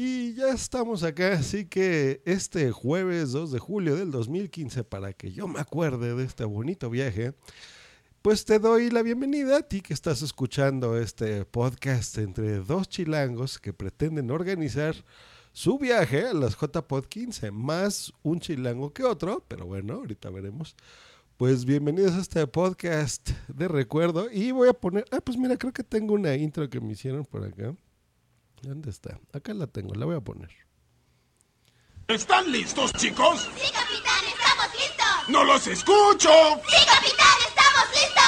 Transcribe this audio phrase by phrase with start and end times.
[0.00, 5.32] Y ya estamos acá, así que este jueves 2 de julio del 2015, para que
[5.32, 7.34] yo me acuerde de este bonito viaje,
[8.22, 13.58] pues te doy la bienvenida a ti que estás escuchando este podcast entre dos chilangos
[13.58, 14.94] que pretenden organizar
[15.50, 20.76] su viaje a las JPod 15, más un chilango que otro, pero bueno, ahorita veremos.
[21.36, 25.72] Pues bienvenidos a este podcast de recuerdo y voy a poner, ah, pues mira, creo
[25.72, 27.74] que tengo una intro que me hicieron por acá.
[28.62, 29.18] ¿Dónde está?
[29.32, 30.50] Acá la tengo, la voy a poner.
[32.08, 33.48] ¿Están listos, chicos?
[33.56, 34.24] ¡Sí, capitán!
[34.26, 35.28] ¡Estamos listos!
[35.28, 36.30] ¡No los escucho!
[36.66, 37.38] ¡Sí, capitán!
[37.48, 38.18] ¡Estamos listos!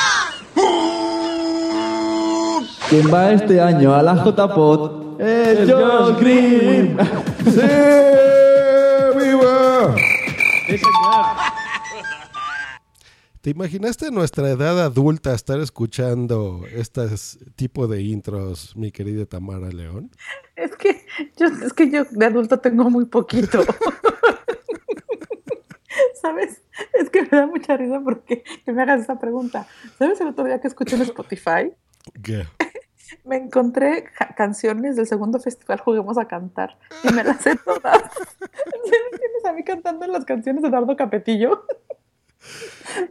[2.91, 5.21] ¿Quién va este año a la JPOT?
[5.21, 6.97] ¡El John Green!
[7.45, 7.61] ¡Sí!
[9.17, 9.95] ¡Viva!
[13.41, 17.07] ¿Te imaginaste nuestra edad adulta estar escuchando este
[17.57, 20.11] tipo de intros, mi querida Tamara León?
[20.57, 21.07] Es que
[21.39, 23.65] yo, es que yo de adulto tengo muy poquito.
[26.21, 26.61] ¿Sabes?
[26.93, 29.67] Es que me da mucha risa porque que me hagas esa pregunta.
[29.99, 31.73] ¿Sabes el otro día que escuché en Spotify?
[32.23, 32.47] ¿Qué?
[33.25, 34.05] Me encontré
[34.37, 38.03] canciones del segundo festival Juguemos a Cantar y me las sé todas.
[38.41, 41.65] ¿Me tienes a mí cantando las canciones de Eduardo Capetillo?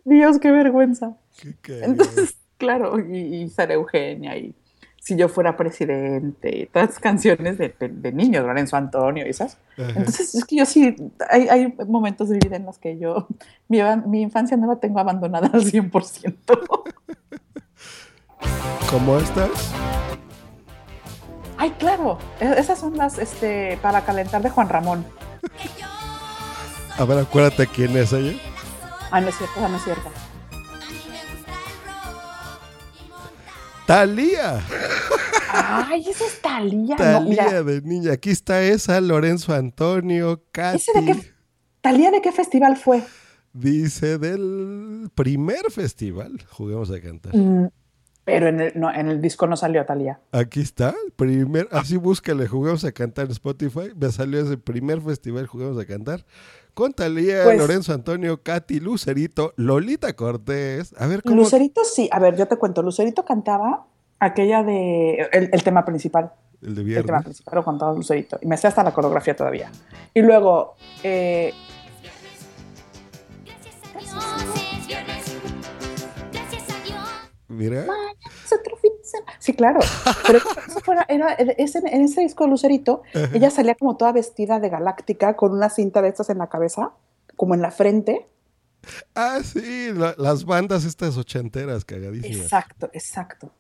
[0.06, 1.18] Dios, qué vergüenza.
[1.42, 1.86] ¿Qué cagado.
[1.92, 4.56] Entonces, claro, y, y Sara Eugenia, y
[5.02, 9.30] si yo fuera presidente, y todas esas canciones de, de, de niños, Lorenzo Antonio y
[9.30, 9.58] esas.
[9.78, 9.94] Ajá.
[9.96, 10.96] Entonces, es que yo sí,
[11.30, 13.28] hay, hay momentos de vida en los que yo,
[13.68, 16.36] mi, mi infancia no la tengo abandonada al 100%.
[18.90, 19.50] ¿Cómo estás?
[21.58, 25.06] Ay, claro, e- esas son las este, para calentar de Juan Ramón.
[26.98, 28.34] A ver, acuérdate quién es ella.
[29.12, 30.12] Ah, no es cierto, no es cierto.
[33.88, 34.62] Talía.
[35.52, 36.96] Ay, esa es Talía.
[36.96, 38.14] No, Talía de niña.
[38.14, 40.78] Aquí está esa, Lorenzo Antonio, Katy.
[40.78, 41.34] ¿ese de qué,
[41.82, 43.04] ¿Talía de qué festival fue?
[43.52, 46.46] Dice del primer festival.
[46.52, 47.36] Juguemos a cantar.
[47.36, 47.70] Mm,
[48.26, 50.20] pero en el, no, en el disco no salió Talía.
[50.32, 55.02] Aquí está, el primer, así búscale, juguemos a cantar en Spotify, me salió ese primer
[55.02, 56.26] festival, juguemos a cantar,
[56.74, 61.36] con Talía, Pues- Lorenzo Antonio, Katy, Lucerito, Lolita Cortés, a ver cómo...
[61.36, 63.86] Lucerito sí, a ver, yo te cuento, Lucerito cantaba
[64.20, 66.32] aquella de, el, el tema principal,
[66.62, 67.24] El de el tema viernes.
[67.24, 69.72] principal lo cantaba Lucerito, y me sé hasta la coreografía todavía.
[70.14, 71.54] Y luego, eh,
[77.60, 77.86] Mira,
[78.46, 79.34] es otro fin de semana.
[79.40, 79.80] Sí, claro,
[80.26, 83.04] pero eso fuera, era, ese- en ese disco de Lucerito,
[83.34, 86.92] ella salía como toda vestida de galáctica, con una cinta de estas en la cabeza,
[87.36, 88.26] como en la frente.
[89.14, 92.38] ah, sí, la- las bandas estas ochenteras, cagadísimas.
[92.44, 93.52] Exacto, exacto.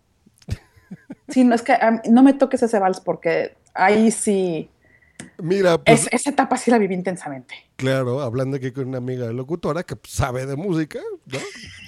[1.27, 1.75] Sí, no es que
[2.09, 4.69] no me toques ese vals porque ahí sí,
[5.37, 7.53] Mira, pues es- esa etapa sí la viví intensamente.
[7.75, 11.37] claro, hablando aquí con una amiga locutora que sabe de música, ¿no?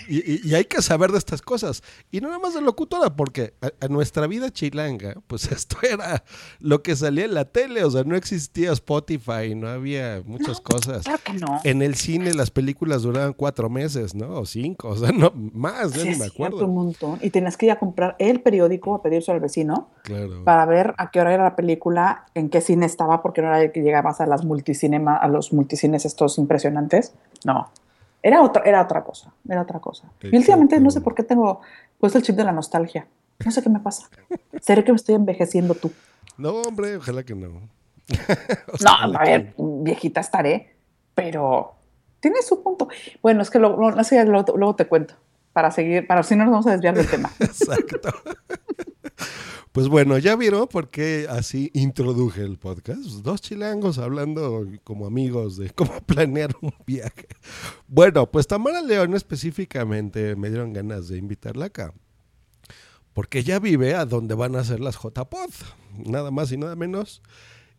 [0.08, 1.84] Y, hay que saber de estas cosas.
[2.12, 6.24] Y no nada más de locutora, porque a, a nuestra vida chilanga, pues esto era
[6.60, 11.04] lo que salía en la tele, o sea, no existía Spotify, no había muchas cosas.
[11.04, 11.60] Claro que no.
[11.64, 14.40] En el cine las películas duraban cuatro meses, ¿no?
[14.40, 16.66] O cinco, o sea, no más, ya Sí, ni me cierto, acuerdo.
[16.68, 17.20] un montón.
[17.22, 20.44] Y tenías que ir a comprar el periódico a pedirse al vecino Claro.
[20.44, 23.72] para ver a qué hora era la película, en qué cine estaba, porque no era
[23.72, 27.14] que llegabas a las multicinema, a los multicines estos impresionantes.
[27.46, 27.70] No.
[28.24, 30.12] Era otra, era otra cosa, era otra cosa.
[30.22, 31.62] Y últimamente no sé por qué tengo
[32.00, 33.08] puesto el chip de la nostalgia.
[33.44, 34.10] No sé qué me pasa.
[34.62, 35.92] ¿Será que me estoy envejeciendo tú?
[36.38, 37.50] No, hombre, ojalá que no.
[38.84, 40.76] No, a ver, viejita estaré,
[41.16, 41.74] pero
[42.20, 42.88] tiene su punto.
[43.22, 45.16] Bueno, es que luego, no sé, luego, luego te cuento,
[45.54, 47.32] para seguir, para si no nos vamos a desviar del tema.
[47.40, 48.12] Exacto.
[49.72, 53.04] Pues bueno, ya vieron por qué así introduje el podcast.
[53.24, 57.28] Dos chilangos hablando como amigos de cómo planear un viaje.
[57.88, 61.94] Bueno, pues Tamara León específicamente me dieron ganas de invitarla acá.
[63.14, 65.52] Porque ella vive a donde van a ser las JPod.
[66.06, 67.22] Nada más y nada menos.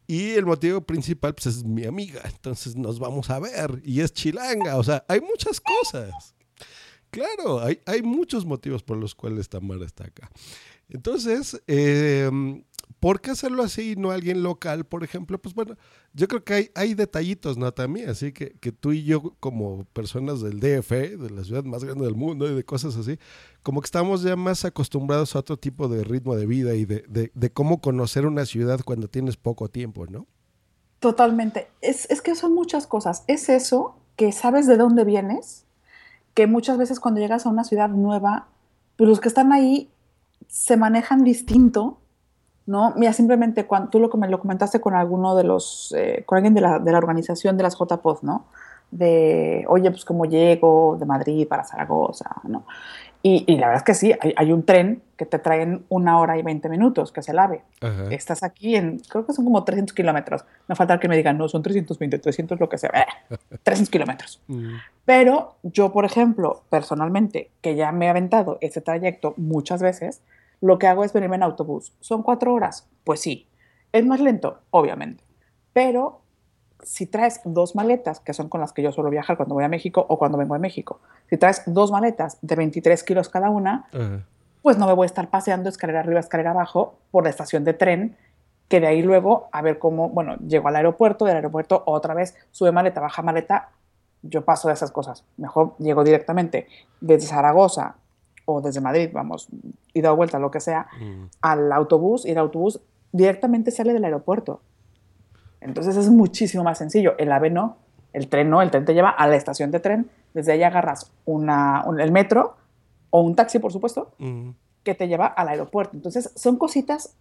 [0.06, 2.22] Y el motivo principal pues es mi amiga.
[2.24, 3.82] Entonces nos vamos a ver.
[3.84, 4.78] Y es chilanga.
[4.78, 6.34] O sea, hay muchas cosas.
[7.10, 10.30] Claro, hay, hay muchos motivos por los cuales Tamara está acá.
[10.92, 12.30] Entonces, eh,
[13.00, 15.40] ¿por qué hacerlo así y no alguien local, por ejemplo?
[15.40, 15.76] Pues bueno,
[16.12, 17.72] yo creo que hay, hay detallitos, ¿no?
[17.72, 22.04] También, así que, tú y yo como personas del DF, de la ciudad más grande
[22.04, 23.18] del mundo y de cosas así,
[23.62, 27.50] como que estamos ya más acostumbrados a otro tipo de ritmo de vida y de
[27.52, 30.26] cómo conocer una ciudad cuando tienes poco tiempo, ¿no?
[31.02, 31.68] Totalmente.
[31.80, 33.24] Es, es que son muchas cosas.
[33.26, 35.64] Es eso, que sabes de dónde vienes,
[36.32, 38.46] que muchas veces cuando llegas a una ciudad nueva,
[38.96, 39.90] pues los que están ahí
[40.52, 41.96] se manejan distinto
[42.66, 42.92] ¿no?
[42.96, 46.60] Mira, simplemente cuando tú lo, lo comentaste con alguno de los, eh, con alguien de
[46.60, 48.46] la, de la organización de las JPOD, ¿no?
[48.90, 52.64] De, oye, pues cómo llego de Madrid para Zaragoza, ¿no?
[53.24, 55.84] Y, y la verdad es que sí, hay, hay un tren que te trae en
[55.88, 57.62] una hora y 20 minutos, que es el AVE.
[57.80, 58.08] Ajá.
[58.10, 60.44] Estás aquí en, creo que son como 300 kilómetros.
[60.68, 62.90] Me falta que me digan, no, son 320, 300 lo que sea.
[62.94, 64.40] Eh, 300 kilómetros.
[64.48, 64.74] Mm,
[65.04, 70.20] Pero yo, por ejemplo, personalmente, que ya me he aventado ese trayecto muchas veces,
[70.62, 71.92] lo que hago es venirme en autobús.
[72.00, 72.88] ¿Son cuatro horas?
[73.04, 73.48] Pues sí.
[73.90, 74.60] ¿Es más lento?
[74.70, 75.24] Obviamente.
[75.72, 76.20] Pero
[76.82, 79.68] si traes dos maletas, que son con las que yo suelo viajar cuando voy a
[79.68, 83.86] México o cuando vengo de México, si traes dos maletas de 23 kilos cada una,
[83.92, 84.24] ajá.
[84.62, 87.74] pues no me voy a estar paseando escalera arriba, escalera abajo por la estación de
[87.74, 88.16] tren,
[88.68, 92.36] que de ahí luego a ver cómo, bueno, llego al aeropuerto, del aeropuerto otra vez
[92.52, 93.70] sube maleta, baja maleta,
[94.22, 95.24] yo paso de esas cosas.
[95.36, 96.68] Mejor llego directamente
[97.00, 97.96] desde Zaragoza
[98.54, 99.48] o desde Madrid, vamos,
[99.94, 101.24] ida o vuelta, lo que sea, Mm.
[101.40, 102.80] al autobús y el autobús
[103.12, 104.60] directamente sale del aeropuerto.
[105.60, 107.14] Entonces es muchísimo más sencillo.
[107.18, 107.76] El AVE no,
[108.12, 111.12] el tren no, el tren te lleva a la estación de tren, desde ahí agarras
[111.24, 112.56] una, un- el metro
[113.10, 114.50] o un taxi, por supuesto, Mm.
[114.82, 115.96] que te lleva al aeropuerto.
[115.96, 117.14] Entonces, son cositas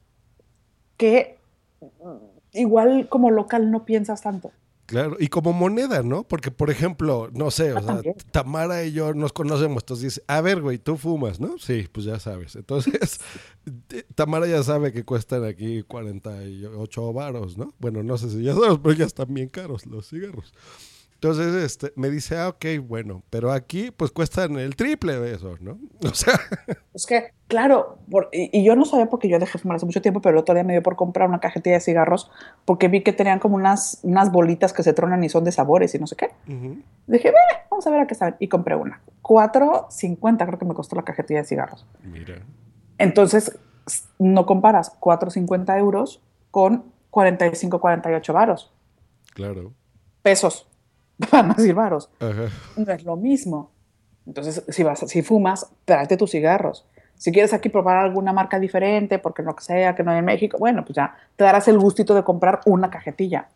[0.98, 1.38] que
[1.82, 4.52] mm, igual como local no piensas tanto.
[4.92, 6.24] Claro, y como moneda, ¿no?
[6.24, 8.16] Porque, por ejemplo, no sé, o Ah, sea, también.
[8.32, 11.58] Tamara y yo nos conocemos, entonces dice, a ver, güey, tú fumas, ¿no?
[11.58, 12.56] Sí, pues ya sabes.
[12.56, 13.20] Entonces,
[13.88, 17.74] t- Tamara ya sabe que cuestan aquí 48 varos, ¿no?
[17.80, 20.54] Bueno, no sé si ya sabes, pero ya están bien caros los cigarros.
[21.24, 25.56] Entonces, este, me dice, ah, ok, bueno, pero aquí pues cuestan el triple de eso,
[25.60, 25.78] ¿no?
[26.04, 26.34] O sea,
[26.96, 29.86] Es que, claro, por- y, y yo no sabía porque yo dejé de fumar hace
[29.86, 32.32] mucho tiempo, pero el otro día me dio por comprar una cajetilla de cigarros
[32.66, 35.94] porque vi que tenían como unas, unas bolitas que se tronan y son de sabores
[35.94, 36.32] y no sé qué.
[37.06, 37.38] Dije, "Ve,
[37.70, 38.36] vamos a ver a qué saben.
[38.40, 39.00] Y compré una.
[39.22, 41.86] 4.50 creo que me costó la cajetilla de cigarros.
[42.04, 42.42] mira,
[42.98, 43.60] Entonces,
[44.18, 46.20] no comparas 4.50 euros
[46.50, 48.72] con 45, 48 varos.
[49.36, 49.72] claro.
[50.24, 50.68] Pesos,
[51.30, 52.10] para no decir varos.
[52.20, 52.50] Ajá.
[52.78, 53.72] no es lo mismo.
[54.26, 56.86] Entonces, si, vas, si fumas, tráete tus cigarros.
[57.16, 60.58] Si quieres aquí probar alguna marca diferente, porque que sea, que no hay en México,
[60.58, 63.50] bueno, pues ya te darás el gustito de comprar una cajetilla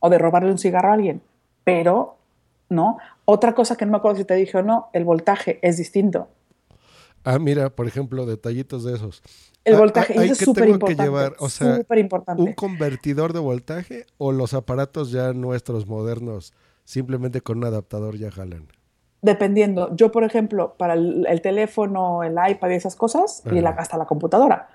[0.00, 1.22] o de robarle un cigarro a alguien.
[1.62, 2.16] Pero,
[2.68, 2.98] ¿no?
[3.24, 6.28] Otra cosa que no me acuerdo si te dije o no, el voltaje es distinto.
[7.24, 9.22] Ah, mira, por ejemplo, detallitos de esos.
[9.64, 11.02] El Ah, voltaje, ah, eso es que súper tengo que importante.
[11.04, 12.42] llevar, o sea, súper importante.
[12.42, 16.52] ¿Un convertidor de voltaje o los aparatos ya nuestros modernos
[16.84, 18.68] simplemente con un adaptador ya jalan?
[19.22, 19.94] Dependiendo.
[19.96, 23.96] Yo, por ejemplo, para el, el teléfono, el iPad y esas cosas, y la, hasta
[23.96, 24.68] la computadora,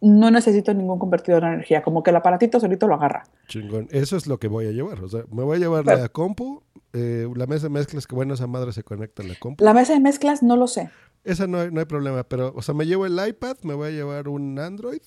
[0.00, 1.82] no necesito ningún convertidor de energía.
[1.82, 3.22] Como que el aparatito solito lo agarra.
[3.46, 3.86] Chingón.
[3.92, 5.00] Eso es lo que voy a llevar.
[5.04, 6.62] O sea, me voy a llevar Pero- la compu,
[6.92, 9.62] eh, la mesa de mezclas, que bueno, esa madre se conecta a la compu.
[9.64, 10.90] La mesa de mezclas no lo sé.
[11.22, 13.86] Esa no hay, no hay problema, pero, o sea, me llevo el iPad, me voy
[13.86, 15.00] a llevar un Android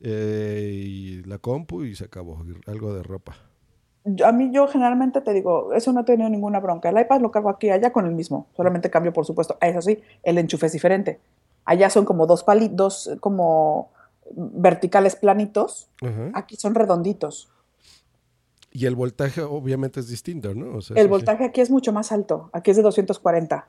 [0.00, 2.44] eh, y la compu y se acabó.
[2.66, 3.34] algo de ropa.
[4.04, 6.88] Yo- a mí yo generalmente te digo, eso no he tenido ninguna bronca.
[6.88, 8.46] El iPad lo cargo aquí y allá con el mismo.
[8.56, 9.56] Solamente cambio, por supuesto.
[9.60, 11.20] Eso sí, el enchufe es diferente.
[11.66, 13.90] Allá son como dos palitos, dos como
[14.32, 15.88] verticales planitos.
[16.34, 17.50] Aquí son redonditos.
[18.72, 20.76] Y el voltaje obviamente es distinto, ¿no?
[20.76, 21.08] O sea, El sí.
[21.08, 22.48] voltaje aquí es mucho más alto.
[22.52, 23.66] Aquí es de 240.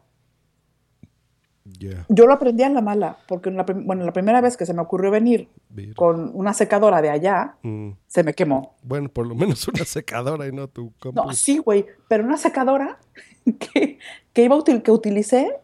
[2.09, 4.73] Yo lo aprendí a la mala, porque en la, bueno, la primera vez que se
[4.73, 5.93] me ocurrió venir mira.
[5.95, 7.91] con una secadora de allá, Mm.
[8.07, 8.75] se me quemó.
[8.83, 11.21] Bueno, por lo menos una secadora y no tu compu.
[11.23, 12.97] No, sí, güey, pero una secadora
[13.59, 13.97] que,
[14.33, 15.57] que iba util- que utilicé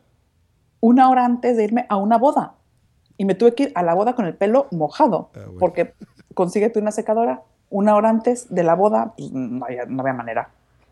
[0.80, 2.54] una hora antes de irme a una boda.
[3.18, 5.60] Y me tuve que ir a la boda con el pelo mojado, Ah, bueno.
[5.60, 5.94] porque
[6.34, 10.50] consíguete una secadora una hora antes de la boda, pues no había, no había manera.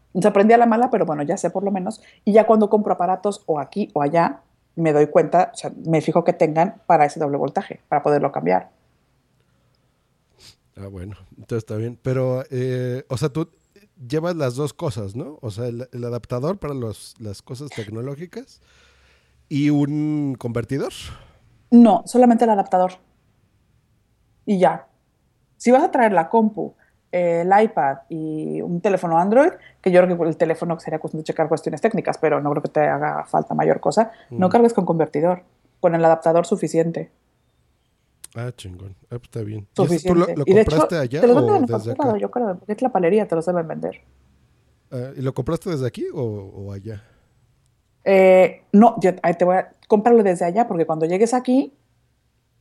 [0.07, 2.01] Entonces aprendí a la mala, pero bueno, ya sé por lo menos.
[2.25, 4.41] Y ya cuando compro aparatos o aquí o allá,
[4.75, 8.31] me doy cuenta, o sea, me fijo que tengan para ese doble voltaje, para poderlo
[8.31, 8.71] cambiar.
[10.77, 11.97] Ah, bueno, entonces está bien.
[12.01, 13.49] Pero, eh, o sea, tú
[14.07, 15.39] llevas las dos cosas, ¿no?
[15.41, 18.61] O sea, el, el adaptador para los, las cosas tecnológicas
[19.47, 20.91] y un convertidor.
[21.71, 22.93] No, solamente el adaptador.
[24.45, 24.87] Y ya.
[25.57, 26.75] Si vas a traer la compu,
[27.15, 31.25] el iPad y un teléfono Android, que yo creo que el teléfono sería cuestión de
[31.25, 34.51] checar cuestiones técnicas, pero no creo que te haga falta mayor cosa, no Mm.
[34.51, 35.43] cargues con convertidor,
[35.79, 37.11] con el adaptador suficiente.
[38.35, 38.95] Ah, chingón.
[39.05, 39.59] Ah, pues está bien.
[39.59, 40.19] ¿Y eso tú Suficiente.
[40.19, 42.17] lo, lo y de hecho, compraste allá te lo o desde acá?
[42.17, 44.01] yo creo, porque es la palería, te los deben vender.
[44.91, 47.01] Ah, ¿Y lo compraste desde aquí o, o allá?
[48.03, 51.73] Eh, no, yo, te voy a comprarlo desde allá, porque cuando llegues aquí,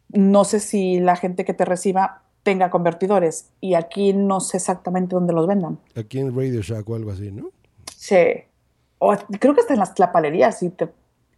[0.08, 5.17] no sé si la gente que te reciba tenga convertidores, y aquí no sé exactamente
[5.17, 5.81] dónde los vendan.
[5.97, 7.51] Aquí en Radio Shack o algo así, ¿no?
[7.97, 8.17] Sí.
[8.99, 10.93] O creo que hasta en las tlapalerías, si te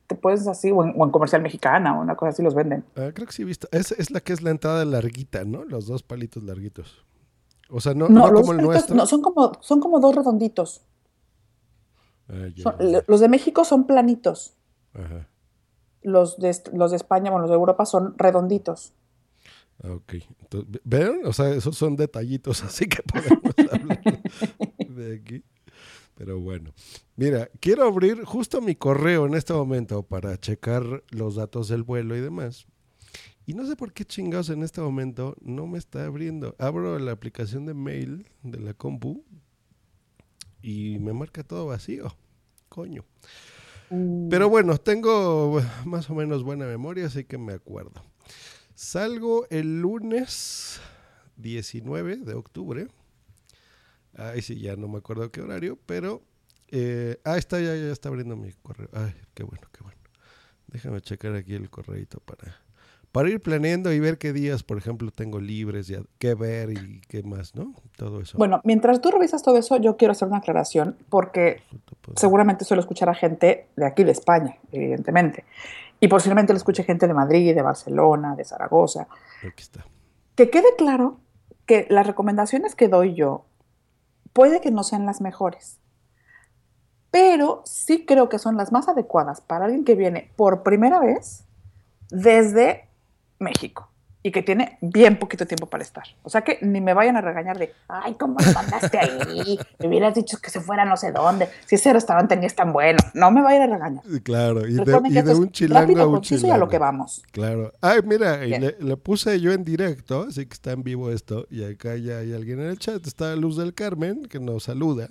[0.09, 2.85] te puedes así, o en, o en comercial mexicana o una cosa así los venden.
[2.95, 3.67] Ah, creo que sí he visto.
[3.73, 5.65] Es, es la que es la entrada larguita, ¿no?
[5.65, 7.05] Los dos palitos larguitos.
[7.71, 8.95] O sea, no, No, no los como el nuestro.
[8.95, 10.83] no, son como, son como dos redonditos.
[12.29, 12.77] Ah, Son-
[13.09, 14.55] los de México son planitos.
[14.95, 15.27] Ajá.
[16.03, 18.93] Los de, los de España, bueno, los de Europa son redonditos.
[19.83, 20.15] Ah, ok.
[20.41, 21.21] Entonces, ¿Ven?
[21.25, 24.03] O sea, esos son detallitos así que podemos hablar
[24.89, 25.45] de aquí.
[26.15, 26.73] Pero bueno.
[27.17, 32.17] Mira, quiero abrir justo mi correo en este momento para checar los datos del vuelo
[32.17, 32.67] y demás.
[33.45, 36.57] Y no sé por qué chingados en este momento no me está abriendo.
[36.59, 39.25] Abro la aplicación de mail de la compu
[40.63, 42.17] y me marca todo vacío.
[42.69, 43.05] Coño.
[43.89, 48.03] Pero bueno, tengo más o menos buena memoria, así que me acuerdo.
[48.77, 50.83] Salgo el lunes
[51.39, 52.89] 19 de octubre.
[54.15, 56.21] Ay, sí, ya no me acuerdo qué horario, pero...
[56.69, 58.91] eh, ah, está, ya, ya está abriendo mi correo.
[58.93, 59.99] Ay, qué bueno, qué bueno.
[60.67, 62.55] Déjame checar aquí el correito para,
[63.13, 67.01] para ir planeando y ver qué días, por ejemplo, tengo libres, y qué ver y
[67.09, 67.73] qué más, ¿no?
[67.97, 68.37] Todo eso.
[68.37, 71.63] Bueno, mientras tú revisas todo eso, yo quiero hacer una aclaración porque
[72.15, 75.45] seguramente suelo escuchar a gente de aquí de España, evidentemente.
[76.07, 79.09] Y posiblemente lo escuche gente de Madrid, de Barcelona, de Zaragoza.
[79.41, 79.85] Aquí está.
[80.37, 81.19] Que quede claro
[81.67, 83.47] que las recomendaciones que doy yo
[84.33, 85.81] puede que no sean las mejores,
[87.11, 91.45] pero sí creo que son las más adecuadas para alguien que viene por primera vez
[92.09, 92.89] desde
[93.41, 93.91] México
[94.27, 96.03] y que tiene bien poquito tiempo para estar.
[96.25, 99.57] O sea que ni me vayan a regañar de, ay, ¿cómo lo mandaste ahí?
[99.79, 102.73] Me hubieras dicho que se fuera no sé dónde, si ese restaurante ni es tan
[102.73, 102.99] bueno.
[103.15, 104.03] No me vayan a regañar.
[104.25, 106.59] Claro, y de, y de un chilango rápido, a un y a chilango.
[106.59, 107.23] lo que vamos.
[107.31, 107.73] Claro.
[107.81, 111.63] Ay, mira, le, le puse yo en directo, así que está en vivo esto, y
[111.63, 113.07] acá ya hay alguien en el chat.
[113.07, 115.09] Está Luz del Carmen, que nos saluda.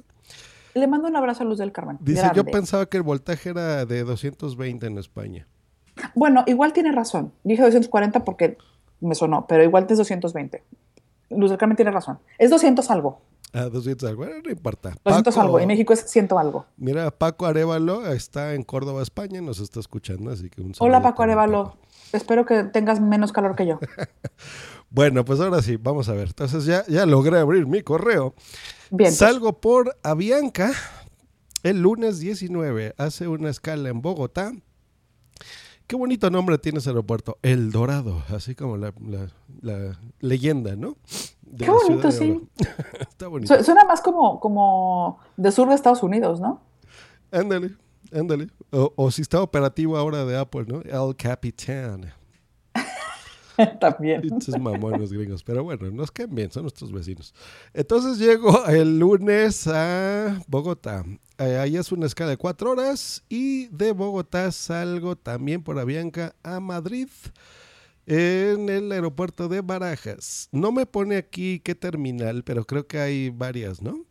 [0.74, 2.00] Le mando un abrazo a Luz del Carmen.
[2.02, 5.48] Dice, yo pensaba que el voltaje era de 220 en España.
[6.16, 7.32] Bueno, igual tiene razón.
[7.46, 8.58] Dije 240 porque
[9.02, 10.64] me sonó, pero igual es 220.
[11.32, 12.20] Luz del Carmen tiene razón.
[12.38, 13.22] Es 200 algo.
[13.54, 14.96] Ah, 200 algo, no importa.
[15.06, 15.60] 200 Paco- algo.
[15.62, 16.66] Y México es 100 algo.
[16.78, 21.02] Mira, Paco Arevalo está en Córdoba, España, nos está escuchando, así que un Hola saludo
[21.04, 21.64] Paco también, Arevalo.
[21.72, 21.78] Paco.
[22.14, 23.80] Espero que tengas menos calor que yo.
[24.92, 26.28] Bueno, pues ahora sí, vamos a ver.
[26.28, 28.34] Entonces ya, ya logré abrir mi correo.
[28.92, 29.10] Bien.
[29.10, 30.72] pues, Salgo por Avianca
[31.64, 32.94] el lunes 19.
[32.98, 34.54] Hace una escala en Bogotá.
[35.88, 37.38] Qué bonito nombre tiene ese aeropuerto.
[37.44, 39.28] El Dorado, así como la, la-
[39.62, 40.98] la leyenda, ¿no?
[41.44, 42.42] De Qué bonito, sí.
[43.00, 43.56] Está bonito.
[43.58, 46.62] Su- Suena más como, como de sur de Estados Unidos, ¿no?
[47.32, 47.76] Ándale,
[48.12, 48.48] ándale.
[48.72, 50.82] O, o si está operativo ahora de Apple, ¿no?
[50.82, 52.12] El Capitán.
[53.80, 54.22] También.
[54.24, 55.44] Estos mamones gringos.
[55.44, 57.34] Pero bueno, nos caen bien, son nuestros vecinos.
[57.74, 61.04] Entonces llego el lunes a Bogotá.
[61.38, 63.24] Eh, ahí es una escala de cuatro horas.
[63.30, 67.10] Y de Bogotá salgo también por Avianca a Madrid.
[68.08, 70.48] En el aeropuerto de Barajas.
[70.52, 74.06] No me pone aquí qué terminal, pero creo que hay varias, ¿no?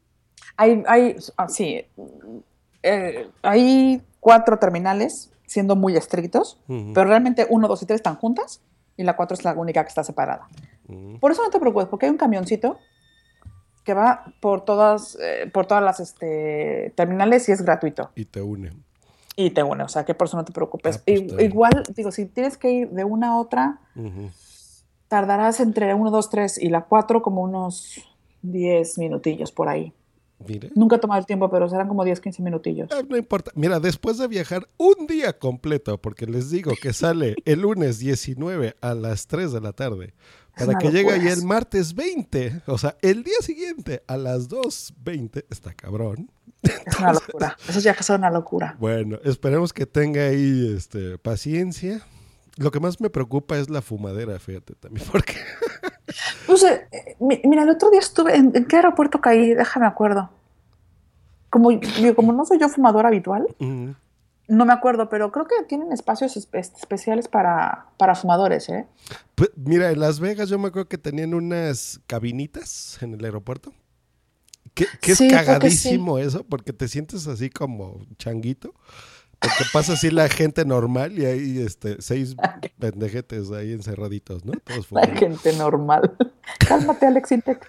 [0.56, 1.84] Hay, hay, ah, sí,
[2.82, 8.60] eh, hay cuatro terminales, siendo muy estrictos, pero realmente uno, dos y tres están juntas
[8.96, 10.48] y la cuatro es la única que está separada.
[10.88, 11.18] Ujú.
[11.20, 12.78] Por eso no te preocupes, porque hay un camioncito
[13.84, 18.10] que va por todas, eh, por todas las este, terminales y es gratuito.
[18.14, 18.72] Y te une.
[19.36, 20.96] Y te une, o sea que por eso no te preocupes.
[20.98, 24.30] Ah, pues, I- igual, digo, si tienes que ir de una a otra, Ujú.
[25.08, 28.00] tardarás entre uno, dos, tres y la cuatro como unos
[28.42, 29.92] 10 minutillos por ahí.
[30.46, 30.70] Mire.
[30.74, 32.88] Nunca he tomado el tiempo, pero serán como 10, 15 minutillos.
[32.92, 33.50] Ah, No importa.
[33.54, 38.76] Mira, después de viajar un día completo, porque les digo que sale el lunes 19
[38.80, 40.14] a las 3 de la tarde,
[40.56, 41.46] Es para que llegue ahí el eso.
[41.46, 46.30] martes 20, o sea, el día siguiente a las 2.20, está cabrón.
[46.62, 47.56] Es una locura.
[47.68, 48.76] Esos viajes son una locura.
[48.80, 52.02] Bueno, esperemos que tenga ahí este, paciencia.
[52.56, 55.34] Lo que más me preocupa es la fumadera, fíjate también, porque
[56.48, 59.54] No sé, eh, mi- mira, el otro día estuve, ¿en, en qué aeropuerto caí?
[59.54, 60.30] Déjame acuerdo.
[61.50, 61.70] Como,
[62.16, 63.90] como no soy yo fumador habitual, mm,
[64.48, 68.86] no me acuerdo, pero creo que tienen espacios espe- especiales para, para fumadores, ¿eh?
[69.34, 73.72] pues, mira, en Las Vegas yo me acuerdo que tenían unas cabinitas en el aeropuerto.
[74.74, 78.74] Que, que es Sí, creo que cagadísimo eso, porque te sientes así como changuito.
[79.44, 82.34] Porque pasa así la gente normal y hay este, seis
[82.78, 84.52] pendejetes ahí encerraditos, ¿no?
[84.64, 86.16] Todos La gente normal.
[86.66, 87.66] Cálmate, Alex Intec.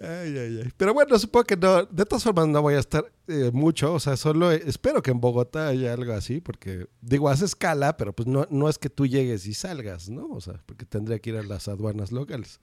[0.00, 0.72] Ay, ay, ay.
[0.76, 1.84] Pero bueno, supongo que no.
[1.84, 3.94] De todas formas, no voy a estar eh, mucho.
[3.94, 8.12] O sea, solo espero que en Bogotá haya algo así, porque digo, hace escala, pero
[8.12, 10.28] pues no, no es que tú llegues y salgas, ¿no?
[10.30, 12.60] O sea, porque tendría que ir a las aduanas locales.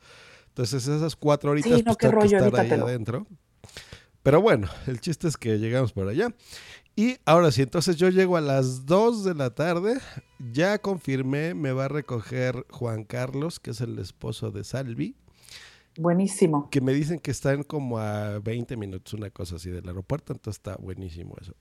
[0.47, 3.27] Entonces, esas cuatro horitas, Sí, no, pues que rollo, ahí adentro.
[4.25, 6.29] Pero bueno, el chiste es que llegamos por allá.
[6.96, 10.00] Y ahora sí, entonces yo llego a las 2 de la tarde,
[10.51, 15.15] ya confirmé, me va a recoger Juan Carlos, que es el esposo de Salvi,
[16.00, 16.72] Buenísimo.
[16.72, 20.58] que me dicen que están como a 20 minutos, una cosa así del aeropuerto, entonces
[20.58, 21.53] está buenísimo eso.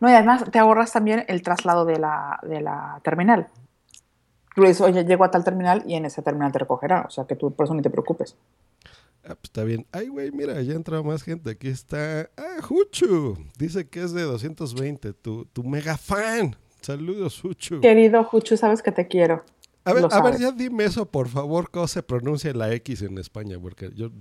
[0.00, 3.46] No, y además te ahorras también el traslado de la, de la terminal.
[4.56, 7.02] Tú le dices, oye, llego a tal terminal y en ese terminal te recogerá.
[7.06, 8.36] O sea que tú por eso ni te preocupes.
[9.26, 9.86] Ah, pues está bien.
[9.90, 11.50] Ay, güey, mira, ya entra más gente.
[11.50, 12.28] Aquí está.
[12.36, 13.38] Ah, Juchu.
[13.58, 15.12] Dice que es de 220.
[15.14, 16.54] Tu, tu mega fan.
[16.82, 17.80] Saludos, Juchu.
[17.80, 19.42] Querido Juchu, sabes que te quiero.
[19.86, 23.18] A ver, a ver, ya dime eso, por favor, cómo se pronuncia la X en
[23.18, 24.10] España, porque yo...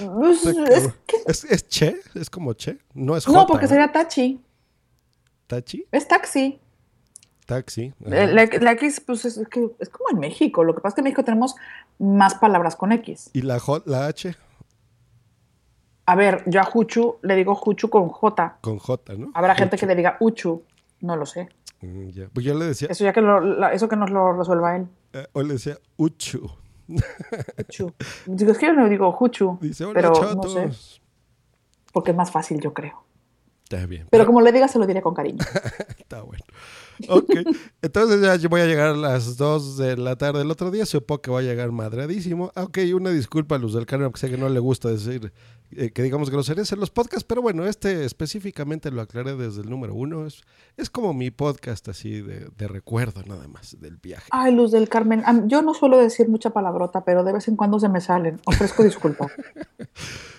[0.00, 1.96] Pues, es que- ¿Es, es Che?
[2.14, 2.78] ¿Es como Che?
[2.94, 3.68] No es no, Jota, porque ¿no?
[3.70, 4.40] sería tachi.
[5.46, 6.60] Tachi, Es taxi.
[7.46, 7.92] Taxi.
[8.06, 10.64] Eh, La, la X, pues es, que es como en México.
[10.64, 11.54] Lo que pasa es que en México tenemos
[11.98, 13.30] más palabras con X.
[13.32, 14.34] ¿Y la, J, la H?
[16.06, 18.58] A ver, yo a Juchu le digo Juchu con J.
[18.60, 19.30] Con J, ¿no?
[19.34, 19.80] Habrá gente Juchu.
[19.80, 20.62] que le diga Uchu.
[21.00, 21.48] No lo sé.
[21.80, 22.28] Mm, ya.
[22.32, 24.86] Pues yo le decía, Eso ya que, lo- la- eso que nos lo resuelva él.
[25.12, 26.50] eh, o le decía Uchu.
[27.58, 27.92] Uchu.
[28.26, 29.58] Digo, es que yo no digo Juchu.
[29.60, 30.70] Dice, hola, pero no sé.
[31.92, 33.01] Porque es más fácil, yo creo.
[33.72, 34.06] Está bien.
[34.10, 35.38] Pero como le diga, se lo diré con cariño.
[35.98, 36.44] Está bueno.
[37.08, 37.30] Ok.
[37.80, 40.84] Entonces ya yo voy a llegar a las 2 de la tarde el otro día.
[40.84, 42.52] Supongo que voy a llegar madreadísimo.
[42.54, 45.32] Ah, Ok, una disculpa a Luz del Carmen, que sé que no le gusta decir
[45.76, 49.70] eh, que digamos groserías en los podcasts, pero bueno, este específicamente lo aclaré desde el
[49.70, 50.26] número uno.
[50.26, 50.42] Es,
[50.76, 54.26] es como mi podcast así de, de recuerdo nada más del viaje.
[54.30, 57.78] Ay, Luz del Carmen, yo no suelo decir mucha palabrota, pero de vez en cuando
[57.80, 58.40] se me salen.
[58.46, 59.30] Ofrezco disculpas.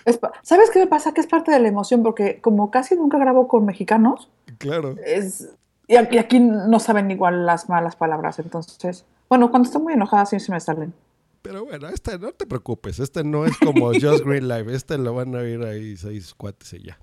[0.04, 1.12] Es pa- ¿Sabes qué me pasa?
[1.14, 4.96] Que es parte de la emoción, porque como casi nunca grabo con mexicanos, Claro.
[5.04, 5.48] es,
[5.88, 8.38] y aquí, aquí no saben igual las malas palabras.
[8.38, 10.92] Entonces, bueno, cuando estoy muy enojada sí se me salen.
[11.44, 12.98] Pero bueno, este no te preocupes.
[13.00, 14.74] Este no es como Just Green Live.
[14.74, 16.98] Este lo van a oír ahí seis cuates y ya.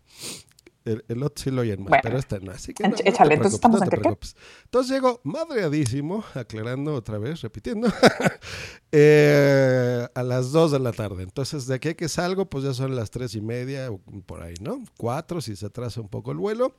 [0.84, 2.52] El, el otro sí lo oyen más, Bueno, pero este no.
[2.52, 4.36] Así que no, éch- no te échale, entonces, ¿estamos no en te preocupes.
[4.64, 7.88] Entonces llego madreadísimo, aclarando otra vez, repitiendo,
[8.92, 11.22] eh, a las 2 de la tarde.
[11.22, 13.90] Entonces, de aquí que salgo, pues ya son las tres y media,
[14.25, 14.84] por ahí, ¿no?
[14.98, 16.75] Cuatro, si se atrasa un poco el vuelo.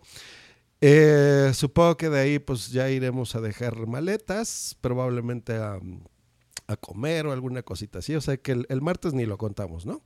[0.81, 5.79] Eh, supongo que de ahí, pues ya iremos a dejar maletas, probablemente a,
[6.73, 8.15] a comer o alguna cosita así.
[8.15, 10.01] O sea que el, el martes ni lo contamos, ¿no?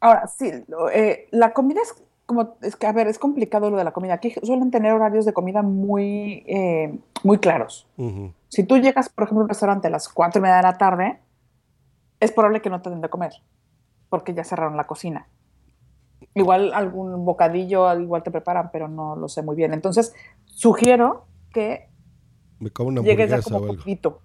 [0.00, 0.50] Ahora, sí,
[0.94, 1.94] eh, la comida es
[2.26, 4.14] como, es que, a ver, es complicado lo de la comida.
[4.14, 7.86] Aquí suelen tener horarios de comida muy, eh, muy claros.
[8.48, 10.78] Si tú llegas, por ejemplo, a un restaurante a las cuatro y media de la
[10.78, 11.20] tarde,
[12.18, 13.32] es probable que no te den de comer,
[14.08, 15.28] porque ya cerraron la cocina.
[16.34, 19.74] Igual algún bocadillo, al igual te preparan, pero no lo sé muy bien.
[19.74, 20.14] Entonces,
[20.44, 21.88] sugiero que
[22.58, 23.76] Me como una llegues ya como o algo.
[23.76, 24.22] poquito,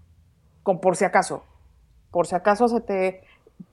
[0.65, 1.43] con por si acaso.
[2.11, 3.21] Por si acaso se te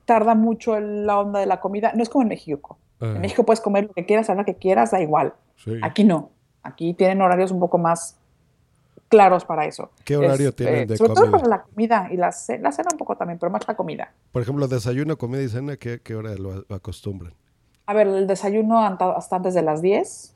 [0.05, 1.91] tarda mucho la onda de la comida.
[1.95, 2.77] No es como en México.
[3.01, 5.33] En México puedes comer lo que quieras, a la que quieras, da igual.
[5.57, 5.77] Sí.
[5.81, 6.29] Aquí no.
[6.61, 8.17] Aquí tienen horarios un poco más
[9.09, 9.89] claros para eso.
[10.05, 11.37] ¿Qué horario Este, tienen de sobre todo comida?
[11.37, 14.13] para la comida y la cena, la cena un poco también, pero más la comida.
[14.31, 17.33] Por ejemplo, desayuno, comida y cena, ¿qué, qué hora lo acostumbran?
[17.87, 20.32] A ver, el desayuno hasta antes de las 10.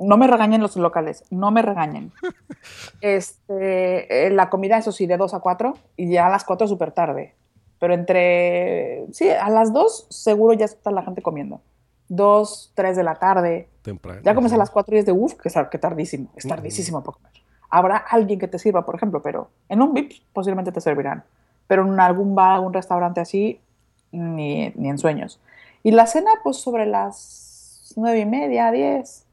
[0.00, 2.12] No me regañen los locales, no me regañen.
[3.00, 6.66] Este, eh, la comida, eso sí, de 2 a 4 y ya a las 4
[6.68, 7.34] súper tarde.
[7.78, 11.60] Pero entre, sí, a las 2 seguro ya está la gente comiendo.
[12.08, 13.68] 2, 3 de la tarde.
[13.82, 14.20] Temprano.
[14.22, 17.02] Ya comes a las 4 y es de uff, que, es- que tardísimo, es tardísimo
[17.02, 17.32] para comer.
[17.70, 21.24] Habrá alguien que te sirva, por ejemplo, pero en un VIP posiblemente te servirán.
[21.66, 23.60] Pero en algún bar, algún restaurante así,
[24.10, 25.40] ni, ni en sueños.
[25.82, 29.24] Y la cena, pues sobre las 9 y media, 10,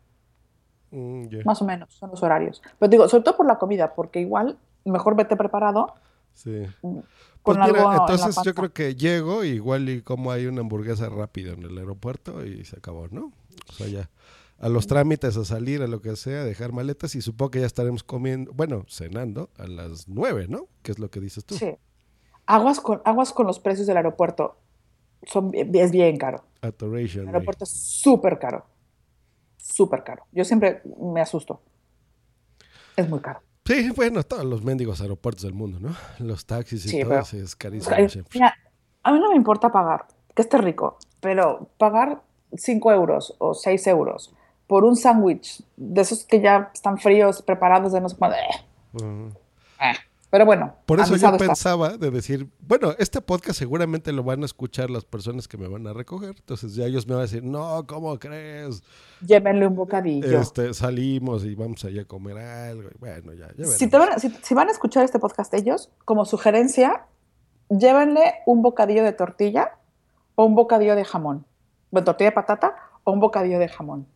[0.92, 2.62] Mm, más o menos, son los horarios.
[2.80, 5.94] Pero digo, sobre todo por la comida, porque igual mejor vete preparado
[6.34, 6.64] Sí.
[6.84, 7.00] mm,
[7.42, 11.54] Pues mira, en entonces yo creo que llego, igual y como hay una hamburguesa rápida
[11.54, 13.32] en el aeropuerto y se acabó, ¿no?
[13.70, 14.10] O sea, ya
[14.60, 17.66] a los trámites, a salir, a lo que sea, dejar maletas y supongo que ya
[17.66, 20.68] estaremos comiendo, bueno, cenando a las nueve, ¿no?
[20.84, 21.56] Que es lo que dices tú.
[21.56, 21.76] Sí.
[22.46, 24.58] Aguas con, aguas con los precios del aeropuerto.
[25.24, 26.44] Son, es bien caro.
[26.62, 27.28] Atoration.
[27.28, 28.66] El aeropuerto es súper caro.
[29.74, 30.24] Súper caro.
[30.32, 31.62] Yo siempre me asusto.
[32.96, 33.42] Es muy caro.
[33.66, 35.94] Sí, bueno, todos los mendigos aeropuertos del mundo, ¿no?
[36.20, 38.26] Los taxis y Sí, todo, pero- es carísimo.
[38.34, 38.54] Mira,
[39.04, 42.22] a mí no me importa pagar, que esté rico, pero pagar
[42.56, 44.34] 5 euros o 6 euros
[44.68, 48.38] por un sándwich de esos que ya están fríos, preparados de no sé cuándo.
[48.38, 49.34] eh, Ujú.
[50.30, 51.38] Pero bueno, Por eso yo está.
[51.38, 55.70] pensaba de decir, bueno, este podcast seguramente lo van a escuchar las personas que me
[55.70, 58.84] van a recoger, entonces ya ellos me van a decir, no, ¿cómo crees?
[59.26, 60.40] Llévenle un bocadillo.
[60.42, 62.90] Este, salimos y vamos allá a comer algo.
[62.94, 65.90] y bueno, ya, Si, te van, a- si, si van a escuchar este podcast ellos,
[66.04, 67.06] como sugerencia,
[67.70, 69.78] llévenle un bocadillo de tortilla
[70.36, 71.46] o un bocadillo de jamón.
[71.90, 74.08] Bueno, tortilla de patata o un bocadillo de jamón.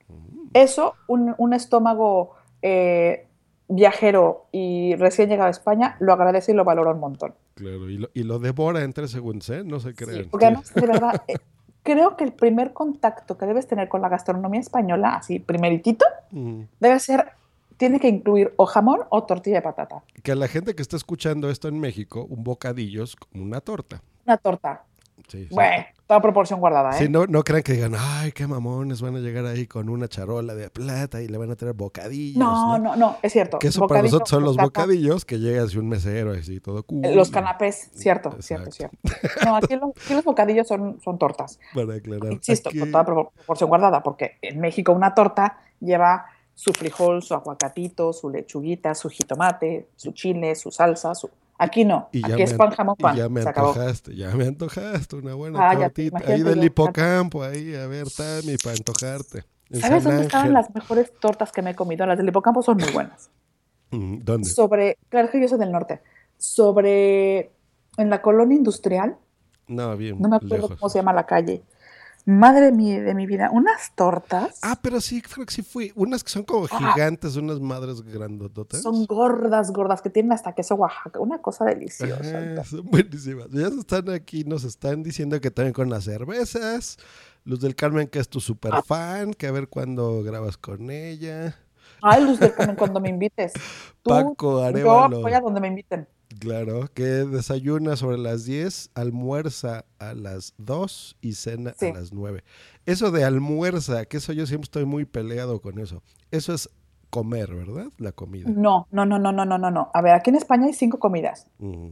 [0.54, 3.28] Eso, un, un estómago eh,
[3.76, 7.34] viajero y recién llegado a España, lo agradece y lo valora un montón.
[7.56, 9.64] Claro, y lo, y lo devora en tres segundos, ¿eh?
[9.66, 10.28] No se Sí, crean.
[10.30, 10.54] porque Sí.
[10.54, 11.36] además, de verdad, eh,
[11.84, 16.62] creo que el primer contacto que debes tener con la gastronomía española, así primeritito, Mm.
[16.80, 17.32] debe ser,
[17.78, 20.04] tiene que incluir o jamón o tortilla de patata.
[20.24, 23.60] Que a la gente que está escuchando esto en México, un bocadillo es como una
[23.62, 24.02] torta.
[24.26, 24.84] Una torta.
[25.32, 25.56] Sí, sí.
[25.56, 26.94] Bueno, toda proporción guardada, ¿eh?
[27.00, 30.10] Sí, no, no crean que digan, ay, qué mamones, van a llegar ahí con una
[30.10, 32.38] charola de plata y le van a traer bocadillos.
[32.38, 33.60] no, no, no, es cierto.
[33.60, 37.06] Que eso para nosotros son los bocadillos que llega así un mesero así todo cool.
[37.06, 38.72] eh, Los canapés, cierto, Exacto.
[38.72, 38.98] cierto, cierto.
[39.46, 41.60] No, aquí, lo- aquí los bocadillos son, son tortas.
[41.74, 42.34] Para aclarar.
[42.34, 47.24] Insisto, Aquí- con toda propor- proporción guardada, porque en México una torta lleva su frijol,
[47.24, 51.30] su aguacatito, su lechuguita, su jitomate, su chile, su salsa, su...
[51.64, 53.16] Aquí no, Y aquí es pan, jamón, y pan.
[53.16, 53.68] ya me Se acabó.
[53.70, 56.18] antojaste, ya me antojaste una buena Ah, ya, tortita.
[56.28, 59.44] Ahí del hipocampo, ahí, a ver, Tami, para antojarte.
[59.70, 62.04] En ¿Sabes San dónde estaban las mejores tortas que me he comido?
[62.08, 63.30] Las del hipocampo son muy buenas.
[63.92, 64.50] Mm, ¿Dónde?
[64.50, 66.02] Sobre, claro que yo soy del norte,
[66.38, 67.52] sobre,
[67.98, 69.18] en la colonia industrial,
[69.68, 70.80] No, bien no me acuerdo lejos.
[70.80, 71.62] cómo se llama la calle.
[72.26, 75.92] Madre mía de mi vida, unas tortas Ah, pero sí, creo que sí fui.
[75.96, 76.94] Unas que son como Ah.
[76.94, 78.82] gigantes, unas madres grandototas.
[78.82, 82.38] son gordas, gordas, que tienen hasta queso Oaxaca, una cosa deliciosa.
[82.38, 83.48] Ajá, son buenísimas.
[83.52, 86.98] Ya están aquí, nos están diciendo que también con las cervezas.
[87.44, 88.84] Luz del Carmen, que es tu super Ah.
[88.84, 91.56] fan, que a ver cuándo grabas con ella.
[92.04, 93.54] Ay, Luz del Carmen, cuando me invites.
[94.04, 95.22] Tú, Paco yo Arevalo.
[95.22, 96.08] voy a donde me inviten.
[96.40, 101.88] Claro, que desayuna sobre las 10, almuerza a las 2 y cena Sí.
[101.88, 102.44] a las 9.
[102.86, 106.02] Eso de almuerza, que eso yo siempre estoy muy peleado con eso.
[106.32, 106.70] Eso es
[107.10, 107.88] comer, ¿verdad?
[107.98, 108.50] La comida.
[108.50, 109.92] No, no, no, no, no, no, no, no.
[109.94, 111.48] A ver, aquí en España hay cinco comidas.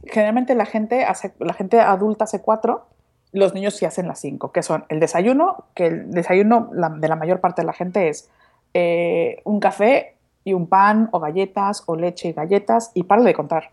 [0.06, 2.86] Generalmente la gente hace, la gente adulta hace cuatro,
[3.32, 7.06] los niños sí hacen las cinco, que son el desayuno, que el desayuno la- de
[7.08, 8.28] la mayor parte de la gente es
[8.72, 13.34] eh, un café y un pan o galletas o leche y galletas y para de
[13.34, 13.72] contar.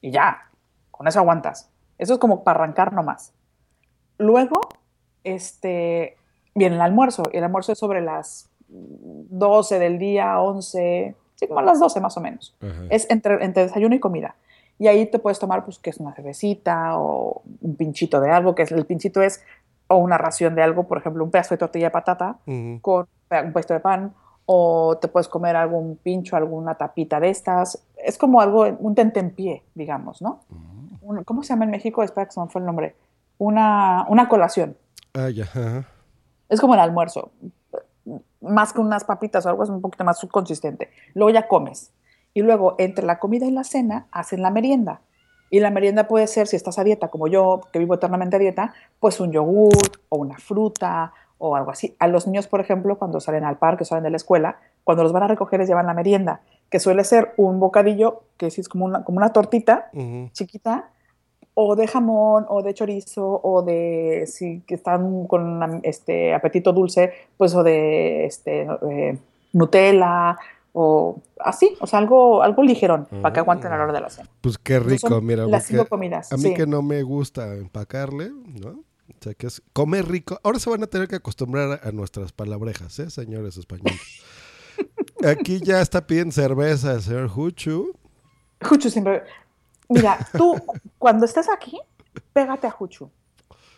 [0.00, 0.50] Y ya,
[0.90, 1.70] con eso aguantas.
[1.98, 3.32] Eso es como para arrancar nomás.
[4.18, 4.60] Luego,
[5.24, 6.16] este,
[6.54, 7.24] viene el almuerzo.
[7.32, 12.00] Y el almuerzo es sobre las 12 del día, 11, sí, como a las 12
[12.00, 12.56] más o menos.
[12.60, 12.82] Ajá.
[12.90, 14.36] Es entre, entre desayuno y comida.
[14.78, 18.54] Y ahí te puedes tomar, pues, que es una cervecita o un pinchito de algo,
[18.54, 19.42] que es, el pinchito es
[19.88, 22.38] o una ración de algo, por ejemplo, un pedazo de tortilla de patata
[22.82, 27.82] con un puesto de pan, o te puedes comer algún pincho, alguna tapita de estas.
[28.04, 30.40] Es como algo, un tentempié, digamos, ¿no?
[31.02, 32.02] Un- ¿Cómo se llama en México?
[32.02, 32.94] Espera que se me fue el nombre.
[33.38, 34.76] Una, una colación.
[35.14, 35.46] Ah, ya.
[36.48, 37.30] Es como el almuerzo.
[38.40, 40.90] Más que unas papitas o algo, es un poquito más consistente.
[41.14, 41.92] Luego ya comes.
[42.34, 45.00] Y luego, entre la comida y la cena, hacen la merienda.
[45.50, 48.38] Y la merienda puede ser, si estás a dieta, como yo, que vivo eternamente a
[48.38, 49.72] dieta, pues un yogur
[50.08, 51.96] o una fruta o algo así.
[51.98, 55.12] A los niños, por ejemplo, cuando salen al parque, salen de la escuela, cuando los
[55.12, 58.68] van a recoger les llevan la merienda, que suele ser un bocadillo, que sí es
[58.68, 59.90] como una, como una tortita,
[60.32, 60.90] chiquita,
[61.54, 67.12] o de jamón, o de chorizo, o de, si que están con este apetito dulce,
[67.36, 69.18] pues o de este, eh,
[69.52, 70.38] Nutella,
[70.72, 74.10] o así, o sea, algo, algo ligerón, para que aguanten a la hora de la
[74.10, 74.28] cena.
[74.40, 75.46] Pues qué rico, mira.
[75.46, 76.54] Las cinco comidas, a mí sí.
[76.54, 78.84] que no me gusta empacarle, ¿no?
[79.08, 80.38] O sea, que es comer rico.
[80.44, 83.98] Ahora se van a tener que acostumbrar a, a nuestras palabrejas, ¿eh, señores españoles?
[85.26, 87.92] Aquí ya está pidiendo cerveza el señor Juchu.
[88.62, 89.24] Juchu siempre...
[89.88, 90.54] Mira, tú,
[90.98, 91.80] cuando estés aquí,
[92.34, 93.10] pégate a Juchu.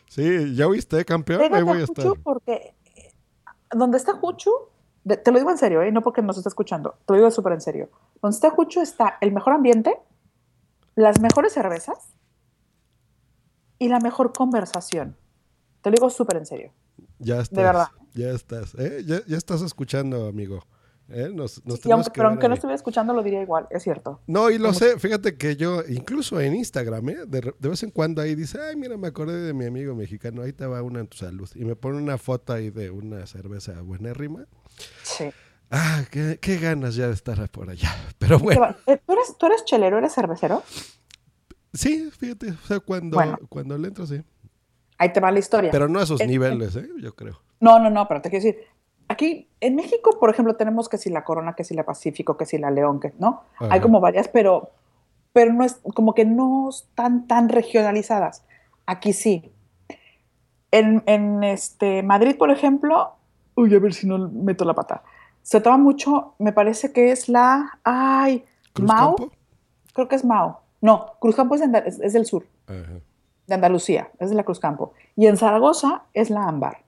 [0.09, 1.40] Sí, ¿ya oíste, campeón?
[1.40, 2.05] Ahí Pégate voy a a estar.
[2.05, 3.12] Juchu porque eh,
[3.72, 4.50] donde está Juchu,
[5.05, 5.92] de- te lo digo en serio, ¿eh?
[5.92, 7.90] no porque nos esté escuchando, te lo digo súper en serio.
[8.20, 9.96] Donde está Juchu está el mejor ambiente,
[10.96, 11.98] las mejores cervezas
[13.79, 15.16] y la mejor conversación.
[15.81, 16.72] Te lo digo súper en serio.
[17.20, 17.57] Ya estás.
[17.64, 17.88] verdad.
[18.14, 18.74] Ya estás.
[18.74, 19.05] ¿eh?
[19.07, 20.64] Ya, ya estás escuchando, amigo.
[21.10, 21.30] ¿Eh?
[21.34, 23.82] Nos, nos Y tenemos aunque, que pero aunque no estuviera escuchando, lo diría igual, es
[23.82, 24.20] cierto.
[24.26, 27.16] No, y lo Como- sé, fíjate que yo, incluso en Instagram, ¿eh?
[27.26, 30.42] de, de vez en cuando ahí dice, ay, mira, me acordé de mi amigo mexicano,
[30.42, 31.48] ahí te va una en tu salud.
[31.54, 34.46] Y me pone una foto ahí de una cerveza buenérrima.
[35.02, 35.24] Sí.
[35.70, 37.90] Ah, qué, qué ganas ya de estar por allá.
[38.18, 40.62] Pero bueno, eh, ¿Tú, eres, ¿Tú eres chelero, eres cervecero?
[41.72, 43.38] sí, fíjate, o sea, cuando, Bueno.
[43.48, 44.22] cuando le entro, sí.
[44.98, 45.70] Ahí te va la historia.
[45.70, 46.88] Pero no a esos Eh, niveles, ¿eh?
[47.00, 47.40] Yo creo.
[47.60, 48.60] No, no, no, pero te quiero decir,
[49.10, 52.46] aquí en México, por ejemplo, tenemos que si la Corona, que si la Pacífico, que
[52.46, 53.74] si la León, que no, Ajá.
[53.74, 54.70] hay como varias, pero,
[55.32, 58.44] pero no es como que no están tan regionalizadas.
[58.86, 59.52] Aquí sí.
[60.70, 63.14] En, en este Madrid, por ejemplo,
[63.56, 65.02] uy, a ver si no meto la pata.
[65.42, 69.32] Se toma mucho, me parece que es la, ay, ¿Cruz Mao, Campo?
[69.94, 70.60] creo que es Mao.
[70.80, 73.00] No, Cruzcampo es, de es- es del sur, Ajá.
[73.46, 74.92] de Andalucía, es de la Cruzcampo.
[75.16, 76.78] Y en Zaragoza es la Ámbar.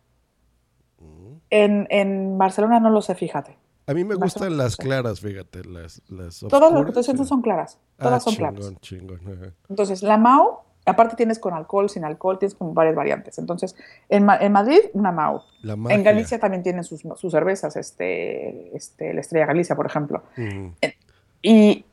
[1.54, 3.58] En, en Barcelona no lo sé, fíjate.
[3.86, 7.24] A mí me gustan las claras, fíjate, las, las Todas las sí.
[7.26, 7.78] son claras.
[7.98, 8.80] Ah, Todas son chingón, claras.
[8.80, 9.54] chingón.
[9.68, 13.38] Entonces, la MAU, aparte tienes con alcohol, sin alcohol, tienes como varias variantes.
[13.38, 13.74] Entonces,
[14.08, 15.42] en, Ma- en Madrid, una MAU.
[15.62, 16.02] La En.
[16.04, 20.22] Galicia también tienen sus, sus cervezas, este, este, la Estrella Galicia, por ejemplo.
[21.42, 21.84] Y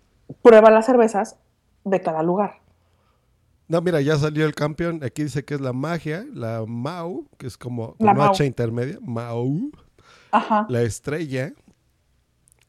[0.41, 1.35] prueba las cervezas
[1.83, 2.59] de cada lugar.
[3.69, 5.03] No, mira, ya salió el campeón.
[5.03, 8.11] Aquí dice que es la magia, la Mau, que es como La.
[8.13, 9.71] H intermedia, Mau,
[10.31, 10.65] Ajá.
[10.69, 11.53] la estrella.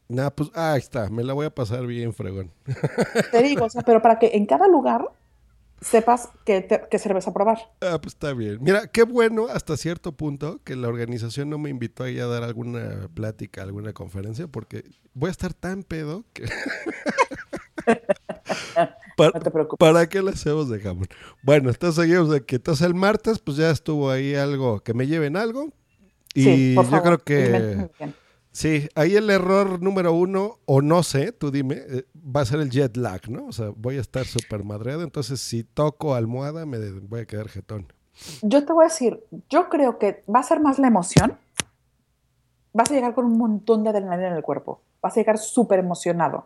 [0.07, 2.51] Nada, pues, ah, ahí está, me la voy a pasar bien, fregón.
[3.31, 5.05] Te digo, o sea, pero para que en cada lugar
[5.79, 7.57] sepas qué, qué cerveza probar.
[7.81, 8.59] Ah, pues está bien.
[8.61, 12.43] Mira, qué bueno hasta cierto punto que la organización no me invitó ahí a dar
[12.43, 14.83] alguna plática, alguna conferencia, porque
[15.15, 16.43] voy a estar tan pedo que...
[19.17, 19.77] para, No te preocupes.
[19.79, 21.07] ¿Para qué le hacemos de jamón?
[21.43, 25.07] Bueno, entonces seguimos de que entonces el martes pues ya estuvo ahí algo, que me
[25.07, 25.69] lleven algo.
[26.33, 27.89] Y Sí, por yo creo que...
[28.53, 32.59] Sí, ahí el error número uno, o no sé, tú dime, eh, va a ser
[32.59, 33.45] el jet lag, ¿no?
[33.45, 37.47] O sea, voy a estar súper madreado, entonces si toco almohada me voy a quedar
[37.47, 37.87] jetón.
[38.41, 41.37] Yo te voy a decir, yo creo que va a ser más la emoción.
[42.73, 44.81] Vas a llegar con un montón de adrenalina en el cuerpo.
[45.01, 46.45] Vas a llegar súper emocionado.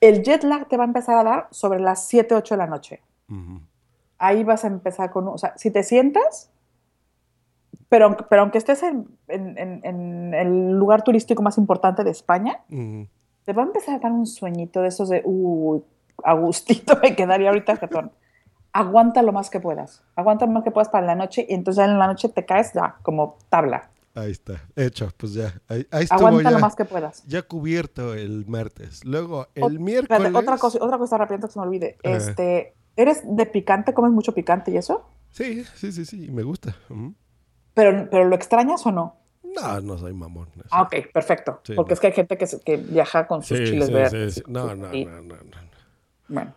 [0.00, 2.66] El jet lag te va a empezar a dar sobre las 7, 8 de la
[2.66, 3.00] noche.
[4.18, 6.50] Ahí vas a empezar con, o sea, si te sientas,
[7.88, 12.10] pero, aunque- pero aunque estés en, en- en- en el lugar turístico más importante de
[12.10, 13.06] España, Ujú.
[13.44, 15.82] te va a empezar a dar un sueñito de esos de, uy,
[16.22, 18.12] Agustito, me quedaría ahorita jetón.
[18.72, 20.02] Aguanta lo más que puedas.
[20.14, 22.72] Aguanta lo más que puedas para la noche y entonces en la noche te caes
[22.74, 23.88] ya como tabla.
[24.14, 25.60] Ahí está, hecho, pues ya.
[25.68, 27.24] Ahí, ahí Aguanta ya, lo más que puedas.
[27.26, 29.04] ya cubierto el martes.
[29.04, 30.18] Luego, el Ot- miércoles...
[30.26, 31.96] espérate, otra cosa, otra cosa rápida que se me olvide.
[32.02, 33.94] Este, ¿Eres de picante?
[33.94, 35.08] ¿Comes mucho picante y eso?
[35.30, 36.74] Sí, sí, sí, sí, me gusta.
[37.74, 39.16] ¿Pero, pero lo extrañas o no?
[39.44, 40.48] No, no soy mamón.
[40.70, 41.60] Ah, ok, perfecto.
[41.64, 41.94] Sí, Porque no.
[41.94, 44.42] es que hay gente que, se- que viaja con sus Sí, chiles sí, verdes.
[44.48, 45.36] No, no, no, no, no.
[46.28, 46.54] Bueno.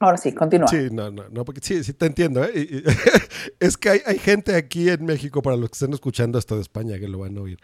[0.00, 0.68] Ahora sí, continúa.
[0.68, 2.52] Sí, no, no, no, porque sí, sí te entiendo, ¿eh?
[2.54, 2.82] Y- y-
[3.60, 6.62] es que hay, hay gente aquí en México, para los que estén escuchando esto de
[6.62, 7.58] España, que lo van a oír,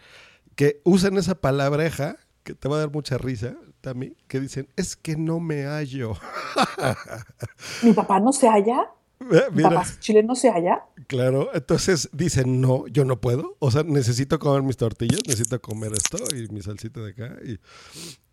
[0.55, 4.95] que usan esa palabreja, que te va a dar mucha risa, también, que dicen, es
[4.95, 6.13] que no me hallo.
[7.83, 8.89] Mi papá no se halla.
[9.31, 10.83] Eh, Mi Mira, papá chileno se halla.
[11.07, 15.93] claro, entonces dicen, no, yo no puedo, o sea, necesito comer mis tortillas, necesito comer
[15.93, 17.37] esto y mi salsita de acá.
[17.43, 17.57] Y, Mi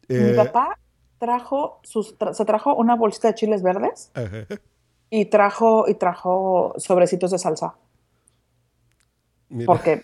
[0.09, 0.77] eh, papá
[1.27, 4.45] trajo sus, tra- se trajo una bolsita de chiles verdes ajá.
[5.09, 7.75] y trajo, y trajo sobrecitos de salsa.
[9.49, 10.03] Mira, Porque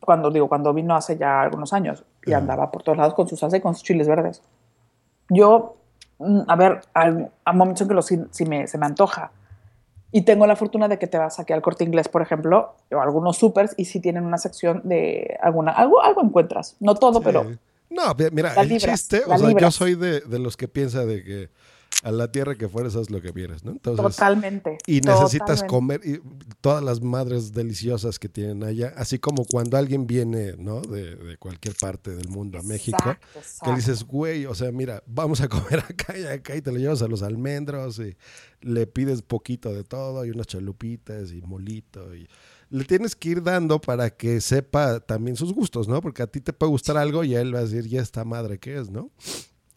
[0.00, 2.40] cuando digo, cuando vino hace ya algunos años y Ajá.
[2.40, 4.42] andaba por todos lados con su salsa y con sus chiles verdes.
[5.28, 5.76] Yo,
[6.18, 9.30] mm, a ver, al- a momentos en que lo, sí, sí me, se me antoja.
[10.10, 12.96] Y tengo la fortuna de que te vas aquí al corte inglés, por ejemplo, o
[12.96, 16.76] a algunos supers, y si tienen una sección de alguna, algo, algo encuentras.
[16.80, 17.24] No todo, Sí.
[17.24, 17.46] pero
[17.90, 21.04] No, mi- mira, el libras, chiste, o sea, yo soy de, de los que piensa
[21.06, 21.50] de que
[22.04, 23.72] a la tierra que fueres haz lo que vieres, ¿no?
[23.72, 24.78] Entonces, totalmente.
[24.86, 25.66] y necesitas totalmente.
[25.66, 26.20] comer y
[26.60, 30.80] todas las madres deliciosas que tienen allá, así como cuando alguien viene, ¿no?
[30.82, 35.02] De, de cualquier parte del mundo a México, Exacto, que dices, güey, o sea, mira,
[35.06, 38.16] vamos a comer acá y acá y te lo llevas a los almendros y
[38.60, 42.28] le pides poquito de todo y unas chalupitas y molito y
[42.70, 46.00] le tienes que ir dando para que sepa también sus gustos, ¿no?
[46.02, 48.24] Porque a ti te puede gustar algo y a él va a decir, ya esta
[48.24, 49.10] madre que es, ¿no?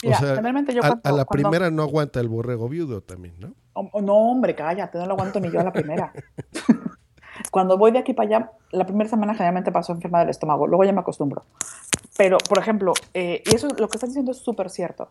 [0.04, 2.68] Mira, o sea, generalmente yo a, cuando- a la cuando- primera no aguanta el borrego
[2.68, 3.54] viudo también, ¿no?
[3.74, 6.12] Oh, oh, no, hombre, cállate, no lo aguanto ni yo a la primera.
[7.52, 10.84] Cuando voy de aquí para allá, la primera semana generalmente paso enferma del estómago, luego
[10.84, 11.46] ya me acostumbro.
[12.18, 15.10] Pero, por ejemplo, eh, y eso lo que estás diciendo es súper cierto.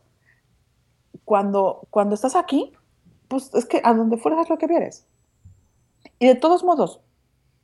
[1.24, 2.72] Cuando, cuando estás aquí,
[3.28, 5.06] pues es que a donde fueras haz lo que vieres.
[6.18, 7.00] Y de todos modos,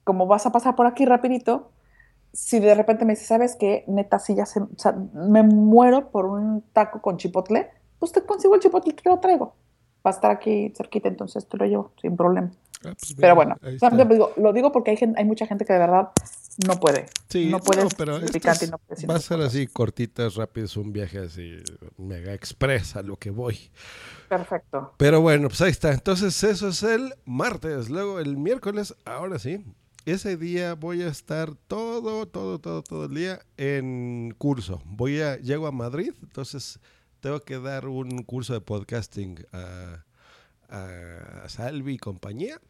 [0.06, 1.72] como vas a pasar por aquí rapidito,
[2.32, 3.82] si de repente me dices, ¿sabes qué?
[3.88, 8.22] Neta, si ya se, o sea, me muero por un taco con chipotle, pues te
[8.22, 9.56] consigo el chipotle y te lo traigo.
[10.06, 12.52] Va a estar aquí cerquita, entonces te lo llevo sin problema.
[12.84, 13.56] Ah, pues Pero bueno,
[14.08, 16.10] digo, lo digo porque hay, gente, hay mucha gente que de verdad
[16.68, 17.06] no puede.
[17.28, 20.76] Sí, no puede pero sin estas picante no puede va a ser así cortitas, rápidas,
[20.76, 21.56] un viaje así
[21.96, 23.58] mega express a lo que voy.
[24.28, 24.94] Perfecto.
[24.98, 25.92] Pero bueno, pues ahí está.
[25.92, 27.90] Entonces eso es el martes.
[27.90, 29.64] Luego el miércoles, ahora sí.
[30.06, 34.80] Ese día voy a estar todo, todo, todo, todo el día en curso.
[34.84, 36.78] Voy a, llego a Madrid, entonces
[37.18, 40.04] tengo que dar un curso de podcasting a,
[41.48, 42.60] Salvi y compañía.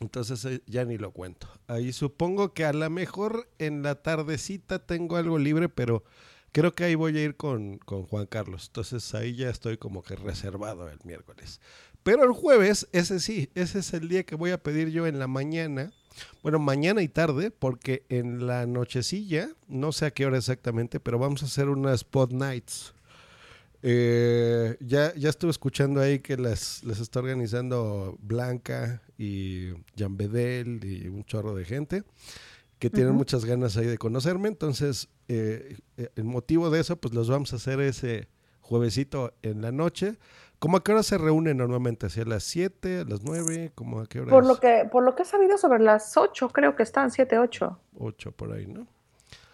[0.00, 1.48] Entonces eh, ya ni lo cuento.
[1.68, 6.04] Ahí supongo que a lo mejor en la tardecita tengo algo libre, pero
[6.52, 8.66] creo que ahí voy a ir con, con Juan Carlos.
[8.66, 11.62] Entonces ahí ya estoy como que reservado el miércoles.
[12.02, 15.18] Pero el jueves, ese sí, ese es el día que voy a pedir yo en
[15.18, 15.94] la mañana
[16.42, 21.18] bueno, mañana y tarde, porque en la nochecilla, no sé a qué hora exactamente, pero
[21.18, 22.94] vamos a hacer unas spot nights.
[23.84, 30.84] Eh, ya, ya estuve escuchando ahí que las, les está organizando Blanca y Jan Bedel
[30.84, 32.04] y un chorro de gente
[32.78, 34.48] que tienen muchas ganas ahí de conocerme.
[34.48, 38.28] Entonces, eh, eh, el motivo de eso, pues los vamos a hacer ese
[38.60, 40.16] juevesito en la noche.
[40.62, 42.06] ¿Cómo a qué hora se reúnen normalmente?
[42.06, 43.72] ¿Hacia las 7, a las 9?
[43.74, 44.48] ¿Cómo a qué hora Por es?
[44.48, 47.80] lo que, por lo que he sabido sobre las 8, creo que están 7, 8.
[47.98, 48.86] 8 por ahí, ¿no?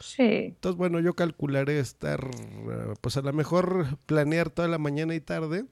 [0.00, 0.22] Sí.
[0.22, 2.28] Entonces, bueno, yo calcularé estar,
[3.00, 5.64] pues a lo mejor planear toda la mañana y tarde,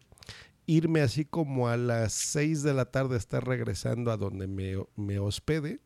[0.64, 5.18] irme así como a las 6 de la tarde, estar regresando a donde me, me
[5.18, 5.80] hospede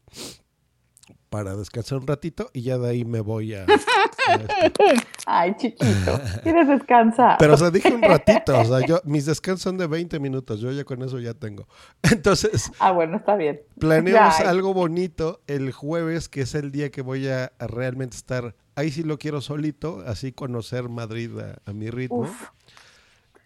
[1.28, 3.66] para descansar un ratito y ya de ahí me voy a...
[5.26, 6.20] Ay, chiquito.
[6.42, 7.36] ¿Quieres descansar?
[7.38, 10.60] Pero, o sea, dije un ratito, o sea, yo, mis descansos son de 20 minutos,
[10.60, 11.66] yo ya con eso ya tengo.
[12.02, 13.60] Entonces, Ah, bueno, está bien.
[13.78, 18.16] planeamos Ya, algo bonito el jueves, que es el día que voy a, a realmente
[18.16, 22.20] estar, ahí sí lo quiero solito, así conocer Madrid a, a mi ritmo.
[22.20, 22.48] Uf.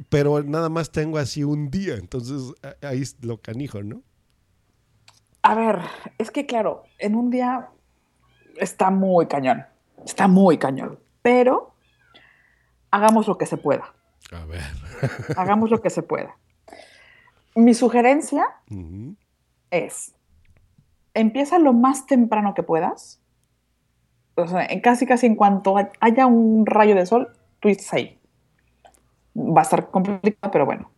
[0.08, 4.02] Pero nada más tengo así un día, entonces ahí es lo canijo, ¿no?
[5.42, 5.78] A ver,
[6.18, 7.68] es que claro, en un día
[8.56, 9.66] está muy cañón.
[10.04, 10.98] Está muy cañón.
[11.22, 11.74] Pero
[12.90, 13.94] hagamos lo que se pueda.
[14.32, 14.62] A ver.
[15.36, 16.36] Hagamos lo que se pueda.
[17.54, 18.46] Mi sugerencia
[19.70, 20.14] es,
[21.14, 23.20] empieza lo más temprano que puedas.
[24.36, 27.92] O sea, en casi casi en cuanto hay- haya un rayo de sol, tú estás
[27.94, 28.18] ahí.
[29.36, 30.90] Va a estar complicado, pero bueno.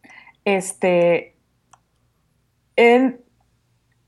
[0.45, 1.37] Este,
[2.77, 3.21] en-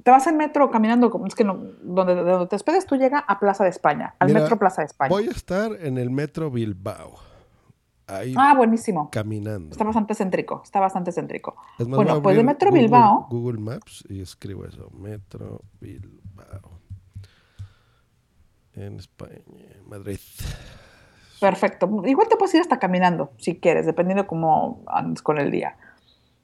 [0.08, 3.22] te vas en metro caminando, es que no, donde, de donde te despedes, tú llegas
[3.28, 5.10] a Plaza de España, al Mira, metro Plaza de España.
[5.10, 7.16] Voy a estar en el metro Bilbao,
[8.06, 9.10] ahí Ah, buenísimo.
[9.10, 9.72] caminando.
[9.72, 11.56] Está bastante céntrico, está bastante céntrico.
[11.80, 13.26] Más, bueno, pues de Metro Google- Bilbao.
[13.28, 16.80] Google Maps y escribo eso, Metro Bilbao.
[18.72, 19.42] En España,
[19.86, 20.20] Madrid.
[21.38, 21.86] Perfecto.
[22.06, 25.76] Igual te puedes ir hasta caminando, si quieres, dependiendo cómo andes con el día.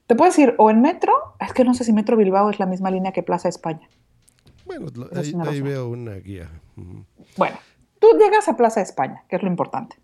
[0.06, 2.66] Te puedes ir o en metro, es que no sé si Metro Bilbao es la
[2.66, 3.88] misma línea que Plaza España.
[4.66, 6.50] Bueno, ahí, no veo una guía.
[7.36, 7.56] Bueno,
[8.00, 9.96] tú llegas a Plaza España, que es lo importante.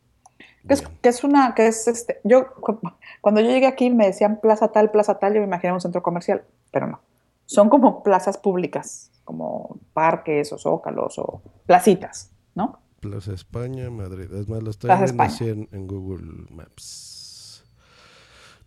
[0.66, 0.98] Que es, Bien.
[1.02, 2.78] que es una, que es este, yo, cu-
[3.22, 6.02] cuando yo llegué aquí me decían plaza tal, plaza tal, yo me imaginaba un centro
[6.02, 7.00] comercial, pero no.
[7.46, 12.78] Son como plazas públicas, como parques o zócalos o placitas, ¿no?
[13.00, 14.30] Plaza España, Madrid.
[14.34, 17.09] Es más, lo estoy Plaza viendo así en, en Google Maps.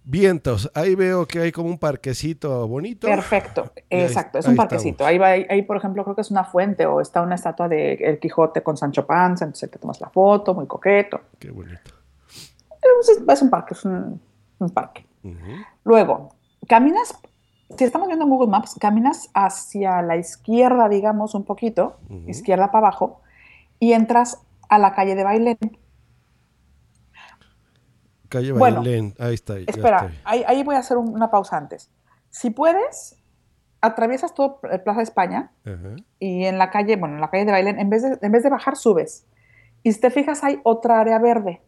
[0.05, 0.69] Vientos.
[0.75, 3.07] Ahí veo que hay como un parquecito bonito.
[3.07, 5.05] Perfecto, ahí- exacto, es ahí un parquecito.
[5.05, 7.93] Ahí, va, ahí, por ejemplo, creo que es una fuente o está una estatua de
[7.93, 11.21] El Quijote con Sancho Panza, entonces te tomas la foto, muy coqueto.
[11.39, 11.91] Qué bonito.
[13.01, 14.21] Es, es un parque, es un,
[14.59, 15.05] un parque.
[15.85, 16.29] Luego,
[16.67, 17.17] caminas,
[17.77, 21.95] si estamos viendo en Google Maps, caminas hacia la izquierda, digamos, un poquito,
[22.27, 23.21] izquierda para abajo,
[23.79, 25.57] y entras a la calle de Bailén.
[28.33, 29.13] Calle Bueno, Bailén.
[29.19, 29.57] Ahí está.
[29.59, 31.91] Espera, ahí, ahí voy a hacer un- una pausa antes.
[32.31, 33.15] Si puedes,
[33.79, 35.95] atraviesas todo eh, Plaza España Ajá.
[36.19, 38.41] y en la calle, bueno, en la calle de Bailén, en vez de, en vez
[38.43, 39.25] de bajar, subes.
[39.83, 41.61] Y si te fijas, hay otra área verde,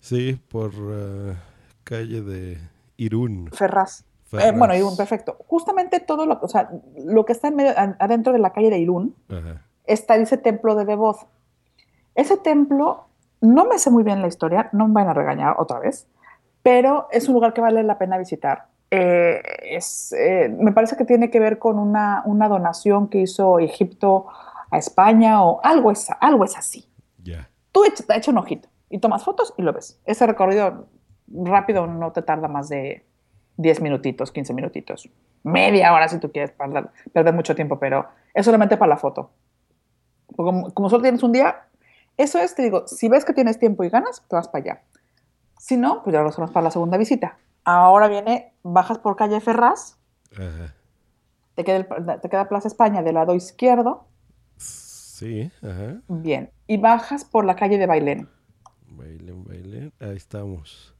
[0.00, 1.34] Sí, por eh,
[1.82, 2.58] calle de
[2.96, 3.50] Irún.
[3.52, 4.02] Ferraz.
[4.02, 4.04] Eh,
[4.38, 4.56] Ferraz.
[4.58, 5.36] bueno, Irún, perfecto.
[5.48, 6.70] Justamente todo lo, o sea,
[7.04, 9.62] lo que está en medio, adentro de la calle de Irún Ajá.
[9.84, 11.26] está ese templo de Beboz.
[12.14, 13.05] Ese templo,
[13.40, 16.08] no me sé muy bien la historia, no me van a regañar otra vez,
[16.62, 18.66] pero es un lugar que vale la pena visitar.
[18.90, 23.58] Eh, es, eh, me parece que tiene que ver con una, una donación que hizo
[23.58, 24.26] Egipto
[24.70, 26.88] a España o algo es, algo es así.
[27.22, 27.48] Ya.
[27.72, 30.00] Tú echa, echa un ojito y tomas fotos y lo ves.
[30.04, 30.86] Ese recorrido
[31.28, 33.04] rápido no te tarda más de
[33.56, 35.08] 10 minutitos, 15 minutitos.
[35.42, 39.30] Media hora si tú quieres perder, perder mucho tiempo, pero es solamente para la foto.
[40.34, 41.66] Como, como solo tienes un día,
[42.16, 44.82] eso es, te digo, si ves que tienes tiempo y ganas, te vas para allá.
[45.58, 47.38] Si no, pues ya lo hacemos para la segunda visita.
[47.64, 49.96] Ahora viene, bajas por calle Ferraz,
[50.32, 50.74] Ajá.
[51.54, 54.06] te queda, el- te queda Plaza España del lado izquierdo,
[54.56, 56.00] Sí, ajá.
[56.08, 58.28] bien, y bajas por la calle de Bailén.
[58.88, 59.92] Bailén, bailén.
[60.00, 60.94] Ahí estamos.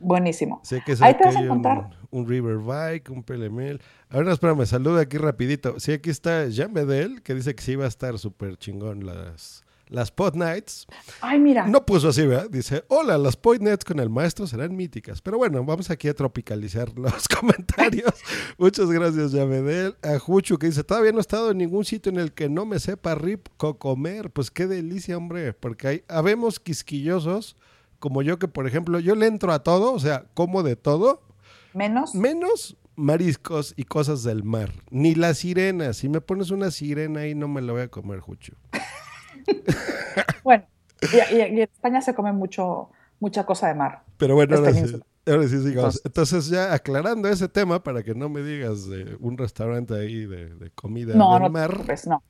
[0.00, 0.60] Buenísimo.
[0.62, 1.90] Sé que Ahí te vas a aquí un, encontrar.
[2.10, 3.80] un River Bike, un PLML.
[4.10, 5.78] A ver, espérame, saluda aquí rapidito.
[5.80, 9.64] Sí, aquí está Jean Bedel, que dice que sí va a estar súper chingón las,
[9.88, 10.86] las Pod Nights.
[11.20, 11.66] Ay, mira.
[11.66, 12.48] No puso así, ¿verdad?
[12.50, 15.20] Dice, hola, las Pod Nights con el maestro serán míticas.
[15.20, 18.12] Pero bueno, vamos aquí a tropicalizar los comentarios.
[18.58, 19.96] Muchas gracias, Jean Bedel.
[20.02, 22.66] A Juchu, que dice, todavía no he estado en ningún sitio en el que no
[22.66, 24.30] me sepa rico comer.
[24.30, 25.52] Pues qué delicia, hombre.
[25.52, 27.56] Porque hay, habemos quisquillosos
[27.98, 31.20] como yo que, por ejemplo, yo le entro a todo, o sea, como de todo,
[31.74, 32.14] Menos.
[32.14, 34.72] menos mariscos y cosas del mar.
[34.90, 35.92] Ni la sirena.
[35.92, 38.54] Si me pones una sirena ahí, no me la voy a comer, Jucho.
[40.44, 40.64] Bueno,
[41.02, 42.90] y, y- y en España se come mucho,
[43.20, 44.02] mucha cosa de mar.
[44.16, 46.00] Pero bueno, ahora sí, ahora sí sigamos.
[46.04, 50.54] Entonces- ya aclarando ese tema, para que no me digas de un restaurante ahí de,
[50.54, 51.68] de comida No, del no te mar.
[51.70, 52.22] preocupes, no.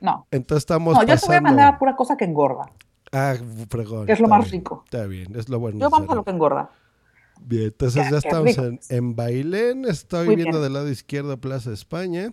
[0.00, 1.42] No, Entonces estamos no yo te voy a pasando...
[1.48, 2.70] mandar a pura cosa que engorda,
[3.12, 3.34] Ah,
[3.70, 4.04] fregón.
[4.06, 4.82] que es lo más bien, rico.
[4.84, 5.78] Está bien, es lo bueno.
[5.78, 6.70] Yo vamos a lo que engorda.
[7.40, 9.84] Bien, entonces ya qué estamos en, en Bailén.
[9.86, 10.62] Estoy Muy viendo bien.
[10.64, 12.32] del lado izquierdo Plaza España.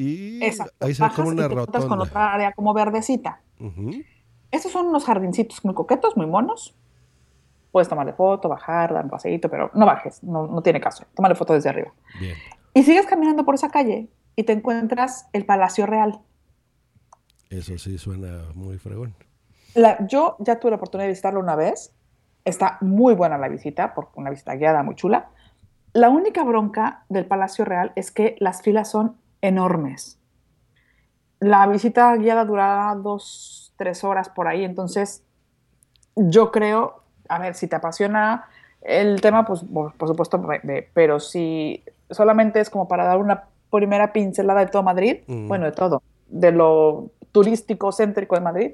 [0.00, 0.86] Y Exacto.
[0.86, 2.04] ahí se ve como una encuentras con rotonda.
[2.04, 3.40] otra área como verdecita.
[3.58, 3.90] Ujú.
[4.52, 6.76] Estos son unos jardincitos muy coquetos, muy monos.
[7.72, 11.04] Puedes tomarle foto, bajar, dar un paseíto, pero no bajes, no, no tiene caso.
[11.16, 11.92] Tómale foto desde arriba.
[12.20, 12.36] Bien.
[12.74, 16.20] Y sigues caminando por esa calle y te encuentras el Palacio Real.
[17.50, 19.14] Eso sí suena muy fregón.
[19.74, 21.92] La- yo ya tuve la oportunidad de visitarlo una vez.
[22.44, 25.30] Está muy buena la visita, porque una visita guiada muy chula.
[25.92, 30.18] La única bronca del Palacio Real es que las filas son enormes.
[31.40, 35.22] La visita guiada durará dos, tres horas por ahí, entonces
[36.16, 38.46] yo creo, a ver, si te apasiona
[38.82, 40.44] el tema, pues por, por supuesto,
[40.94, 45.46] pero si solamente es como para dar una primera pincelada de todo Madrid, Mm.
[45.46, 48.70] bueno, de todo, de lo turístico, céntrico de Madrid,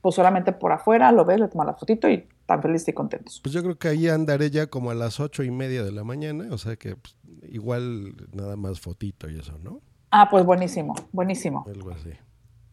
[0.00, 3.40] pues solamente por afuera lo ves, le tomas la fotito y tan felices y contentos.
[3.42, 6.04] Pues yo creo que ahí andaré ya como a las ocho y media de la
[6.04, 6.46] mañana.
[6.52, 7.16] O sea que pues,
[7.50, 9.80] igual nada más fotito y eso, ¿no?
[10.18, 11.66] Ah, pues buenísimo, buenísimo.
[11.66, 12.10] Algo así.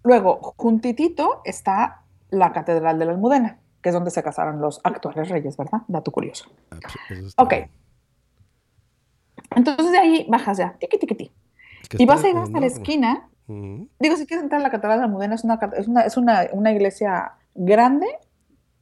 [0.04, 5.28] Luego, juntitito está la Catedral de la Almudena, que es donde se casaron los actuales
[5.28, 5.82] reyes, ¿verdad?
[5.90, 6.50] Dato curioso.
[6.72, 6.78] Ah,
[7.10, 7.50] pues, Ok.
[7.50, 7.70] bien.
[9.58, 11.34] Entonces de ahí bajas ya, tiqui, tiqui, tiqui.
[11.82, 13.28] Es que Y vas a ir hasta la esquina.
[13.50, 13.90] Ujú.
[14.00, 16.16] Digo, si quieres entrar a la Catedral de la Almudena, es una, es una, es
[16.16, 18.08] una, una iglesia grande,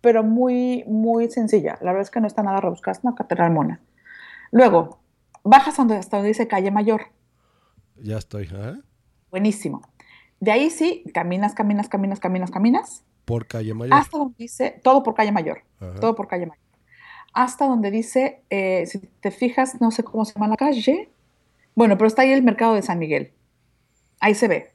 [0.01, 1.79] pero muy, muy sencilla.
[1.81, 3.81] La verdad es que no está nada rebuscada, es una catedral mona.
[4.51, 4.99] Luego,
[5.43, 7.07] bajas donde, hasta donde dice Calle Mayor.
[8.01, 8.79] Ya estoy, ¿ah?
[9.29, 9.81] Buenísimo.
[10.39, 13.93] De ahí sí, caminas, caminas, caminas, caminas, caminas, Por calle Mayor.
[13.93, 15.99] hasta donde dice, todo por Calle Mayor, Ajá.
[15.99, 16.63] todo por Calle Mayor.
[17.33, 21.09] Hasta donde dice, eh, si te fijas, no sé cómo se llama la calle.
[21.75, 23.33] Bueno, pero está ahí el mercado de San Miguel.
[24.19, 24.71] Ahí se ve.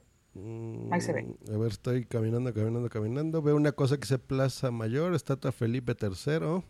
[0.91, 1.23] ahí se ve.
[1.23, 3.41] Mm, A ver, estoy caminando, caminando, caminando.
[3.41, 6.63] Veo una cosa que dice Plaza Mayor, estatua Felipe III.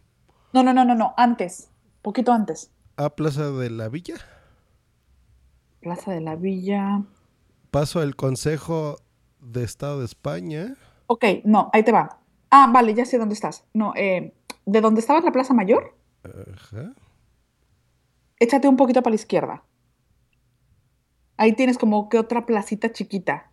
[0.54, 1.70] No, no, no, no, no, antes,
[2.02, 2.72] poquito antes.
[2.98, 4.16] Ah, Plaza de la Villa.
[5.80, 7.04] Plaza de la Villa.
[7.72, 8.98] Paso el Consejo
[9.40, 10.76] de Estado de España.
[11.08, 12.20] Ok, no, ahí te va.
[12.50, 13.66] Ah, vale, ya sé dónde estás.
[13.74, 14.34] No, eh,
[14.66, 15.96] de donde estaba la Plaza Mayor,
[16.54, 16.94] Ajá.
[18.40, 19.64] échate un poquito para la izquierda.
[21.38, 23.52] Ahí tienes como que otra placita chiquita.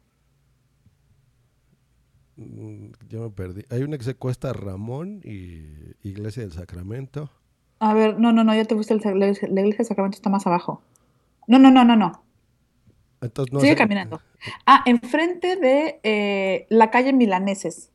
[2.37, 3.65] Mm, Ya me perdí.
[3.71, 7.31] Hay una que se cuesta Ramón y Iglesia del Sacramento.
[7.81, 10.31] A ver, no, no, no, ya te fuiste, el- la, la iglesia de Sacramento está
[10.31, 10.83] más abajo.
[11.47, 12.25] No, no, no, no, no.
[13.21, 14.21] Entonces no Sigue caminando.
[14.67, 17.91] Ah, enfrente de eh, la calle Milaneses.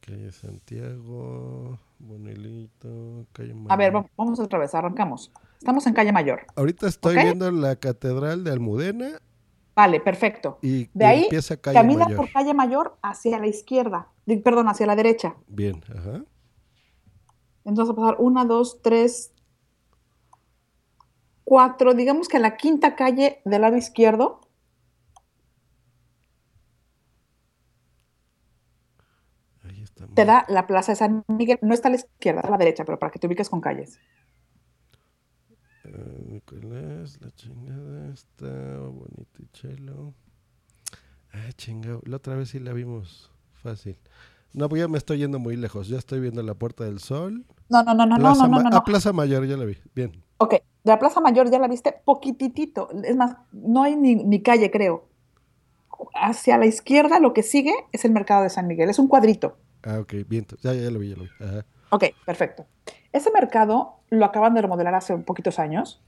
[0.00, 4.06] Calle Santiago, Bonelito, calle A ver, Mayor.
[4.06, 5.30] va- vamos otra vez, arrancamos.
[5.58, 6.46] Estamos en calle Mayor.
[6.56, 9.20] Ahorita estoy viendo la Catedral de Almudena
[9.76, 10.58] Vale, perfecto.
[10.62, 12.16] y, De ahí empieza calle caminas Mayor.
[12.16, 14.08] por calle Mayor hacia la izquierda,
[14.42, 15.36] perdón, hacia la derecha.
[15.46, 16.24] Bien, ajá.
[17.64, 19.32] Entonces a pasar una, dos, tres,
[21.50, 24.40] cuatro, digamos que a la quinta calle del lado izquierdo.
[29.64, 30.06] Ahí está.
[30.06, 31.58] Te da la Plaza de San Miguel.
[31.62, 33.60] No está a la izquierda, está a la derecha, pero para que te ubiques con
[33.60, 33.98] calles.
[36.28, 40.14] Nicolás, la chingada está Bonitichello.
[41.32, 42.00] Ah, chingado.
[42.04, 43.98] La otra vez sí la vimos fácil.
[44.52, 45.88] No, pues ya me estoy yendo muy lejos.
[45.88, 47.44] Ya estoy viendo la Puerta del Sol.
[47.68, 48.76] No, no, no, no, no, Plaza no, no, no, no.
[48.76, 49.78] Ah, Plaza Mayor, ya la vi.
[49.96, 50.12] Bien.
[50.38, 52.88] Ok, la Plaza Mayor ya la viste poquititito.
[53.04, 55.06] Es más, no hay ni, ni calle, creo.
[56.14, 58.88] Hacia la izquierda lo que sigue es el mercado de San Miguel.
[58.88, 59.56] Es un cuadrito.
[59.82, 60.46] Ah, ok, bien.
[60.62, 61.30] Ya, ya lo vi, ya lo vi.
[61.40, 61.64] Ajá.
[61.90, 62.66] Ok, perfecto.
[63.12, 66.02] Ese mercado lo acaban de remodelar hace poquitos años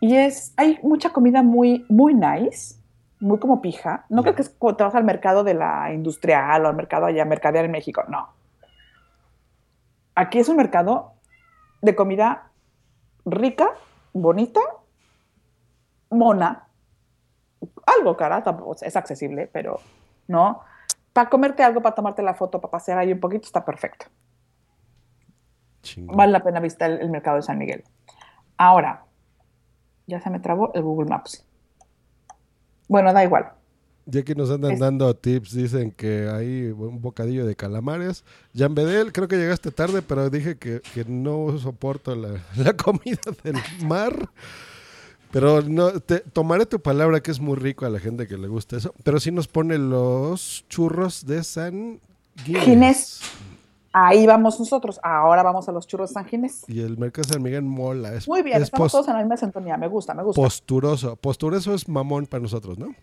[0.00, 2.76] y es, hay mucha comida muy, muy nice,
[3.20, 4.06] muy como pija.
[4.08, 7.24] No creo que es te vas al mercado de la industrial o al mercado allá,
[7.24, 8.28] mercadear en México, no.
[10.14, 11.12] Aquí es un mercado
[11.82, 12.50] de comida
[13.24, 13.70] rica,
[14.12, 14.60] bonita,
[16.10, 16.68] mona,
[17.86, 19.80] algo cara, tampoco es accesible, pero
[20.26, 20.60] no.
[21.12, 24.06] Para comerte algo, para tomarte la foto, para pasear ahí un poquito, está perfecto
[25.96, 27.84] vale la pena visitar el, el mercado de San Miguel.
[28.56, 29.04] Ahora,
[30.06, 31.46] ya se me trabó el Google Maps.
[32.88, 33.52] Bueno, da igual.
[34.10, 38.24] Ya que nos andan Es- dando tips, dicen que hay un bocadillo de calamares.
[38.56, 43.20] Jan Bedel, creo que llegaste tarde, pero dije que, que no soporto la, la comida
[43.44, 44.30] del mar.
[45.30, 48.48] Pero no, te, tomaré tu palabra que es muy rico a la gente que le
[48.48, 48.94] gusta eso.
[49.04, 52.00] Pero sí nos pone los churros de San
[52.44, 52.64] Ginés.
[52.64, 53.20] Ginés.
[53.92, 54.98] Ahí vamos nosotros.
[55.02, 56.64] Ahora vamos a los churros de San Ginés.
[56.66, 58.14] Y el mercado de San Miguel mola.
[58.14, 59.76] Es, Muy bien, es estamos todos en la misma sintonía.
[59.76, 60.40] Me gusta, me gusta.
[60.40, 61.16] posturoso.
[61.16, 62.94] Posturoso es mamón para nosotros, ¿no?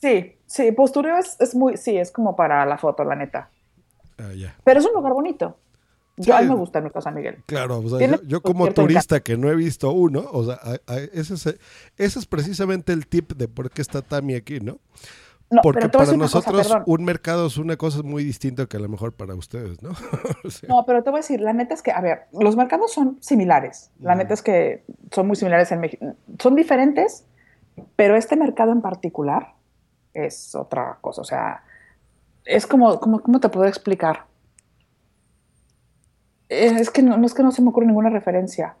[0.00, 3.50] Sí, sí, postureo es, es muy, sí, es como para la foto, la neta.
[4.18, 4.56] Ah, ya.
[4.64, 5.58] Pero es un lugar bonito.
[6.16, 6.50] Yo, a mí Sí.
[6.50, 7.42] me gusta mercado San Miguel.
[7.46, 10.92] Claro, o sea, yo, yo como turista que no he visto uno, o sea, a-
[10.92, 11.46] a- ese, es,
[11.96, 14.78] ese es precisamente el tip de por qué está Tami aquí, ¿no?
[15.50, 16.82] No, Porque para cosa, nosotros perdón.
[16.86, 19.90] un mercado es una cosa muy distinta que a lo mejor para ustedes, ¿no?
[20.44, 22.54] O sea, No, pero te voy a decir, la neta es que, a ver, los
[22.56, 23.90] mercados son similares.
[24.00, 24.18] La Mm.
[24.18, 26.04] neta es que son muy similares en México.
[26.40, 27.24] Son diferentes,
[27.96, 29.54] pero este mercado en particular
[30.26, 31.20] es otra cosa.
[31.20, 31.62] O sea,
[32.44, 34.24] es como, como ¿cómo te puedo explicar?
[36.48, 38.74] Es que no, no es que no se me ocurre ninguna referencia.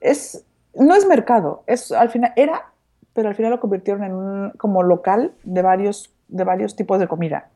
[0.00, 0.44] Es,
[0.74, 2.70] no es mercado, es al final, era,
[3.12, 7.08] pero al final lo convirtieron en un como local de varios, de varios tipos de
[7.08, 7.48] comida.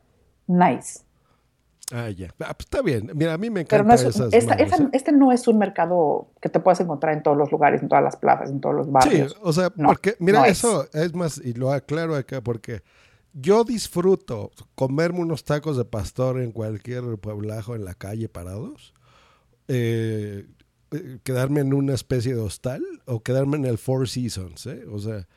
[0.47, 0.99] Nice.
[1.93, 2.27] ah, ya.
[2.39, 3.09] Ah, pues está bien.
[3.15, 4.89] Mira, a mí me Pero encantan no es, esas esta- ¿eh?
[4.91, 8.03] este no es un mercado que te puedas encontrar en todos los lugares, en todas
[8.03, 9.37] las plazas, en todos los Sí, barrios.
[9.41, 10.51] o sea, No, porque, mira, no es.
[10.59, 12.81] eso es más, y lo aclaro acá, porque
[13.33, 18.93] yo disfruto comerme unos tacos de pastor en cualquier pueblajo en la calle parados,
[19.67, 20.47] eh,
[20.91, 24.85] eh, quedarme en una especie de hostal o quedarme en el Four Seasons, ¿eh?
[24.91, 25.27] O sea,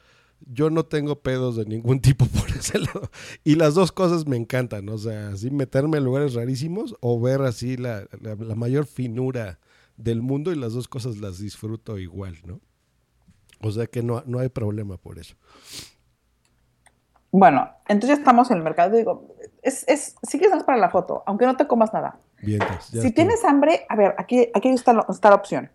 [0.40, 3.10] yo no tengo pedos de ningún tipo por ese lado.
[3.44, 7.42] Y las dos cosas me encantan, o sea, así meterme en lugares rarísimos o ver
[7.42, 9.58] así la, la- mayor finura
[9.96, 12.60] del mundo y las dos cosas las disfruto igual, ¿no?
[13.62, 15.34] O sea que no, no hay problema por eso.
[17.32, 18.96] Bueno, entonces ya estamos en el mercado.
[18.96, 19.28] Digo,
[19.62, 22.18] es, es, sí que es para la foto, aunque no te comas nada.
[22.42, 23.12] Ya si estuvo.
[23.14, 25.70] tienes hambre, a ver, aquí, aquí está, la- está la opción.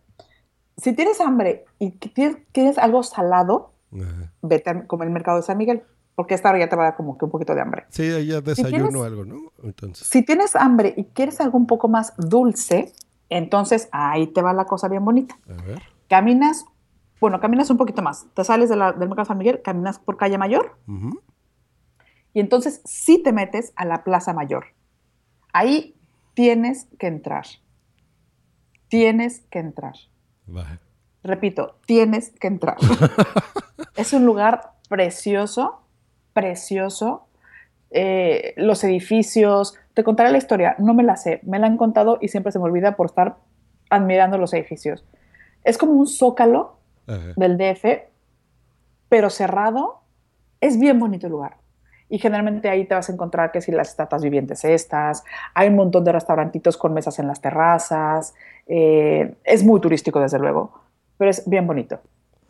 [0.78, 4.32] Si tienes hambre y tienes, quieres algo salado, Ajá.
[4.41, 5.84] vete a comer el mercado de San Miguel,
[6.16, 7.86] porque esta hora ya te va a dar como que un poquito de hambre.
[7.89, 9.51] Sí, ahí ya desayuno tienes- algo, ¿no?
[9.64, 10.08] Entonces.
[10.08, 12.91] Si tienes hambre y quieres algo un poco más dulce,
[13.30, 15.38] entonces ahí te va la cosa bien bonita.
[15.47, 15.82] A ver.
[16.10, 16.66] Caminas,
[17.22, 18.26] bueno, caminas un poquito más.
[18.34, 21.22] Te sales de la- del mercado San Miguel, caminas por calle Mayor Ujú.
[22.36, 24.65] Y entonces sí te metes a la Plaza Mayor.
[25.53, 25.95] Ahí
[26.33, 27.45] tienes que entrar.
[28.89, 29.93] Tienes que entrar.
[31.23, 32.75] Repito, tienes que entrar.
[33.95, 35.88] es un lugar precioso,
[36.33, 37.29] precioso.
[37.89, 42.17] Eh, los edificios, te contaré la historia, no me la sé, me la han contado
[42.19, 43.38] y siempre se me olvida por estar
[43.89, 45.05] admirando los edificios.
[45.63, 47.31] Es como un zócalo Ajá.
[47.38, 48.09] del DF,
[49.07, 50.01] pero cerrado.
[50.59, 51.64] Es bien bonito el lugar.
[52.10, 55.76] Y generalmente ahí te vas a encontrar que si las estatuas vivientes estas, hay un
[55.76, 58.34] montón de restaurantitos con mesas en las terrazas,
[58.68, 60.74] eh, es muy turístico desde luego,
[61.18, 61.99] pero es bien bonito,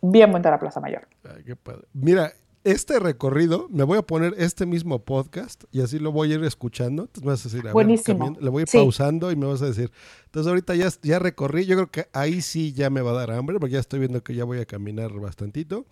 [0.02, 1.08] bien bonita la Plaza Mayor.
[1.24, 1.84] Ay, qué padre.
[1.94, 2.34] Mira,
[2.66, 6.44] este recorrido, me voy a poner este mismo podcast y así lo voy a ir
[6.44, 7.04] escuchando.
[7.04, 8.18] Entonces me vas a decir, a ver, Buenísimo.
[8.18, 8.78] cambiando- le voy a ir Sí.
[8.78, 9.92] pausando y me vas a decir.
[10.26, 13.32] Entonces ahorita ya, ya recorrí, yo creo que ahí sí ya me va a dar
[13.32, 15.86] hambre, porque ya estoy viendo que ya voy a caminar bastantito.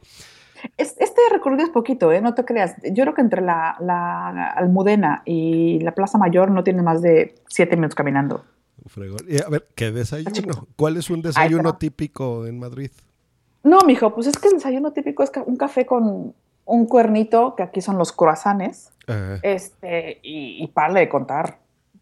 [0.78, 2.22] Es- este recorrido es poquito, ¿eh?
[2.22, 2.76] no te creas.
[2.84, 7.36] Yo creo que entre la, la Almudena y la Plaza Mayor no tiene más de
[7.48, 8.46] siete minutos caminando.
[8.88, 9.20] Fregón.
[9.28, 10.68] Y a ver, ¿qué desayuno?
[10.76, 12.92] ¿Cuál es un desayuno típico en Madrid?
[13.64, 16.34] No, mijo, pues es que el desayuno típico es un café con
[16.66, 19.40] un cuernito, que aquí son los croissants, Ajá.
[19.42, 21.60] este, y, y párale de contar.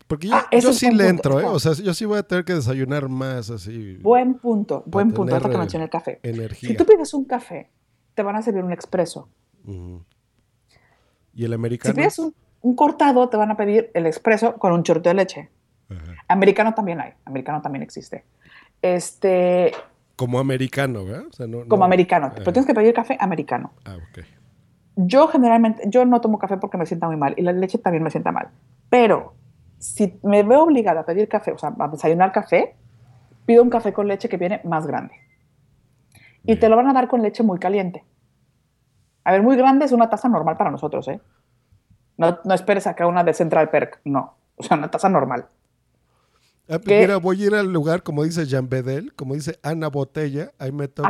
[0.08, 1.10] Porque yo, Ah, yo sí le punto.
[1.10, 1.46] entro, ¿eh?
[1.46, 3.98] O sea, yo sí voy a tener que desayunar más así.
[4.02, 6.20] Buen punto, buen punto, ahorita que eh, mencioné el café.
[6.24, 6.70] energía.
[6.70, 7.70] Si tú pides un café,
[8.16, 9.30] te van a servir un expreso.
[11.34, 11.96] ¿Y el Si americano?
[11.96, 15.50] pides un, un cortado, te van a pedir el expreso con un chorrito de leche.
[16.28, 18.24] Americano también hay, americano también existe.
[18.82, 19.72] Este,
[20.16, 21.26] Como americano, ¿verdad?
[21.30, 22.36] O sea, no, como no- americano, Ajá.
[22.38, 23.74] pero tienes que pedir café americano.
[23.86, 24.24] Ah, ok.
[24.96, 28.04] Yo generalmente, yo no tomo café porque me sienta muy mal y la leche también
[28.04, 28.50] me sienta mal.
[28.90, 29.36] Pero
[29.80, 32.76] si me veo obligada a pedir café, o sea, a desayunar café,
[33.46, 35.14] pido un café con leche que viene más grande.
[36.44, 38.04] Y te lo van a dar con leche muy caliente.
[39.24, 41.22] A ver, muy grande es una taza normal para nosotros, ¿eh?
[42.18, 44.36] No, no esperes acá una de Central Perk, no.
[44.56, 45.48] O sea, una taza normal.
[46.70, 49.90] Ah, pues mira, voy a ir al lugar, como dice Jean Bedel, como dice Ana
[49.90, 51.10] Botella, ahí me tomo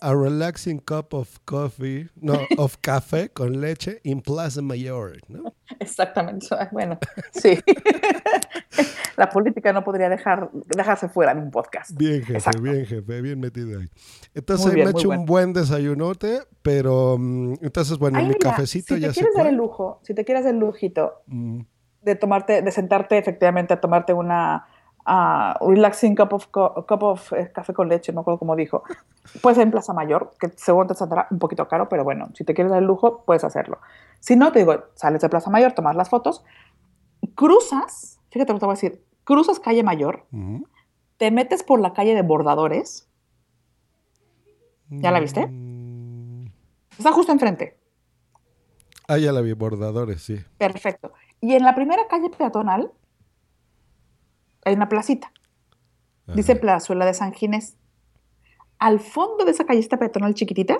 [0.00, 5.52] A relaxing cup of coffee, no, of café con leche in Plaza Mayor, ¿no?
[5.78, 6.46] Exactamente.
[6.72, 6.98] Bueno,
[7.32, 7.58] sí.
[9.16, 11.92] la política no podría dejar, dejarse fuera de un podcast.
[11.96, 12.62] Bien, jefe, Exacto.
[12.62, 13.88] bien, jefe, bien metido ahí.
[14.34, 15.20] Entonces bien, me he hecho bueno.
[15.22, 19.20] un buen desayunote, pero mm, entonces, bueno, Ay, mi mira, cafecito si ya te se
[19.20, 21.60] quieres dar el lujo, si te quieres el lujito Mm,
[22.02, 24.66] de tomarte, de sentarte efectivamente a tomarte una
[25.06, 28.82] ah, relaxing cup of, co- cup of eh, café con leche, no acuerdo cómo dijo,
[29.42, 32.42] puede ser en Plaza Mayor, que según te saldrá un poquito caro, pero bueno, si
[32.44, 33.78] te quieres dar el lujo, puedes hacerlo.
[34.20, 36.42] Si no, te digo, sales de Plaza Mayor, tomas las fotos,
[37.34, 40.26] cruzas, fíjate lo que te voy a decir, cruzas calle Mayor,
[41.16, 43.08] te metes por la calle de Bordadores,
[44.90, 45.46] ¿Ya la viste?
[45.46, 46.46] Mm,
[46.98, 47.78] está justo enfrente,
[49.08, 50.38] Ah, ya la vi, bordadores, sí.
[50.58, 51.12] perfecto.
[51.40, 52.90] Y en la primera calle peatonal
[54.64, 55.30] hay una placita.
[56.26, 56.56] Dice.
[56.56, 57.76] Plazuela de San Ginés.
[58.78, 60.78] Al fondo de esa callecita peatonal chiquitita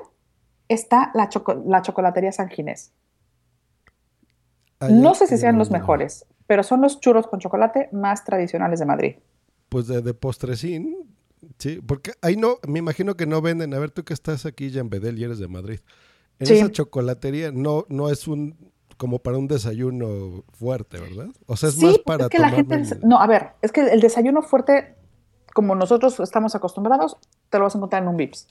[0.69, 2.95] está la, choco- la chocolatería San Ginés.
[4.89, 8.81] Ya No sé si sean los mejores, pero son los churros con chocolate más tradicionales
[8.81, 9.17] de Madrid.
[9.69, 10.97] Pues de, de postrecín,
[11.59, 13.75] sí, porque ahí no, me imagino que no venden.
[13.75, 15.81] A ver, tú que estás aquí, Jean Bedel, y eres de Madrid.
[16.39, 16.55] En Sí.
[16.55, 18.57] esa chocolatería no, no es un
[18.97, 21.27] como para un desayuno fuerte, ¿verdad?
[21.47, 22.77] O sea, es sí, más para es que la gente...
[22.77, 24.95] el- No, a ver, es que el desayuno fuerte,
[25.53, 27.17] como nosotros estamos acostumbrados,
[27.51, 28.47] te lo vas a encontrar en un Vips.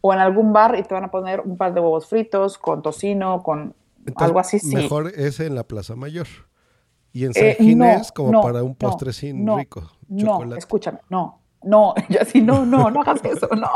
[0.00, 2.80] O en algún bar y te van a poner un par de huevos fritos con
[2.80, 4.74] tocino, con Entonces, algo así, sí.
[4.74, 6.26] Mejor ese en la Plaza Mayor.
[7.12, 9.90] Y en San Eh, Ginés no, como no, para un no, postrecín no, rico.
[10.08, 10.58] No, chocolate.
[10.58, 13.70] escúchame, no, no, yo así, no, no, no hagas eso, no.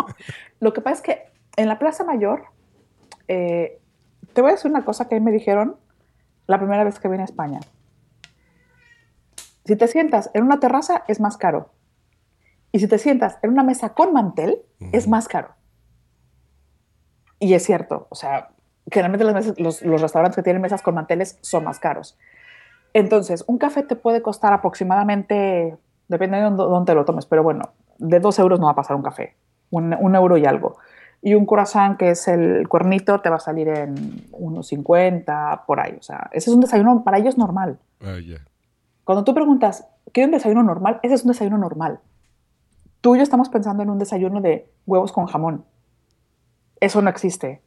[0.61, 2.45] Lo que pasa es que en la Plaza Mayor,
[3.29, 3.81] eh,
[4.33, 5.77] te voy a decir una cosa que a mí me dijeron
[6.47, 7.61] la primera vez que vine a España.
[9.65, 11.71] Si te sientas en una terraza, es más caro.
[12.71, 14.63] Y si te sientas en una mesa con mantel,
[14.93, 15.11] es Ujú.
[15.11, 15.55] más caro.
[17.39, 18.51] Y es cierto, o sea,
[18.91, 22.19] generalmente las mesas- los, los restaurantes que tienen mesas con manteles son más caros.
[22.93, 25.77] Entonces, un café te puede costar aproximadamente,
[26.09, 29.03] depende de dónde, lo tomes, pero bueno, de dos euros no va a pasar un
[29.03, 29.35] café,
[29.71, 30.77] un, un euro y algo.
[31.21, 35.81] Y un croissant, que es el cuernito, te va a salir en unos 50, por
[35.81, 35.97] ahí.
[35.99, 37.79] O sea, ese es un desayuno para ellos normal.
[38.01, 38.19] Ah.
[39.05, 41.01] Cuando tú preguntas, ¿qué es un desayuno normal?
[41.03, 42.01] Ese es un desayuno normal.
[43.01, 45.65] Tú y yo estamos pensando en un desayuno de huevos con jamón.
[46.81, 47.63] Eso no existe.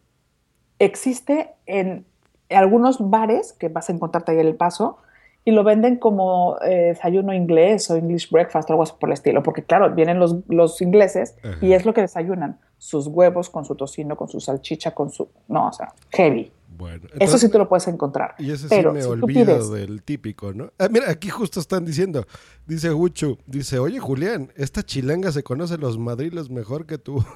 [0.79, 2.05] Existe en
[2.49, 4.97] algunos bares que vas a encontrarte ahí en El Paso
[5.43, 9.13] y lo venden como eh, desayuno inglés o English breakfast o algo así por el
[9.13, 9.43] estilo.
[9.43, 12.59] Porque claro, vienen los, los ingleses y es lo que desayunan.
[12.77, 15.29] Sus huevos con su tocino, con su salchicha, con su...
[15.47, 16.51] No, o sea, heavy.
[16.77, 18.35] Bueno, Eso sí tú lo puedes encontrar.
[18.37, 20.71] Y ese Pero sí me si olvido pides- del típico, ¿no?
[20.77, 22.25] Ah, mira, aquí justo están diciendo,
[22.67, 27.23] dice Uchu, dice, oye Julián, esta chilanga se conoce los madriles mejor que tú.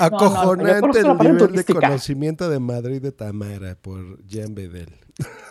[0.00, 4.88] No, Acojonante el nivel de conocimiento de Madrid de Tamara por Jean Bedel.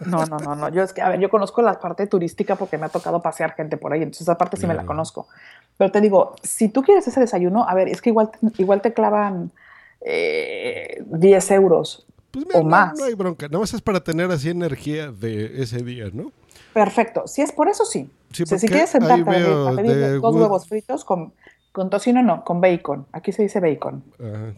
[0.07, 0.67] No, no, no, no.
[0.69, 3.53] Yo es que, a ver, yo conozco la parte turística porque me ha tocado pasear
[3.53, 5.27] gente por ahí, entonces esa parte sí me la conozco.
[5.77, 8.93] Pero te digo, si tú quieres ese desayuno, a ver, es que igual, igual te
[8.93, 9.51] clavan
[10.01, 12.97] eh, 10 euros Pues mira, o no, más.
[12.97, 16.31] no hay bronca, nada más es para tener así energía de ese día, ¿no?
[16.73, 17.27] Perfecto.
[17.27, 18.09] Si es por eso, sí.
[18.31, 21.33] Sí, O sea, si quieres sentarte a pedir- dos Wood- huevos fritos con,
[21.73, 23.05] con tocino, no, con bacon.
[23.11, 24.03] Aquí se dice bacon.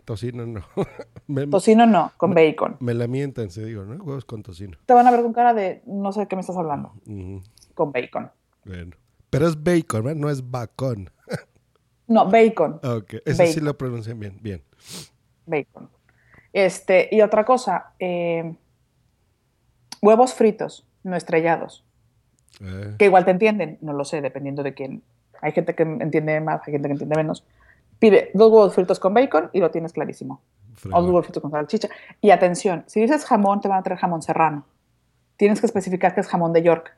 [0.06, 0.64] Tocino no.
[1.28, 2.78] me, Tocino, no, con bacon.
[2.80, 3.96] me la mientan, se digo, ¿no?
[4.04, 4.78] Huevos con tocino.
[4.86, 6.94] Te van a ver con cara de no sé de qué me estás hablando.
[7.74, 8.32] Con bacon.
[8.66, 8.92] Bueno.
[9.32, 10.20] Pero es bacon, ¿verdad?
[10.22, 11.10] No es bacon.
[12.06, 12.82] No, bacon.
[12.84, 14.38] Ok, ese sí lo pronuncian bien.
[14.42, 14.62] Bien.
[15.46, 15.90] bacon.
[16.54, 18.54] Este, y otra cosa, eh,
[20.02, 21.84] huevos fritos, no estrellados,
[22.62, 25.04] Ah, que igual te entienden, no lo sé, dependiendo de quién.
[25.42, 27.44] Hay gente que entiende más, hay gente que entiende menos.
[28.00, 30.42] Pide dos huevos fritos con bacon y lo tienes clarísimo.
[30.92, 31.90] O dos huevos fritos con salchicha.
[32.22, 34.66] Y atención, si dices jamón, te van a traer jamón serrano.
[35.38, 36.96] Tienes que especificar que es jamón de York.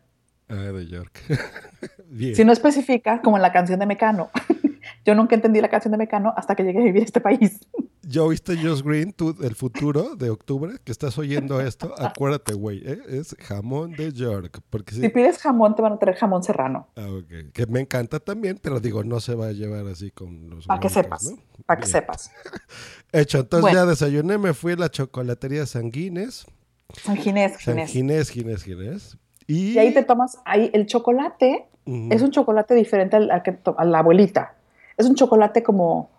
[0.49, 1.20] Ah, de York.
[2.08, 2.36] bien.
[2.36, 4.30] Si no especifica, como en la canción de Mecano.
[5.06, 7.60] Yo nunca entendí la canción de Mecano hasta que llegué a vivir a este país.
[8.08, 12.82] Yo viste Josh Green, tú, del futuro de octubre, que estás oyendo esto, acuérdate, güey,
[12.86, 12.99] ¿eh?
[13.08, 14.62] es jamón de York.
[14.70, 16.88] Porque sí, Si pides jamón, te van a traer jamón serrano.
[16.95, 17.08] ah,
[17.53, 20.80] que me encanta también, pero digo, no se va a llevar así con los Para
[20.80, 21.24] que sepas.
[21.32, 21.38] ¿no?
[21.66, 22.32] Para que sepas.
[23.12, 23.78] Hecho, entonces Bueno.
[23.80, 26.45] ya desayuné, me fui a la chocolatería Sanguines,
[26.93, 27.89] San Ginés, San Ginés.
[27.91, 29.18] Ginés, Ginés, Ginés.
[29.47, 33.58] Y, Y ahí te tomas, ahí el chocolate es un chocolate diferente al, al que
[33.78, 34.56] a la abuelita.
[34.97, 36.10] Es un chocolate como,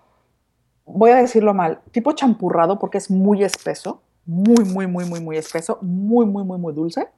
[0.87, 5.37] voy a decirlo mal, tipo champurrado porque es muy espeso, muy, muy, muy, muy, muy
[5.37, 7.09] espeso, muy, muy, muy, muy dulce.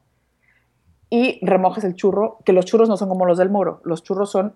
[1.10, 4.30] Y remojas el churro, que los churros no son como los del moro, los churros
[4.30, 4.54] son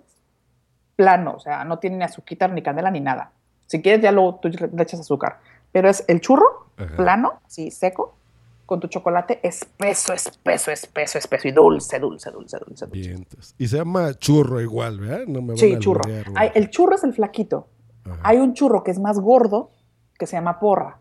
[0.96, 3.32] planos, o sea, no tienen ni azúcar, ni canela, ni nada.
[3.66, 5.38] Si quieres, ya luego tú le echas azúcar.
[5.72, 6.96] Pero es el churro Ajá.
[6.96, 8.14] plano, sí, seco,
[8.66, 12.86] con tu chocolate espeso, espeso, espeso, espeso y dulce, dulce, dulce, dulce.
[12.86, 13.54] dulce.
[13.56, 15.24] Y se llama churro igual, ¿verdad?
[15.26, 16.02] No me van Sí, a churro.
[16.54, 17.68] el churro es el flaquito.
[18.05, 18.20] Ajá.
[18.24, 19.70] Hay un churro que es más gordo
[20.18, 20.98] que se llama porra.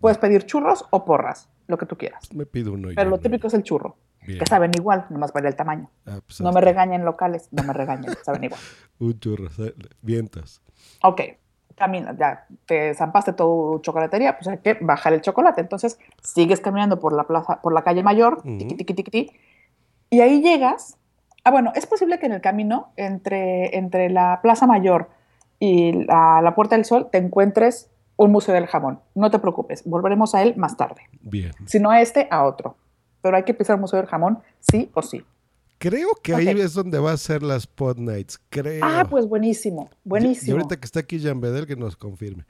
[0.00, 2.32] Puedes pedir churros o porras, lo que tú quieras.
[2.34, 2.88] Me pido uno.
[2.94, 3.22] Pero lo ¿no?
[3.22, 4.38] típico es el churro, Bien.
[4.38, 5.90] que saben igual, nomás varía el tamaño.
[6.06, 8.60] Ah, pues No me regañen locales, no me regañen, saben igual.
[8.98, 9.48] Un churro.
[10.00, 10.62] Vientos.
[11.02, 11.20] Ok,
[11.76, 15.60] camina, ya te zampaste tu chocolatería, pues hay que bajar el chocolate.
[15.60, 18.56] Entonces sigues caminando por la plaza, por la calle mayor, Ujú.
[18.58, 19.36] tiqui, tiqui, tiqui, tiqui,
[20.08, 20.96] y ahí llegas.
[21.44, 25.10] Ah, bueno, es posible que en el camino entre, entre la Plaza Mayor
[25.58, 29.00] y la, la Puerta del Sol te encuentres un museo del jamón.
[29.14, 31.02] No te preocupes, volveremos a él más tarde.
[31.22, 31.52] Bien.
[31.66, 32.76] Si no a este, a otro.
[33.22, 35.22] Pero hay que pisar el museo del jamón, sí o sí.
[35.78, 36.56] Creo que ahí Ok.
[36.58, 38.38] es donde va a ser las Pod Nights.
[38.50, 38.84] Creo.
[38.84, 40.56] Ah, pues buenísimo, Y buenísimo.
[40.56, 42.44] ahorita que está aquí Jan Bedel, que nos confirme.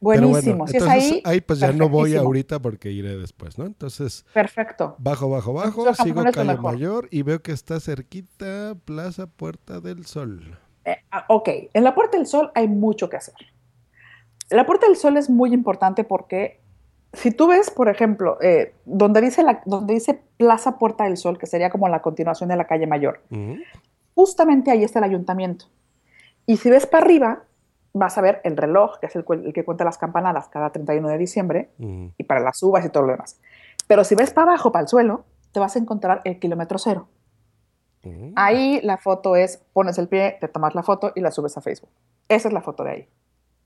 [0.00, 0.58] Buenísimo.
[0.58, 3.66] bueno, si es entonces ahí, pues ya no voy ahorita porque iré después, ¿no?
[3.66, 4.96] Entonces, Perfecto.
[4.98, 10.58] bajo, bajo, bajo, sigo calle mayor y veo que está cerquita Plaza Puerta del Sol.
[10.84, 13.34] Eh, ah, ok, en la Puerta del Sol hay mucho que hacer.
[14.50, 16.60] La Puerta del Sol es muy importante porque
[17.12, 21.38] si tú ves, por ejemplo, eh, donde, dice la, donde dice Plaza Puerta del Sol,
[21.38, 23.22] que sería como la continuación de la calle Mayor,
[24.14, 25.66] justamente ahí está el ayuntamiento.
[26.46, 27.44] Y si ves para arriba,
[27.98, 31.08] vas a ver el reloj, que es el, el que cuenta las campanadas cada 31
[31.08, 32.12] de diciembre, Ujú.
[32.16, 33.38] y para las uvas y todo lo demás.
[33.86, 37.08] Pero si ves para abajo, para el suelo, te vas a encontrar el kilómetro cero.
[38.04, 38.32] Ujú.
[38.36, 41.60] Ahí la foto es, pones el pie, te tomas la foto y la subes a
[41.60, 41.90] Facebook.
[42.28, 43.08] Esa es la foto de ahí.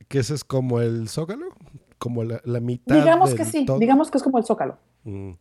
[0.08, 1.46] Que ese es como el Zócalo,
[1.98, 3.78] como la, la mitad Digamos del que sí, todo.
[3.78, 4.76] digamos que es como el Zócalo.
[5.04, 5.32] Mm.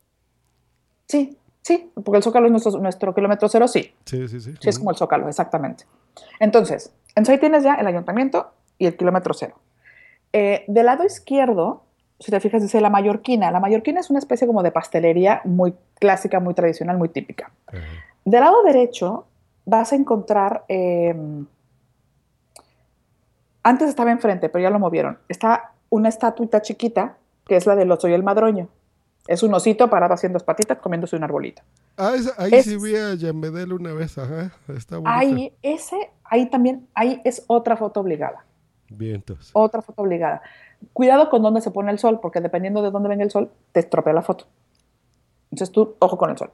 [1.07, 3.93] Sí, sí, porque el Zócalo es nuestro, nuestro kilómetro cero, sí.
[4.05, 4.53] Sí, sí, sí.
[4.59, 5.85] Sí, es como el Zócalo, exactamente.
[6.39, 9.55] Entonces, entonces ahí tienes ya el ayuntamiento y el kilómetro cero.
[10.33, 11.83] Eh, del lado izquierdo,
[12.19, 13.51] si te fijas, dice la mallorquina.
[13.51, 17.51] La mallorquina es una especie como de pastelería muy clásica, muy tradicional, muy típica.
[17.67, 17.79] Ajá.
[18.25, 19.25] Del lado derecho
[19.65, 21.15] vas a encontrar, eh,
[23.63, 27.91] antes estaba enfrente, pero ya lo movieron, está una estatuita chiquita, que es la del
[27.91, 28.67] oso y el madroño.
[29.27, 31.61] Es un osito parado haciendo las patitas comiéndose un arbolito.
[31.97, 34.51] Ah, esa- ahí Es- sí vi a Jan Bedel una vez, ajá.
[34.75, 35.11] Está bonito.
[35.13, 38.45] Ahí, ese, ahí también, ahí es otra foto obligada,
[38.89, 39.51] Vientos.
[39.53, 40.41] otra foto obligada.
[40.93, 43.79] Cuidado con dónde se pone el sol, porque dependiendo de dónde venga el sol, te
[43.81, 44.45] estropea la foto.
[45.51, 46.51] Entonces tú, ojo con el sol.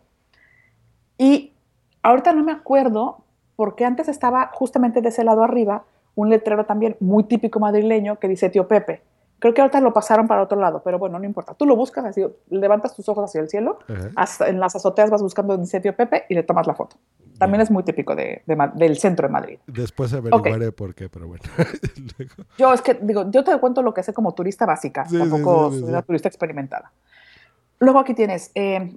[1.17, 1.53] Y
[2.01, 3.23] ahorita no me acuerdo,
[3.55, 5.83] porque antes estaba justamente de ese lado arriba
[6.15, 9.03] un letrero también muy típico madrileño que dice Tío Pepe.
[9.39, 11.53] Creo que ahorita lo pasaron para otro lado, pero bueno, no importa.
[11.53, 13.79] Tú lo buscas así, levantas tus ojos hacia el cielo,
[14.15, 16.95] hasta en las azoteas vas buscando donde dice Tío Pepe y le tomas la foto.
[17.38, 18.43] También es muy típico de-
[18.75, 19.59] del centro de Madrid.
[19.67, 21.43] Después averiguaré por qué, pero bueno.
[22.17, 25.17] Luego- Yo es que digo, yo te cuento lo que sé como turista básica, Sí,
[25.17, 26.91] tampoco sí, sí, soy una turista experimentada.
[27.79, 28.95] Luego aquí tienes, eh,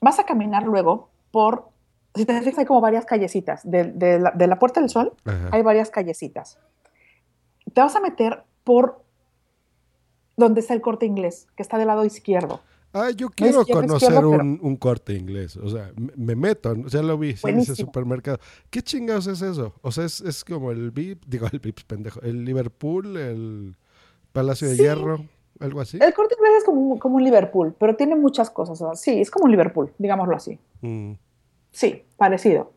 [0.00, 1.68] vas a caminar luego por,
[2.14, 3.68] si te fijas, hay como varias callecitas.
[3.68, 5.48] De, de la, de la Puerta del Sol Ajá.
[5.52, 6.58] hay varias callecitas.
[7.74, 9.02] Te vas a meter por
[10.36, 12.60] donde está el corte inglés, que está del lado izquierdo.
[12.92, 15.56] Ah, yo quiero conocer pero- un, un corte inglés.
[15.56, 18.38] O sea, me, me meto, ya lo vi, sí, ese supermercado.
[18.68, 19.74] ¿Qué chingados es eso?
[19.82, 23.76] O sea, es, es como el VIP, digo el VIP, pendejo, el Liverpool, el
[24.32, 24.82] Palacio de Sí.
[24.82, 25.24] Hierro,
[25.60, 25.98] algo así.
[26.00, 28.80] El corte inglés es como, como un Liverpool, pero tiene muchas cosas.
[28.80, 30.58] o sea, sí, es como un Liverpool, digámoslo así.
[30.80, 31.12] Mm.
[31.70, 32.72] Sí, parecido.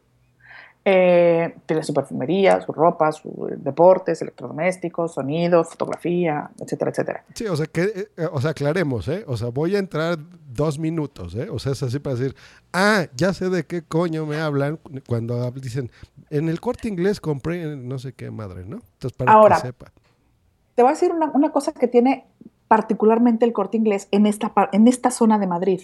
[0.85, 7.23] Eh, tiene su perfumería, su ropa, sus deportes, electrodomésticos, sonido, fotografía, etcétera, etcétera.
[7.33, 9.23] Sí, o sea, que, eh, eh, o sea, aclaremos, ¿eh?
[9.27, 10.17] O sea, voy a entrar
[10.53, 11.47] dos minutos, ¿eh?
[11.49, 12.35] O sea, es así para decir,
[12.73, 14.77] ah, ya sé de qué coño me hablan
[15.07, 15.89] cuando dicen,
[16.29, 18.81] en el corte inglés compré no sé qué madre, ¿no?
[18.93, 19.91] Entonces, para Ahora, que sepa.
[20.75, 22.25] Te voy a decir una, una cosa que tiene
[22.67, 25.81] particularmente el corte inglés en esta, en esta zona de Madrid,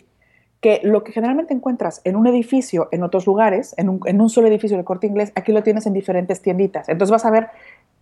[0.61, 4.29] que lo que generalmente encuentras en un edificio, en otros lugares, en un, en un
[4.29, 6.89] solo edificio del corte inglés, aquí lo tienes en diferentes tienditas.
[6.89, 7.49] Entonces vas a ver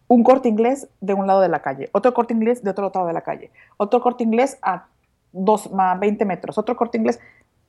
[0.08, 3.08] un corte inglés de un lado de la calle, otro corte inglés de otro lado
[3.08, 4.88] de la calle, otro corte inglés a
[5.34, 7.20] dos, a 20 metros, otro corte inglés.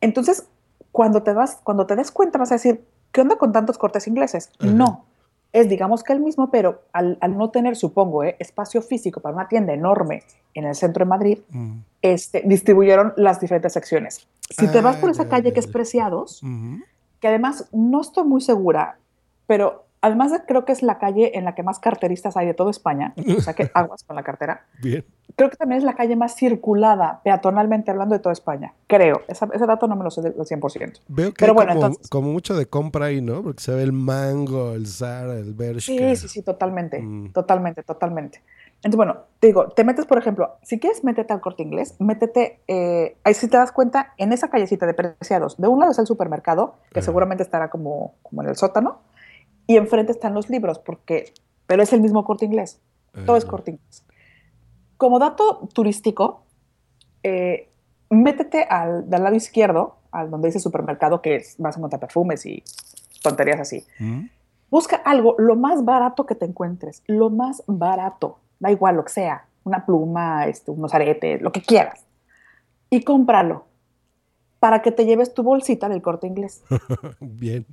[0.00, 0.48] Entonces,
[0.92, 4.06] cuando te, vas, cuando te des cuenta vas a decir, ¿qué onda con tantos cortes
[4.06, 4.50] ingleses?
[4.60, 5.04] No,
[5.52, 9.34] es digamos que el mismo, pero al, al no tener, supongo, eh, espacio físico para
[9.34, 10.22] una tienda enorme
[10.54, 11.78] en el centro de Madrid, Mm.
[12.02, 14.26] este, distribuyeron las diferentes secciones.
[14.50, 15.66] Si te vas por esa calle que es.
[15.66, 16.42] Preciados,
[17.20, 18.98] que además no estoy muy segura,
[19.46, 22.54] pero además de- creo que es la calle en la que más carteristas hay de
[22.54, 25.04] toda España, o sea que aguas con la cartera, Bien.
[25.36, 28.74] creo que también es la calle más circulada, peatonalmente hablando, de toda España.
[28.86, 31.00] Creo, Esa- ese dato no me lo sé del 100%.
[31.08, 33.42] Veo que Pero hay bueno, como, entonces- como mucho de compra ahí, ¿no?
[33.42, 35.92] Porque se ve el mango, el Zara, el Bershka.
[35.92, 37.32] Sí, sí, sí, totalmente, Mm.
[37.32, 38.42] totalmente, totalmente.
[38.76, 42.60] Entonces, bueno, te digo, te metes, por ejemplo, si quieres métete al corte inglés, métete,
[42.68, 45.98] eh, ahí si te das cuenta, en esa callecita de preciados, de un lado es
[45.98, 47.06] el supermercado, que Ajá.
[47.06, 48.98] seguramente estará como, como en el sótano,
[49.68, 51.32] y enfrente están los libros, porque,
[51.66, 52.80] pero es el mismo corte inglés,
[53.26, 53.50] todo es Ajá.
[53.50, 54.04] corte inglés.
[54.96, 56.42] Como dato turístico,
[57.22, 57.68] eh,
[58.10, 62.46] métete al, del lado izquierdo, al donde dice supermercado, que es, vas a encontrar perfumes
[62.46, 62.64] y
[63.22, 63.84] tonterías así.
[63.98, 64.24] ¿Mm?
[64.70, 69.12] Busca algo lo más barato que te encuentres, lo más barato, da igual lo que
[69.12, 72.06] sea, una pluma, este, unos aretes, lo que quieras,
[72.88, 73.66] y cómpralo
[74.60, 76.62] para que te lleves tu bolsita del corte inglés.
[77.20, 77.66] Bien.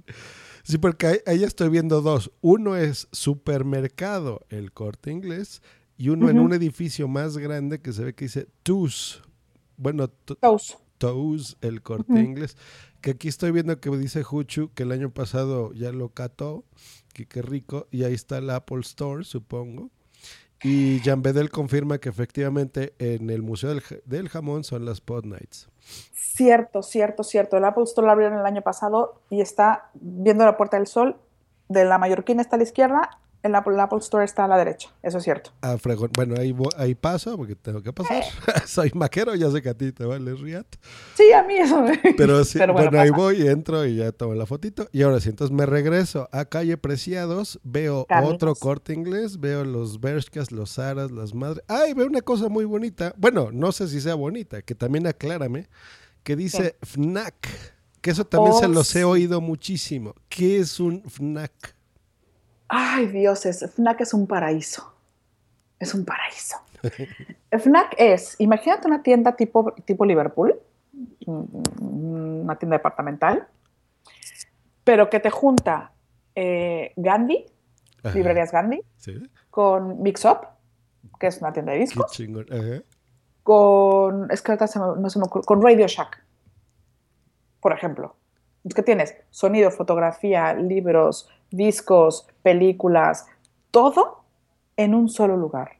[0.67, 2.31] Sí, porque ahí, estoy viendo dos.
[2.41, 5.61] Uno es supermercado, el corte inglés,
[5.95, 9.21] y uno en un edificio más grande que se ve que dice TUS.
[9.77, 10.71] Bueno, T- Toast.
[10.97, 12.57] TOUS, el corte inglés.
[12.99, 16.65] Que aquí estoy viendo que dice Juchu que el año pasado ya lo cató,
[17.13, 19.91] que qué rico, y ahí está el Apple Store, supongo.
[20.67, 24.99] Y Jan Bedel confirma que efectivamente en el Museo del, Ja- del Jamón son las
[24.99, 25.69] Pod Nights.
[26.11, 27.57] Cierto, cierto, cierto.
[27.57, 31.17] El Apple Store lo abrieron el año pasado y está viendo la Puerta del Sol.
[31.69, 33.09] De la Mallorquina está a la izquierda,
[33.45, 34.89] el Apple, el Apple Store está a la derecha.
[35.03, 35.51] Eso es cierto.
[35.61, 36.09] Ah, fregón.
[36.15, 38.23] Bueno, ahí, ahí paso porque tengo que pasar.
[38.67, 40.65] Soy maquero, ya sé que a ti te vale Riat.
[41.15, 41.85] Sí, a mí eso.
[42.17, 43.21] Pero sí, Pero bueno, bueno, ahí pasa.
[43.21, 44.87] voy, entro y ya tomo la fotito.
[44.91, 48.33] Y ahora sí, entonces me regreso a Calle Preciados, veo Caminos.
[48.35, 51.63] otro corte inglés, veo los Bershkas, los Saras, las madres.
[51.67, 51.93] ¡Ay!
[51.93, 53.13] Veo una cosa muy bonita.
[53.17, 55.67] Bueno, no sé si sea bonita, que también aclárame,
[56.23, 57.35] que dice FNAC.
[58.01, 58.99] Que eso también Oh, se los sí.
[58.99, 60.13] he oído muchísimo.
[60.29, 61.74] ¿Qué es un FNAC?
[62.67, 64.93] Ay, dioses, FNAC es un paraíso.
[65.79, 66.57] Es un paraíso.
[67.51, 70.59] FNAC es, imagínate una tienda tipo, tipo Liverpool,
[71.25, 73.47] mm, una tienda departamental,
[74.83, 75.91] pero que te junta
[76.35, 77.45] eh, Gandhi,
[78.03, 78.15] Ajá.
[78.15, 79.21] librerías Gandhi, ¿Sí?
[79.49, 80.47] con Mix Up,
[81.19, 82.11] que es una tienda de discos,
[83.43, 86.23] con, es que ahorita se me- no se me ocurre, con Radio Shack,
[87.61, 88.15] por ejemplo.
[88.63, 93.27] Es que tienes sonido, fotografía, libros, discos, películas,
[93.71, 94.23] todo
[94.77, 95.77] en un solo lugar.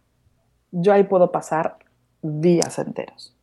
[0.72, 1.78] Yo ahí puedo pasar
[2.22, 3.36] días enteros.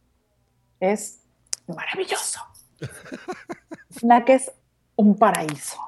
[0.80, 1.22] Es
[1.66, 2.40] maravilloso.
[3.90, 4.52] Fnac es
[4.96, 5.78] un paraíso.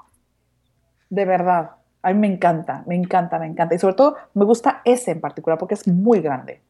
[1.10, 1.72] De verdad.
[2.02, 3.74] A mí me encanta, me encanta, me encanta.
[3.74, 6.62] Y sobre todo me gusta ese en particular porque es muy grande.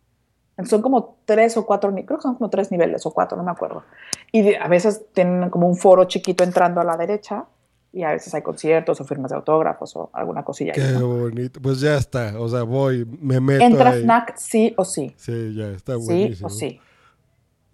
[0.65, 3.51] Son como tres o cuatro, creo que son como tres niveles o cuatro, no me
[3.51, 3.83] acuerdo.
[4.31, 7.47] Y a veces tienen como un foro chiquito entrando a la derecha
[7.95, 10.73] y a veces hay conciertos o firmas de autógrafos o alguna cosilla.
[10.75, 11.07] ahí, Qué ¿no?
[11.09, 11.61] bonito.
[11.63, 12.39] Pues ya está.
[12.41, 14.03] O sea, voy, me meto Entra ahí.
[14.03, 15.15] Fnac sí o sí.
[15.17, 16.47] Sí, ya está Sí buenísimo.
[16.49, 16.81] o sí.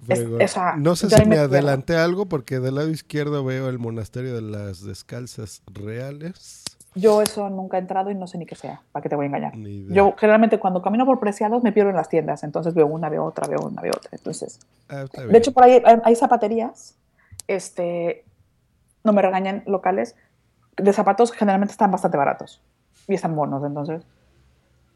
[0.08, 3.68] Es- sea, no sé si ahí me me adelanté algo porque del lado izquierdo veo
[3.68, 6.64] el monasterio de las descalzas reales.
[6.94, 9.24] Yo eso nunca he entrado y no sé ni qué sea, para qué te voy
[9.24, 9.52] a engañar.
[9.56, 13.24] Yo generalmente cuando camino por preciados me pierdo en las tiendas, entonces veo una, veo
[13.24, 14.10] otra, veo una, veo otra.
[14.12, 14.58] Entonces,
[14.88, 16.96] Ah, de hecho por ahí hay zapaterías,
[17.46, 18.24] este,
[19.04, 20.16] no me regañan locales,
[20.76, 22.62] de zapatos generalmente están bastante baratos
[23.08, 24.02] y están buenos, entonces.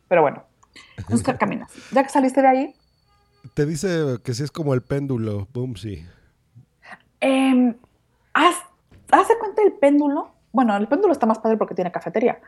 [0.08, 0.44] Pero bueno,
[1.08, 1.72] ¿qué caminas.
[1.92, 2.74] Ya que saliste de ahí,
[3.54, 6.06] Te dice que sí es como el péndulo, boom, sí.
[7.20, 7.74] Eh,
[8.32, 8.56] haz,
[9.10, 10.30] haz de cuenta el péndulo.
[10.52, 12.38] Bueno, el péndulo está más padre porque tiene cafetería.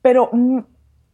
[0.00, 0.58] Pero mm,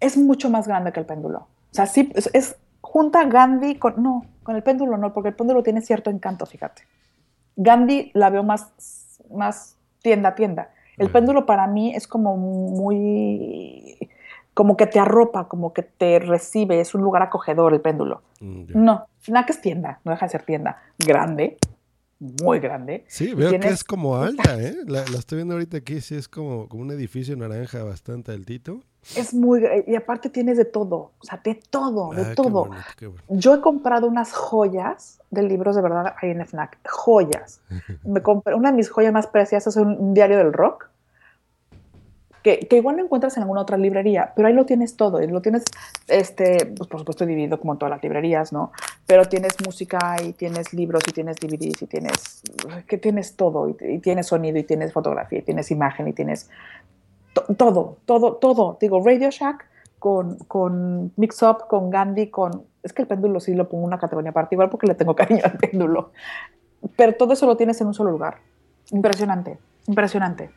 [0.00, 1.38] es mucho más grande que el péndulo.
[1.40, 4.02] O sea, sí, es, es- junta Gandhi con.
[4.02, 6.82] No, con el péndulo no, porque el péndulo tiene cierto encanto, fíjate.
[7.58, 8.72] Gandhi la veo más,
[9.30, 10.70] más tienda a tienda.
[10.96, 13.96] El péndulo para mí es como muy.
[14.54, 18.22] como que te arropa, como que te recibe, es un lugar acogedor el péndulo.
[18.40, 18.74] Mm, ya.
[18.74, 20.82] No, Fnac es tienda, no deja de ser tienda.
[20.98, 21.58] Grande,
[22.18, 23.04] muy grande.
[23.06, 24.74] Sí, veo que tienes- es como alta, ¿eh?
[24.86, 28.80] La, la estoy viendo ahorita aquí, sí es como, como un edificio naranja bastante altito.
[29.16, 32.70] Es muy, y aparte tienes de todo, o sea, de todo, de Ah, qué todo.
[32.96, 33.10] qué.
[33.28, 37.60] Yo he comprado unas joyas de libros de verdad ahí en FNAC, joyas.
[38.04, 40.90] Me compré, una de mis joyas más preciadas es un, un diario del rock,
[42.42, 45.26] que, que igual no encuentras en alguna otra librería, pero ahí lo tienes todo, y
[45.26, 45.64] lo tienes,
[46.06, 48.72] este, pues por supuesto dividido como en todas las librerías, ¿no?
[49.06, 52.42] Pero tienes música y tienes libros y tienes DVDs y tienes,
[52.86, 56.48] que tienes todo, y, y tienes sonido y tienes fotografía y tienes imagen y tienes
[57.56, 58.78] todo, todo, todo.
[58.80, 59.66] Digo, Radio Shack
[59.98, 62.64] con, con Mix Up, con Gandhi, con...
[62.82, 65.14] Es que el péndulo sí lo pongo en una categoría aparte, igual porque le tengo
[65.16, 66.12] cariño al péndulo.
[66.96, 68.38] Pero todo eso lo tienes en un solo lugar.
[68.90, 70.50] Impresionante, impresionante.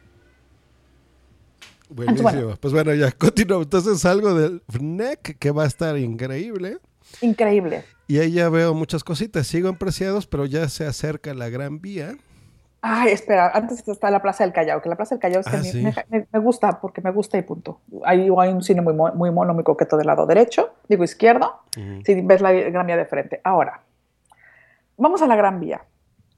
[1.89, 2.29] Buenísimo.
[2.29, 2.57] bueno.
[2.59, 3.65] Pues bueno, ya continuamos.
[3.65, 6.77] Entonces salgo del FNAC, que va a estar increíble.
[7.21, 7.84] Increíble.
[8.07, 9.47] Y ahí ya veo muchas cositas.
[9.47, 12.15] Sigo en Preciados, pero ya se acerca la Gran Vía.
[12.84, 15.55] Ay, espera, antes está la Plaza del Callao, que la Plaza del Callao es que
[15.55, 15.84] Ah, me, sí.
[15.84, 17.79] me- me- me gusta, porque me gusta y punto.
[18.03, 21.59] Hay, hay un cine muy, muy mono, muy coqueto del lado derecho, digo izquierdo,
[22.03, 23.39] si ves la Gran Vía de frente.
[23.43, 23.82] Ahora,
[24.97, 25.84] vamos a la Gran Vía.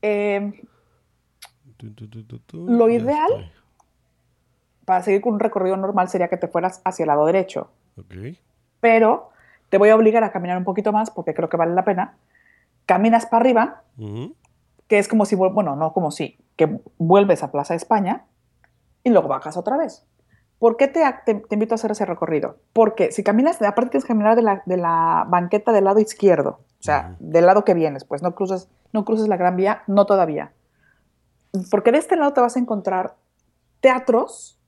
[0.02, 0.52] Eh,
[1.78, 3.52] tu, Lo ideal- estoy.
[4.84, 8.36] para seguir con un recorrido normal sería que te fueras hacia el lado derecho, Ok.
[8.82, 9.30] pero
[9.70, 12.16] te voy a obligar a caminar un poquito más porque creo que vale la pena.
[12.86, 13.82] Caminas para arriba.
[14.94, 18.26] Que es como si, bueno, no como si, que vuelves a Plaza España
[19.04, 20.06] y luego bajas otra vez.
[20.60, 22.58] ¿Por qué te, te- te invito a hacer ese recorrido?
[22.74, 26.60] Porque si caminas, aparte tienes que caminar de la, de la banqueta del lado izquierdo,
[26.80, 30.06] o sea, del lado que vienes, pues no cruces, no cruces la Gran Vía, no
[30.06, 30.54] todavía.
[31.72, 33.16] Porque de este lado te vas a encontrar
[33.82, 34.60] teatros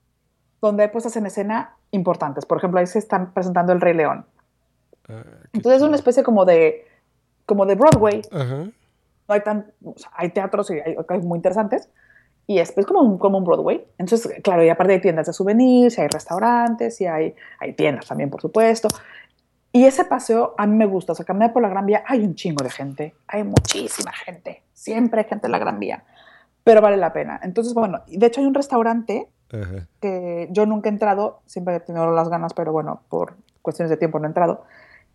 [0.60, 2.48] donde hay puestas en escena importantes.
[2.48, 4.26] Por ejemplo, ahí se están presentando El Rey León.
[5.08, 5.22] Ah,
[5.54, 6.84] Entonces es una especie como de,
[7.46, 8.70] como de Broadway, Ajá.
[9.28, 11.90] No hay tan, o sea, hay teatros y hay, muy interesantes
[12.48, 13.86] y es pues, como, un, como un Broadway.
[13.98, 18.08] Entonces, claro, y aparte hay tiendas de souvenirs, y hay restaurantes, y hay, hay tiendas
[18.08, 18.88] también, por supuesto.
[19.72, 22.24] Y ese paseo a mí me gusta, o sea, caminar por la Gran Vía, hay
[22.24, 26.06] un chingo de gente, hay muchísima gente, siempre hay gente en la Gran Vía,
[26.64, 27.40] pero vale la pena.
[27.44, 29.88] Entonces, bueno, de hecho hay un restaurante Ajá.
[30.00, 33.98] que yo nunca he entrado, siempre he tenido las ganas, pero bueno, por cuestiones de
[33.98, 34.64] tiempo no he entrado,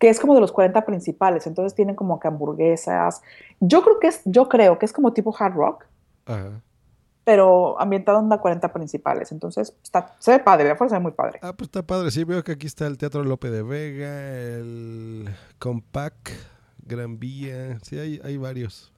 [0.01, 3.21] que es como de los 40 principales, entonces tienen como que hamburguesas.
[3.59, 5.85] Yo creo que es, yo creo que es como tipo hard rock,
[6.25, 6.59] Ajá.
[7.23, 11.01] pero ambientado en la 40 principales, entonces está, se ve padre, de afuera se ve
[11.01, 11.37] muy padre.
[11.43, 12.09] Ah, pues está padre.
[12.09, 15.29] Sí, veo que aquí está el Teatro Lope de Vega, el
[15.59, 16.29] Compact,
[16.79, 17.77] Gran Vía.
[17.83, 18.91] Sí, hay, hay varios.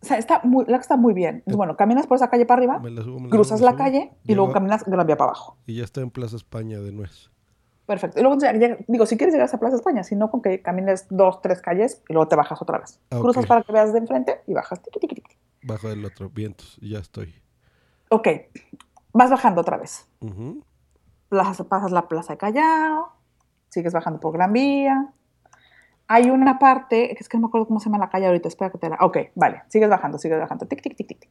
[0.00, 1.42] O sea, está muy, la que está muy bien.
[1.44, 3.72] Bueno, caminas por esa calle para arriba, Me la subo, me la cruzas me la
[3.72, 3.78] subo.
[3.78, 5.56] calle y luego caminas Gran Vía para abajo.
[5.66, 7.30] Y ya está en Plaza España de nuez.
[7.90, 8.20] Perfecto.
[8.20, 8.38] Y luego,
[8.86, 12.04] digo, si quieres llegar a Plaza España, si no, con que camines dos, tres calles
[12.08, 13.00] y luego te bajas otra vez.
[13.10, 14.80] Ah, Cruzas para que veas de enfrente y bajas.
[14.80, 15.36] Tiqui, tiqui, tiqui.
[15.64, 16.78] Bajo del otro, vientos.
[16.80, 17.34] y Ya estoy.
[18.08, 18.28] Ok,
[19.12, 20.06] vas bajando otra vez.
[21.28, 23.08] Plaza- pasas la Plaza de Callao,
[23.70, 25.12] sigues bajando por Gran Vía.
[26.06, 28.70] Hay una parte, es que no me acuerdo cómo se llama la calle ahorita, espera
[28.70, 28.98] que te la...
[29.00, 30.64] Ok, vale, sigues bajando, sigues bajando.
[30.66, 31.30] Tic, tic, tic, tic, tic.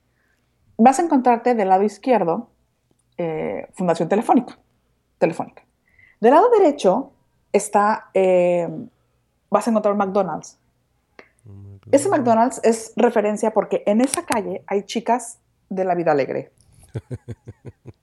[0.78, 2.50] Vas a encontrarte del lado izquierdo
[3.18, 4.60] eh, Fundación Telefónica.
[5.20, 5.64] Telefónica.
[6.20, 7.12] Del lado derecho
[7.52, 8.68] está, eh,
[9.50, 10.58] vas a encontrar un McDonald's.
[11.92, 15.40] Ese McDonald's es referencia porque en esa calle hay chicas
[15.70, 16.52] de la vida alegre.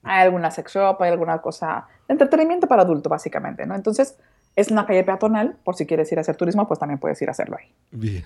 [0.03, 3.75] Hay alguna sex shop, hay alguna cosa de entretenimiento para adulto, básicamente, ¿no?
[3.75, 4.17] Entonces,
[4.55, 7.27] es una calle peatonal, por si quieres ir a hacer turismo, pues también puedes ir
[7.27, 7.69] a hacerlo ahí.
[7.91, 8.23] Bien.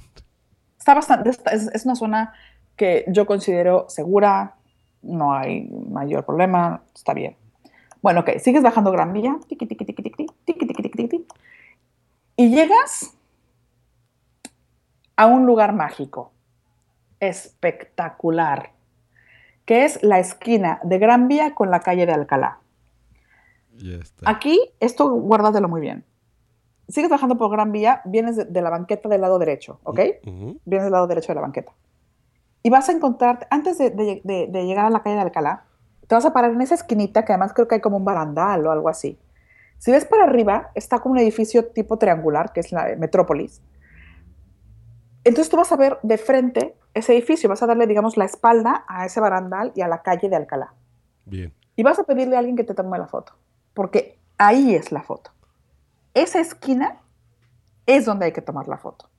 [0.78, 2.34] Está bastante, es una zona
[2.76, 4.58] que yo considero segura,
[5.02, 7.36] no hay mayor problema, está bien.
[8.02, 9.38] Bueno, ok, sigues bajando Gran Vía.
[12.36, 13.16] Y llegas
[15.16, 16.32] a un lugar mágico,
[17.20, 18.72] espectacular,
[19.66, 22.60] que es la esquina de Gran Vía con la calle de Alcalá.
[23.78, 24.30] Ya está.
[24.30, 26.04] Aquí, esto guárdatelo muy bien.
[26.88, 30.00] Sigues bajando por Gran Vía, vienes de, la banqueta del lado derecho, ¿ok?
[30.24, 31.72] Vienes del lado derecho de la banqueta.
[32.64, 35.66] Y vas a encontrar, antes de llegar a la calle de Alcalá,
[36.12, 38.68] te vas a parar en esa esquinita, que además creo que hay como un barandal
[38.68, 39.18] o algo así.
[39.78, 43.62] Si ves para arriba, está como un edificio tipo triangular, que es la Metrópolis.
[45.24, 48.84] Entonces tú vas a ver de frente ese edificio, vas a darle, digamos, la espalda
[48.90, 50.74] a ese barandal y a la calle de Alcalá.
[51.24, 51.54] Bien.
[51.78, 53.38] Y vas a pedirle a alguien que te tome la foto,
[53.74, 55.32] porque ahí es la foto.
[56.14, 57.00] Esa esquina
[57.86, 59.10] es donde hay que tomar la foto.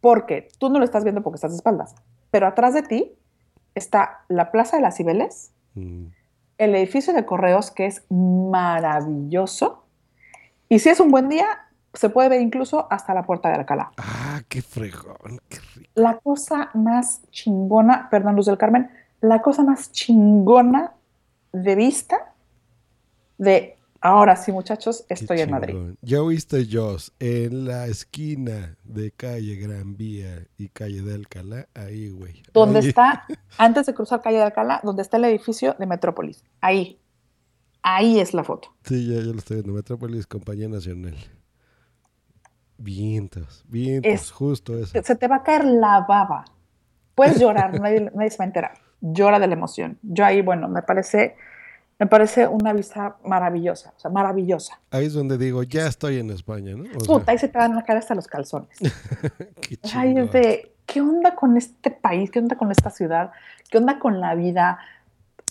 [0.00, 1.94] Porque tú no lo estás viendo porque estás de espaldas,
[2.30, 3.14] pero atrás de ti
[3.74, 6.06] está la Plaza de las Cibeles, Mm.
[6.58, 9.84] el edificio de correos que es maravilloso.
[10.68, 11.46] Y si es un buen día,
[11.94, 13.92] se puede ver incluso hasta la puerta de Alcalá.
[13.96, 15.90] Ah, qué fregón, qué rico.
[15.94, 20.92] La cosa más chingona, perdón, Luz del Carmen, la cosa más chingona
[21.52, 22.34] de vista
[23.38, 25.74] de ahora sí, muchachos, estoy en Madrid.
[26.02, 32.10] Ya oíste, Joss, en la esquina de calle Gran Vía y calle de Alcalá, ahí,
[32.10, 32.42] güey.
[32.52, 32.88] Donde Ahí.
[32.88, 33.24] está,
[33.58, 36.44] antes de cruzar calle de Alcalá, donde está el edificio de Metrópolis.
[36.60, 37.00] Ahí.
[37.82, 38.68] Ahí es la foto.
[38.84, 39.72] Sí, ya, ya lo estoy viendo.
[39.72, 41.16] Metrópolis, Compañía Nacional.
[42.76, 45.00] Vientos, vientos, Es- justo eso.
[45.02, 46.44] Se te va a caer la baba.
[47.14, 48.72] Puedes llorar, nadie, nadie se va a enterar.
[49.00, 49.98] Llora de la emoción.
[50.02, 51.36] Yo ahí, bueno, me parece,
[51.98, 54.80] me parece una vista maravillosa, o sea, maravillosa.
[54.90, 56.84] Ahí es donde digo, ya estoy en España, ¿no?
[56.96, 58.76] O sea, Puta, ahí se te van a caer hasta los calzones.
[59.60, 62.30] qué Ahí es de, ¿qué onda con este país?
[62.30, 63.30] ¿Qué onda con esta ciudad?
[63.70, 64.78] ¿Qué onda con la vida?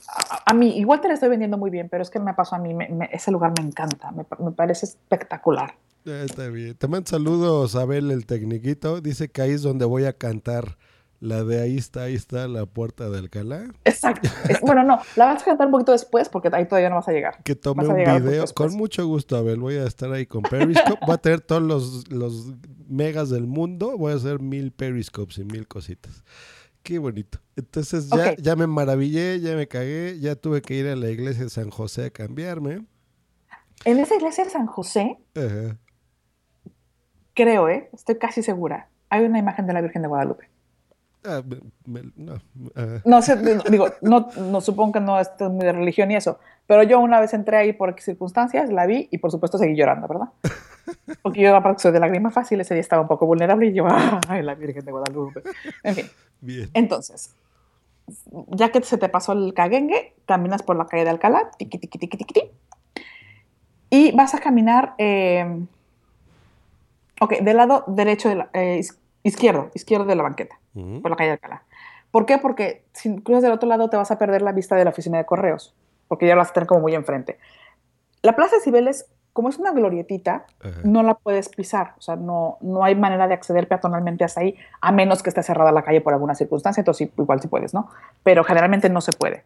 [0.07, 2.55] A, a mí, igual te la estoy vendiendo muy bien, pero es que me pasó
[2.55, 5.75] a mí, me- me- ese lugar me encanta, me, pa- me parece espectacular.
[6.05, 6.75] Está bien.
[6.75, 8.99] Te mando saludos, Abel, el tecniquito.
[8.99, 10.77] Dice que ahí es donde voy a cantar
[11.23, 13.63] La de ahí está, ahí está la puerta de Alcalá.
[13.85, 14.27] Exacto.
[14.49, 17.07] Es- bueno, no, la vas a cantar un poquito después porque ahí todavía no vas
[17.07, 17.41] a llegar.
[17.43, 18.43] Que tome un video.
[18.53, 19.61] Con mucho gusto, Abel.
[19.61, 20.99] Voy a estar ahí con Periscope.
[21.05, 22.51] Voy a tener todos los, los
[22.89, 23.97] megas del mundo.
[23.97, 26.25] Voy a hacer mil Periscopes y mil cositas.
[26.83, 27.39] Qué bonito.
[27.55, 30.19] Entonces ya, ya me maravillé, ya me cagué.
[30.19, 32.85] Ya tuve que ir a la iglesia de San José a cambiarme.
[33.85, 35.77] En esa iglesia de San José, Ajá.
[37.33, 37.89] creo, ¿eh?
[37.93, 38.89] Estoy casi segura.
[39.09, 40.49] Hay una imagen de la Virgen de Guadalupe.
[41.25, 41.61] Ah, me-
[42.01, 42.33] me- no,
[42.75, 43.01] ajá.
[43.05, 43.37] No sé,
[43.69, 47.19] digo, no, no supongo que no esté muy de religión y eso, pero yo una
[47.19, 50.27] vez entré ahí por circunstancias, la vi y por supuesto seguí llorando, ¿verdad?
[51.21, 53.85] Porque yo aparte soy de lágrima fácil, ese día estaba un poco vulnerable y yo,
[54.27, 55.43] ay, la Virgen de Guadalupe.
[55.83, 56.05] En fin,
[56.41, 56.69] Bien.
[56.73, 57.33] entonces,
[58.49, 61.97] ya que se te pasó el caguengue, caminas por la calle de Alcalá, tiqui, tiqui,
[61.99, 62.51] tiqui, tiqui,
[63.89, 65.45] y vas a caminar, eh,
[67.21, 68.81] ok, del lado derecho, de la, eh,
[69.23, 71.63] izquierdo, izquierdo de la banqueta por la calle de Alcalá.
[72.11, 72.37] ¿Por qué?
[72.37, 75.17] Porque si cruzas del otro lado te vas a perder la vista de la oficina
[75.17, 75.73] de correos,
[76.07, 77.39] porque ya la vas a tener como muy enfrente.
[78.21, 80.45] La Plaza de Cibeles, como es una glorietita,
[80.83, 84.55] no la puedes pisar, o sea, no, no hay manera de acceder peatonalmente hasta ahí,
[84.79, 87.89] a menos que esté cerrada la calle por alguna circunstancia, entonces igual sí puedes, ¿no?
[88.21, 89.43] Pero generalmente no se puede.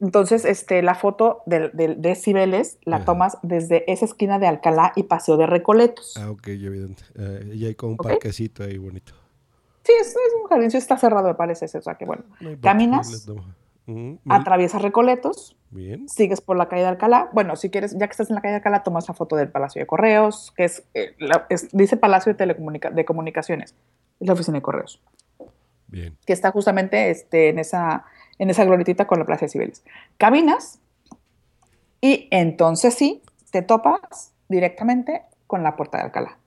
[0.00, 3.04] Entonces, este, la foto de, de, de Cibeles la Ajá.
[3.04, 6.14] tomas desde esa esquina de Alcalá y Paseo de Recoletos.
[6.18, 7.02] Ah, ok, evidente.
[7.18, 9.12] Ah, y hay como un parquecito ahí bonito.
[9.84, 12.24] Sí, es, es un jardín, sí está cerrado, me parece, o sea que bueno.
[12.40, 13.26] No Caminas.
[13.86, 16.08] Ujú, Atraviesas Recoletos, Bien.
[16.08, 17.28] sigues por la calle de Alcalá.
[17.34, 19.50] Bueno, si quieres, ya que estás en la calle de Alcalá, tomas la foto del
[19.50, 23.74] Palacio de Correos, que es, eh, la- es- dice Palacio de, Telecomunica- de Comunicaciones,
[24.20, 25.02] es la oficina de Correos,
[25.88, 26.16] Bien.
[26.24, 28.06] que está justamente este, en, esa,
[28.38, 29.82] en esa glorietita con la Plaza de Cibeles.
[30.18, 30.78] Caminas
[32.00, 36.38] y entonces sí, te topas directamente con la puerta de Alcalá.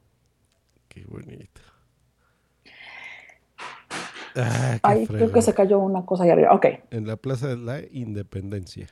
[0.90, 1.62] Qué bonito.
[4.36, 6.54] Ah, qué Ay, creo que se cayó una cosa ahí arriba.
[6.54, 8.88] Ok, En la Plaza de la Independencia.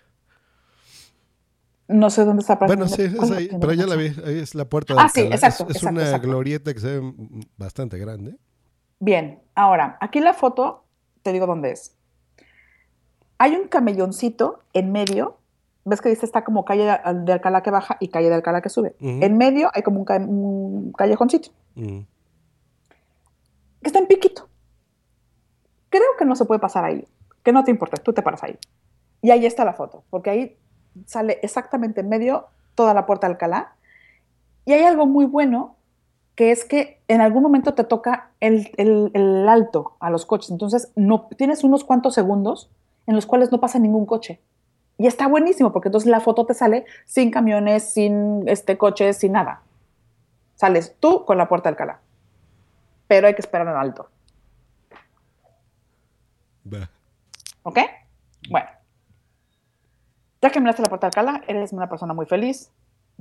[1.87, 2.55] no sé dónde está.
[2.55, 4.07] Bueno, sí, ¿Cuál es ahí, pero ya la vi.
[4.25, 6.27] Ahí es la puerta de Ah, sí, exacto, Es, es exacto, una exacto.
[6.27, 7.13] glorieta que se ve
[7.57, 8.35] bastante grande.
[8.99, 10.85] Bien, ahora, aquí la foto,
[11.21, 11.95] te digo dónde es.
[13.37, 15.37] Hay un camelloncito en medio.
[15.83, 18.69] ¿Ves que dice está como calle de Alcalá que baja y calle de Alcalá que
[18.69, 18.95] sube?
[18.99, 19.19] Ujú.
[19.23, 21.99] En medio hay como un, ca- un callejoncito Mm.
[23.81, 24.47] que está en piquito.
[25.89, 27.05] Creo que no se puede pasar ahí.
[27.43, 28.57] Que no te importa, tú te paras ahí.
[29.21, 30.57] Y ahí está la foto, porque ahí
[31.05, 33.75] sale exactamente en medio toda la puerta de Alcalá.
[34.65, 35.75] Y hay algo muy bueno,
[36.35, 40.49] que es que en algún momento te toca el, el- el alto a los coches.
[40.49, 42.69] Entonces, no, tienes unos cuantos segundos
[43.07, 44.41] en los cuales no pasa ningún coche.
[44.97, 49.33] Y está buenísimo, porque entonces la foto te sale sin camiones, sin este, coches, sin
[49.33, 49.61] nada.
[50.55, 51.99] Sales tú con la puerta de Alcalá.
[53.07, 54.09] Pero hay que esperar en alto.
[56.73, 56.89] Va.
[57.63, 57.79] ¿Ok?
[58.49, 58.69] Bueno.
[60.41, 62.71] Ya que miraste la puerta de Alcalá, eres una persona muy feliz,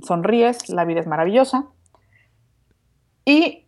[0.01, 1.65] sonríes, la vida es maravillosa.
[3.25, 3.65] Y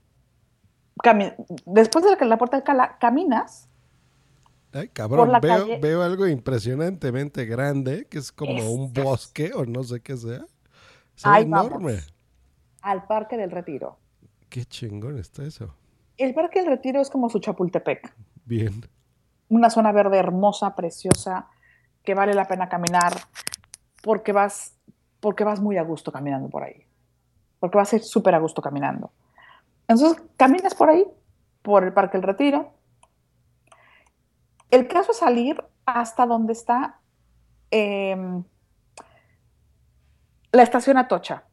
[1.66, 3.67] después de la puerta de Alcalá, caminas.
[4.74, 9.84] Ay, cabrón, veo, calle- veo algo impresionantemente grande, que es como un bosque o no
[9.84, 10.46] sé qué sea.
[11.24, 11.42] Vamos.
[11.68, 12.00] enorme.
[12.82, 13.98] al Parque del Retiro.
[14.50, 15.74] Qué chingón está eso.
[16.18, 18.14] El Parque del Retiro es como su Chapultepec,
[18.46, 18.86] Bien.
[19.50, 21.48] una zona verde hermosa, preciosa,
[22.04, 23.14] que vale la pena caminar
[24.04, 24.74] porque vas,
[25.20, 26.86] porque vas muy a gusto caminando por ahí,
[27.60, 29.12] porque vas a ir súper a gusto caminando.
[29.88, 31.06] Entonces, caminas por ahí,
[31.62, 32.74] por el Parque del Retiro.
[34.72, 37.00] El caso es salir hasta donde está
[37.72, 38.44] em,
[40.52, 41.44] la estación Atocha.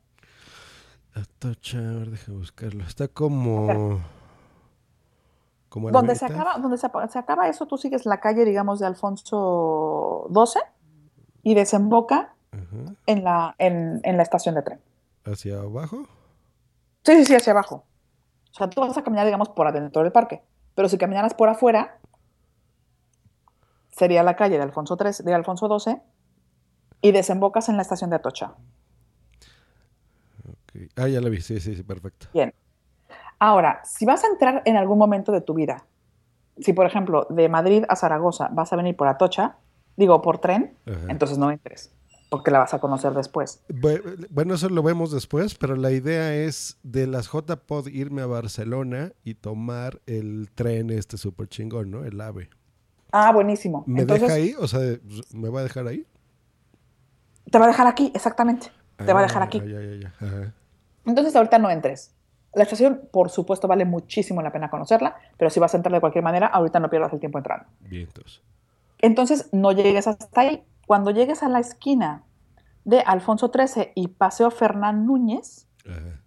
[1.14, 2.84] Atocha, a ver, deja buscarlo.
[2.84, 4.00] Está como.
[5.68, 10.28] Como Donde se acaba, donde se, acaba eso, tú sigues la calle, digamos, de Alfonso
[10.32, 10.62] XII
[11.42, 12.94] y desemboca Ajá.
[13.06, 14.80] en la, en, en la estación de tren.
[15.24, 16.06] Hacia abajo.
[17.02, 17.84] Sí, sí, sí, hacia abajo.
[18.52, 20.42] O sea, tú vas a caminar, digamos, por adentro del parque.
[20.76, 21.98] Pero si caminaras por afuera,
[23.96, 25.96] sería la calle de Alfonso, XIII de Alfonso XII
[27.00, 28.54] y desembocas en la estación de Atocha.
[30.48, 30.90] Ok.
[30.96, 31.40] Ah, ya la vi.
[31.40, 32.26] Sí, sí, sí, perfecto.
[32.32, 32.52] Bien.
[33.38, 35.86] Ahora, si vas a entrar en algún momento de tu vida,
[36.58, 39.56] si por ejemplo de Madrid a Zaragoza vas a venir por Atocha,
[39.96, 41.06] digo por tren, Ajá.
[41.08, 41.92] entonces no entres,
[42.30, 43.62] porque la vas a conocer después.
[43.68, 48.26] Bu- Bueno, eso lo vemos después, pero la idea es de las JPod irme a
[48.26, 52.04] Barcelona y tomar el tren este súper chingón, ¿no?
[52.04, 52.48] El AVE.
[53.16, 53.84] Ah, buenísimo.
[53.86, 54.56] ¿Me Entonces, deja ahí?
[54.58, 54.80] O sea,
[55.32, 56.04] ¿me va a dejar ahí?
[57.50, 58.72] te va a dejar aquí, exactamente.
[58.96, 59.60] Te va a dejar Ah, aquí.
[59.60, 60.14] Ya, ya, ya.
[60.20, 60.52] Ajá.
[61.06, 62.12] Entonces ahorita no entres.
[62.54, 66.00] La estación, por supuesto, vale muchísimo la pena conocerla, pero si vas a entrar de
[66.00, 67.66] cualquier manera, ahorita no pierdas el tiempo entrando.
[67.80, 68.42] Bien, entonces.
[68.98, 70.64] Entonces, no llegues hasta ahí.
[70.86, 72.24] Cuando llegues a la esquina
[72.84, 76.20] de Alfonso XIII y Paseo Fernán Núñez, Ajá.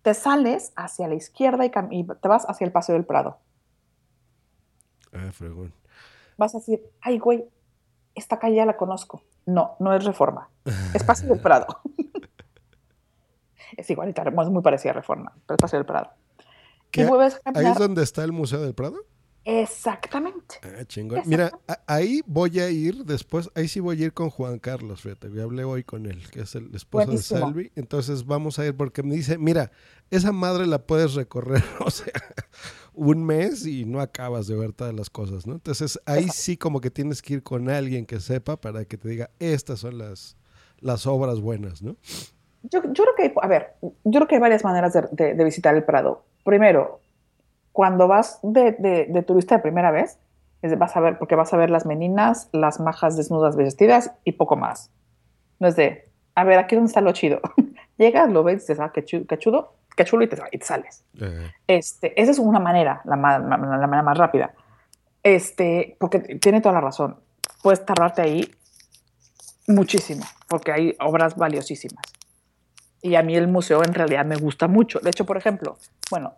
[0.00, 3.38] te sales hacia la izquierda y, y te vas hacia el Paseo del Prado.
[5.16, 5.72] Ah, fregón.
[6.36, 7.48] Vas a decir, ay, güey,
[8.14, 9.22] esta calle ya la conozco.
[9.46, 10.50] No, no es Reforma,
[10.92, 11.66] es Paseo del Prado.
[13.76, 16.10] es igualita, es muy parecida a Reforma, pero es Paseo del Prado.
[16.90, 17.02] ¿Qué?
[17.02, 18.96] Y vuelves a ¿Ahí es donde está el Museo del Prado?
[19.48, 20.56] Exactamente.
[20.62, 21.22] Ah, chingón.
[21.24, 21.52] Mira,
[21.86, 25.44] ahí voy a ir después, ahí sí voy a ir con Juan Carlos, fíjate, yo
[25.44, 27.38] hablé hoy con él, que es el esposo Buenísimo.
[27.40, 29.70] de Salvi, entonces vamos a ir porque me dice, mira,
[30.10, 32.12] esa madre la puedes recorrer, o sea,
[32.92, 35.54] un mes y no acabas de ver todas las cosas, ¿no?
[35.54, 39.08] Entonces ahí sí como que tienes que ir con alguien que sepa para que te
[39.08, 40.36] diga, estas son las,
[40.80, 41.96] las obras buenas, ¿no?
[42.64, 45.44] Yo, yo creo que, a ver, yo creo que hay varias maneras de, de- de
[45.44, 46.24] visitar el Prado.
[46.44, 47.00] Primero,
[47.76, 50.18] cuando vas de, de- de turista de primera vez,
[50.62, 54.32] es vas a ver, porque vas a ver las meninas, las majas desnudas vestidas y
[54.32, 54.90] poco más.
[55.58, 57.40] No es de, a ver, aquí donde está lo chido.
[57.98, 60.64] Llegas, lo ves, dices, ah, qué, chu- qué chudo, qué chulo y te, y te
[60.64, 61.04] sales.
[61.20, 64.54] Eh, Este, esa es una manera, la, ma- la- la manera más rápida.
[65.22, 67.20] Este, porque tiene toda la razón.
[67.62, 68.50] Puedes tardarte ahí
[69.66, 72.04] muchísimo, porque hay obras valiosísimas.
[73.02, 74.98] Y a mí el museo en realidad me gusta mucho.
[75.00, 75.76] De hecho, por ejemplo,
[76.10, 76.32] bueno,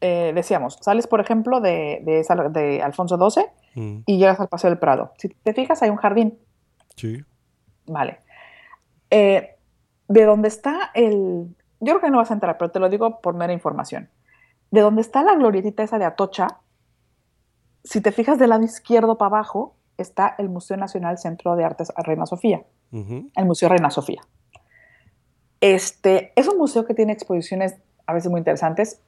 [0.00, 3.44] eh, decíamos, sales, por ejemplo, de, de, Alfonso XII
[3.74, 5.12] mm, y llegas al Paseo del Prado.
[5.18, 6.38] Si te fijas, hay un jardín.
[6.96, 7.22] sí,
[7.86, 8.20] Vale.
[9.10, 9.56] Eh,
[10.08, 11.54] de donde está el.
[11.80, 14.08] Yo creo que no vas a entrar, pero te lo digo por mera información.
[14.70, 16.60] De donde está la glorietita esa de Atocha,
[17.82, 21.92] si te fijas del lado izquierdo para abajo, está el Museo Nacional Centro de Artes
[21.96, 24.20] Reina Sofía, el Museo Reina Sofía.
[25.60, 29.00] Este es un museo que tiene exposiciones a veces muy interesantes.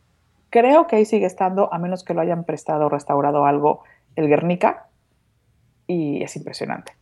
[0.53, 3.85] Creo que ahí sigue estando, a menos que lo hayan prestado o restaurado algo,
[4.16, 4.91] el Guernica,
[5.87, 6.93] y es impresionante.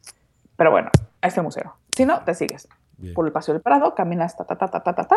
[0.55, 0.91] Pero bueno,
[1.21, 1.75] a este museo.
[1.97, 3.13] Si no, te sigues bien.
[3.13, 5.17] por el Paseo del Prado, caminas ta, ta, ta, ta, ta, ta, ta,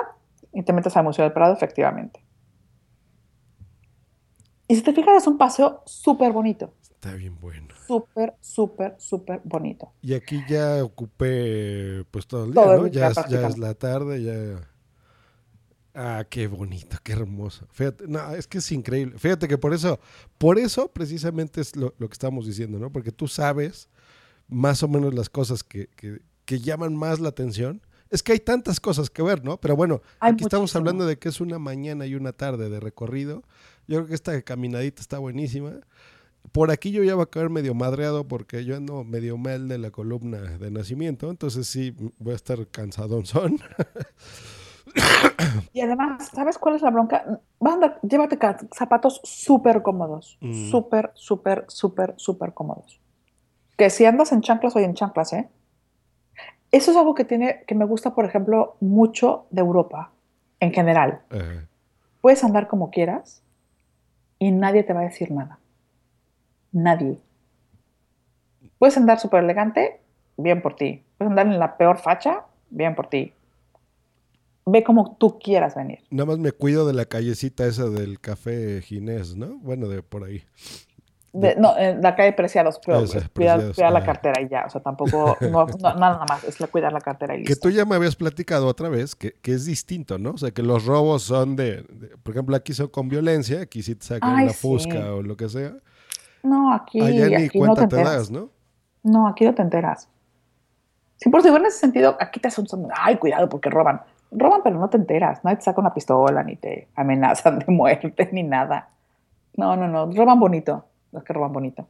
[0.51, 2.23] y te metes al Museo del Prado, efectivamente.
[4.67, 6.73] Y si te fijas, es un paseo súper bonito.
[6.81, 7.75] Está bien bueno.
[7.85, 9.91] Súper, súper, súper bonito.
[10.01, 12.87] Y aquí ya ocupé pues todo el día, Todo el ¿no?
[12.87, 14.72] día Ya, es- ya es la tarde, ya.
[15.95, 17.67] Ah, qué bonito, qué hermoso.
[17.71, 19.17] Fíjate, no, es que es increíble.
[19.19, 19.99] Fíjate que por eso,
[20.39, 22.91] por eso precisamente es lo, lo que estamos diciendo, ¿no?
[22.91, 23.89] Porque tú sabes
[24.47, 27.81] más o menos las cosas que, que- que llaman más la atención.
[28.09, 29.57] Es que hay tantas cosas que ver, ¿no?
[29.59, 32.79] Pero bueno, Hay aquí estamos hablando de que es una mañana y una tarde de
[32.79, 33.43] recorrido.
[33.87, 35.73] Yo creo que esta caminadita está buenísima.
[36.51, 39.77] Por aquí yo ya voy a caer medio madreado porque yo ando medio mal de
[39.77, 43.59] la columna de nacimiento, entonces sí voy a estar cansadón son.
[45.73, 47.39] Y además, ¿sabes cuál es la bronca?
[47.59, 48.37] Vas a andar- llévate
[48.71, 50.37] zapatos súper cómodos.
[50.41, 50.69] Mm.
[50.69, 52.99] Súper, súper, súper, súper cómodos.
[53.77, 55.49] Que si andas en chanclas, hoy en chanclas, ¿eh?
[56.71, 60.11] Eso es algo que tiene, que me gusta, por ejemplo, mucho de Europa,
[60.59, 61.21] en general.
[62.21, 63.43] Puedes andar como quieras
[64.39, 65.59] y nadie te va a decir nada.
[66.71, 67.19] Nadie.
[68.79, 70.01] Puedes andar súper elegante,
[70.37, 71.03] bien por ti.
[71.17, 73.33] Puedes andar en la peor facha, bien por ti.
[74.65, 75.99] Ve como tú quieras venir.
[76.09, 79.57] Nada más me cuido de la callecita esa del café Ginés, ¿no?
[79.59, 80.43] Bueno, de por ahí.
[81.33, 84.65] De- no, en la calle Preciados, pero Esa, cuidar, Preciados, cuidar la cartera y ya.
[84.65, 87.67] O sea, tampoco, no, no, nada más, es la- cuidar la cartera y Que listo.
[87.67, 90.31] tú ya me habías platicado otra vez que, que es distinto, ¿no?
[90.31, 93.81] O sea, que los robos son de, de- por ejemplo, aquí son con violencia, aquí
[93.81, 95.73] sí te sacan Ay, la fusca o lo que sea.
[96.43, 98.15] No, aquí, Allá ni aquí no cuenta te te enteras.
[98.17, 98.49] das, ¿no?
[99.01, 100.07] No, aquí no te enteras.
[101.17, 104.01] Sí, por si en ese sentido, aquí te hacen, son- ay, cuidado porque roban.
[104.35, 105.43] Roban, pero no te enteras.
[105.43, 108.89] Nadie te saca una pistola, ni te amenazan de muerte, ni nada.
[109.55, 110.11] No, no, no.
[110.11, 110.85] Roban bonito.
[111.11, 111.87] Los que roban bonito.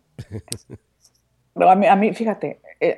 [1.54, 2.98] Pero a mí, a mí fíjate, eh,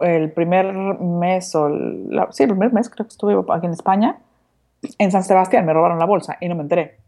[0.00, 4.18] el primer mes, o la- sí, el primer mes creo que estuve aquí en España,
[4.98, 6.98] en San Sebastián me robaron la bolsa y no me enteré.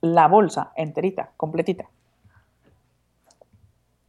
[0.00, 1.84] La bolsa enterita, completita.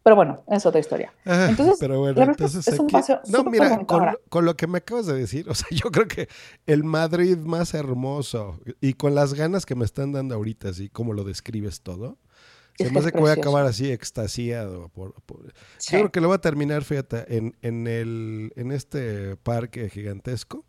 [0.03, 1.14] Pero bueno, es otra historia.
[1.26, 4.56] Ah, Entonces, pero bueno, es entonces es un paseo no, mira, con, lo- con lo
[4.57, 6.28] que me acabas de decir, o sea, yo creo que
[6.65, 11.14] el Madrid más hermoso y con las ganas que me están dando ahorita, así como
[11.14, 12.18] lo describes todo,
[12.78, 14.90] se Es me hace que voy a acabar así extasiado.
[14.90, 15.91] Por, por- Sí.
[15.94, 20.65] Yo creo que lo voy a terminar, fíjate, en, en, el, en este parque gigantesco,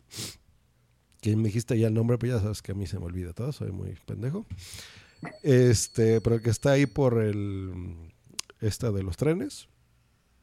[1.21, 3.33] que me dijiste ya el nombre, pero ya sabes que a mí se me olvida
[3.33, 4.45] todo, soy muy pendejo.
[5.41, 8.12] Este, pero que está ahí por el,
[8.63, 9.67] esta de los trenes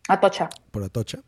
[0.08, 0.48] Atocha.
[0.70, 1.20] por Atocha.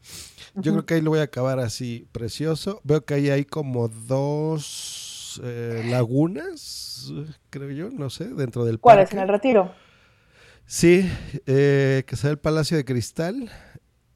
[0.54, 2.80] Yo creo que ahí lo voy a acabar así precioso.
[2.84, 7.12] Veo que ahí hay como dos eh, lagunas,
[7.50, 9.04] creo yo, no sé, dentro del ¿Cuál es?
[9.04, 9.16] parque.
[9.16, 9.72] ¿En el retiro?
[10.66, 11.08] Sí,
[11.46, 13.50] eh, que sea el Palacio de Cristal.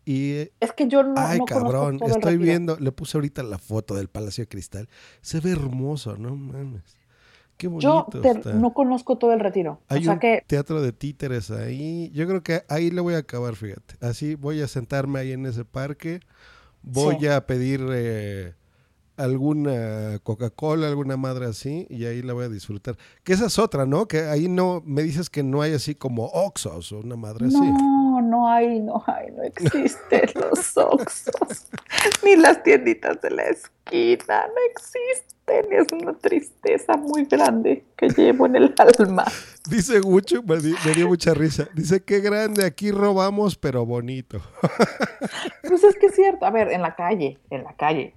[0.04, 3.94] Y, Es que yo no, ay, no cabrón, estoy viendo, le puse ahorita la foto
[3.94, 4.88] del Palacio de Cristal.
[5.20, 6.96] Se ve hermoso, no mames.
[7.56, 8.52] Qué Yo bonito te- está.
[8.52, 9.80] no conozco todo el retiro.
[9.88, 12.10] Hay o sea un que teatro de títeres ahí.
[12.14, 13.94] Yo creo que ahí le voy a acabar, fíjate.
[14.00, 16.20] Así voy a sentarme ahí en ese parque.
[16.82, 17.26] Voy Sí.
[17.28, 18.52] a pedir eh,
[19.16, 22.96] alguna Coca-Cola, alguna madre así, y ahí la voy a disfrutar.
[23.24, 24.06] Que esa es otra, ¿no?
[24.06, 27.56] Que ahí no, me dices que no hay así como Oxos o una madre así.
[28.26, 31.66] No, hay, no hay, no existen los Oxxos,
[32.22, 35.26] ni las tienditas de la esquina, no existen.
[35.70, 39.24] Es una tristeza muy grande que llevo en el alma.
[39.70, 41.68] Dice Gucho, me, di- me dio mucha risa.
[41.72, 44.40] Dice, qué grande, aquí robamos, pero bonito.
[45.68, 46.46] Pues es que es cierto.
[46.46, 48.14] A ver, en la calle, en la calle.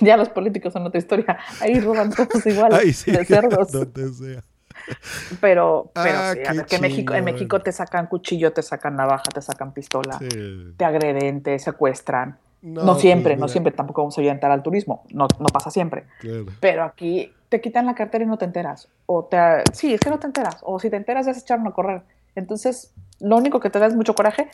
[0.00, 1.38] Ya los políticos son otra historia.
[1.60, 3.70] Ahí roban todos igual sí, de cerdos.
[3.72, 4.44] donde sea.
[5.40, 7.24] Pero, pero Ah, sí, a ver, que en México, en.
[7.24, 10.74] México te sacan cuchillo, te sacan navaja, te sacan pistola, Sí.
[10.76, 12.38] te agreden, te secuestran.
[12.62, 15.70] No, No, pues siempre, no siempre, tampoco vamos a orientar al turismo, no, no pasa
[15.70, 16.04] siempre.
[16.20, 16.46] claro.
[16.60, 18.88] Pero aquí te quitan la cartera y no te enteras.
[19.06, 19.36] O te,
[19.72, 20.58] sí, es que no te enteras.
[20.62, 22.02] O si te enteras ya se echaron a correr.
[22.34, 24.48] Entonces, lo único que te da es mucho coraje.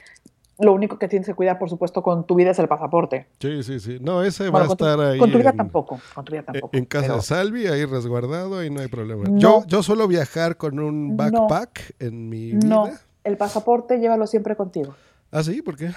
[0.61, 3.27] Lo único que tienes que cuidar, por supuesto, con tu vida es el pasaporte.
[3.41, 3.99] Sí, sí, sí.
[4.01, 5.19] No, ese va Bueno, a con, tu, estar ahí.
[5.19, 5.99] con tu vida en- tampoco.
[6.15, 6.77] Con tu vida tampoco.
[6.77, 9.25] En casa pero- de Salvi, ahí resguardado, y no hay problema.
[9.29, 9.39] No.
[9.39, 11.17] Yo, yo suelo viajar con un No.
[11.17, 12.69] backpack en mi vida.
[12.69, 12.89] No,
[13.25, 14.95] el pasaporte llévalo siempre contigo.
[15.33, 15.63] ¿Ah, sí?
[15.63, 15.91] ¿Por qué?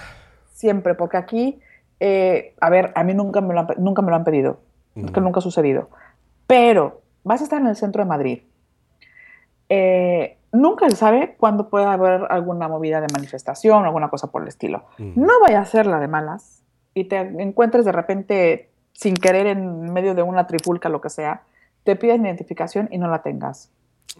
[0.52, 1.58] Siempre, porque aquí,
[2.00, 4.60] eh, a ver, a mí nunca me lo han, nunca me lo han pedido.
[4.96, 5.90] Es que nunca ha sucedido.
[6.46, 8.42] Pero vas a estar en el centro de Madrid.
[9.76, 14.42] Eh, nunca se sabe cuándo puede haber alguna movida de manifestación o alguna cosa por
[14.42, 14.84] el estilo.
[14.98, 16.62] No vaya a ser la de malas
[16.94, 21.42] y te encuentres de repente sin querer en medio de una trifulca, lo que sea,
[21.82, 23.70] te piden identificación y no la tengas.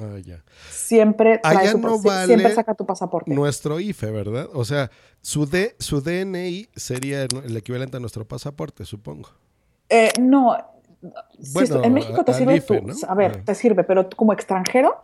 [0.00, 0.42] Ah, ya.
[0.70, 3.32] Siempre, trae tu- no vale siempre saca tu pasaporte.
[3.32, 4.48] Nuestro IFE, ¿verdad?
[4.52, 4.90] O sea,
[5.20, 9.28] su, D, su DNI sería el equivalente a nuestro pasaporte, supongo.
[9.88, 10.56] Eh, no,
[11.52, 12.94] Bueno, en México te sirve, IFE, tu- ¿no?
[13.06, 13.42] a ver, Ah.
[13.44, 14.96] te sirve, pero como extranjero,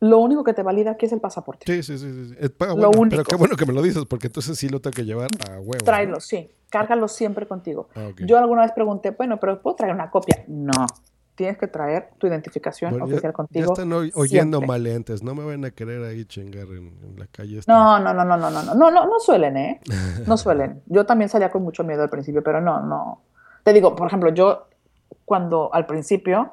[0.00, 1.66] lo único que te valida aquí es el pasaporte.
[1.70, 2.34] Sí, sí, sí.
[2.40, 2.48] sí.
[2.50, 3.22] Pa- Lo bueno, Pero único.
[3.24, 5.72] qué bueno que me lo dices, porque entonces sí lo tengo que llevar a huevo.
[5.78, 5.84] ¿no?
[5.84, 7.88] Tráelo, sí, cárgalo siempre contigo.
[7.94, 8.22] Ah, ok.
[8.22, 10.42] Yo alguna vez pregunté, bueno, pero ¿puedo traer una copia?
[10.48, 10.86] No,
[11.34, 13.72] tienes que traer tu identificación Bueno, ya- oficial ya, contigo.
[13.72, 14.66] están oy- oyendo siempre.
[14.68, 15.22] maleantes.
[15.22, 17.58] No me van a querer ahí chingar en, en la calle.
[17.58, 17.72] esta.
[17.72, 19.80] No, no, no, no, no, no, no, no, no, no suelen, ¿eh?
[20.26, 20.82] No suelen.
[20.86, 23.20] Yo también salía con mucho miedo al principio, pero no, no.
[23.62, 24.66] Te digo, por ejemplo, yo
[25.26, 26.52] cuando al principio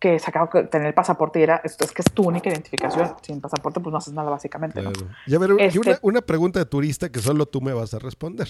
[0.00, 3.14] que sacaba que tener el pasaporte y era, esto es que es tu única identificación.
[3.22, 4.90] Sin pasaporte, pues no haces nada básicamente, ¿no?
[4.92, 5.12] Claro.
[5.26, 7.92] Y a ver, y Este- una, una pregunta de turista que solo tú me vas
[7.94, 8.48] a responder.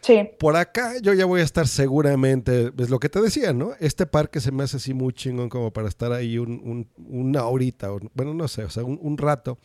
[0.00, 3.70] Sí, Por acá yo ya voy a estar seguramente, es lo que te decía, ¿no?
[3.78, 7.44] Este parque se me hace así muy chingón como para estar ahí un, un- una
[7.44, 9.58] horita, o- bueno, no sé, o sea, un, un rato.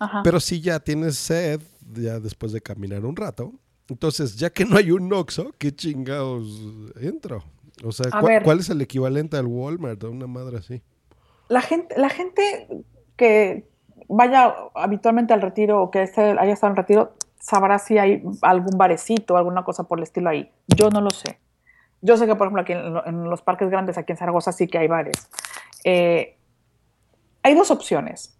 [0.00, 0.22] ajá.
[0.24, 1.60] Pero si ya tienes sed,
[1.92, 3.52] ya después de caminar un rato,
[3.88, 6.46] entonces ya que no hay un Oxxo, ¿qué chingados
[7.00, 7.44] entro?
[7.84, 8.42] O sea, A ¿cuál, ver.
[8.42, 10.82] cuál es el equivalente al Walmart o una madre así?
[11.48, 12.68] la gente, la gente
[13.16, 13.66] que
[14.08, 19.36] vaya habitualmente al retiro o que haya estado en retiro sabrá si hay algún barecito
[19.36, 20.50] alguna cosa por el estilo ahí.
[20.66, 21.38] Yo no lo sé.
[22.02, 24.76] Yo sé que, por ejemplo, aquí en los parques grandes, aquí en Zaragoza, sí que
[24.78, 25.28] hay bares.
[25.84, 26.36] Eh,
[27.42, 28.38] hay dos opciones.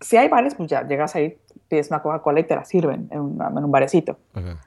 [0.00, 1.38] Si hay bares, pues ya llegas ahí,
[1.68, 4.18] pides una Coca-Cola y te la sirven en, una- en un barecito.
[4.34, 4.60] Ajá.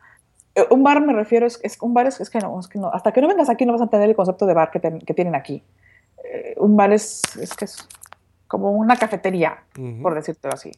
[0.56, 2.80] Eh, Un bar me refiero, es, es un bar es, es que no, es que
[2.80, 4.80] no, hasta que no vengas aquí no vas a entender el concepto de bar que,
[4.82, 5.64] que tienen aquí.
[6.24, 7.88] Eh, un bar es, es que es
[8.48, 10.02] como una cafetería, Ujú.
[10.02, 10.72] por decírtelo así.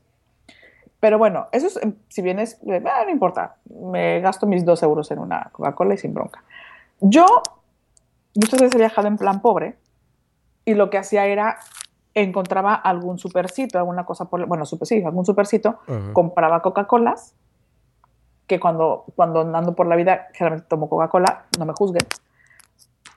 [0.99, 4.83] Pero bueno, eso es, em, si vienes, eh, ah, no importa, me gasto mis dos
[4.83, 6.43] euros en una Coca-Cola y sin bronca.
[7.01, 7.25] Yo
[8.35, 9.75] muchas veces he viajado en plan pobre
[10.65, 11.57] y lo que hacía era
[12.13, 16.13] encontraba algún supercito, alguna cosa por, bueno, super, sí, algún supercito, Ajá.
[16.13, 17.33] compraba Coca-Colas,
[18.53, 22.05] que cuando, cuando ando por la vida generalmente tomo Coca-Cola, no me juzguen.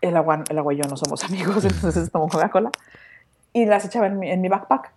[0.00, 2.70] El agua, el agua y yo no somos amigos, entonces tomo Coca-Cola.
[3.52, 4.92] Y las echaba en mi, en mi backpack.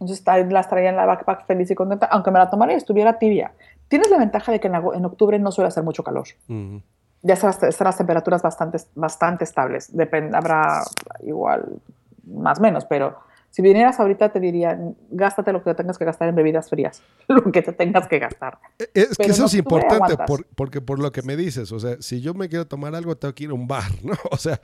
[0.00, 3.18] Entonces las traía en la backpack feliz y contenta, aunque me la tomara y estuviera
[3.18, 3.52] tibia.
[3.86, 6.26] Tienes la ventaja de que en, en octubre no suele hacer mucho calor.
[6.48, 6.82] Ujú.
[7.22, 9.96] Ya están, están las temperaturas bastante, bastante estables.
[9.96, 10.82] Depende, habrá
[11.20, 11.80] igual
[12.26, 13.18] más o menos, pero
[13.54, 14.76] si vinieras ahorita te diría,
[15.10, 18.58] gástate lo que tengas que gastar en bebidas frías, lo que te tengas que gastar.
[18.80, 21.78] Eh, Es que Pero eso es importante por- porque por lo que me dices, o
[21.78, 24.14] sea, si yo me quiero tomar algo, tengo que ir a un bar, ¿no?
[24.32, 24.60] O sea,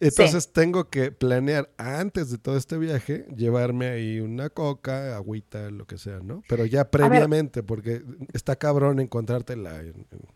[0.00, 5.86] entonces tengo que planear antes de todo este viaje, llevarme ahí una coca, agüita, lo
[5.86, 6.42] que sea, ¿no?
[6.48, 10.26] Pero ya previamente, porque está cabrón encontrártela, en- en-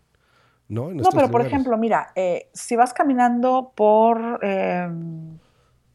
[0.69, 0.91] ¿no?
[0.93, 4.89] En No, pero por ejemplo, mira, eh, si vas caminando por, eh,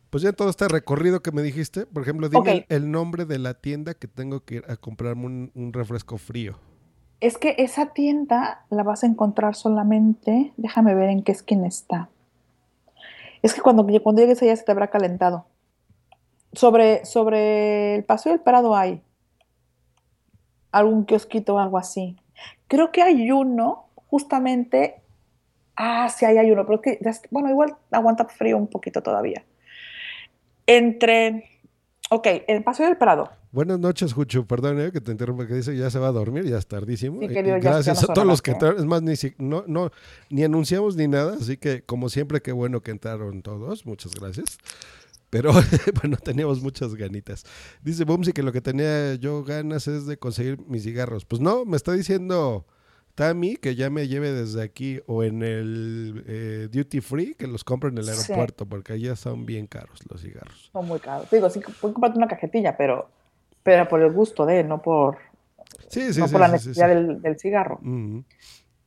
[0.10, 3.40] Pues ya en todo este recorrido que me dijiste, por ejemplo, dime el, nombre de
[3.40, 6.58] la tienda que tengo que ir a comprarme un, un refresco frío.
[7.20, 12.10] Es que esa tienda la vas a encontrar solamente, déjame ver en qué esquina está.
[13.42, 15.46] Es que cuando, cuando llegues allá se te habrá calentado.
[16.54, 19.02] Sobre, sobre el Paseo del Prado hay
[20.72, 22.18] algún kiosquito o algo así.
[22.68, 25.02] Creo que hay uno, justamente.
[25.76, 29.46] Ah, sí, ahí hay uno, pero que, bueno, igual aguanta frío un poquito todavía.
[30.68, 31.44] Entre.
[32.10, 33.30] Ok, el Paseo del Prado.
[33.52, 34.46] Buenas noches, Jucho.
[34.46, 37.20] Perdón eh, que te interrumpa, que dice ya se va a dormir, ya es tardísimo.
[37.22, 38.80] Sí, querido, Gracias a todos los que que- entraron.
[38.80, 39.92] Es más, ni, si- no, no,
[40.30, 43.86] ni anunciamos ni nada, así que como siempre, qué bueno que entraron todos.
[43.86, 44.58] Muchas gracias.
[45.30, 45.52] Pero
[46.02, 47.44] bueno, teníamos muchas ganitas.
[47.84, 51.26] Dice Bumsy que lo que tenía yo ganas es de conseguir mis cigarros.
[51.26, 52.66] Pues no, me está diciendo
[53.18, 57.64] Tami que ya me lleve desde aquí o en el eh, Duty Free, que los
[57.64, 58.32] compre en el Sí.
[58.32, 60.70] aeropuerto, porque allá son bien caros los cigarros.
[60.72, 61.28] Son muy caros.
[61.32, 63.10] Digo, sí, puedes comprarte una cajetilla, pero,
[63.64, 65.18] pero por el gusto de, no por,
[65.90, 66.90] Sí, sí, no por la necesidad.
[66.90, 67.80] Del, del cigarro.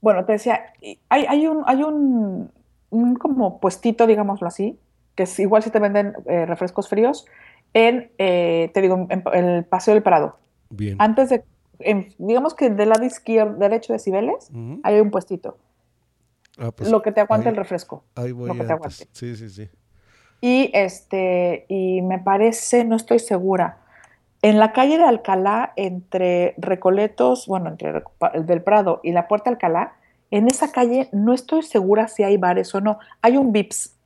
[0.00, 0.60] Bueno, te decía,
[1.08, 2.52] hay, hay un, hay un,
[2.90, 4.78] un como puestito, digámoslo así,
[5.16, 7.26] que es igual si te venden eh, refrescos fríos,
[7.74, 10.38] en, eh, te digo, en, en el Paseo del Prado.
[10.70, 10.94] Bien.
[11.00, 11.42] Antes de,
[11.80, 14.50] en- digamos que del lado izquierdo, derecho de Cibeles,
[14.82, 15.58] hay un puestito.
[16.58, 18.04] Ah, pues lo que te aguanta ahí- el refresco.
[18.14, 19.06] Ahí voy lo que te aguante.
[19.12, 19.68] Sí, sí, sí.
[20.40, 23.78] Y este, y me parece, no estoy segura,
[24.42, 28.02] en la calle de Alcalá, entre Recoletos, bueno, entre
[28.32, 29.92] el del Prado y la Puerta Alcalá,
[30.30, 32.98] en esa calle no estoy segura si hay bares o no.
[33.20, 33.96] Hay un Vips,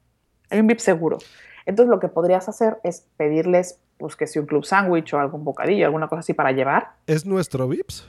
[0.50, 1.18] hay un Vips seguro.
[1.66, 5.44] Entonces lo que podrías hacer es pedirles, pues que si un club sándwich o algún
[5.44, 6.92] bocadillo, alguna cosa así para llevar.
[7.06, 8.06] ¿Es nuestro Vips?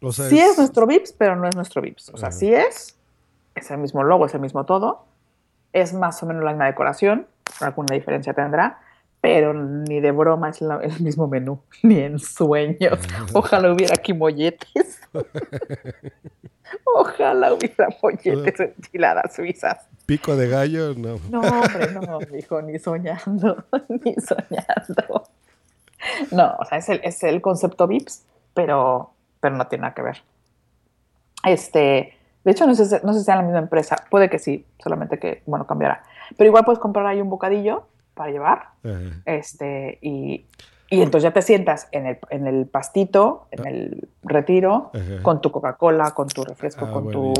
[0.00, 0.58] O sea, sí es...
[0.58, 2.10] nuestro Vips, pero no es nuestro Vips.
[2.10, 2.36] O sea, Ajá.
[2.38, 2.98] sí es,
[3.54, 5.06] es el mismo logo, es el mismo todo,
[5.72, 7.26] es más o menos la misma decoración,
[7.60, 8.80] alguna diferencia tendrá,
[9.20, 12.98] pero ni de broma es la- el mismo menú, ni en sueños.
[13.32, 15.00] Ojalá hubiera aquí molletes.
[16.84, 19.86] Ojalá hubiera molletes enchiladas suizas.
[20.06, 21.18] Pico de gallo, no.
[21.30, 25.24] No, hombre, no, hijo, ni soñando, ni soñando.
[26.30, 30.02] No, o sea, es el, es el concepto VIPS, pero, pero no tiene nada que
[30.02, 30.22] ver.
[31.44, 34.38] Este, de hecho, no sé, si- no sé si sea la misma empresa, puede que
[34.38, 36.02] sí, solamente que, bueno, cambiará.
[36.36, 39.22] Pero igual puedes comprar ahí un bocadillo para llevar, Ajá.
[39.26, 40.46] este, y,
[40.94, 45.22] y entonces ya te sientas en el, en el pastito, en el retiro, Ajá.
[45.22, 47.32] con tu Coca-Cola, con tu refresco, Ah, con tu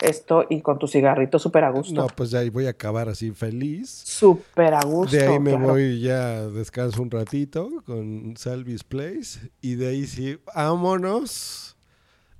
[0.00, 1.94] esto y con tu cigarrito súper a gusto.
[1.94, 3.90] No, pues ya ahí voy a acabar así feliz.
[3.90, 5.16] Súper a gusto.
[5.16, 5.68] De ahí me claro.
[5.68, 9.50] voy ya, descanso un ratito con Salvis Place.
[9.60, 11.76] Y de ahí sí, vámonos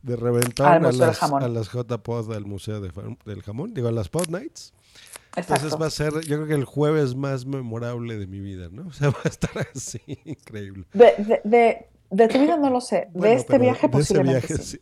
[0.02, 1.42] de reventón Al a las, Jamón.
[1.42, 2.90] a las J-Pod del Museo de
[3.26, 3.74] del Jamón.
[3.74, 4.72] Digo, a las Pod Nights.
[5.36, 8.86] Entonces va a ser, yo creo que el jueves más memorable de mi vida, ¿no?
[8.88, 10.84] O sea, va a estar así, increíble.
[10.92, 13.08] De, de, de, de tu vida no lo sé.
[13.12, 14.78] Bueno, de este viaje posiblemente viaje, sí.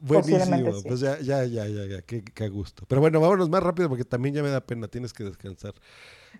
[0.00, 0.72] Buenísimo.
[0.74, 0.84] Sí.
[0.86, 2.02] Pues ya, ya, ya, ya, ya.
[2.02, 2.84] Qué, qué gusto.
[2.86, 4.88] Pero bueno, vámonos más rápido porque también ya me da pena.
[4.88, 5.74] Tienes que descansar.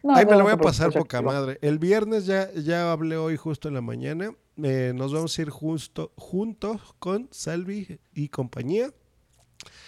[0.03, 1.59] No, Ahí no, me lo voy a pasar poca madre.
[1.61, 4.33] El viernes ya, ya hablé hoy justo en la mañana.
[4.63, 8.93] Eh, nos vamos a ir justo, juntos con Salvi y compañía.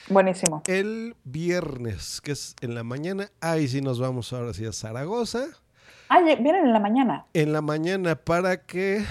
[0.09, 0.63] Buenísimo.
[0.67, 3.31] El viernes, que es en la mañana.
[3.41, 5.47] Ahí sí nos vamos ahora sí a Zaragoza.
[6.09, 7.27] Ah, vienen en la mañana.
[7.35, 9.05] En la mañana para que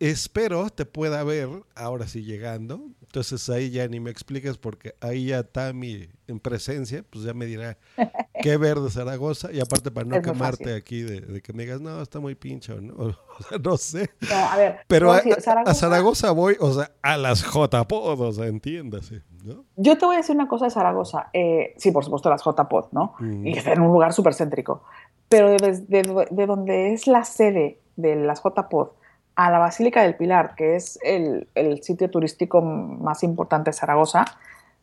[0.00, 2.80] espero te pueda ver ahora sí llegando.
[3.16, 7.46] Entonces ahí ya ni me explicas porque ahí ya Tami en presencia, pues ya me
[7.46, 7.78] dirá
[8.42, 9.50] qué ver de Zaragoza.
[9.50, 10.76] Y aparte para no quemarte fácil.
[10.76, 12.94] aquí de, de que me digas, no, está muy pincho, ¿no?
[13.38, 14.10] O sea, no sé.
[14.28, 14.76] No, a ver.
[14.86, 18.32] Pero a, voy a decir, a- a Zaragoza voy, o sea, a las J-Pod, o
[18.32, 19.64] sea, entiéndase, ¿no?
[19.76, 21.30] Yo te voy a decir una cosa de Zaragoza.
[21.32, 23.14] Eh, sí, por supuesto, las J-Pod, ¿no?
[23.18, 23.46] Mm.
[23.46, 24.82] Y está en un lugar súper céntrico.
[25.30, 28.88] Pero de- de donde es la sede de las J-Pod
[29.36, 34.24] a la Basílica del Pilar, que es el, el sitio turístico más importante de Zaragoza,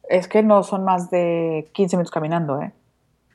[0.07, 2.71] es que no son más de 15 minutos caminando, ¿eh?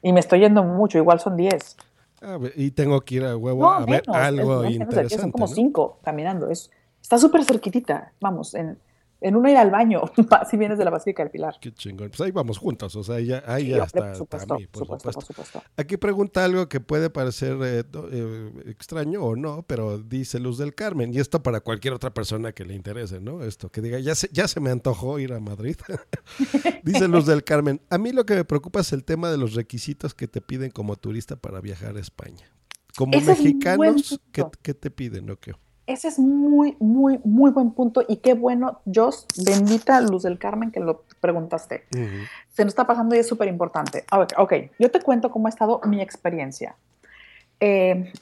[0.02, 1.76] Y me estoy yendo mucho, igual son 10.
[2.22, 4.80] A ver, y tengo que ir a huevo No, a ver menos, algo es- 10,
[4.80, 5.18] interesante.
[5.22, 5.54] Son como ¿no?
[5.54, 6.50] cinco caminando.
[6.50, 6.70] Es,
[7.02, 8.12] está súper cerquitita.
[8.20, 8.78] Vamos, en,
[9.20, 10.02] en uno ir al baño,
[10.50, 11.56] si vienes de la Basílica del Pilar.
[11.60, 12.08] Qué chingón.
[12.08, 14.60] Pues ahí vamos juntos, o sea, ahí ya, ahí Sí, ya está por supuesto, por
[14.60, 15.12] supuesto, supuesto.
[15.12, 15.62] por supuesto.
[15.76, 20.74] Aquí pregunta algo que puede parecer eh, eh, extraño o no, pero dice Luz del
[20.74, 23.42] Carmen, y esto para cualquier otra persona que le interese, ¿no?
[23.42, 25.76] Esto, que diga, ya se, ya se me antojó ir a Madrid.
[26.84, 29.54] dice Luz del Carmen, a mí lo que me preocupa es el tema de los
[29.54, 32.46] requisitos que te piden como turista para viajar a España.
[32.96, 35.54] Como Ese mexicanos, ¿qué, qué te piden o qué?
[35.88, 38.04] Ese es muy, muy, muy buen punto.
[38.06, 41.84] Y qué bueno, Jos, bendita Luz del Carmen, que lo preguntaste.
[42.52, 44.04] Se nos está pasando y es súper importante.
[44.12, 46.76] Ver, ok, yo te cuento cómo ha estado mi experiencia.
[47.60, 48.12] eh,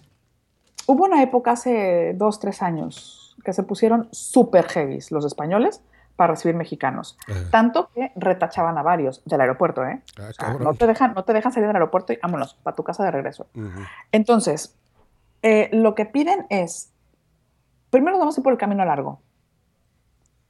[0.87, 5.81] hubo una época hace dos, tres años que se pusieron súper heavies los españoles
[6.15, 7.19] para recibir mexicanos.
[7.51, 10.01] Tanto que retachaban a varios del aeropuerto, ¿eh?
[10.19, 10.63] Ah, O sea, cabrón.
[10.65, 13.11] no, te dejan, no te dejan salir del aeropuerto y vámonos, para tu casa de
[13.11, 13.47] regreso.
[14.13, 14.75] Entonces,
[15.43, 16.91] eh, lo que piden es,
[17.91, 19.21] primero vamos a ir por el camino largo.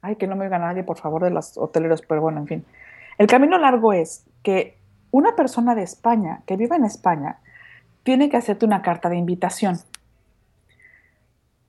[0.03, 2.65] Ay, que no me oiga nadie, por favor, de los hoteleros, pero bueno, en fin.
[3.19, 4.79] El camino largo es que
[5.11, 7.41] una persona de España, que viva en España,
[8.03, 9.79] tiene que hacerte una carta de invitación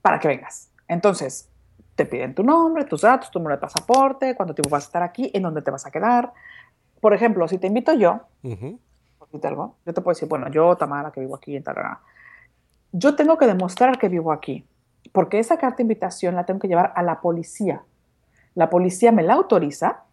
[0.02, 0.70] para que vengas.
[0.86, 1.50] Entonces,
[1.96, 5.02] te piden tu nombre, tus datos, tu número de pasaporte, cuánto tiempo vas a estar
[5.02, 6.32] aquí, en dónde te vas a quedar.
[7.00, 8.20] Por ejemplo, si te invito yo,
[9.42, 12.00] algo, yo te puedo decir, bueno, yo, Tamara, que vivo aquí en Tarragona,
[12.92, 14.64] yo tengo que demostrar que vivo aquí,
[15.12, 17.82] porque esa carta de invitación la tengo que llevar a la policía.
[18.54, 20.04] La policía me la autoriza,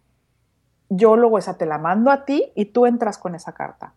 [0.88, 3.92] yo luego esa te la mando a ti y tú entras con esa carta.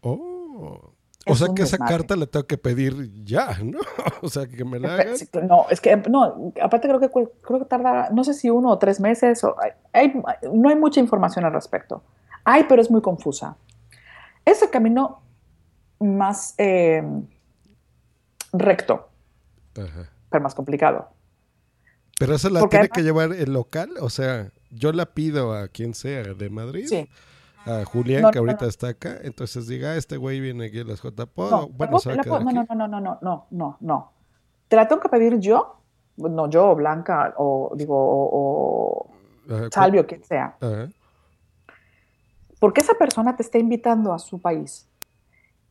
[0.00, 0.92] Oh.
[1.28, 3.78] O sea que esa carta la tengo que pedir ya, ¿no?
[4.22, 5.14] O sea que me la hagan.
[5.46, 8.78] No, es que no, aparte creo que creo que tarda, no sé si uno o
[8.78, 10.22] tres meses, o hay- hay-
[10.52, 12.02] no hay mucha información al respecto.
[12.44, 13.56] Hay, pero es muy confusa.
[14.44, 15.20] Es el camino
[16.00, 17.04] más eh,
[18.52, 19.08] recto,
[19.76, 20.10] Ajá.
[20.30, 21.08] pero más complicado.
[22.18, 25.54] Pero esa la Porque tiene además- que llevar el local, o sea, yo la pido
[25.54, 27.08] a quien sea de Madrid, Sí.
[27.66, 28.68] a Julián No, que ahorita no.
[28.68, 32.08] está acá, entonces diga, "Ah, este güey viene aquí a las JPO, No, bueno, se
[32.10, 34.12] va a quedar no, no, no, no, no, no, no, no.
[34.68, 35.80] Te la tengo que pedir yo,
[36.16, 39.08] no yo, o Blanca, o digo, o,
[39.48, 40.56] o Salvio, quien sea.
[40.60, 40.88] Ajá.
[42.60, 44.88] Porque esa persona te está invitando a su país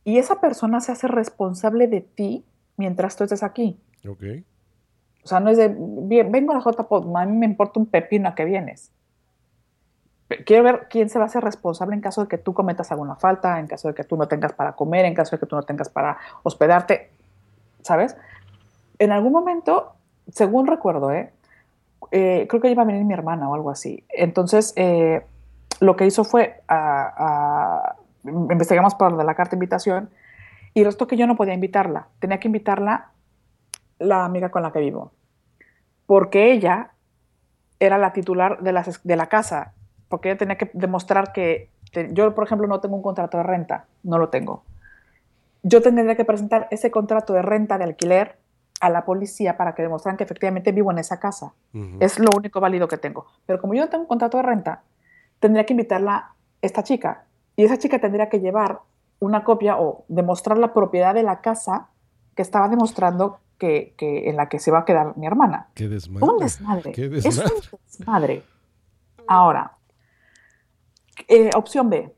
[0.04, 2.44] y esa persona se hace responsable de ti
[2.76, 3.80] mientras tú estés aquí.
[4.08, 4.22] Ok.
[5.24, 7.86] O sea, no es de, "Bien, vengo a la JPOD, a mí me importa un
[7.86, 8.90] pepino a que vienes.
[10.46, 13.16] Quiero ver quién se va a hacer responsable en caso de que tú cometas alguna
[13.16, 15.56] falta, en caso de que tú no tengas para comer, en caso de que tú
[15.56, 17.10] no tengas para hospedarte,
[17.82, 18.16] ¿sabes?
[18.98, 19.92] En algún momento,
[20.32, 21.30] según recuerdo, ¿eh?
[22.10, 24.04] Eh, creo que iba a venir mi hermana o algo así.
[24.08, 25.22] Entonces, eh,
[25.80, 30.08] lo que hizo fue, a- a- investigamos por lo de la carta de invitación
[30.74, 32.06] y resultó que yo no podía invitarla.
[32.20, 33.10] Tenía que invitarla
[34.02, 35.12] la amiga con la que vivo.
[36.06, 36.90] Porque ella
[37.80, 39.72] era la titular de, las, de la casa.
[40.08, 43.42] Porque ella tenía que demostrar que te- yo, por ejemplo, no tengo un contrato de
[43.44, 43.86] renta.
[44.02, 44.64] No lo tengo.
[45.62, 48.36] Yo tendría que presentar ese contrato de renta de alquiler
[48.80, 51.52] a la policía para que demostraran que efectivamente vivo en esa casa.
[52.00, 53.26] Es lo único válido que tengo.
[53.46, 54.82] Pero como yo no tengo un contrato de renta,
[55.38, 57.24] tendría que invitarla esta chica.
[57.54, 58.80] Y esa chica tendría que llevar
[59.20, 61.88] una copia o demostrar la propiedad de la casa
[62.34, 65.68] que estaba demostrando que, que en la que se va a quedar mi hermana.
[65.74, 66.26] Qué desmadre.
[66.28, 66.90] Un desmadre.
[66.90, 67.52] Qué Es desmadre.
[67.70, 68.42] un desmadre.
[69.28, 69.76] Ahora,
[71.28, 72.12] eh, opción B,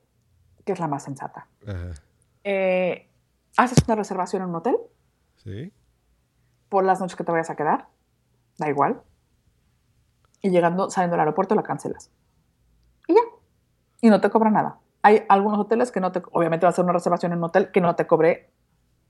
[0.65, 1.47] que es la más sensata.
[1.67, 1.91] Ajá.
[2.45, 3.11] Eh,
[3.59, 4.77] haces una reservación en un hotel
[5.37, 5.71] Sí.
[6.71, 7.89] por las noches que te vayas a quedar,
[8.57, 9.03] da igual.
[10.41, 12.11] Y llegando, saliendo del aeropuerto, la cancelas.
[13.07, 13.21] Y ya.
[14.01, 14.79] Y no te cobra nada.
[15.03, 17.71] Hay algunos hoteles que no te, obviamente va a ser una reservación en un hotel
[17.71, 18.51] que no te cobre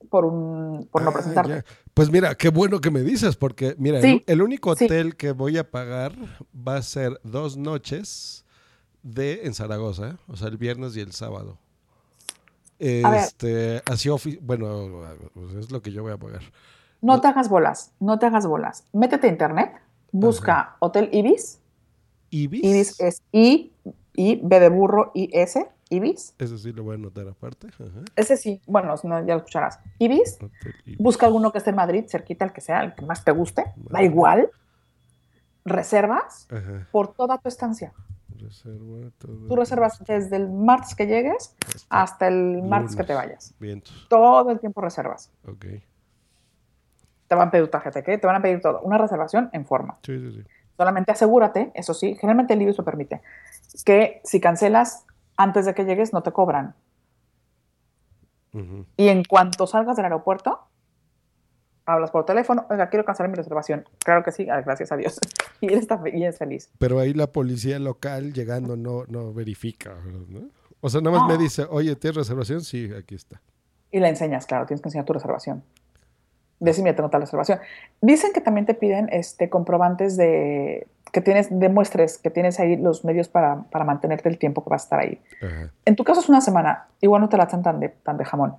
[0.09, 1.51] por un, por no Ah, presentarte.
[1.51, 1.65] ya.
[1.93, 4.85] Pues mira, qué bueno que me dices, porque mira, Sí, el, el único sí.
[4.85, 6.15] hotel que voy a pagar
[6.57, 8.45] va a ser dos noches
[9.03, 11.59] de en Zaragoza, o sea, el viernes y el sábado.
[12.79, 14.09] Este, así
[14.41, 15.03] bueno,
[15.33, 16.43] pues es lo que yo voy a pagar.
[17.01, 18.85] No te hagas bolas, no te hagas bolas.
[18.93, 19.73] Métete a internet,
[20.11, 21.61] busca Hotel Ibis.
[22.31, 22.65] Ibis.
[22.65, 23.73] Ibis es I,
[24.17, 26.35] I, B de burro, I, S, Ibis.
[26.39, 27.69] Eso sí lo voy a anotar aparte.
[27.69, 28.01] Ajá.
[28.17, 29.79] Ese sí, bueno, no, ya lo escucharás.
[29.99, 30.39] Ibis,
[30.87, 30.99] Ibis.
[30.99, 33.65] busca alguno que esté en Madrid, cerquita, el que sea, el que más te guste,
[33.77, 34.51] da igual.
[35.65, 36.87] Reservas Ajá.
[36.93, 37.93] por toda tu estancia.
[38.37, 39.47] Reserva todo.
[39.49, 41.55] Tú reservas desde el martes que llegues
[41.89, 43.07] Hasta hasta el martes que lunes.
[43.07, 43.55] te vayas.
[43.59, 44.07] Vientos.
[44.11, 45.31] Todo el tiempo reservas.
[45.47, 45.65] Ok.
[47.27, 48.19] Te van a pedir tu tarjeta, ¿qué?
[48.19, 48.81] Te van a pedir todo.
[48.83, 49.99] Una reservación en forma.
[50.03, 50.45] Sí, sí, sí.
[50.77, 53.23] Solamente asegúrate, eso sí, generalmente el Ibis lo permite,
[53.85, 56.75] que si cancelas antes de que llegues no te cobran.
[58.53, 58.87] Ujú.
[58.97, 60.61] Y en cuanto salgas del aeropuerto,
[61.87, 63.89] hablas por teléfono, oiga, quiero cancelar mi reservación.
[63.99, 65.19] Claro que sí, ah, gracias a Dios.
[65.61, 66.69] Y él está y es feliz.
[66.79, 69.95] Pero ahí la policía local llegando no, no verifica,
[70.29, 70.51] ¿no?
[70.81, 72.61] O sea, nada más me dice, oye, ¿tienes reservación?
[72.61, 73.41] Sí, aquí está.
[73.91, 75.65] Y le enseñas, claro, tienes que enseñar tu reservación.
[76.61, 77.59] Decime, ya tengo tal reservación.
[78.01, 83.05] Dicen que también te piden este, comprobantes de que tienes, demuestres que tienes ahí los
[83.05, 85.21] medios para, para mantenerte el tiempo que vas a estar ahí.
[85.41, 85.71] Ajá.
[85.85, 88.25] En tu caso es una semana, igual no te la echan tan de, tan de
[88.25, 88.57] jamón,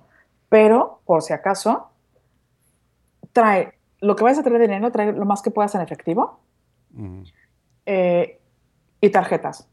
[0.48, 1.90] pero por si acaso,
[3.32, 6.40] trae lo que vayas a traer de dinero, trae lo más que puedas en efectivo
[7.84, 8.40] eh,
[9.00, 9.68] y tarjetas.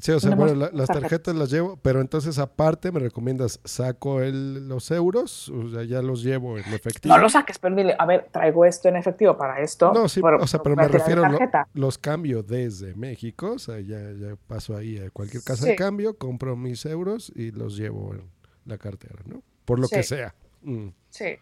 [0.00, 1.34] Sí, o sea, bueno, la- las tarjetas.
[1.36, 6.22] las llevo, pero entonces aparte me recomiendas, saco el, los euros, o sea, ya los
[6.22, 7.14] llevo en efectivo.
[7.14, 9.92] No lo saques, pero dile, a ver, traigo esto en efectivo para esto.
[9.92, 11.68] No, sí, pero- o sea, pero me a refiero, lo- tarjeta.
[11.74, 15.70] los cambio desde México, o sea, ya, ya paso ahí a cualquier casa Sí.
[15.70, 18.22] de cambio, compro mis euros y los llevo en
[18.64, 19.42] la cartera, ¿no?
[19.64, 19.96] Por lo Sí.
[19.96, 20.34] que sea.
[20.62, 20.88] Mm.
[21.10, 21.36] Sí.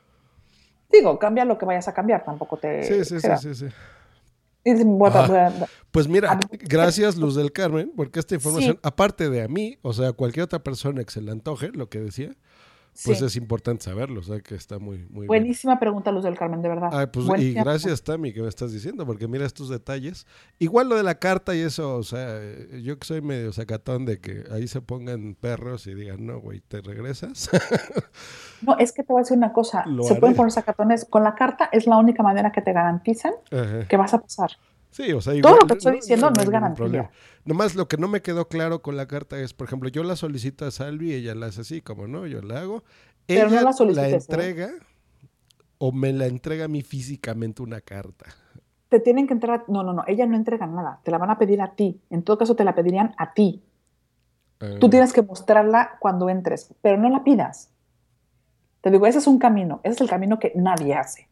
[0.90, 2.82] Digo, cambia lo que vayas a cambiar, tampoco te.
[2.82, 3.66] Sí, sí, sí, sí.
[3.66, 4.57] Y dices, voy a-
[5.14, 5.46] Ah.
[5.46, 8.80] a- Pues mira, A gracias Luz del Carmen, porque esta información, Sí.
[8.82, 12.00] aparte de a mí, o sea, cualquier otra persona que se le antoje, lo que
[12.00, 12.36] decía,
[13.04, 13.24] pues sí.
[13.24, 15.26] es importante saberlo, o sea, que está muy, muy bien.
[15.26, 16.90] Buenísima pregunta, Luz del Carmen, de verdad.
[16.92, 20.26] Ay, pues, y gracias, Tami, que me estás diciendo, porque mira estos detalles.
[20.58, 22.40] Igual lo de la carta y eso, o sea,
[22.82, 26.60] yo que soy medio sacatón de que ahí se pongan perros y digan, no, güey,
[26.60, 27.50] te regresas.
[28.60, 29.84] No, es que te voy a decir una cosa.
[29.86, 30.36] Lo Se pueden haré.
[30.36, 31.04] poner sacatones.
[31.04, 33.86] Con la carta es la única manera que te garantizan Ajá.
[33.86, 34.50] que vas a pasar.
[34.90, 36.76] Sí, o sea, Todo lo que estoy diciendo no es garantía.
[36.76, 37.10] problema.
[37.44, 40.16] Nomás lo que no me quedó claro con la carta es, por ejemplo, yo la
[40.16, 42.82] solicito a Salvi, ella la hace así, como no, yo la hago.
[43.26, 44.16] Pero no ella la solicites, ¿eh?
[44.16, 44.70] entrega
[45.78, 48.26] o me la entrega a mí físicamente una carta.
[48.88, 49.64] Te tienen que entrar.
[49.68, 50.02] No, no, no.
[50.06, 51.00] Ella no entrega nada.
[51.04, 52.00] Te la van a pedir a ti.
[52.08, 53.62] En todo caso, te la pedirían a ti.
[54.80, 57.70] Tú Ah, tienes que mostrarla cuando entres, pero no la pidas.
[58.80, 59.80] Te digo, ese es un camino.
[59.84, 61.27] Ese es el camino que nadie hace,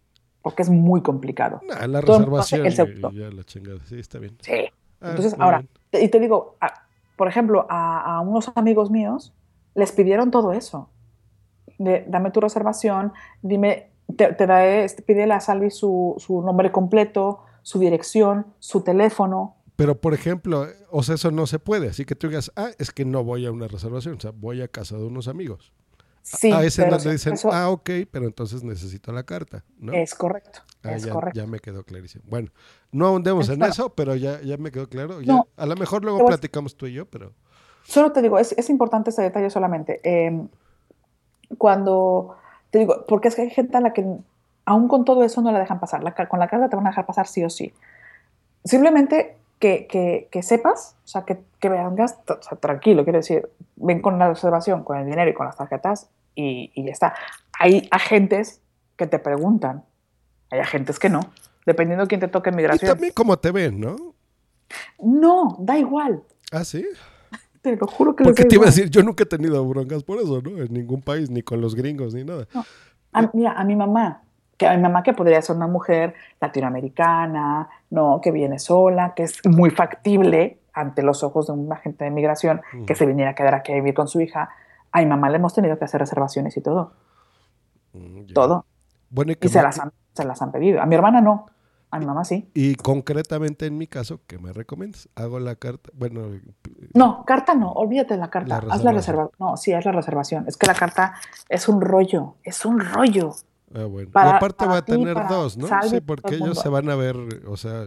[0.46, 1.60] porque es muy complicado.
[1.66, 3.10] nah, la todo reservación el segundo.
[3.10, 3.80] y ya la chingada.
[3.84, 4.36] Sí, está bien.
[4.42, 4.52] Sí.
[5.00, 6.04] Ah, Entonces, ahora, bien.
[6.04, 6.86] y te digo, a-
[7.16, 9.34] por ejemplo, a, a unos amigos míos
[9.74, 10.88] les pidieron todo eso.
[11.78, 13.12] De, dame tu reservación,
[13.42, 18.82] dime, te, te da, este, pídele a Salvi su, su nombre completo, su dirección, su
[18.82, 19.56] teléfono.
[19.74, 21.88] Pero, por ejemplo, o sea, eso no se puede.
[21.88, 24.62] Así que tú digas, ah, es que no voy a una reservación, o sea, voy
[24.62, 25.72] a casa de unos amigos.
[26.28, 29.64] Sí, a ese pero no le dicen, eso ah, ok, pero entonces necesito la carta,
[29.78, 29.92] ¿no?
[29.92, 30.58] es correcto.
[30.82, 31.38] Ah, es ya, correcto.
[31.38, 32.24] ya me quedó clarísimo.
[32.26, 32.50] Bueno,
[32.90, 35.20] no ahondemos en eso, pero ya, ya me quedó claro.
[35.20, 37.32] Ya- No, a lo mejor luego platicamos tú y yo, pero...
[37.84, 40.00] Solo te digo, es, es importante este detalle solamente.
[40.02, 40.46] Eh,
[41.58, 42.36] cuando
[42.70, 44.04] te digo, porque es que hay gente a la que
[44.64, 46.02] aún con todo eso no la dejan pasar.
[46.02, 47.72] La con la carta te van a dejar pasar sí o sí.
[48.64, 53.48] Simplemente que, que- que sepas, o sea, que, que vengas o sea, tranquilo, quiero decir,
[53.76, 57.14] ven con la reservación, con el dinero y con las tarjetas y, y ya está.
[57.58, 58.60] Hay agentes
[58.96, 59.84] que te preguntan,
[60.50, 61.20] hay agentes que no,
[61.64, 62.90] dependiendo de quién te toque en Y migración.
[62.90, 63.96] también como te ven, ¿no?
[64.98, 66.22] No, da igual,
[66.52, 66.84] Ah, sí.
[67.62, 70.18] te lo juro que Porque te iba a decir, yo nunca he tenido broncas por
[70.20, 70.58] eso, ¿no?
[70.62, 72.46] En ningún país, ni con los gringos, ni nada.
[73.12, 74.22] A- mira, a mi mamá,
[74.56, 79.24] que a mi mamá que podría ser una mujer latinoamericana, no, que viene sola, que
[79.24, 83.34] es muy factible ante los ojos de un agente de migración que se viniera a
[83.34, 84.50] quedar aquí a vivir con su hija.
[84.92, 86.92] A mi mamá le hemos tenido que hacer reservaciones y todo,
[87.92, 88.66] Mm, todo.
[89.10, 90.80] Bueno, y, se las, han, se las han pedido.
[90.82, 91.46] A mi hermana no,
[91.90, 92.50] a mi mamá sí.
[92.54, 95.08] y concretamente en mi caso, ¿qué me recomiendas?
[95.14, 96.22] Hago la carta, bueno,
[96.94, 98.48] No, carta no, olvídate de la carta.
[98.48, 98.96] La haz la reservación.
[98.96, 99.30] reserva.
[99.38, 100.44] No, sí, haz la reservación.
[100.48, 101.14] Es que la carta
[101.48, 103.32] es un rollo, es un rollo.
[103.74, 104.10] Ah, bueno.
[104.12, 105.66] Para- y aparte para va a tener dos, ¿no?
[105.82, 107.16] Sí, porque el ellos se van a ver,
[107.46, 107.86] o sea,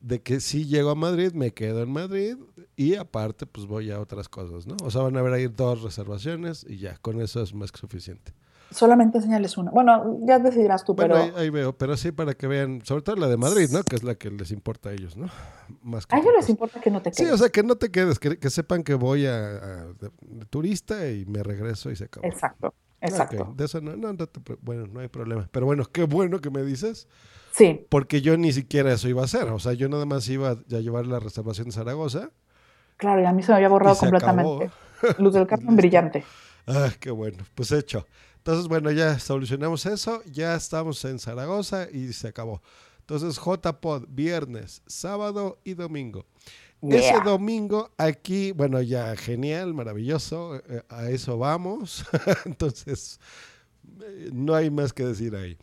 [0.00, 2.36] de que si llego a Madrid, me quedo en Madrid
[2.76, 4.76] y aparte, pues voy a otras cosas, ¿no?
[4.84, 7.78] O sea, van a haber ahí dos reservaciones y ya, con eso es más que
[7.78, 8.32] suficiente.
[8.70, 9.70] Solamente enseñarles una.
[9.70, 13.02] Bueno, ya decidirás tú, Bueno, pero ahí, ahí veo, pero sí para que vean, sobre
[13.02, 13.82] todo la de Madrid, ¿no?
[13.84, 15.28] Que es la que les importa a ellos, ¿no?
[15.82, 17.34] Más que a ellos les importa que no te Sí, quedes.
[17.34, 20.44] o sea, que no te quedes, que, que sepan que voy a, a- de, de
[20.46, 22.26] turista y me regreso y se acabó.
[22.26, 23.54] Exacto, exacto.
[23.56, 25.48] De eso no, no, no te bueno, no hay problema.
[25.50, 27.08] Pero bueno, qué bueno que me dices,
[27.56, 29.44] Sí, porque yo ni siquiera eso iba a hacer.
[29.44, 32.30] O sea, yo nada más iba a llevar la reservación de Zaragoza.
[32.98, 34.70] claro, y a mí se me había borrado completamente.
[35.18, 36.22] Luz del Carmen brillante.
[36.66, 38.06] Ah, qué bueno, pues hecho.
[38.36, 42.60] Entonces, bueno, ya solucionamos eso, ya estamos en Zaragoza y se acabó.
[43.00, 46.26] Entonces, JPod, viernes, sábado y domingo.
[46.82, 52.04] Ese domingo aquí, bueno, ya genial, maravilloso, eh, a eso vamos.
[52.44, 53.18] Entonces,
[54.02, 55.56] eh, no hay más que decir ahí.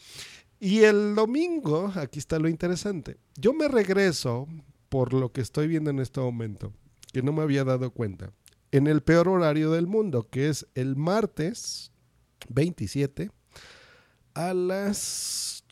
[0.60, 3.18] Y el domingo, aquí está lo interesante.
[3.35, 4.48] Yo me regreso,
[4.90, 6.73] por lo que estoy viendo en este momento,
[7.11, 8.31] que no me había dado cuenta,
[8.72, 11.91] en el peor horario del mundo, que es el martes
[12.49, 13.30] 27
[14.34, 15.64] a las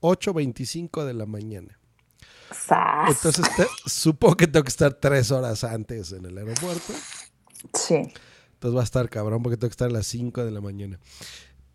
[0.00, 1.77] 8.25 de la mañana.
[2.50, 3.10] ¡Sas!
[3.10, 6.92] Entonces, te- supongo que tengo que estar tres horas antes en el aeropuerto.
[7.74, 7.96] sí.
[8.54, 10.98] Entonces va a estar cabrón porque tengo que estar a las 5 de la mañana.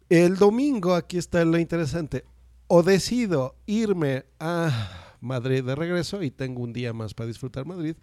[0.09, 2.25] El domingo, aquí está lo interesante.
[2.67, 7.95] O decido irme a Madrid de regreso y tengo un día más para disfrutar Madrid.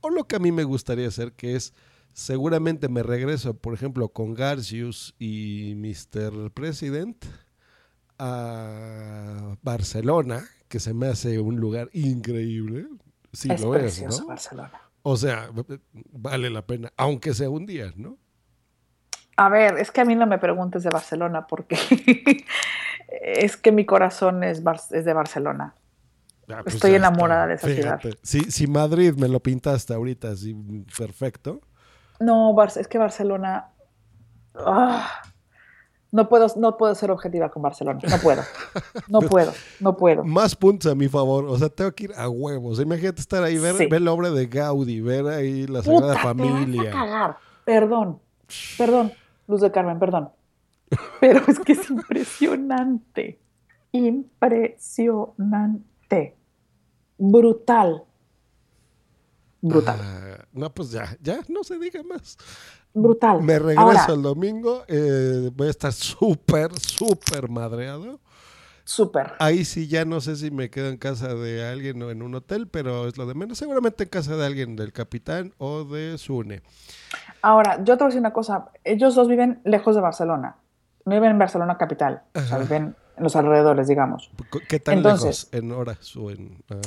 [0.00, 1.74] O lo que a mí me gustaría hacer, que es
[2.14, 6.50] seguramente me regreso, por ejemplo, con Garcius y Mr.
[6.52, 7.22] President
[8.24, 12.86] a Barcelona, que se me hace un lugar increíble.
[13.32, 14.26] sí es lo es.
[14.26, 14.80] Barcelona.
[15.02, 15.50] O sea,
[16.12, 18.16] vale la pena, aunque sea un día, ¿no?
[19.36, 21.76] A ver, es que a mí no me preguntes de Barcelona porque
[23.08, 25.74] es que mi corazón es, Bar- es de Barcelona.
[26.48, 27.66] Ah, pues Estoy enamorada está.
[27.66, 28.18] de esa ciudad.
[28.22, 30.54] Si, si Madrid me lo pintaste ahorita así
[30.96, 31.60] perfecto,
[32.20, 33.70] No, Bar- es que Barcelona.
[34.54, 35.22] ah,
[36.12, 37.98] no, puedo, no puedo ser objetiva con Barcelona.
[38.08, 38.42] No puedo.
[39.08, 39.52] No puedo.
[39.80, 40.22] No puedo.
[40.24, 41.46] más puntos a mi favor.
[41.46, 42.78] O sea, tengo que ir a huevos.
[42.78, 43.86] Imagínate estar ahí, ver, Sí.
[43.86, 46.90] ver la obra de Gaudí, ver ahí la Sagrada Puta, te vas a Familia.
[46.92, 47.36] cagar.
[47.64, 48.20] Perdón.
[48.78, 49.12] Perdón,
[49.48, 50.30] Luz de Carmen, perdón.
[51.20, 53.40] Pero es que es impresionante.
[53.92, 56.36] Impresionante.
[57.18, 58.04] Brutal.
[59.62, 59.98] Brutal.
[60.02, 62.36] Ah, no, pues ya, ya, no se diga más.
[62.92, 63.40] Brutal.
[63.42, 68.20] Me regreso Ahora, el domingo, eh, voy a estar súper, súper madreado.
[68.84, 69.34] súper.
[69.38, 72.34] Ahí sí ya no sé si me quedo en casa de alguien o en un
[72.34, 73.56] hotel, pero es lo de menos.
[73.56, 76.62] Seguramente en casa de alguien del capitán o de Sune.
[77.40, 78.66] Ahora, yo te voy a decir una cosa.
[78.82, 80.56] Ellos dos viven lejos de Barcelona.
[81.04, 82.22] No viven en Barcelona capital.
[82.34, 84.30] O sea, viven en los alrededores, digamos.
[84.68, 85.64] ¿Qué tan Entonces- lejos?
[85.64, 86.62] ¿En horas o en...?
[86.70, 86.80] ah,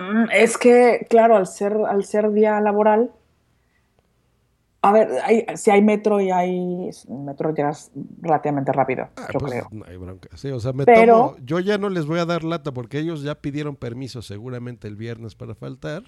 [0.00, 3.10] Mm, Es que, claro, al ser, al ser día laboral,
[4.82, 9.52] a ver, hay- si hay metro y hay metro llegas relativamente rápido, ah, yo pues
[9.52, 9.68] creo.
[9.70, 10.28] no hay bronca.
[10.36, 12.98] Sí, o sea, me Pero- tomo- Yo ya no les voy a dar lata porque
[12.98, 16.02] ellos ya pidieron permiso seguramente el viernes para faltar.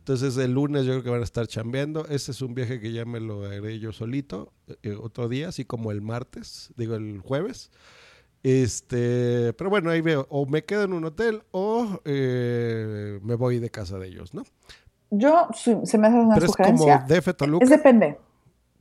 [0.00, 2.04] Entonces el lunes yo creo que van a estar chambeando.
[2.10, 4.52] Ese es un viaje que ya me lo haré yo solito
[4.82, 7.70] eh, otro día, así como el martes, digo el jueves.
[8.44, 13.58] Este, pero bueno, ahí veo, o me quedo en un hotel o eh, me voy
[13.58, 14.44] de casa de ellos, ¿no?
[15.10, 17.64] Yo, si se me hace una Pero es como sugerencia, DF Toluca.
[17.64, 18.18] es depende.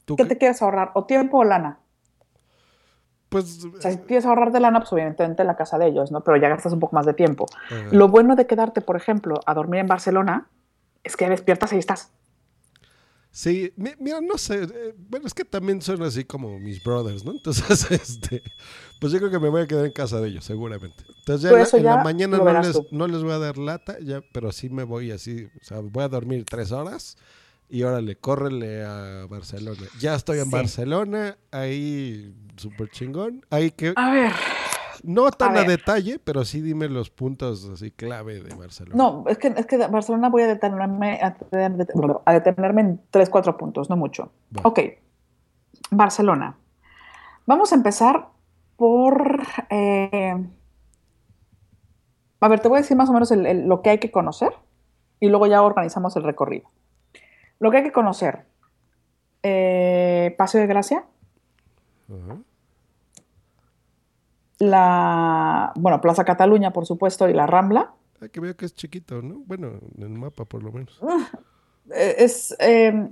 [0.04, 0.30] ¿tú ¿Qué qué?
[0.30, 0.92] te quieres ahorrar?
[0.96, 1.80] ¿O tiempo o lana?
[3.30, 6.22] Pues O sea, si quieres ahorrarte lana, pues obviamente a la casa de ellos, ¿no?
[6.22, 7.46] Pero ya gastas un poco más de tiempo.
[7.72, 10.50] eh, Lo bueno de quedarte, por ejemplo, a dormir en Barcelona
[11.06, 12.12] es que despiertas y estás.
[13.36, 17.26] Sí, mi- mira, no sé, eh, bueno, es que también son así como mis brothers,
[17.26, 17.32] ¿no?
[17.32, 18.44] Entonces, este,
[19.00, 21.04] pues yo creo que me voy a quedar en casa de ellos, seguramente.
[21.18, 22.86] Entonces ya, Tú en en la, ya mañana no les, tú.
[22.92, 26.04] no les voy a dar lata, ya, pero sí me voy así, o sea, voy
[26.04, 27.18] a dormir tres horas
[27.70, 29.82] y órale, córrele a Barcelona.
[30.00, 30.52] Ya estoy en Sí.
[30.52, 34.32] Barcelona, ahí súper chingón, ahí que, A ver,
[35.04, 35.68] no tan a, ver.
[35.68, 38.96] detalle, pero sí dime los puntos así clave de Barcelona.
[38.96, 43.30] no, es que, es que Barcelona voy a detenerme, a, detener- a detenerme en 3,
[43.30, 44.32] 4 puntos, no mucho.
[44.56, 44.62] Va.
[44.64, 44.80] Ok,
[45.92, 46.58] Barcelona.
[47.46, 48.30] Vamos a empezar
[48.78, 49.42] por...
[49.70, 50.36] eh,
[52.40, 54.12] A ver, te voy a decir más o menos el- el- lo que hay que
[54.12, 54.54] conocer
[55.20, 56.70] y luego ya organizamos el recorrido.
[57.60, 58.46] Lo que hay que conocer.
[59.44, 61.06] eh, Paseo de Gracia,
[62.10, 62.38] Ajá.
[64.70, 67.92] La, bueno, Plaza Cataluña, por supuesto, y la Rambla.
[68.22, 69.42] Ah, que veo que es chiquito, ¿no?
[69.46, 71.00] Bueno, en el mapa por lo menos.
[71.94, 73.10] Eh, es, eh,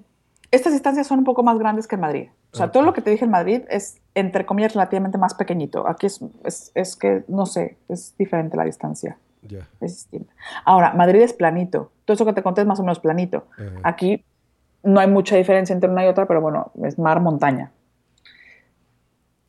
[0.52, 2.30] estas distancias son un poco más grandes que en Madrid.
[2.54, 2.88] O sea, todo Ok.
[2.88, 5.88] lo que te dije en Madrid es, entre comillas, relativamente más pequeñito.
[5.88, 9.18] Aquí es, es, es que, no sé, es diferente la distancia.
[9.44, 9.68] Ya.
[9.80, 10.34] Es distinta.
[10.66, 11.92] Ahora, Madrid es planito.
[12.06, 13.46] Todo eso que te conté es más o menos planito.
[13.84, 14.24] Aquí
[14.84, 17.72] no hay mucha diferencia entre una y otra, pero bueno, es mar-montaña.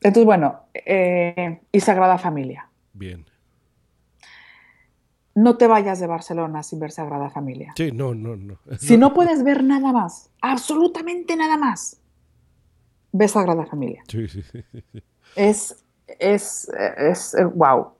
[0.02, 2.68] Entonces, bueno, eh, y Sagrada Familia.
[2.92, 3.24] Bien.
[5.34, 7.72] No te vayas de Barcelona sin ver Sagrada Familia.
[7.76, 8.58] Sí, no, no, no.
[8.78, 12.00] Si no puedes ver nada más, absolutamente nada más,
[13.12, 14.02] ve Sagrada Familia.
[14.08, 14.62] Sí, sí, sí.
[15.36, 17.92] Es, es, es, eh, wow.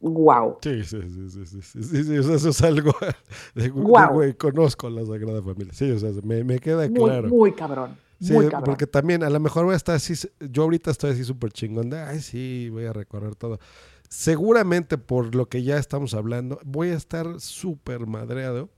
[0.00, 0.58] Wow.
[0.62, 2.92] Sí, sí, sí, sí, sí, sí, eso es algo
[3.54, 4.14] de, de, Guau.
[4.14, 5.72] güey, conozco la Sagrada Familia.
[5.72, 7.28] Sí, o sea, me, me queda Muy, claro.
[7.28, 7.96] muy cabrón.
[8.20, 8.64] Sí, muy cabrón.
[8.64, 11.88] porque también a lo mejor voy a estar así, yo ahorita estoy así súper chingón
[11.90, 13.60] de, ay, sí, voy a recorrer todo.
[14.08, 18.70] Seguramente por lo que ya estamos hablando, voy a estar súper madreado,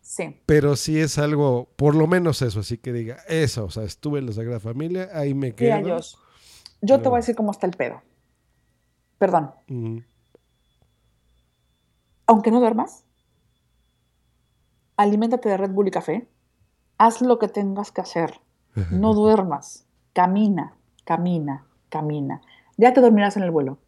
[0.00, 0.36] Sí.
[0.46, 4.20] pero sí es algo, por lo menos eso, así que diga, eso, o sea, estuve
[4.20, 5.76] en la Sagrada Familia, ahí me quedo.
[5.82, 6.14] Mira, Josh,
[6.80, 8.00] yo te voy a decir cómo está el pedo.
[9.18, 9.50] Perdón.
[12.26, 13.04] Aunque no duermas,
[14.96, 16.28] aliméntate de Red Bull y café.
[16.98, 18.40] Haz lo que tengas que hacer.
[18.90, 19.86] No duermas.
[20.12, 20.74] Camina,
[21.04, 22.40] camina, camina.
[22.76, 23.78] Ya te dormirás en el vuelo.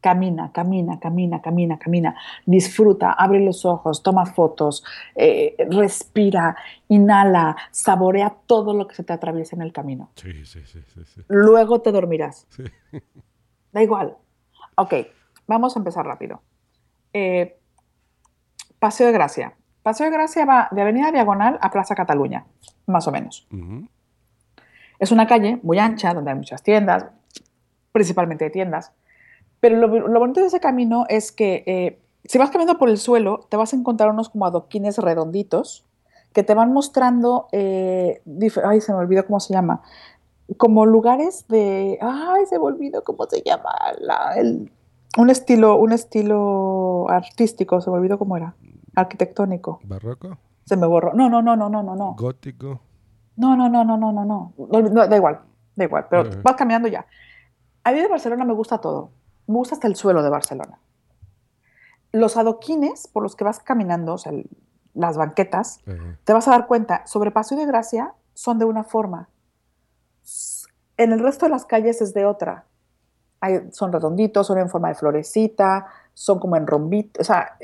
[0.00, 2.16] Camina, camina, camina, camina, camina.
[2.44, 4.84] Disfruta, abre los ojos, toma fotos,
[5.14, 6.56] eh, respira,
[6.88, 10.10] inhala, saborea todo lo que se te atraviesa en el camino.
[10.16, 10.80] Sí, sí, sí.
[11.28, 12.46] Luego te dormirás.
[12.50, 12.64] Sí.
[13.72, 14.16] Da igual.
[14.76, 14.94] Ok,
[15.46, 16.42] vamos a empezar rápido.
[17.12, 17.58] Eh,
[18.78, 19.54] Paseo de Gracia.
[19.82, 22.44] Paseo de Gracia va de Avenida Diagonal a Plaza Cataluña,
[22.86, 23.46] más o menos.
[24.98, 27.06] Es una calle muy ancha donde hay muchas tiendas,
[27.90, 28.92] principalmente de tiendas.
[29.60, 32.98] Pero lo, lo bonito de ese camino es que eh, si vas caminando por el
[32.98, 35.84] suelo, te vas a encontrar unos como adoquines redonditos
[36.32, 38.22] que te van mostrando, eh,
[38.64, 39.82] ay, se me olvidó cómo se llama,
[40.56, 44.70] como lugares de, ay, se me olvidó cómo se llama, la- el-
[45.18, 48.54] un estilo, un estilo artístico, se me olvidó cómo era,
[48.94, 49.80] arquitectónico.
[49.84, 50.38] ¿Barroco?
[50.64, 51.12] Se me borró.
[51.14, 52.14] No, no, no, no, no, no, no.
[52.18, 52.80] ¿Gótico?
[53.36, 54.54] No, no, no, no, no, no, no.
[54.56, 55.40] no da igual,
[55.74, 57.06] da igual, pero vas cambiando ya.
[57.84, 59.10] A mí de Barcelona me gusta todo.
[59.46, 60.78] Me gusta hasta el suelo de Barcelona.
[62.12, 64.48] Los adoquines por los que vas caminando, o sea, el,
[64.94, 66.18] las banquetas, uh -huh.
[66.24, 69.28] te vas a dar cuenta, sobre Paseo de Gracia son de una forma.
[70.96, 72.66] En el resto de las calles es de otra.
[73.40, 77.20] Hay, son redonditos, son en forma de florecita, son como en rombito.
[77.20, 77.56] O sea,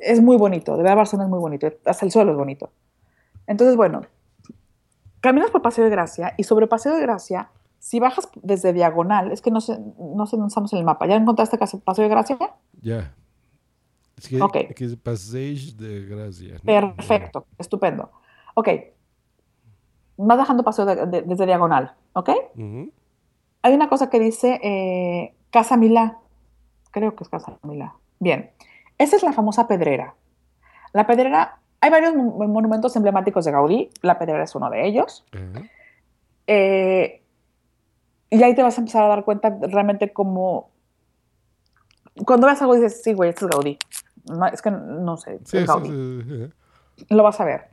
[0.00, 0.76] es muy bonito.
[0.76, 1.68] De verdad, Barcelona es muy bonito.
[1.84, 2.70] Hasta el suelo es bonito.
[3.46, 4.02] Entonces, bueno,
[5.20, 9.40] caminas por Paseo de Gracia y sobre Paseo de Gracia, si bajas desde diagonal, es
[9.42, 11.06] que no sé, no sé dónde estamos en el mapa.
[11.06, 12.36] ¿Ya encontraste Paseo de Gracia?
[12.80, 13.14] Ya.
[14.18, 14.56] Es que, Ok.
[14.74, 16.56] que es Passage de Gracia.
[16.64, 18.10] Perfecto, estupendo.
[18.54, 18.68] Ok,
[20.16, 22.30] vas bajando paseo de- de- desde diagonal, ¿ok?
[22.54, 22.90] Ujú.
[23.62, 26.18] Hay una cosa que dice eh, Casa Milá,
[26.90, 27.94] creo que es Casa Milá.
[28.18, 28.50] Bien,
[28.98, 30.14] esa es la famosa pedrera.
[30.92, 35.24] La pedrera, hay varios mon- monumentos emblemáticos de Gaudí, la pedrera es uno de ellos.
[36.46, 37.22] Eh,
[38.30, 40.70] y ahí te vas a empezar a dar cuenta realmente como...
[42.24, 43.78] Cuando ves algo dices, sí, güey, esto es Gaudí.
[44.30, 45.88] No, es que no sé, Sí, es Gaudí.
[45.90, 46.50] sí,
[46.96, 47.06] sí.
[47.14, 47.68] lo vas a ver.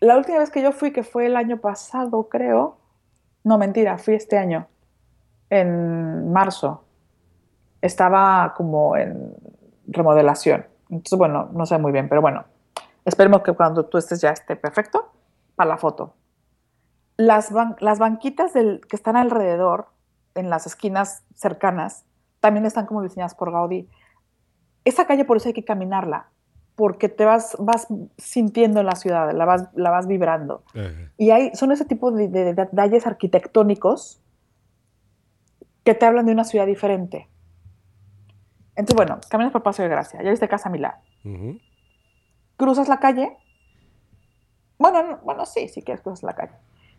[0.00, 2.78] La última vez que yo fui, que fue el año pasado, creo.
[3.42, 4.68] No, mentira, fui este año,
[5.50, 6.84] en marzo.
[7.82, 9.34] Estaba como en
[9.88, 10.66] remodelación.
[10.90, 12.44] Entonces, bueno, no sé muy bien, pero bueno,
[13.04, 15.10] esperemos que cuando tú estés ya esté perfecto
[15.56, 16.14] para la foto.
[17.16, 19.88] Las, ban- las banquitas del, que están alrededor,
[20.34, 22.04] en las esquinas cercanas,
[22.40, 23.88] también están como diseñadas por Gaudí.
[24.84, 26.28] Esa calle por eso hay que caminarla,
[26.76, 30.62] porque te vas, vas sintiendo la ciudad, la vas, la vas vibrando.
[31.16, 34.20] Y hay, son ese tipo de, de detalles arquitectónicos
[35.82, 37.28] que te hablan de una ciudad diferente.
[38.78, 40.94] Entonces, bueno, caminas por Paseo de Gracia, ya viste Casa Milán.
[41.24, 41.58] Ujú.
[42.56, 43.36] Cruzas la calle.
[44.78, 46.52] Bueno, no- bueno, sí, si quieres cruzas la calle.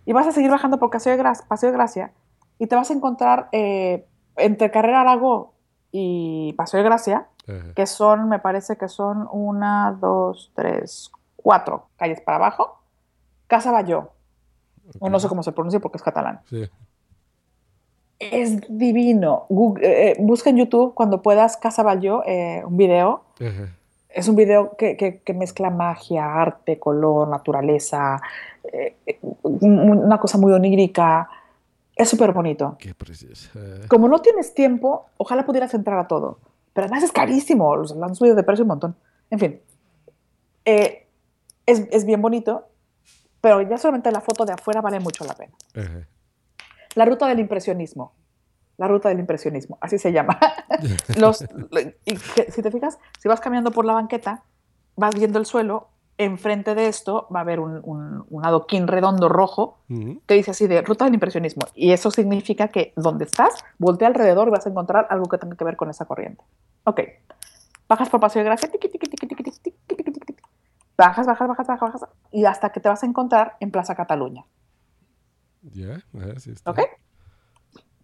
[0.05, 2.11] Y vas a seguir bajando por Paseo de Gracia, Paseo de Gracia
[2.57, 5.53] y te vas a encontrar eh, entre Carrera Aragó
[5.91, 7.73] y Paseo de Gracia, Ajá.
[7.73, 12.81] que son, me parece que son una, dos, tres, cuatro calles para abajo.
[13.47, 14.11] Casa Bayó,
[14.99, 16.41] o no sé cómo se pronuncia porque es catalán.
[16.49, 16.69] Sí.
[18.19, 19.45] Es divino.
[19.49, 23.23] Google- eh, eh, busca en YouTube cuando puedas Casa Bayó, eh, un video.
[23.39, 23.75] Ajá.
[24.09, 28.19] Es un video que, que- que mezcla magia, arte, color, naturaleza,
[28.73, 28.95] eh,
[29.43, 31.29] un- una cosa muy onírica.
[31.95, 32.75] Es súper bonito.
[32.79, 33.49] Qué precioso.
[33.87, 36.39] Como no tienes tiempo, ojalá pudieras entrar a todo.
[36.73, 38.95] Pero además es carísimo, lo han subido de precio un montón.
[39.29, 39.59] En fin,
[40.65, 40.97] es,
[41.65, 42.67] es bien bonito,
[43.41, 45.53] pero ya solamente la foto de afuera vale mucho la pena.
[45.75, 46.07] Ajá.
[46.95, 48.13] La ruta del impresionismo.
[48.77, 50.39] La ruta del impresionismo, así se llama.
[52.49, 54.43] Si te fijas, si vas caminando por la banqueta,
[54.95, 59.79] vas viendo el suelo, enfrente de esto va a haber un, adoquín redondo rojo
[60.25, 61.63] que dice así de ruta del impresionismo.
[61.75, 65.57] Y eso significa que donde estás, voltea alrededor y vas a encontrar algo que tenga
[65.57, 66.43] que ver con esa corriente.
[66.85, 67.01] Ok.
[67.87, 69.73] Bajas por Paseo de Gracia, tiqui, tiqui, tiqui,
[70.99, 74.45] bajas, bajas, bajas, bajas, bajas, y hasta que te vas a encontrar en Plaza Cataluña.
[75.61, 76.71] Ya, ajá, sí está.
[76.71, 76.79] ¿Ok?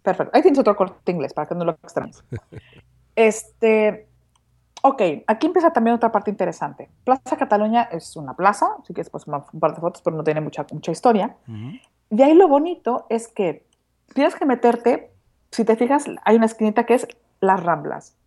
[0.02, 0.32] Perfecto.
[0.36, 2.24] Ahí tienes otro corte inglés para que no lo extrañes.
[3.16, 4.08] Este,
[4.82, 6.90] ok, aquí empieza también otra parte interesante.
[7.06, 10.42] Plaza Cataluña es una plaza, así que después un par de fotos, pero no tiene
[10.42, 11.38] mucha, mucha historia.
[11.48, 11.72] Ujú.
[12.10, 13.66] De ahí lo bonito es que
[14.14, 15.12] tienes que meterte,
[15.52, 17.08] si te fijas, hay una esquinita que es
[17.40, 18.18] las Ramblas.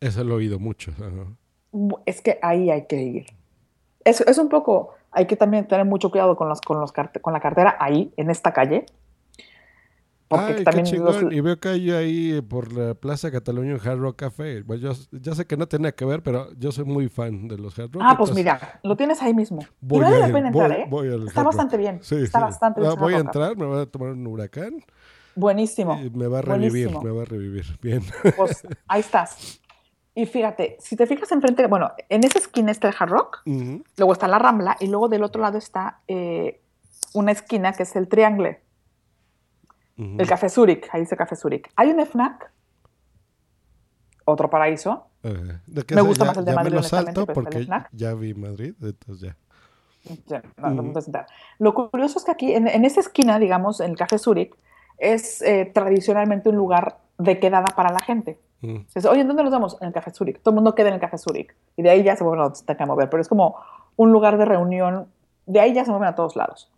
[0.00, 0.92] Eso lo he oído mucho.
[1.72, 3.26] Bu- Es que ahí hay que ir.
[4.04, 7.32] Es, es un poco, hay que también tener mucho cuidado con, los, con, los con
[7.32, 8.86] la cartera ahí, en esta calle.
[10.28, 11.32] Porque Ay, también qué los-.
[11.32, 14.62] Y veo que hay ahí por la Plaza Cataluña un Hard Rock Café.
[14.62, 17.58] Bueno, yo ya sé que no tenía que ver, pero yo soy muy fan de
[17.58, 18.02] los Hard Rock.
[18.04, 19.62] Ah, pues entonces mira, lo tienes ahí mismo.
[19.62, 20.86] Y voy vale a la pena voy- entrar, ¿eh?
[20.90, 22.00] voy al Está bastante bien.
[22.02, 22.44] Sí, está sí.
[22.44, 22.92] bastante bien.
[22.92, 24.82] Ah, voy a entrar, me voy a tomar un huracán.
[25.36, 26.00] Buenísimo.
[26.02, 27.02] y me va a revivir, buenísimo.
[27.02, 27.78] me va a revivir.
[27.80, 28.02] Bien.
[28.36, 29.60] Pues ahí estás.
[30.18, 33.42] Y fíjate, si te fijas enfrente, bueno, en esa esquina está el Hard Rock,
[33.98, 36.62] luego está la Rambla y luego del otro lado está eh,
[37.12, 38.62] una esquina que es el Triangle,
[39.98, 41.70] el Café Zurich, ahí dice Café Zurich.
[41.76, 42.50] Hay un FNAC,
[44.24, 45.06] otro paraíso.
[45.22, 48.32] De que Me gusta ya- más el de Madrid, me lo salto porque ya vi
[48.34, 49.36] Madrid, entonces ya.
[50.56, 50.92] No, no.
[51.58, 54.54] Lo curioso es que aquí, en, en esa esquina, digamos, en el Café Zurich,
[54.98, 58.38] es eh, tradicionalmente un lugar de quedada para la gente.
[58.60, 59.76] Mm, dice, oye, ¿en dónde nos vamos?
[59.80, 60.40] En el Café Zurich.
[60.40, 61.54] Todo el mundo queda en el Café Zurich.
[61.76, 63.10] Y de ahí ya se vuelven a que mover.
[63.10, 63.56] Pero es como
[63.96, 65.08] un lugar de reunión.
[65.46, 66.70] De ahí ya se mueven a todos lados.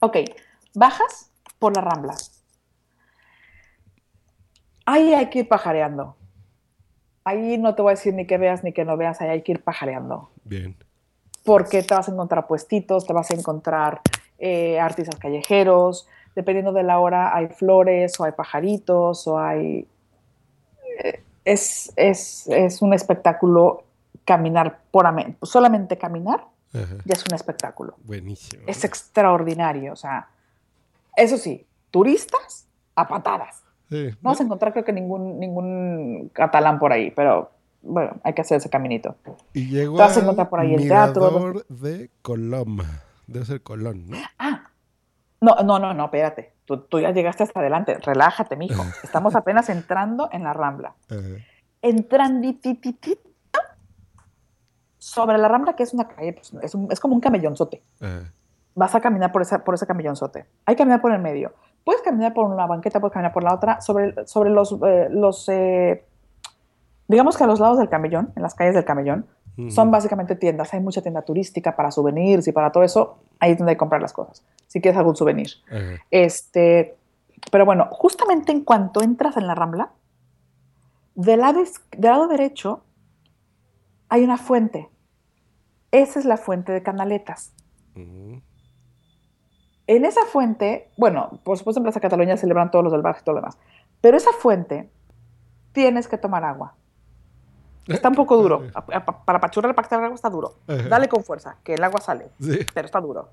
[0.00, 0.18] Ok,
[0.74, 2.14] bajas por la Rambla.
[4.86, 6.16] Ahí hay que ir pajareando.
[7.24, 9.20] Ahí no te voy a decir ni que veas ni que no veas.
[9.20, 10.30] Ahí hay que ir pajareando.
[10.44, 10.76] Bien.
[11.44, 14.00] Porque te vas a encontrar puestitos, te vas a encontrar
[14.38, 16.06] eh, artistas callejeros.
[16.38, 19.88] Dependiendo de la hora, hay flores o hay pajaritos o hay
[21.02, 23.82] eh, es, es, es un espectáculo
[24.24, 26.94] caminar puramente, solamente caminar Ajá.
[27.04, 27.96] ya es un espectáculo.
[28.04, 28.62] Buenísimo.
[28.68, 30.28] Es extraordinario, o sea,
[31.16, 33.64] eso sí, turistas a patadas.
[33.90, 34.10] Sí.
[34.22, 37.50] No vas a encontrar creo que ningún, ningún catalán por ahí, pero
[37.82, 39.16] bueno, hay que hacer ese caminito.
[39.54, 41.64] Y llegó Te vas a encontrar por ahí el teatro.
[41.68, 42.78] De Colón.
[43.26, 44.18] Debe ser Colón, ¿no?
[44.38, 44.57] Ah,
[45.40, 46.52] no, no, no, no, espérate.
[46.64, 47.94] Tú, tú ya llegaste hasta adelante.
[47.98, 48.82] Relájate, mijo.
[49.02, 50.94] Estamos apenas entrando en la Rambla.
[51.82, 53.20] Entranditititito
[54.98, 57.82] sobre la Rambla, que es una calle, pues, es, un- es como un camellonzote.
[58.00, 58.32] Ajá.
[58.74, 60.46] Vas a caminar por, esa, por ese camellonzote.
[60.66, 61.52] Hay que caminar por el medio.
[61.84, 63.80] Puedes caminar por una banqueta, puedes caminar por la otra.
[63.80, 66.04] Sobre, sobre los, eh, los eh,
[67.08, 69.26] digamos que a los lados del camellón, en las calles del camellón,
[69.70, 70.72] Son básicamente tiendas.
[70.72, 73.18] Hay mucha tienda turística para souvenirs y para todo eso.
[73.40, 74.44] Ahí es donde hay que comprar las cosas.
[74.68, 75.48] Si quieres algún souvenir.
[76.10, 76.96] Este,
[77.50, 79.90] pero bueno, justamente en cuanto entras en la Rambla,
[81.16, 81.60] del lado,
[81.96, 82.84] del lado derecho
[84.08, 84.88] hay una fuente.
[85.90, 87.52] Esa es la fuente de Canaletas.
[89.88, 93.24] En esa fuente, bueno, por supuesto en Plaza Cataluña celebran todos los del barrio y
[93.24, 93.58] todo lo demás,
[94.00, 94.90] pero esa fuente
[95.72, 96.74] tienes que tomar agua.
[97.88, 98.62] Está un poco duro.
[99.24, 100.54] Para pachurrar para que el agua está duro.
[100.66, 102.30] Dale con fuerza, que el agua sale.
[102.40, 102.58] Sí.
[102.74, 103.30] pero está duro.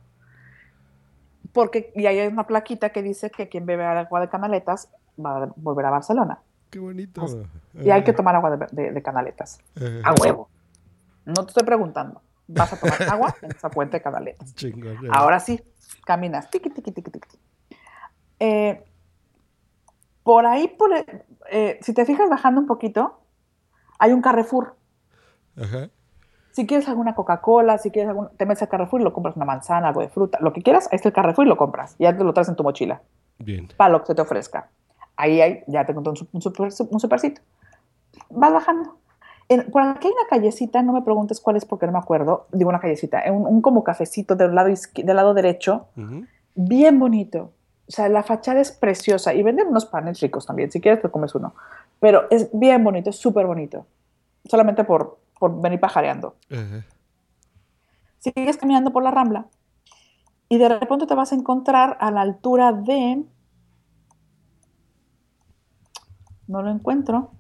[1.54, 4.90] Porque, y ahí hay una plaquita que dice que quien bebe agua de canaletas
[5.24, 6.40] va a volver a Barcelona.
[6.70, 7.22] Qué bonito.
[7.86, 9.60] Y hay que tomar agua de, de- de canaletas.
[10.04, 10.50] A huevo.
[11.26, 12.22] No te estoy preguntando.
[12.48, 14.54] Vas a tomar agua en esa fuente de canaletas.
[15.12, 15.62] Ahora sí,
[16.06, 16.50] caminas.
[16.50, 17.38] Tiqui, tiqui, tiqui, tiqui.
[18.40, 18.84] Eh,
[20.24, 23.22] por ahí, por, el- eh, si te fijas bajando un poquito,
[24.00, 24.76] hay un Carrefour.
[25.58, 25.90] Ajá.
[26.52, 29.46] Si quieres alguna Coca-Cola, si quieres algún, te metes al Carrefour y lo compras una
[29.46, 31.96] manzana, algo de fruta, lo que quieras, ahí está el Carrefour y lo compras.
[32.00, 33.02] Y ya te lo traes en tu mochila,
[33.40, 33.68] Bien.
[33.76, 34.70] para lo que se te ofrezca.
[35.18, 37.42] Ahí hay, ya te encontré un, un, super, un supercito.
[38.30, 38.98] Vas bajando.
[39.50, 42.48] En- por aquí hay una callecita, no me preguntes cuál es porque no me acuerdo.
[42.54, 46.26] Digo una callecita, un, un como cafecito del lado, del lado derecho, Ujú.
[46.56, 47.52] bien bonito.
[47.88, 50.72] O sea, la fachada es preciosa y venden unos panes ricos también.
[50.72, 51.54] Si quieres, te comes uno.
[52.00, 53.86] Pero es bien bonito, es súper bonito.
[54.46, 56.36] Solamente por, por venir pajareando.
[58.20, 59.46] Sigues caminando por la rambla
[60.50, 63.24] y de repente te vas a encontrar a la altura de.
[66.48, 67.32] No lo encuentro.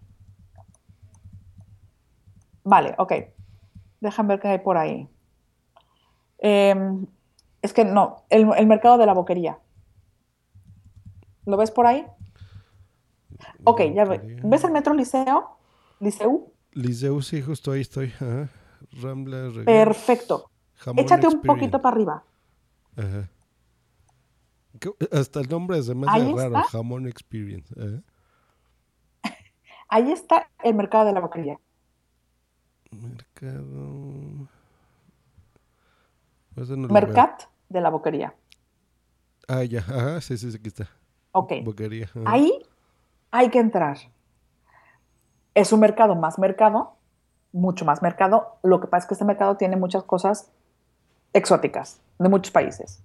[2.64, 3.14] Vale, ok.
[4.02, 5.08] Déjame ver qué hay por ahí.
[6.40, 7.06] Em,
[7.62, 9.60] es que no, el, el mercado de la boquería.
[11.46, 12.06] ¿Lo ves por ahí?
[13.64, 14.40] Ok, ya ve-.
[14.44, 15.58] ¿Ves el metro Liceo?
[16.00, 16.52] Liceu.
[16.72, 18.08] Liceu, sí, justo ahí estoy.
[18.16, 18.50] Ajá.
[19.02, 20.50] Rambla, Perfecto.
[20.76, 22.24] Jamón Échate un poquito para arriba.
[22.96, 23.30] Ajá.
[24.80, 26.58] ¿Qué- Hasta el nombre Ahí hace raro.
[26.58, 26.64] está.
[26.64, 27.74] Jamón Experience.
[27.80, 28.04] Ajá.
[29.90, 31.60] Ahí está el mercado de la boquería.
[32.92, 33.64] Mercado.
[36.56, 36.90] No veo.
[36.90, 38.34] Mercat de la boquería.
[39.48, 39.80] Ah, ya.
[39.80, 40.90] Ajá, sí, sí, sí, aquí está.
[41.36, 41.52] Ok.
[41.66, 42.10] Boquería.
[42.24, 42.50] Ahí
[43.30, 43.98] hay que entrar.
[45.54, 46.94] Es un mercado más mercado,
[47.52, 48.56] mucho más mercado.
[48.64, 50.50] Lo que pasa es que este mercado tiene muchas cosas
[51.34, 53.04] exóticas de muchos países.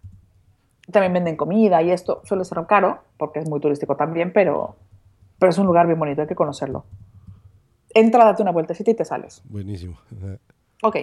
[0.92, 4.76] También venden comida y esto suele ser caro porque es muy turístico también, pero,
[5.40, 6.84] pero es un lugar bien bonito, hay que conocerlo.
[7.92, 9.42] Entra, date una vueltecita y te sales.
[9.48, 9.98] Buenísimo.
[10.84, 10.96] Ok,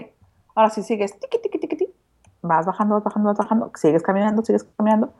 [0.55, 1.93] ahora sí sigues, tiqui, tiqui, tiqui.
[2.41, 5.11] vas bajando, vas bajando, vas bajando, sigues caminando, sigues caminando,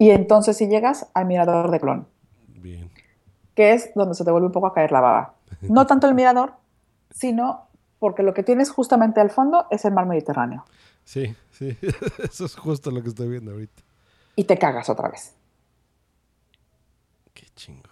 [0.00, 2.08] y entonces si llegas al mirador de Clon,
[2.48, 2.90] Bien.
[3.54, 5.34] que es donde se te vuelve un poco a caer la baba.
[5.60, 6.54] No tanto el mirador,
[7.10, 7.68] sino
[7.98, 10.64] porque lo que tienes justamente al fondo es el mar Mediterráneo,
[11.04, 11.76] Sí, sí.
[12.24, 13.82] Eso es justo lo que estoy viendo ahorita.
[14.36, 15.34] y te cagas otra vez.
[17.34, 17.90] Qué chingón.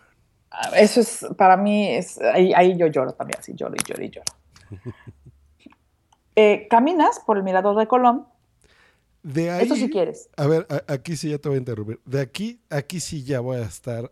[0.50, 4.02] Ah, Eso es, para mí, es, ahí, ahí yo lloro también, así lloro y lloro
[4.04, 4.32] y lloro.
[6.40, 8.24] Eh, caminas por el mirador de Colón,
[9.32, 9.66] De ahí.
[9.66, 10.28] eso si quieres.
[10.36, 12.00] A ver, a- aquí sí ya te voy a interrumpir.
[12.04, 14.10] De aquí, aquí sí ya voy a estar.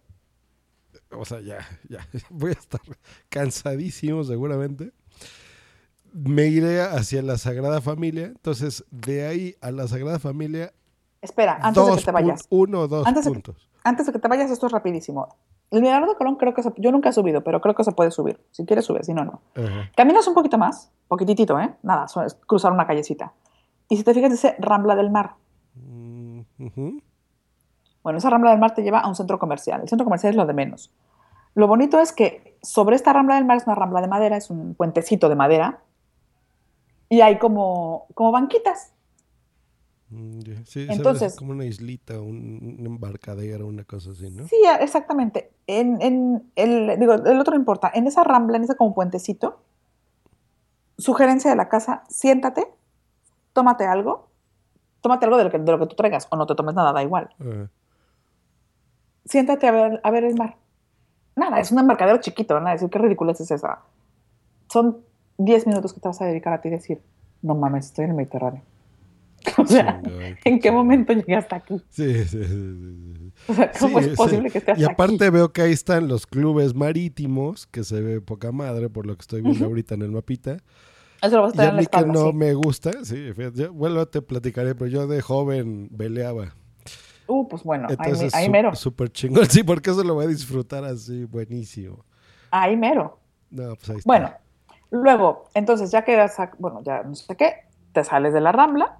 [1.10, 2.06] O sea, ya, ya.
[2.30, 2.80] Voy a estar
[3.28, 4.92] cansadísimo seguramente.
[6.12, 8.26] Me iré hacia la Sagrada Familia.
[8.26, 10.72] Entonces, de ahí a la Sagrada Familia,
[11.22, 12.46] Espera, antes de dos que te vayas.
[12.50, 13.68] uno o dos Antes de, puntos.
[13.84, 15.28] antes de que te vayas, esto es rapidísimo.
[15.70, 18.10] El de Colón creo que se, yo nunca he subido, pero creo que se puede
[18.12, 18.40] subir.
[18.52, 19.42] Si quieres subir, si no, no.
[19.56, 19.90] Ajá.
[19.96, 21.74] Caminas un poquito más, poquitito, ¿eh?
[21.82, 23.32] Nada, es cruzar una callecita.
[23.88, 25.34] Y si te fijas, dice Rambla del Mar.
[25.74, 27.02] Mm, ujú.
[28.02, 29.80] Bueno, esa Rambla del Mar te lleva a un centro comercial.
[29.82, 30.92] El centro comercial es lo de menos.
[31.54, 34.50] Lo bonito es que sobre esta Rambla del Mar es una rambla de madera, es
[34.50, 35.80] un puentecito de madera.
[37.08, 38.92] Y hay como, como banquitas.
[40.10, 40.40] Mm.
[40.64, 44.46] Sí, Entonces- así como una islita, un, un embarcadero, una cosa así, ¿no?
[44.48, 45.50] Sí, exactamente.
[45.66, 47.90] En, en el, digo, el otro no importa.
[47.94, 49.60] En esa rambla, en ese como puentecito,
[50.98, 52.66] sugerencia de la casa, siéntate,
[53.56, 54.28] tómate algo,
[55.00, 56.92] tómate algo de lo que, de lo que tú traigas, o no te tomes nada,
[56.92, 57.30] da igual.
[57.40, 57.70] Ajá.
[59.24, 60.56] Siéntate a ver, a ver el mar.
[61.34, 63.80] Nada, es un embarcadero chiquito, van a decir, qué ridícula es esa.
[64.70, 64.98] Son
[65.38, 67.00] 10 minutos que te vas a dedicar a ti y decir,
[67.42, 68.62] no mames, estoy en el Mediterráneo.
[69.58, 70.02] O sea,
[70.44, 71.80] ¿en qué momento llegué hasta aquí?
[71.90, 73.32] Sí, sí, sí.
[73.48, 74.52] O sea, ¿cómo Sí, es posible sí.
[74.52, 75.30] que esté hasta Y aparte aquí?
[75.32, 79.20] veo que ahí están los clubes marítimos, que se ve poca madre por lo que
[79.22, 80.58] estoy viendo ahorita en el mapita.
[81.22, 82.36] Eso lo vas a Y tener en la mí que espalda, no sí.
[82.36, 86.54] me gusta, sí, fíjate, yo, bueno, te platicaré, pero yo de joven veleaba.
[87.28, 88.74] Uh, pues bueno, ahí, Entonces, ahí su- mero.
[88.74, 92.04] súper chingón, sí, porque eso lo voy a disfrutar así, buenísimo.
[92.50, 93.18] Ahí mero.
[93.50, 94.06] No, pues ahí está.
[94.06, 94.30] Bueno,
[94.90, 97.54] luego, entonces ya quedas, a- bueno, ya no sé qué,
[97.92, 98.98] te sales de la Rambla,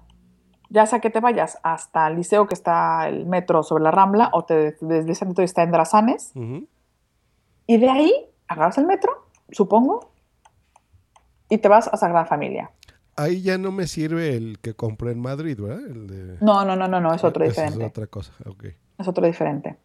[0.69, 4.29] ya sea que te vayas hasta el liceo que está el metro sobre la Rambla
[4.33, 4.75] o te
[5.09, 6.67] ese metro está en Drazanes Ujú.
[7.67, 8.13] y de ahí
[8.49, 10.11] agarras el metro, supongo,
[11.49, 12.71] y te vas a Sagrada Familia.
[13.15, 15.85] Ahí ya no me sirve el que compré en Madrid, ¿verdad?
[15.85, 16.37] El de...
[16.39, 17.85] No, no, no, no, no, es otro Esa diferente.
[17.85, 18.65] Es otra cosa, ok.
[18.99, 19.77] Es otro diferente.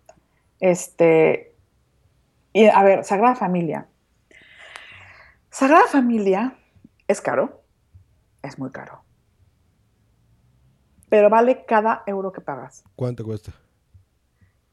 [0.60, 1.54] Este.
[2.52, 3.86] Y a ver, Sagrada Familia.
[5.50, 6.56] Sagrada Familia
[7.08, 7.62] es caro.
[8.42, 9.02] Es muy caro.
[11.08, 12.84] Pero vale cada euro que pagas.
[12.96, 13.52] ¿Cuánto cuesta?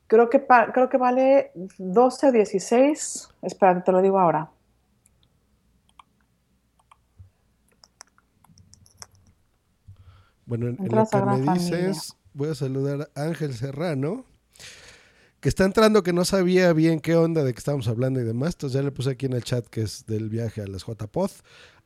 [0.07, 3.29] Creo que, creo que vale 12 o 16.
[3.41, 4.49] Espérate, te lo digo ahora.
[10.49, 11.53] Bueno, en, lo que me Familia.
[11.53, 14.25] dices, voy a saludar a Ángel Serrano,
[15.41, 18.55] que está entrando, que no sabía bien qué onda de que estábamos hablando y demás.
[18.55, 21.29] Entonces ya le puse aquí en el chat que es del viaje a las JPod.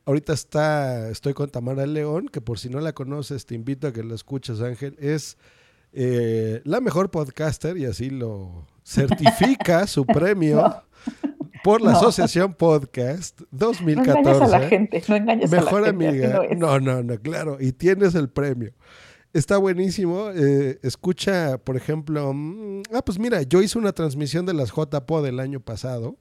[0.06, 3.92] Ahorita está, estoy con Tamara León, que por si no la conoces, te invito a
[3.92, 4.96] que la escuches, Ángel.
[4.98, 5.36] Es
[5.92, 10.82] eh, la mejor podcaster y así lo certifica su premio No.
[11.64, 11.96] Por la No.
[11.98, 14.20] Asociación Podcast No 2014.
[14.20, 15.02] engañes a la gente.
[15.08, 16.06] No engañes Mejor a la gente.
[16.08, 16.54] así amiga.
[16.54, 16.78] no.
[16.78, 17.56] No, no, no, claro.
[17.58, 18.72] Y tienes el premio.
[19.32, 20.28] Está buenísimo.
[20.34, 25.22] eh, escucha, por ejemplo, mm, ah, pues mira, yo hice una transmisión de las JPO
[25.22, 26.16] del año pasado,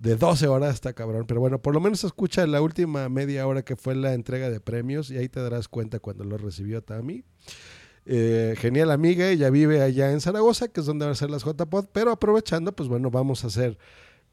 [0.00, 1.26] de 12 horas, está cabrón.
[1.28, 4.58] Pero bueno, por lo menos escucha la última media hora que fue la entrega de
[4.60, 7.22] premios y ahí te darás cuenta cuando lo recibió Tami.
[8.04, 11.44] Eh, genial amiga, ella vive allá en Zaragoza, que es donde van a ser las
[11.44, 13.78] JPod, pero aprovechando, pues bueno, vamos a hacer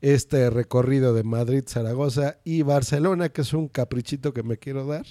[0.04, 5.06] este recorrido de Madrid, Zaragoza y Barcelona, que es un caprichito que me quiero dar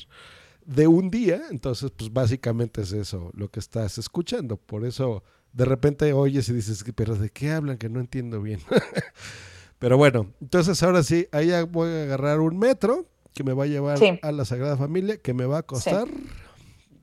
[0.67, 1.45] de un día.
[1.51, 4.59] Entonces, pues básicamente es eso lo que estás escuchando.
[4.59, 5.23] Por eso
[5.55, 7.79] de repente oyes y dices, pero ¿de qué hablan?
[7.79, 8.61] Que no entiendo bien.
[9.79, 13.69] pero bueno, entonces ahora sí, ahí voy a agarrar un metro que me va a
[13.69, 14.19] llevar Sí.
[14.21, 16.07] a la Sagrada Familia, que me va a costar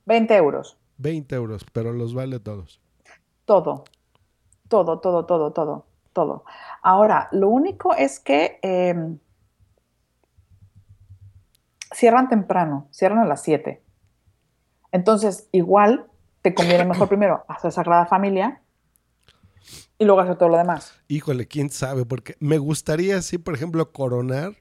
[0.06, 0.78] 20 euros.
[0.98, 2.82] 20 euros, pero los vale todos.
[3.46, 3.84] Todo.
[4.68, 6.44] Todo, todo, todo, todo, todo.
[6.82, 8.96] Ahora, lo único es que eh,
[11.94, 13.82] cierran temprano, cierran a las 7.
[14.92, 16.08] Entonces, igual
[16.42, 18.62] te conviene mejor primero hacer Sagrada Familia
[19.98, 20.94] y luego hacer todo lo demás.
[21.08, 24.54] Híjole, quién sabe, porque me gustaría así, por ejemplo, coronar,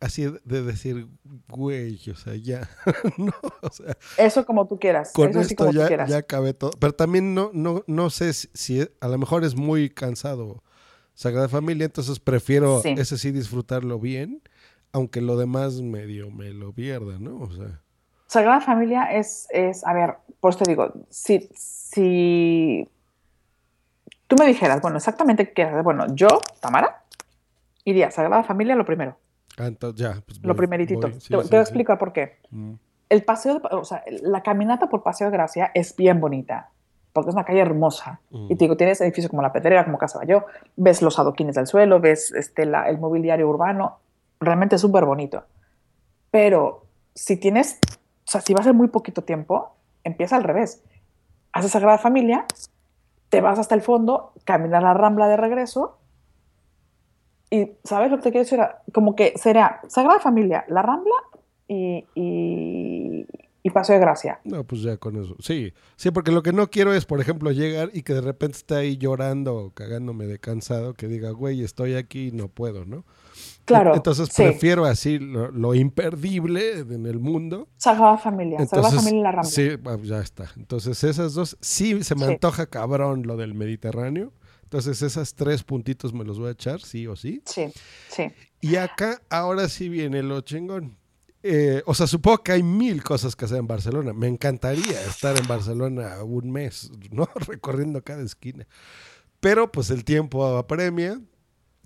[0.00, 1.08] así de- de decir,
[1.48, 2.68] güey, o sea, ya,
[3.18, 3.32] no,
[3.62, 5.12] o sea, Eso como tú quieras.
[5.12, 6.08] con eso sí esto como tú ya, quieras.
[6.10, 6.70] ya acabé todo.
[6.78, 10.62] Pero también no, no, no sé si, a lo mejor es muy cansado
[11.16, 12.90] Sagrada Familia, entonces prefiero Sí.
[12.96, 14.42] ese sí disfrutarlo bien,
[14.92, 17.38] aunque lo demás medio me lo pierda, ¿no?
[17.40, 17.80] O sea,
[18.28, 22.88] Sagrada Familia es, es, a ver, pues te digo, si, si
[24.26, 26.28] tú me dijeras, bueno, exactamente qué bueno, yo,
[26.60, 27.02] Tamara,
[27.84, 29.16] iría a Sagrada Familia lo primero,
[29.58, 30.20] ah, entonces ya.
[30.26, 31.00] pues lo primeritito.
[31.00, 32.38] voy, te sí, te voy a explicar por qué.
[32.50, 32.74] Mm.
[33.08, 36.70] El paseo, o sea, la caminata por Paseo de Gracia es bien bonita,
[37.16, 38.20] porque es una calle hermosa.
[38.30, 38.44] Mm.
[38.52, 40.44] Y te digo, tienes edificios como La Pedrera, como Casa Bayo,
[40.76, 43.98] ves los adoquines del suelo, ves este, la- el mobiliario urbano,
[44.38, 45.42] realmente es súper bonito.
[46.30, 46.84] Pero
[47.14, 47.78] si tienes,
[48.26, 49.72] o sea, si va a ser muy poquito tiempo,
[50.04, 50.82] empieza al revés.
[51.52, 52.44] Haces Sagrada Familia,
[53.30, 55.98] te vas hasta el fondo, caminas la rambla de regreso
[57.50, 58.60] y, ¿sabes lo que te quiero decir?
[58.92, 61.14] Como que será Sagrada Familia, la rambla
[61.68, 62.95] y, y,
[63.66, 64.38] y Paseo de Gracia.
[64.44, 65.34] No, pues ya con eso.
[65.40, 68.58] Sí, sí, porque lo que no quiero es, por ejemplo, llegar y que de repente
[68.58, 72.84] esté ahí llorando o cagándome de cansado, que diga, güey, estoy aquí y no puedo,
[72.84, 73.04] ¿no?
[73.64, 73.96] Claro.
[73.96, 74.44] Entonces sí.
[74.44, 77.66] prefiero así lo, lo imperdible en el mundo.
[77.76, 79.50] Sagrada Familia, Sagrada Entonces, Familia y la Rambla.
[79.50, 80.52] Sí, ah, ya está.
[80.56, 82.32] Entonces esas dos, sí se me Sí.
[82.34, 84.32] antoja cabrón lo del Mediterráneo.
[84.62, 87.42] Entonces esas tres puntitos me los voy a echar, sí o sí.
[87.46, 87.66] Sí,
[88.10, 88.30] sí.
[88.60, 90.96] Y acá ahora sí viene lo chingón.
[91.48, 94.12] Eh, o sea, supongo que hay mil cosas que hacer en Barcelona.
[94.12, 97.28] Me encantaría estar en Barcelona un mes, ¿no?
[97.46, 98.66] Recorriendo cada esquina.
[99.38, 101.20] Pero pues el tiempo apremia,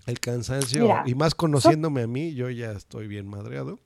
[0.07, 3.79] el cansancio, Mira, y más conociéndome a mí, yo ya estoy bien madreado.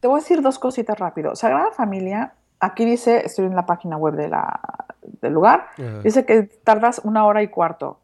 [0.00, 1.36] Te voy a decir dos cositas rápido.
[1.36, 4.86] Sagrada Familia, aquí dice, estoy en la página web de la,
[5.20, 6.00] del lugar, Ajá.
[6.02, 8.00] dice que tardas una hora y cuarto.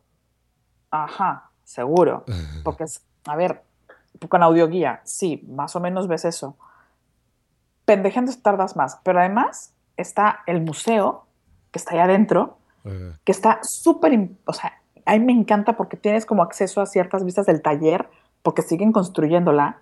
[0.91, 2.25] Ajá, seguro.
[2.63, 3.63] Porque es, a ver,
[4.29, 6.59] con audioguía, sí, más o menos ves eso.
[7.87, 11.25] Pendejeando tardas más, pero además está el museo,
[11.71, 13.19] que está ahí adentro, Ajá.
[13.25, 14.75] que está súper, o sea,
[15.07, 18.07] a mí me encanta porque tienes como acceso a ciertas vistas del taller,
[18.43, 19.79] porque siguen construyéndola.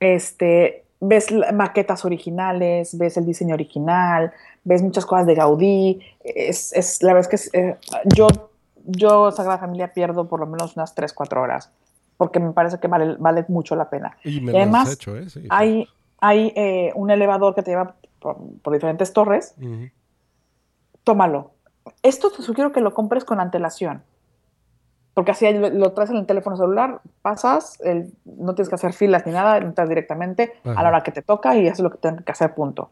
[0.00, 4.32] Este, ves maquetas originales, ves el diseño original,
[4.64, 6.00] ves muchas cosas de Gaudí.
[6.24, 7.76] Es, es- la verdad es que es, eh,
[8.14, 8.28] yo,
[8.84, 11.70] yo, Sagrada Familia, pierdo por lo menos unas 3, 4 horas,
[12.16, 14.16] porque me parece que vale, vale mucho la pena.
[14.24, 15.28] Y me Y lo además, has hecho, ¿eh?
[15.28, 15.46] Sí.
[15.50, 15.88] Hay,
[16.26, 19.54] hay eh, un elevador que te lleva por, por diferentes torres
[21.04, 21.52] tómalo.
[22.02, 24.02] Esto te sugiero que lo compres con antelación.
[25.14, 28.92] Porque así lo, lo traes en el teléfono celular, pasas, el- no tienes que hacer
[28.92, 31.98] filas ni nada, entras directamente a la hora que te toca y haces lo que
[31.98, 32.90] tengas que hacer, punto.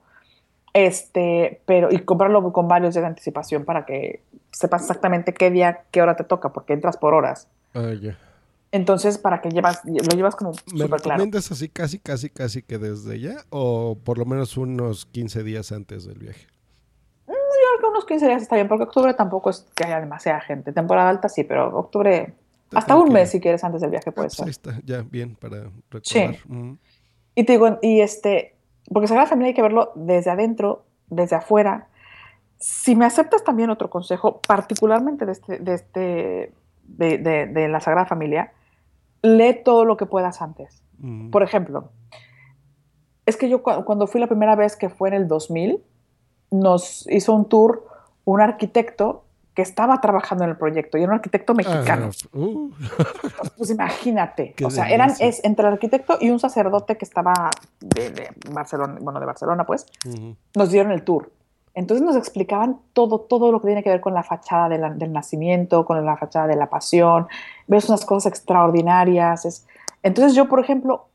[0.73, 5.85] Este, pero, y comprarlo con varios días de anticipación para que sepas exactamente qué día,
[5.91, 7.47] qué hora te toca, porque entras por horas.
[7.75, 8.17] Ah, ya.
[8.75, 11.03] Entonces, para que llevas, lo llevas como ¿Me súper claro.
[11.19, 13.37] recomiendas así casi, casi, casi que desde ya?
[13.51, 16.49] ¿O por lo menos unos 15 días antes del viaje?
[17.29, 20.41] Yo creo que unos 15 días está bien, porque octubre tampoco es que haya demasiada
[20.41, 20.73] gente.
[20.73, 22.35] Temporada alta sí, pero octubre,
[22.65, 24.51] Está hasta un mes si quieres antes del viaje Ah, puede pues ahí ser.
[24.51, 25.59] está, ya, bien, para
[25.91, 26.03] recordar.
[26.03, 26.27] Sí.
[26.49, 26.77] Ujú.
[27.37, 28.57] Y te digo, y este,
[28.93, 31.87] porque Sagrada Familia hay que verlo desde adentro, desde afuera.
[32.59, 36.53] Si me aceptas también otro consejo, particularmente de, este, de, este,
[36.83, 38.53] de, de- de la Sagrada Familia,
[39.25, 40.83] lee todo lo que puedas antes.
[41.03, 41.31] Ujú.
[41.31, 41.91] Por ejemplo,
[43.27, 45.83] es que yo cu- cuando fui la primera vez, que fue en el 2000,
[46.51, 47.87] nos hizo un tour
[48.27, 49.25] un arquitecto
[49.55, 52.11] que estaba trabajando en el proyecto y era un arquitecto mexicano.
[52.33, 52.71] Ah, uh,
[53.57, 57.51] Pues imagínate, Qué o sea, eran es entre el arquitecto y un sacerdote que estaba
[57.81, 59.87] de, de Barcelona, bueno, de Barcelona, pues,
[60.57, 61.31] nos dieron el tour.
[61.75, 65.85] Entonces nos explicaban todo, todo lo que tiene que ver con la fachada del nacimiento,
[65.85, 67.27] con la fachada de la pasión,
[67.67, 69.45] ves unas cosas extraordinarias.
[69.45, 69.67] es-
[70.03, 71.09] Entonces yo, por ejemplo,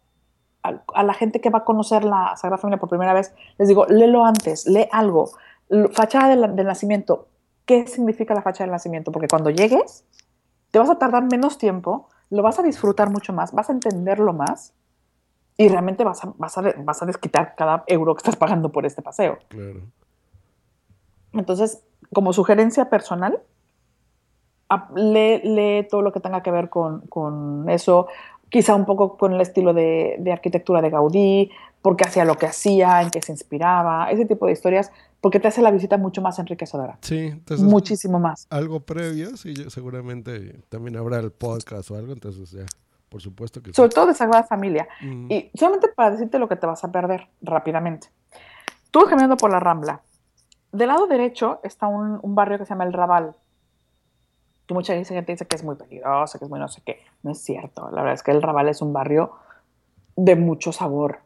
[0.64, 3.86] a, la gente que va a conocer la Sagrada Familia por primera vez, les digo,
[3.86, 5.30] léelo antes, lee algo.
[5.94, 7.28] Fachada del, nacimiento,
[7.66, 9.12] ¿qué significa la fachada del nacimiento?
[9.12, 10.04] Porque cuando llegues,
[10.72, 14.34] te vas a tardar menos tiempo, lo vas a disfrutar mucho más, vas a entenderlo
[14.34, 14.74] más
[15.58, 18.86] y realmente vas a, vas a, vas a desquitar cada euro que estás pagando por
[18.86, 19.38] este paseo.
[21.34, 21.82] Entonces,
[22.14, 23.40] como sugerencia personal,
[24.96, 28.08] lee, lee todo lo que tenga que ver con, con eso,
[28.50, 31.52] quizá un poco con el estilo de, de arquitectura de Gaudí,
[31.82, 34.92] porque hacía lo que hacía, en qué se inspiraba, ese tipo de historias,
[35.22, 38.48] porque te hace la visita mucho más enriquecedora, Sí, entonces muchísimo más.
[38.50, 42.66] algo previo, sí, seguramente también habrá el podcast o algo, entonces ya,
[43.10, 43.76] por supuesto que sí.
[43.76, 44.88] Sobre todo de Sagrada Familia.
[45.02, 48.08] Y solamente para decirte lo que te vas a perder rápidamente.
[48.92, 50.02] Tú caminando por la Rambla.
[50.72, 53.36] Del lado derecho está un, un barrio que se llama El Raval.
[54.68, 57.00] Que mucha gente dice que es muy peligroso, que es muy no sé qué.
[57.24, 57.90] No es cierto.
[57.92, 59.32] La verdad es que El Raval es un barrio
[60.16, 61.20] de mucho sabor.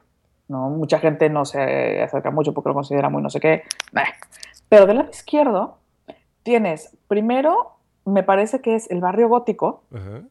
[0.48, 0.70] ¿no?
[0.70, 3.64] Mucha gente no se acerca mucho porque lo considera muy no sé qué.
[4.70, 5.78] Pero del lado izquierdo
[6.44, 10.22] tienes, primero, me parece que es el barrio gótico Ajá.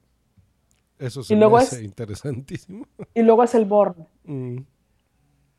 [0.98, 2.86] Eso se Y luego me es- hace interesantísimo.
[3.14, 4.06] y luego es el Born.
[4.24, 4.58] Mm.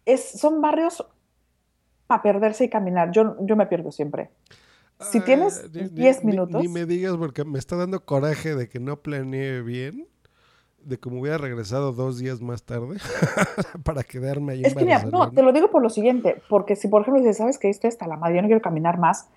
[0.05, 1.05] es, son barrios
[2.14, 3.11] para perderse y caminar.
[3.11, 4.30] Yo, yo me pierdo siempre.
[4.99, 8.06] Si Ah, tienes ni- ni- 10 ni- minutos, Ni, me digas porque me está dando
[8.06, 10.07] coraje de que no planeé bien,
[10.84, 12.98] de que me hubiera regresado dos días más tarde
[13.84, 16.88] para quedarme ahí es que mira, no, te lo digo por lo siguiente, porque si
[16.88, 19.27] por ejemplo dices, sabes que esto está la madre, yo no quiero caminar más,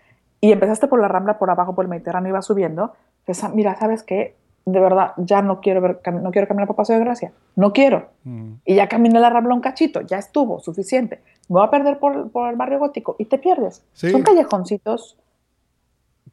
[0.40, 2.92] y empezaste por la Rambla, por abajo, por el Mediterráneo, y vas subiendo,
[3.24, 4.36] pues, ah, mira, sabes que
[4.66, 7.72] de verdad ya no quiero ver, cam- no quiero caminar por Paseo de Gracia, no
[7.72, 8.10] quiero.
[8.24, 8.54] Mm.
[8.64, 11.22] Y ya caminé la Rambla un cachito, ya estuvo, suficiente.
[11.48, 13.82] Me voy a perder por, por el barrio gótico y te pierdes.
[13.92, 14.10] Sí.
[14.10, 15.16] Son callejoncitos.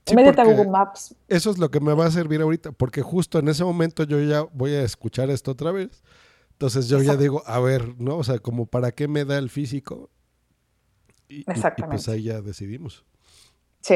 [0.05, 1.15] Sí, Google Maps.
[1.30, 4.19] Eso es lo que me va a servir ahorita, porque justo en ese momento yo
[4.19, 6.03] ya voy a escuchar esto otra vez.
[6.53, 8.18] Entonces yo ya digo, a ver, ¿no?
[8.18, 10.10] O sea, como para qué me da el físico.
[11.30, 12.11] Y, y- y pues Exactamente.
[12.11, 13.05] ahí ya decidimos.
[13.81, 13.95] Sí.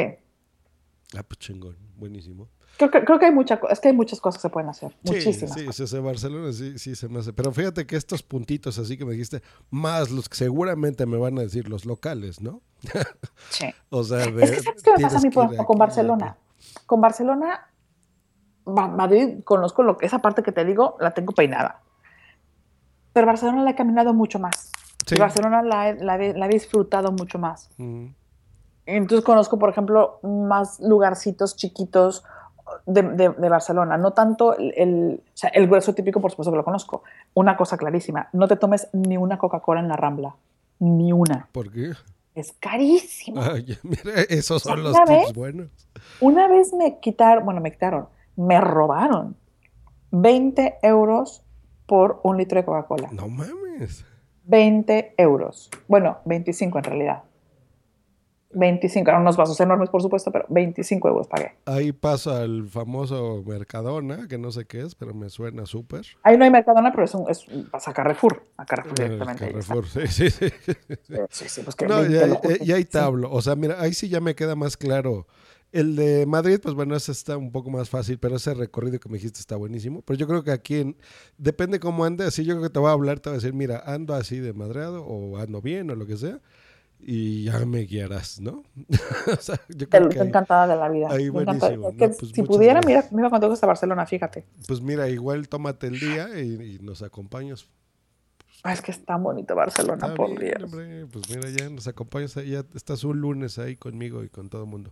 [1.17, 2.47] Ah, pues chingón, buenísimo.
[2.77, 4.91] Creo creo que hay mucha, es que hay muchas cosas que se pueden hacer.
[5.03, 5.53] Sí, Muchísimas.
[5.55, 5.89] sí, cosas.
[5.89, 7.33] sí, Barcelona sí, sí se me hace.
[7.33, 9.41] Pero fíjate que estos puntitos así que me dijiste,
[9.71, 12.61] más los que seguramente me van a decir los locales, ¿no?
[13.49, 13.65] Sí.
[13.89, 16.37] O sea, de, Es que ¿sabes qué me pasa a mí con aquí, Barcelona?
[16.85, 17.67] Con Barcelona,
[18.65, 21.81] Ma- Madrid, conozco lo que esa parte que te digo, la tengo peinada.
[23.13, 24.71] Pero Barcelona la he caminado mucho más.
[25.07, 25.15] Sí.
[25.15, 27.69] Y Barcelona la he, la he- la he disfrutado mucho más.
[27.77, 28.07] Mm,
[28.85, 32.23] Entonces conozco, por ejemplo, más lugarcitos chiquitos
[32.85, 33.97] de, de- de Barcelona.
[33.97, 37.03] No tanto el, el- o sea, el grueso típico, por supuesto que lo conozco.
[37.33, 40.35] Una cosa clarísima, no te tomes ni una Coca-Cola en la Rambla.
[40.79, 41.47] Ni una.
[41.51, 41.91] ¿Por qué?
[42.35, 43.41] Es carísimo.
[43.41, 45.69] Ay, mira, esos son los ¿Ya tips buenos.
[46.21, 49.35] Una vez me quitaron, bueno, me quitaron, me robaron
[50.11, 51.43] 20 euros
[51.85, 53.09] por un litro de Coca-Cola.
[53.11, 54.05] No mames.
[54.43, 55.69] 20 euros.
[55.87, 57.23] Bueno, 25 en realidad.
[58.51, 61.51] 25, eran unos vasos enormes, por supuesto, pero 25 euros pagué.
[61.65, 66.05] Ahí paso al famoso Mercadona, que no sé qué es, pero me suena súper.
[66.23, 69.45] Ahí no hay Mercadona, pero es un, es, vas a Carrefour, a Carrefour El directamente.
[69.45, 69.51] está.
[69.73, 70.47] Carrefour, sí, sí, sí.
[71.29, 73.31] Sí, sí, pues que No, 20 ya, ya- ya te hablo.
[73.31, 75.27] O sea, mira, ahí sí ya me queda más claro.
[75.73, 79.09] El de Madrid, pues bueno, ese está un poco más fácil, pero ese recorrido que
[79.09, 80.01] me dijiste está buenísimo.
[80.03, 80.95] Pero yo creo que aquí, en-
[81.37, 83.53] depende cómo ande, así yo creo que te voy a hablar, te voy a decir,
[83.53, 86.39] mira, ando así de madreado o ando bien o lo que sea,
[86.99, 88.63] y ya me guiarás, ¿no?
[89.37, 91.07] o sea, yo Te- que Estoy ahí- encantada de la vida.
[91.11, 91.93] ahí buenísimo.
[91.97, 93.11] Pues si pudiera, gracias.
[93.11, 94.45] mira, iba contigo hasta Barcelona, fíjate.
[94.67, 97.67] pues mira, igual tómate el día y, y nos acompañas.
[98.63, 100.63] Ay, es que es tan bonito Barcelona, por Dios.
[100.63, 104.63] hombre, pues mira, ya nos acompañas, ya estás un lunes ahí conmigo y con todo
[104.63, 104.91] el mundo.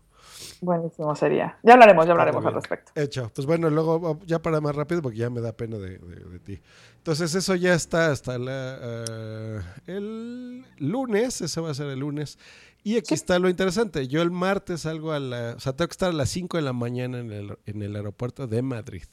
[0.61, 1.57] Buenísimo sería.
[1.63, 2.91] Ya hablaremos, ya hablaremos al respecto.
[2.95, 3.31] Hecho.
[3.33, 6.23] Pues bueno, luego va- ya para más rápido porque ya me da pena de, de-
[6.29, 6.61] de ti.
[6.97, 12.37] Entonces eso ya está hasta la, ah, el lunes, ese va a ser el lunes.
[12.83, 14.07] Y aquí está lo interesante.
[14.07, 16.63] Yo el martes salgo a la, o sea, tengo que estar a las 5 de
[16.63, 19.03] la mañana en el, en el aeropuerto de Madrid.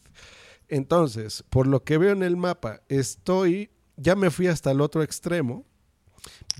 [0.68, 5.02] Entonces, por lo que veo en el mapa, estoy, ya me fui hasta el otro
[5.02, 5.64] extremo.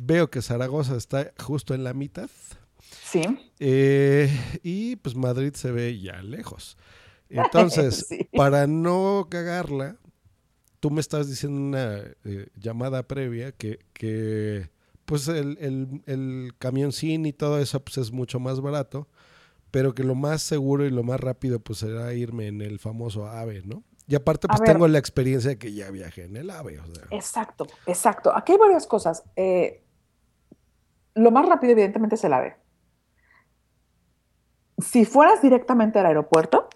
[0.05, 2.29] Veo que Zaragoza está justo en la mitad.
[3.13, 3.53] Sí.
[3.61, 4.31] Eh,
[4.63, 6.77] y pues Madrid se ve ya lejos.
[7.29, 8.29] Entonces, Sí.
[8.35, 9.97] para no cagarla,
[10.81, 14.71] tú me estás diciendo una eh, llamada previa que, que
[15.05, 19.09] pues el, el, el camioncín y todo eso pues es mucho más barato,
[19.71, 23.27] pero que lo más seguro y lo más rápido pues será irme en el famoso
[23.27, 23.85] AVE, ¿no?
[24.09, 27.05] Y aparte pues tengo la experiencia de que ya viajé en el AVE, o sea.
[27.11, 28.35] Exacto, exacto.
[28.37, 29.23] Aquí hay varias cosas.
[29.37, 29.83] Eh,
[31.15, 32.57] lo más rápido, evidentemente, es el AVE.
[34.85, 36.69] Si fueras directamente al aeropuerto,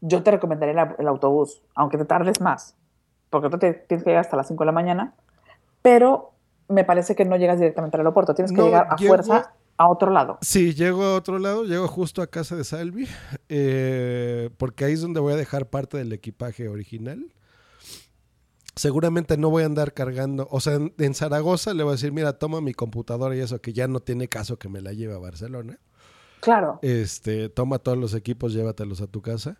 [0.00, 2.76] yo te recomendaría el, el autobús, aunque te tardes más,
[3.30, 5.14] porque tú te, tienes que llegar hasta las 5 de la mañana,
[5.82, 6.32] pero
[6.68, 9.52] me parece que no llegas directamente al aeropuerto, tienes que No, llegar a llego- fuerza
[9.76, 10.38] a otro lado.
[10.40, 13.08] Sí, llego a otro lado, llego justo a casa de Salvi,
[13.48, 17.32] eh, porque ahí es donde voy a dejar parte del equipaje original.
[18.76, 22.12] Seguramente no voy a andar cargando, o sea, en, en Zaragoza le voy a decir,
[22.12, 25.14] mira, toma mi computadora y eso, que ya no tiene caso que me la lleve
[25.14, 25.78] a Barcelona.
[26.44, 26.78] Claro.
[26.82, 29.58] Este, toma todos los equipos, llévatelos a tu casa.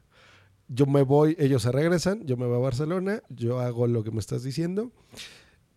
[0.68, 4.10] Yo me voy, ellos se regresan, yo me voy a Barcelona, yo hago lo que
[4.10, 4.92] me estás diciendo.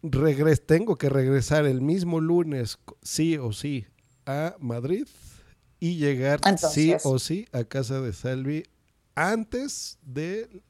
[0.03, 3.85] Regres, tengo que regresar el mismo lunes, sí o sí,
[4.25, 5.07] a Madrid
[5.79, 8.63] y llegar sí o sí a casa de Salvi
[9.15, 10.61] antes de,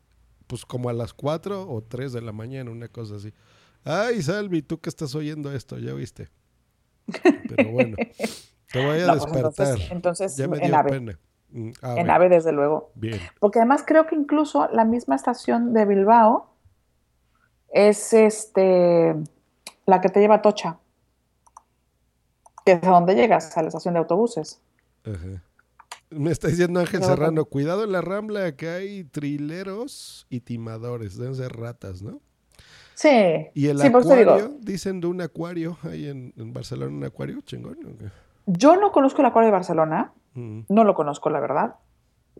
[0.48, 3.34] pues como a las 4 o 3 de la mañana, una cosa así.
[3.84, 6.30] Ay, Salvi, tú que estás oyendo esto, ya viste.
[7.50, 7.98] Pero bueno,
[8.80, 9.68] te voy a No, pues despertar.
[9.68, 10.90] entonces, entonces ya me en dio AVE.
[10.90, 11.20] pena.
[11.50, 12.92] Mm, En AVE, desde luego.
[12.96, 13.20] Bien.
[13.40, 16.50] Porque además creo que incluso la misma estación de Bilbao
[17.70, 19.16] es este
[19.86, 20.78] la que te lleva a Tocha,
[22.66, 24.60] que es a donde llegas, a la estación de autobuses.
[25.06, 25.42] Ajá.
[26.10, 31.36] Me está diciendo Ángel Serrano, cuidado en la rambla que hay trileros y timadores, deben
[31.36, 32.22] ser ratas, ¿no?
[32.96, 37.04] Sí, Y el sí, acuario, digo, dicen de un acuario, ahí en, en Barcelona un
[37.04, 37.78] acuario chingón.
[37.86, 38.06] ¿o qué?
[38.48, 40.62] Yo no conozco el acuario de Barcelona, Mm.
[40.70, 41.76] no lo conozco, la verdad,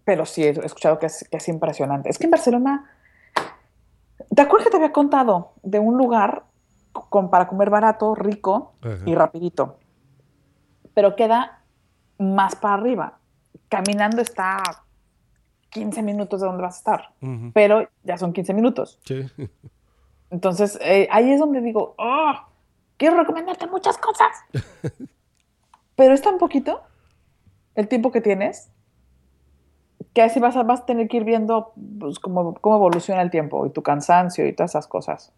[0.04, 2.10] pero sí he escuchado que es, que es impresionante.
[2.10, 2.86] Es que en Barcelona,
[4.36, 6.44] ¿te acuerdas que te había contado de un lugar
[6.92, 8.98] con, para comer barato, rico Ajá.
[9.06, 9.78] y rapidito?
[10.94, 11.64] Pero queda
[12.20, 13.18] más para arriba.
[13.68, 14.84] Caminando está a
[15.72, 17.14] 15 minutos de donde vas a estar,
[17.54, 19.00] pero ya son 15 minutos.
[19.06, 19.26] Sí.
[20.30, 22.34] Entonces, eh, ahí es donde digo, oh,
[22.98, 24.30] quiero recomendarte muchas cosas.
[25.98, 26.80] Pero es tan poquito
[27.76, 28.70] el tiempo que tienes
[30.14, 33.30] que así vas a, vas a tener que ir viendo pues, cómo, cómo evoluciona el
[33.30, 35.34] tiempo y tu cansancio y todas esas cosas.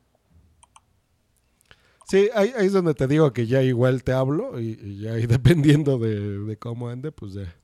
[2.07, 5.25] Sí, ahí, ahí es donde te digo que ya igual te hablo y, y ahí
[5.27, 7.55] dependiendo de, de cómo ande, pues ya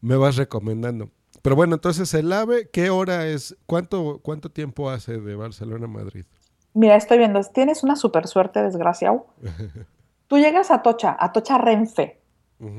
[0.00, 1.10] me vas recomendando.
[1.42, 3.56] Pero bueno, entonces el AVE, ¿qué hora es?
[3.66, 6.26] ¿Cuánto, cuánto tiempo hace de Barcelona a Madrid?
[6.74, 9.26] Mira, estoy viendo, tienes una super suerte, desgraciado.
[10.28, 12.19] Tú llegas a Atocha, Atocha Renfe,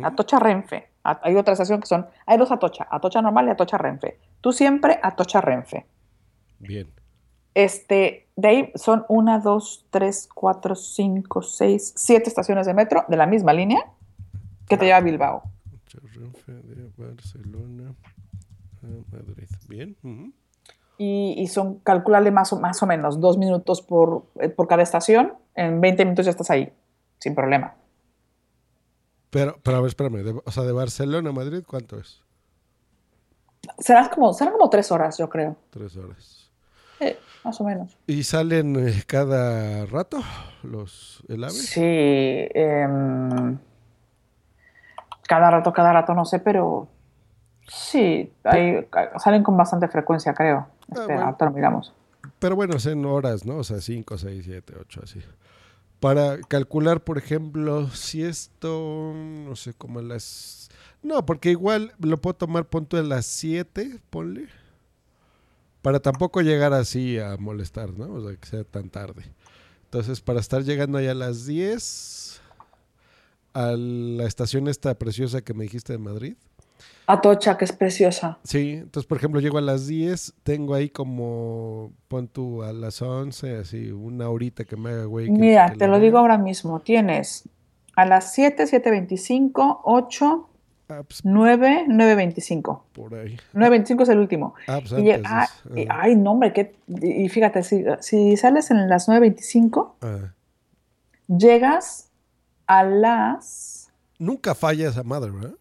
[0.03, 0.89] Atocha Renfe.
[1.03, 4.19] Hay otra estación que son, hay dos Atocha, Atocha normal y Atocha Renfe.
[4.39, 5.85] Tú siempre Atocha Renfe.
[6.59, 6.87] Bien.
[7.53, 13.17] Este, de ahí son una, dos, tres, cuatro, cinco, seis, siete estaciones de metro de
[13.17, 13.83] la misma línea
[14.67, 15.43] que te lleva a Bilbao.
[16.13, 17.93] Renfe de Barcelona
[18.83, 19.49] a Madrid.
[19.67, 19.97] Bien.
[20.97, 25.33] y son, calculale más o, más o menos dos minutos por, eh, por cada estación.
[25.55, 26.71] En 20 minutos ya estás ahí,
[27.19, 27.75] sin problema.
[29.31, 30.23] Pero, pero a ver, espérame.
[30.23, 32.21] de- o sea, de Barcelona a Madrid, ¿cuánto es?
[33.79, 35.55] Serán como, serán como tres horas, yo creo.
[35.71, 36.51] Tres horas.
[36.99, 37.97] Eh, más o menos.
[38.05, 40.19] ¿Y salen eh, cada rato
[40.63, 41.53] los el AVE?
[41.53, 41.81] Sí.
[41.83, 43.57] em,
[45.27, 46.87] cada rato, cada rato, no sé, pero
[47.67, 50.67] sí, ca- salen con bastante frecuencia, creo.
[50.87, 51.21] Espera, bueno.
[51.25, 51.93] ahorita lo miramos.
[52.39, 53.57] Pero bueno, es en horas, ¿no?
[53.57, 55.21] O sea, 5, 6, 7, 8, así.
[56.01, 60.69] Para calcular, por ejemplo, si esto, no sé, como a las...
[61.03, 64.47] No, porque igual lo puedo tomar punto a las 7, ponle.
[65.83, 68.11] Para tampoco llegar así a molestar, ¿no?
[68.15, 69.25] O sea, que sea tan tarde.
[69.83, 72.41] Entonces, para estar llegando allá a las 10,
[73.53, 76.35] a la estación esta preciosa que me dijiste de Madrid.
[77.11, 78.37] Atocha, que es preciosa.
[78.43, 83.01] Sí, entonces por ejemplo llego a las 10, tengo ahí como, pon tú a las
[83.01, 85.25] 11, así una horita que me haga güey.
[85.27, 86.01] que- Mira, que te lo vea.
[86.01, 86.79] digo ahora mismo.
[86.79, 87.47] Tienes
[87.95, 90.47] a las 7, 7.25, 8,
[90.89, 92.83] Ah, pues 9, 9.25.
[92.91, 93.37] por ahí.
[93.53, 94.55] 9.25 es el último.
[94.67, 95.21] Ah, pues Y antes.
[95.31, 100.33] ah, y- ay, no, hombre, que, y fíjate, si, si sales en las 9.25, Ah.
[101.27, 102.09] llegas
[102.67, 103.89] a las...
[104.19, 105.55] Nunca falla esa madre, ¿verdad?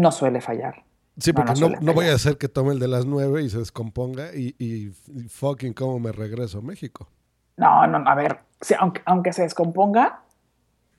[0.00, 0.84] No suele fallar.
[1.18, 3.06] Sí, No, no porque no, suele no voy a hacer que tome el de las
[3.06, 7.08] 9 y se descomponga y, y, y fucking cómo me regreso a México.
[7.56, 10.20] No, no, a ver, si- aunque, aunque se descomponga,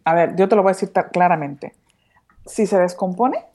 [0.03, 1.75] a ver, yo te lo voy a decir claramente.
[2.45, 3.45] Si se descompone,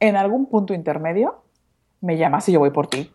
[0.00, 1.44] en algún punto intermedio,
[2.00, 3.12] me llamas y yo voy por ti.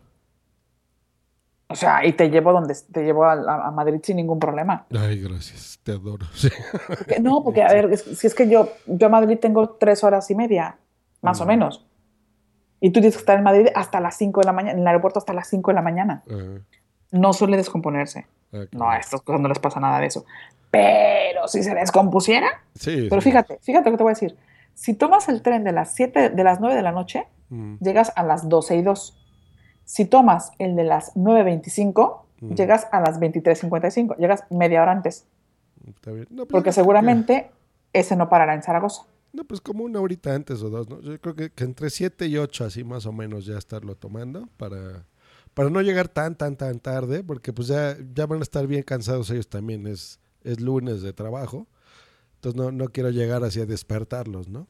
[1.70, 4.86] O sea, y te llevo donde te llevo a, a- Madrid sin ningún problema.
[4.98, 6.24] Ay, gracias, te adoro.
[6.34, 6.48] Sí.
[7.20, 10.30] No, porque a ver, es- si es que yo, yo a Madrid tengo tres horas
[10.30, 10.78] y media,
[11.22, 11.48] más o Mm.
[11.48, 11.84] menos.
[12.80, 14.86] Y tú tienes que estar en Madrid hasta las 5 de la mañana, en el
[14.86, 16.22] aeropuerto hasta las 5 de la mañana.
[17.10, 18.26] No suele descomponerse.
[18.72, 20.24] No, a estas cosas no les pasa nada de eso.
[20.70, 23.30] Pero si se descompusiera, Sí, pero sí.
[23.30, 24.36] fíjate, fíjate lo que te voy a decir.
[24.74, 28.12] Si tomas el tren de las 7, de las 9 de la noche, Mm, llegas
[28.14, 29.16] a las 12 y 2.
[29.84, 32.52] Si tomas el de las 9.25, Mm.
[32.52, 34.14] llegas a las 23.55.
[34.18, 35.26] Llegas media hora antes.
[35.88, 36.26] está bien.
[36.30, 37.50] No, pues, Porque que- seguramente
[37.94, 39.04] ese no parará en Zaragoza.
[39.38, 41.00] No, pues como una horita antes o dos, ¿no?
[41.00, 44.48] Yo creo que, que entre 7 y 8 así más o menos ya estarlo tomando
[44.56, 45.06] para,
[45.54, 48.82] para no llegar tan, tan, tan tarde, porque pues ya, ya van a estar bien
[48.82, 51.68] cansados ellos también, es, es lunes de trabajo,
[52.34, 54.66] entonces no, no quiero llegar así a despertarlos, ¿no?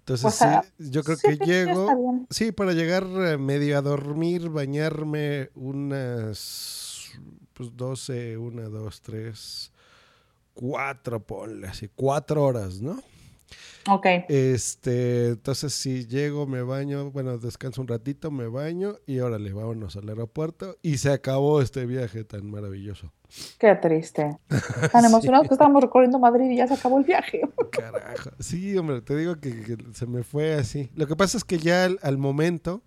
[0.00, 5.48] Entonces sí, yo creo sí, que llego, sí, para llegar eh, medio a dormir, bañarme
[5.54, 7.12] unas
[7.54, 9.72] pues 12, 1, 2, 3,
[10.52, 13.02] 4, ponle así, 4 horas, ¿no?
[13.90, 14.06] Ok.
[14.28, 19.96] Este, entonces si llego, me baño, bueno, descanso un ratito, me baño y órale, vámonos
[19.96, 23.12] al aeropuerto y se acabó este viaje tan maravilloso.
[23.58, 24.38] Qué triste.
[24.92, 27.40] Tan emocionados que estábamos recorriendo Madrid y ya se acabó el viaje.
[27.70, 28.30] Carajo.
[28.38, 30.90] Sí, hombre, te digo que, que se me fue así.
[30.94, 32.82] Lo que pasa es que ya al, al momento,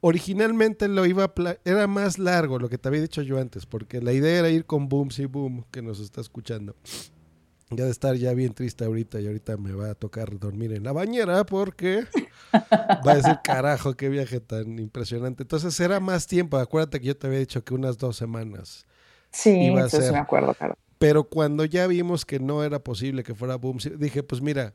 [0.00, 4.00] originalmente lo iba a era más largo lo que te había dicho yo antes, porque
[4.00, 6.76] la idea era ir con Boom Si Boom, que nos está escuchando.
[7.70, 10.84] Ya de estar ya bien triste ahorita y ahorita me va a tocar dormir en
[10.84, 12.04] la bañera porque
[13.06, 15.42] va a decir, carajo, qué viaje tan impresionante.
[15.42, 18.86] Entonces era más tiempo, acuérdate que yo te había dicho que unas dos semanas.
[19.30, 20.12] Sí, Iba a ser.
[20.12, 20.76] me acuerdo, claro.
[20.98, 24.74] Pero cuando ya vimos que no era posible que fuera Boom, dije, pues mira,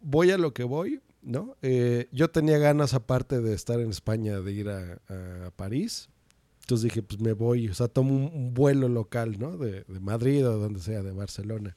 [0.00, 1.56] voy a lo que voy, ¿no?
[1.62, 4.98] Eh, yo tenía ganas, aparte de estar en España, de ir a,
[5.46, 6.08] a París.
[6.60, 9.56] Entonces dije, pues me voy, o sea, tomo un, un vuelo local, ¿no?
[9.56, 11.76] De, de Madrid o donde sea, de Barcelona.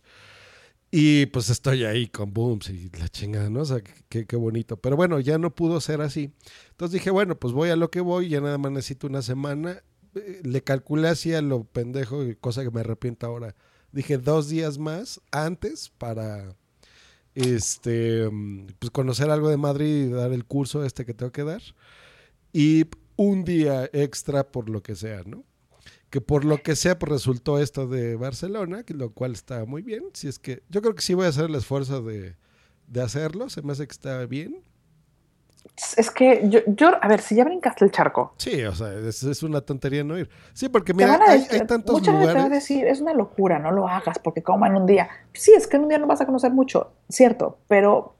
[0.94, 3.62] Y pues estoy ahí con Booms y la chingada, ¿no?
[3.62, 4.76] O sea, qué, qué bonito.
[4.78, 6.34] Pero bueno, ya no pudo ser así.
[6.72, 9.82] Entonces dije, bueno, pues voy a lo que voy, ya nada más necesito una semana.
[10.16, 13.56] Eh, Le calculé así a lo pendejo, cosa que me arrepiento ahora.
[13.94, 16.56] Dije dos días más antes para
[17.36, 18.30] este
[18.80, 21.62] pues conocer algo de Madrid y dar el curso este que tengo que dar.
[22.54, 22.86] Y
[23.16, 25.46] un día extra por lo que sea, ¿no?
[26.12, 29.82] Que por lo que sea, pues resultó esto de Barcelona, que lo cual está muy
[29.82, 30.04] bien.
[30.14, 32.36] Si es que yo creo que sí voy a hacer el esfuerzo de,
[32.88, 34.62] de hacerlo, se me hace que está bien.
[35.98, 38.34] Es que yo, yo, a ver, si ya brincaste el charco.
[38.38, 40.30] Sí, o sea, es, es una tontería no ir.
[40.54, 42.52] Sí, porque mira, hay, decir- hay tantos mucha gente te va a lugares.
[42.68, 45.10] decir, es una locura, no lo hagas, porque como en un día.
[45.34, 48.14] Sí, es que en un día no vas a conocer mucho, cierto, pero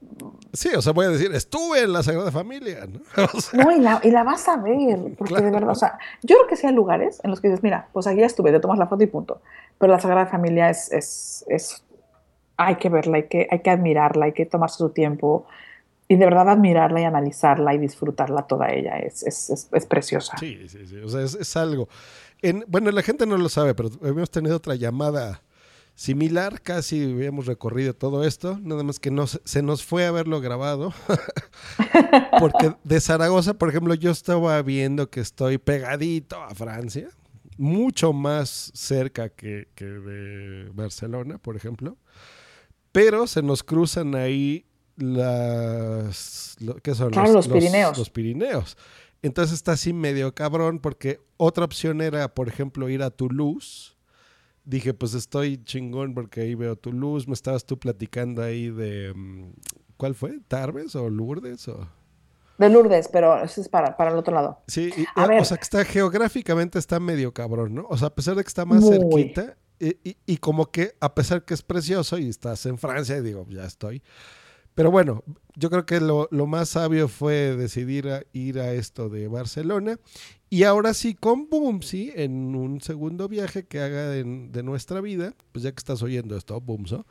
[0.52, 3.00] Sí, o sea, voy a decir, estuve en la Sagrada Familia, ¿no?
[3.34, 5.44] O sea, no, y la, y la vas a ver, porque Claro.
[5.46, 7.88] de verdad, o sea, yo creo que sí hay lugares en los que dices, mira,
[7.92, 9.40] pues aquí ya estuve, te tomas la foto y punto.
[9.78, 11.84] Pero la Sagrada Familia es, es, es
[12.56, 15.46] hay que verla, hay que, hay que admirarla, hay que tomarse su tiempo
[16.08, 20.36] y de verdad admirarla y analizarla y disfrutarla toda ella, es, es, es, es preciosa.
[20.38, 20.96] sí, sí, sí.
[20.98, 21.88] O sea, es, algo.
[22.42, 25.42] En, bueno, la gente no lo sabe, pero habíamos tenido otra llamada
[25.94, 30.08] similar, casi habíamos recorrido todo esto, nada más que no, se se nos fue a
[30.08, 30.92] haberlo grabado.
[32.40, 37.08] Porque de Zaragoza, por ejemplo, yo estaba viendo que estoy pegadito a Francia,
[37.58, 41.96] mucho más cerca que, que de Barcelona, por ejemplo.
[42.90, 44.66] Pero se nos cruzan ahí
[44.96, 46.56] las...
[46.60, 47.10] lo- ¿Qué son?
[47.10, 47.96] Claro, los Pirineos.
[47.98, 48.76] Los Pirineos.
[49.22, 53.92] Entonces está así medio cabrón porque otra opción era, por ejemplo, ir a Toulouse.
[54.64, 57.26] Dije, pues estoy chingón porque ahí veo Toulouse.
[57.28, 59.12] Me estabas tú platicando ahí de...
[59.14, 59.52] mm,
[59.96, 60.40] ¿Cuál fue?
[60.48, 61.68] ¿Tarbes o Lourdes?
[61.68, 61.88] O...
[62.58, 64.60] De Lourdes, pero eso es para, para el otro lado.
[64.66, 65.44] Sí, y- A o ver.
[65.44, 67.86] sea que está geográficamente está medio cabrón, ¿no?
[67.88, 68.98] O sea, a pesar de que está más Muy.
[68.98, 73.16] cerquita, y, y- y como que a pesar que es precioso y estás en Francia,
[73.16, 74.02] y digo, ya estoy.
[74.74, 75.22] Pero bueno,
[75.54, 79.98] yo creo que lo, lo más sabio fue decidir ir a esto de Barcelona.
[80.48, 85.62] Y ahora sí, con Boomsy, en un segundo viaje que haga de, nuestra vida, pues
[85.62, 87.06] ya que estás oyendo esto, Boomso,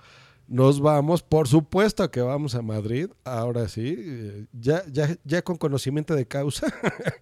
[0.47, 5.57] nos vamos, por supuesto que vamos a Madrid, ahora sí, eh, ya, ya, ya con
[5.57, 6.67] conocimiento de causa.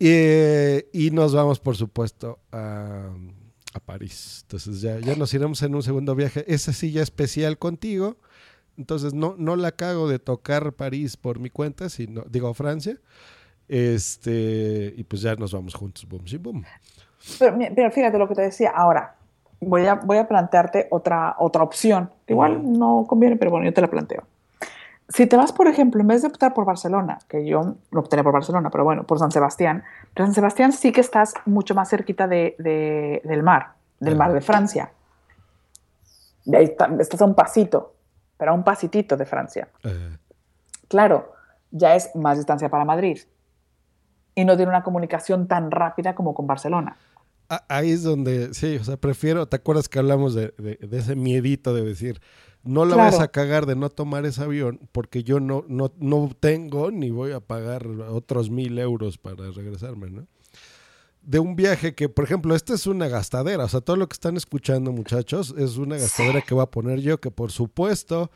[0.00, 3.14] Eh, y nos vamos, por supuesto, a,
[3.72, 4.40] a París.
[4.42, 6.44] Entonces ya, ya nos iremos en un segundo viaje.
[6.52, 8.18] Ese sí ya especial contigo.
[8.76, 12.96] Entonces no, no la cago de tocar París por mi cuenta, sino, digo Francia.
[13.68, 16.64] Este, y pues ya nos vamos juntos, boom, sí, boom.
[17.38, 19.14] Pero, pero fíjate lo que te decía ahora.
[19.60, 22.10] Voy a, voy a plantearte otra, otra opción.
[22.26, 22.78] Igual Ujú.
[22.78, 24.24] no conviene, pero bueno, yo te la planteo.
[25.08, 28.22] Si te vas, por ejemplo, en vez de optar por Barcelona, que yo no optaría
[28.22, 29.84] por Barcelona, pero bueno, por San Sebastián,
[30.14, 34.32] pero San Sebastián sí que estás mucho más cerquita de, de- del mar, del mar
[34.32, 34.92] de Francia.
[36.44, 37.93] De ahí está- estás a un pasito,
[38.44, 39.68] pero a un pasitito de Francia.
[39.84, 40.18] Eh,
[40.86, 41.32] Claro,
[41.70, 43.18] ya es más distancia para Madrid
[44.34, 46.98] y no tiene una comunicación tan rápida como con Barcelona.
[47.68, 51.16] ahí es donde, sí, o sea, prefiero, ¿te acuerdas que hablamos de, de- de ese
[51.16, 52.20] miedito de decir,
[52.64, 53.12] no la Claro.
[53.12, 57.10] vas a cagar de no tomar ese avión porque yo no, no, no tengo ni
[57.10, 60.26] voy a pagar otros mil euros para regresarme, ¿no?
[61.24, 64.14] De un viaje que, por ejemplo, esta es una gastadera, o sea, todo lo que
[64.14, 68.30] están escuchando, muchachos, es una gastadera que voy a poner yo, que por supuesto,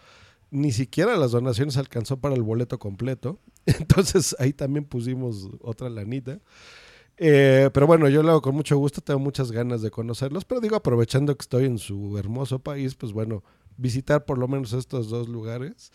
[0.50, 3.38] ni siquiera las donaciones alcanzó para el boleto completo.
[3.66, 6.40] Entonces ahí también pusimos otra lanita.
[7.18, 10.60] Eh, pero bueno, yo lo hago con mucho gusto, tengo muchas ganas de conocerlos, pero
[10.60, 13.42] digo, aprovechando que estoy en su hermoso país, pues bueno,
[13.76, 15.90] visitar por lo menos estos dos lugares.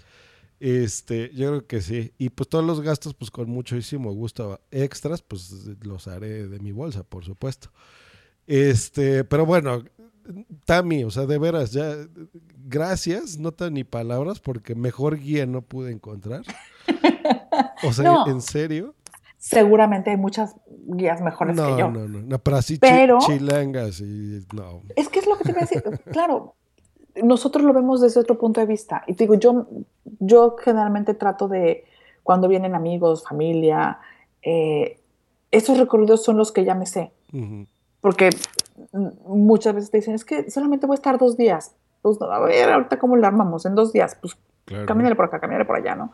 [0.66, 2.14] Este, yo creo que sí.
[2.18, 6.72] Y pues todos los gastos, pues con muchísimo gusto extras, pues los haré de mi
[6.72, 7.70] bolsa, por supuesto.
[8.48, 9.84] Este, pero bueno,
[10.64, 11.96] Tami, o sea, de veras, ya,
[12.66, 16.44] gracias, no te ni palabras, porque mejor guía no pude encontrar.
[17.84, 18.28] O sea, No.
[18.28, 18.96] en serio.
[19.38, 20.56] Seguramente hay muchas
[20.88, 21.92] guías mejores No, que yo.
[21.92, 24.82] no, no, no, pero así Pero- chilangas y no.
[24.96, 25.84] Es que es lo que te voy a decir.
[26.14, 26.56] claro,
[27.22, 29.04] nosotros lo vemos desde otro punto de vista.
[29.08, 29.68] Y digo, yo,
[30.20, 31.86] yo generalmente trato de,
[32.24, 34.00] cuando vienen amigos, familia,
[34.42, 35.00] eh,
[35.52, 37.12] esos recorridos son los que ya me sé.
[37.32, 37.66] Ujú.
[38.02, 38.30] Porque
[38.92, 41.76] mm, muchas veces te dicen, es que solamente voy a estar dos días.
[42.02, 44.18] Pues, a ver, ahorita cómo lo armamos en dos días.
[44.20, 44.36] Pues
[44.66, 44.86] Claro.
[44.86, 46.14] camínale por acá, camínale por allá, ¿no?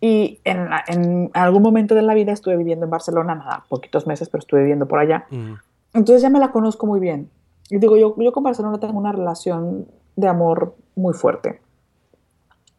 [0.00, 4.06] Y en, la- en algún momento de la vida estuve viviendo en Barcelona, nada, poquitos
[4.06, 5.26] meses, pero estuve viviendo por allá.
[5.30, 5.58] Ujú.
[5.92, 7.28] Entonces ya me la conozco muy bien.
[7.68, 9.86] Y digo, yo, yo con Barcelona tengo una relación
[10.16, 11.60] de amor muy fuerte.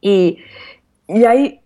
[0.01, 0.39] Y,
[1.07, 1.61] y ahí,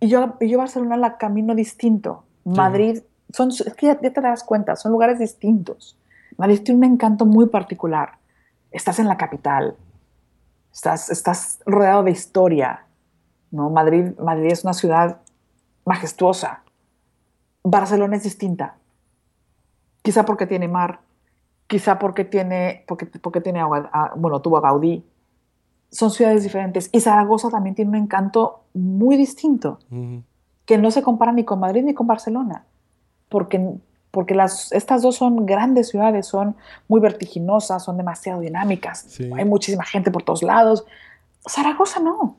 [0.00, 2.24] yo, yo Barcelona la camino distinto.
[2.44, 3.02] Madrid,
[3.32, 5.98] son, es que ya, ya te das cuenta, son lugares distintos.
[6.36, 8.18] Madrid tiene un encanto muy particular.
[8.70, 9.76] Estás en la capital,
[10.72, 12.84] estás, estás rodeado de historia.
[13.50, 13.70] ¿no?
[13.70, 15.18] Madrid, Madrid es una ciudad
[15.84, 16.62] majestuosa.
[17.62, 18.76] Barcelona es distinta.
[20.02, 21.00] Quizá porque tiene mar,
[21.72, 25.02] quizá porque tiene, porque, porque tiene agua, ah, bueno, tuvo a Gaudí.
[25.90, 26.90] Son ciudades diferentes.
[26.92, 29.78] Y Zaragoza también tiene un encanto muy distinto,
[30.66, 32.66] que no se compara ni con Madrid ni con Barcelona.
[33.30, 33.58] Porque
[34.10, 36.54] porque las, estas dos son grandes ciudades, son
[36.88, 39.30] muy vertiginosas, son demasiado dinámicas, Sí.
[39.34, 40.84] hay muchísima gente por todos lados.
[41.48, 42.36] Zaragoza no.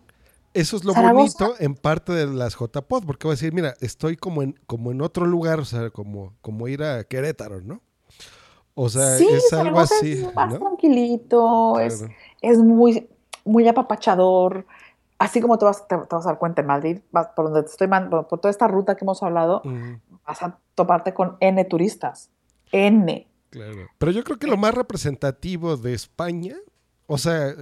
[0.53, 1.45] Eso es lo Zaragoza.
[1.45, 4.91] bonito en parte de las JPod, porque voy a decir, mira, estoy como en, como
[4.91, 7.81] en otro lugar, o sea, como, como ir a Querétaro, ¿no?
[8.75, 10.59] O sea, sí, es algo así, es más ¿no?
[10.59, 12.13] tranquilito, es, Claro.
[12.41, 13.07] es muy,
[13.45, 14.65] muy apapachador.
[15.19, 17.63] Así como te vas, te, te vas a dar cuenta en Madrid, vas por donde
[17.63, 19.61] te estoy por, por toda esta ruta que hemos hablado,
[20.25, 22.29] vas a toparte con N turistas.
[22.71, 23.27] N.
[23.49, 23.87] claro.
[23.99, 26.55] Pero yo creo que lo más representativo de España,
[27.05, 27.53] o sea,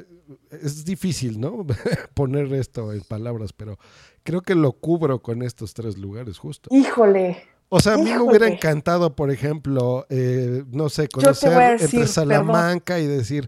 [0.50, 1.66] es difícil, ¿no?
[2.14, 3.78] Poner esto en palabras, pero
[4.24, 6.70] creo que lo cubro con estos tres lugares justo.
[6.74, 7.44] Híjole.
[7.74, 12.08] O sea, a mí me hubiera encantado, por ejemplo, eh, no sé, conocer decir, entre
[12.08, 13.48] Salamanca y decir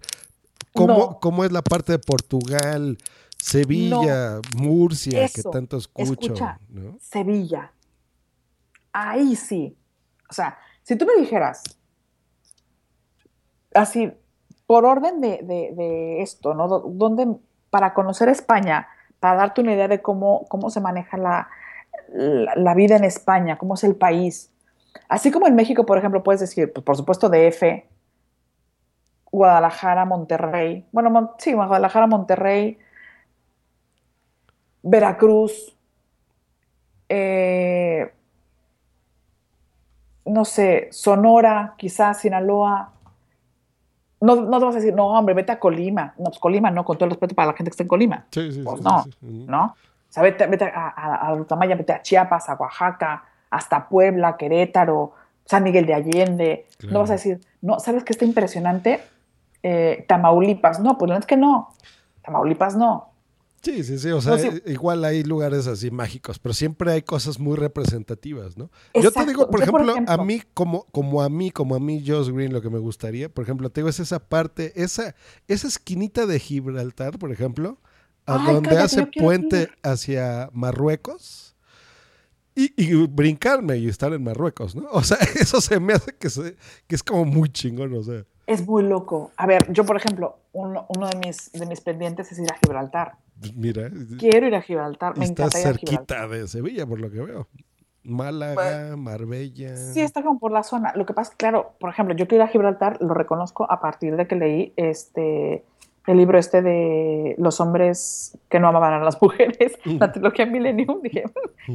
[0.74, 1.20] cómo, No.
[1.20, 2.98] cómo es la parte de Portugal,
[3.38, 6.12] Sevilla, Murcia, que tanto escucho.
[6.14, 6.58] Escucha.
[6.70, 6.98] ¿no?
[7.02, 7.74] Sevilla.
[8.94, 9.76] Ahí sí.
[10.30, 11.62] O sea, si tú me dijeras,
[13.74, 14.12] así,
[14.68, 16.68] por orden de, de- de esto, ¿no?
[16.68, 17.28] Do- ¿Dónde,
[17.70, 18.88] para conocer España,
[19.20, 21.50] para darte una idea de cómo, cómo se maneja la,
[22.14, 24.52] la, la vida en España, cómo es el país.
[25.10, 27.86] Así como en México, por ejemplo, puedes decir, pues, por supuesto, DF,
[29.32, 30.86] Guadalajara, Monterrey.
[30.92, 32.78] Bueno, Mon- sí, Guadalajara, Monterrey,
[34.84, 35.76] Veracruz,
[37.10, 38.12] eh,
[40.26, 42.92] no sé, Sonora, quizás Sinaloa.
[44.22, 46.14] No, no te vas a decir, no, hombre, vete a Colima.
[46.18, 48.26] No, pues Colima no, con todo el respeto para la gente que está en Colima.
[48.32, 49.04] Sí, sí, Pues sí, no.
[49.48, 49.76] ¿no?
[50.14, 54.38] O sea, vete, vete a, a, a Rutamaya, vete a Chiapas, a Oaxaca, hasta Puebla,
[54.38, 55.14] Querétaro,
[55.44, 56.68] San Miguel de Allende.
[56.78, 56.94] Claro.
[56.94, 59.00] No vas a decir, no, ¿sabes qué está impresionante?
[59.64, 60.80] Eh, Tamaulipas.
[60.82, 61.74] No, pues no es que no.
[62.24, 63.10] Tamaulipas no.
[63.64, 64.12] Sí, sí, sí.
[64.12, 64.50] O sea, No, sí.
[64.50, 68.70] eh, igual hay lugares así mágicos, pero siempre hay cosas muy representativas, ¿no?
[68.94, 71.80] Yo te digo, por Yo, por ejemplo, a mí, como, como a mí, como a
[71.80, 75.16] mí, Josh Green, lo que me gustaría, por ejemplo, te digo, es esa parte, esa,
[75.48, 77.80] esa esquinita de Gibraltar, por ejemplo,
[78.26, 79.72] a Ay, donde cállate, hace puente ir.
[79.84, 81.56] hacia Marruecos.
[82.56, 84.88] Y, y brincarme y estar en Marruecos, ¿no?
[84.92, 86.56] O sea, eso se me hace que, se-
[86.88, 88.24] que es como muy chingón, o sea.
[88.46, 89.32] Es muy loco.
[89.38, 92.58] A ver, yo, por ejemplo, uno, uno de, mis, de mis pendientes es ir a
[92.64, 93.14] Gibraltar.
[93.40, 93.90] pues Mira,
[94.20, 95.18] Quiero ir a Gibraltar.
[95.18, 96.18] Me está encanta ir a Gibraltar.
[96.18, 97.48] cerquita de Sevilla, por lo que veo.
[98.04, 99.76] Málaga, Marbella.
[99.78, 100.92] Sí, está como por la zona.
[100.96, 103.66] Lo que pasa es que, claro, por ejemplo, yo quiero ir a Gibraltar, lo reconozco
[103.72, 105.64] a partir de que leí este
[106.06, 111.02] el libro este de los hombres que no amaban a las mujeres, la trilogía Millennium,
[111.02, 111.24] dije,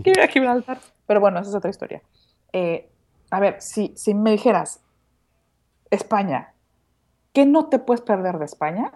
[0.02, 0.78] quiero ir a Gibraltar.
[1.06, 2.02] Pero bueno, esa es otra historia.
[2.52, 2.90] Eh,
[3.30, 4.82] a ver, si, si me dijeras,
[5.90, 6.54] España,
[7.32, 8.92] ¿qué no te puedes perder de España?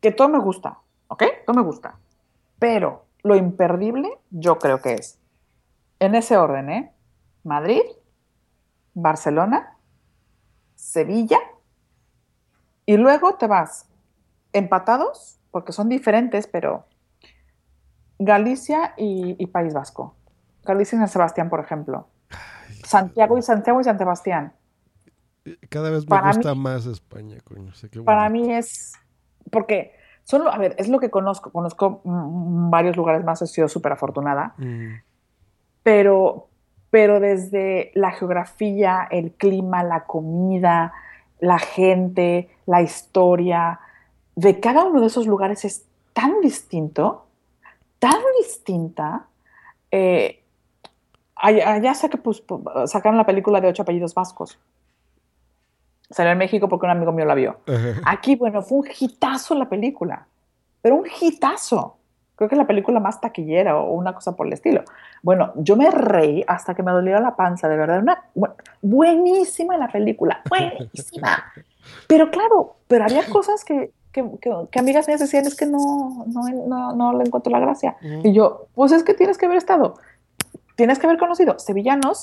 [0.00, 0.78] Que todo me gusta,
[1.08, 1.24] ¿ok?
[1.46, 1.98] Todo me gusta.
[2.58, 5.20] Pero lo imperdible, yo creo que es,
[6.00, 6.92] en ese orden, ¿eh?
[7.44, 7.82] Madrid,
[8.94, 9.76] Barcelona,
[10.74, 11.38] Sevilla,
[12.88, 13.86] y luego te vas
[14.54, 16.86] empatados, porque son diferentes, pero
[18.18, 20.14] Galicia y, y País Vasco.
[20.64, 22.08] Galicia y San Sebastián, por ejemplo.
[22.84, 24.54] Santiago y Santiago y San Sebastián.
[25.68, 27.72] Cada vez me Para gusta mí- más España, coño.
[27.90, 28.94] qué Para mí es,
[29.52, 29.92] porque
[30.24, 31.52] son, a ver, es lo que conozco.
[31.52, 34.54] Conozco mm, varios lugares más, he sido súper afortunada.
[34.56, 34.94] Mm,
[35.82, 36.48] pero,
[36.90, 40.92] pero desde la geografía, el clima, la comida,
[41.40, 43.80] la gente, la historia,
[44.34, 47.26] de cada uno de esos lugares es tan distinto,
[47.98, 49.26] tan distinta.
[49.90, 50.42] Eh,
[51.36, 54.58] allá, allá sé que pues, pu- sacaron la película de ocho apellidos vascos.
[56.10, 57.58] Salió en México porque un amigo mío la vio.
[58.06, 60.26] Aquí, bueno, fue un hitazo la película,
[60.80, 61.97] pero un hitazo.
[62.38, 64.84] Creo que es la película más taquillera o una cosa por el estilo.
[65.24, 67.98] Bueno, yo me reí hasta que me dolió la panza, de verdad.
[68.00, 71.52] Una, bu- buenísima la película, buenísima.
[72.06, 76.24] Pero claro, pero había cosas que, que, que- que amigas mías decían, es que no,
[76.28, 77.96] no, no, no le encuentro la gracia.
[78.22, 79.94] Y yo, pues es que tienes que haber estado,
[80.76, 82.22] tienes que haber conocido sevillanos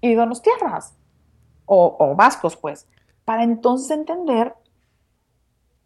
[0.00, 0.94] y donostiarras,
[1.66, 2.88] o, o vascos, pues,
[3.24, 4.52] para entonces entender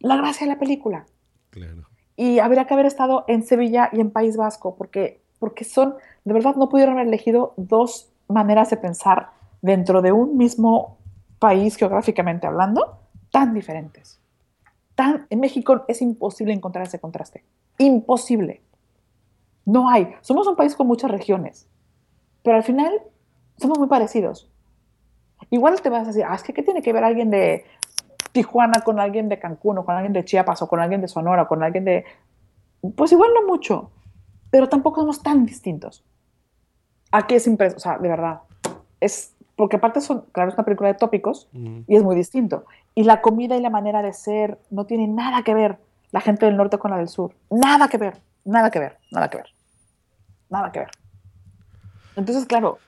[0.01, 1.05] la gracia de la película.
[1.51, 1.88] Claro.
[2.21, 6.35] Y habría que haber estado en Sevilla y en País Vasco, porque, porque son, de
[6.35, 9.31] verdad, no pudieron haber elegido dos maneras de pensar
[9.63, 10.99] dentro de un mismo
[11.39, 12.99] país geográficamente hablando,
[13.31, 14.21] tan diferentes.
[14.97, 17.45] Tan, en México es imposible encontrar ese contraste.
[17.79, 18.63] Imposible.
[19.65, 20.13] No hay.
[20.21, 21.69] Somos un país con muchas regiones,
[22.43, 23.01] pero al final
[23.59, 24.51] somos muy parecidos.
[25.51, 27.65] Igual te vas a decir, ah, que ¿qué tiene que ver alguien de
[28.33, 31.43] Tijuana con alguien de Cancún o con alguien de Chiapas o con alguien de Sonora
[31.43, 32.05] o con alguien de...
[32.97, 33.91] Pues igual no mucho,
[34.51, 36.05] pero tampoco somos tan distintos.
[37.11, 38.41] Aquí es impresionante, o sea, de verdad,
[39.01, 41.85] es porque aparte son, claro, es una película de tópicos Ujú.
[41.89, 42.65] y es muy distinto.
[42.95, 45.79] Y la comida y la manera de ser no tiene nada que ver
[46.13, 47.35] la gente del norte con la del sur.
[47.51, 49.47] Nada que ver, nada que ver, nada que ver.
[50.49, 50.91] Nada que ver.
[52.17, 52.79] Entonces, claro,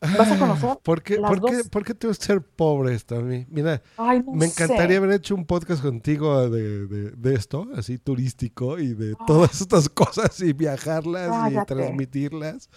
[0.00, 2.94] vas a conocer ¿Por qué, las por, qué, dos- por qué tengo que ser pobre
[2.94, 3.46] esto a mí?
[3.50, 4.96] Mira, Ay, no me encantaría sé.
[4.96, 9.88] haber hecho un podcast contigo de, de- de esto, así turístico, y de todas estas
[9.90, 12.68] cosas, y viajarlas y transmitirlas.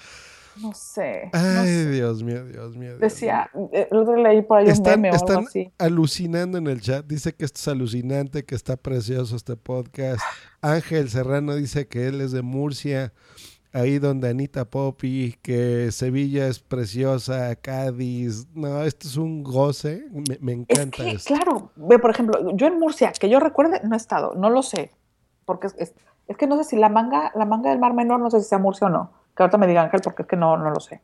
[0.61, 1.30] No sé.
[1.32, 1.90] Ay, no sé.
[1.91, 2.90] Dios mío, Dios mío.
[2.90, 5.72] Dios Decía, eh, el otro leí por ahí un Están, meme o algo están así.
[5.77, 7.06] alucinando en el chat.
[7.06, 10.19] Dice que esto es alucinante, que está precioso este podcast.
[10.61, 13.14] Ángel Serrano dice que él es de Murcia,
[13.74, 18.48] ahí donde Anita Poppy, que Sevilla es preciosa, Cádiz.
[18.53, 20.06] No, esto es un goce.
[20.11, 23.82] Me, me Es encanta que, claro, ve, por ejemplo, yo en Murcia, que yo recuerde,
[23.83, 24.91] no he estado, no lo sé,
[25.45, 25.93] porque es, es-
[26.27, 28.48] es que no sé si la manga, la manga del Mar Menor, no sé si
[28.48, 30.80] sea Murcia o no, que ahorita me diga Ángel, porque es que no, no lo
[30.80, 31.01] sé.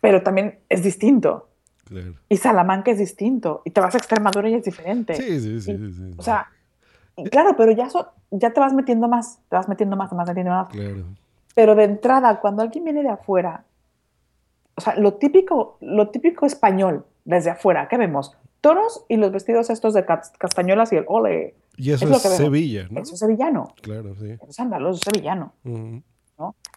[0.00, 1.48] Pero también es distinto,
[1.84, 2.14] Claro.
[2.28, 5.14] y Salamanca es distinto, y te vas a Extremadura y es diferente.
[5.16, 5.72] Sí, sí, sí.
[5.72, 6.14] Y- sí, sí.
[6.16, 6.48] O sea,
[7.30, 10.28] claro, pero ya, so- ya te vas metiendo más, te vas metiendo más, te vas
[10.28, 10.68] metiendo más.
[10.68, 11.04] Claro.
[11.54, 13.64] Pero de entrada, cuando alguien viene de afuera,
[14.76, 18.36] o sea, lo típico, lo típico español desde afuera, ¿qué vemos?
[18.60, 21.54] Toros y los vestidos estos de cas- castañuelas y el ole.
[21.76, 22.28] Y eso Es lo que.
[22.36, 23.00] Sevilla, ¿no?
[23.00, 23.74] Eso es sevillano.
[23.82, 24.30] Claro, sí.
[24.30, 25.52] Eso es andaluz, es sevillano.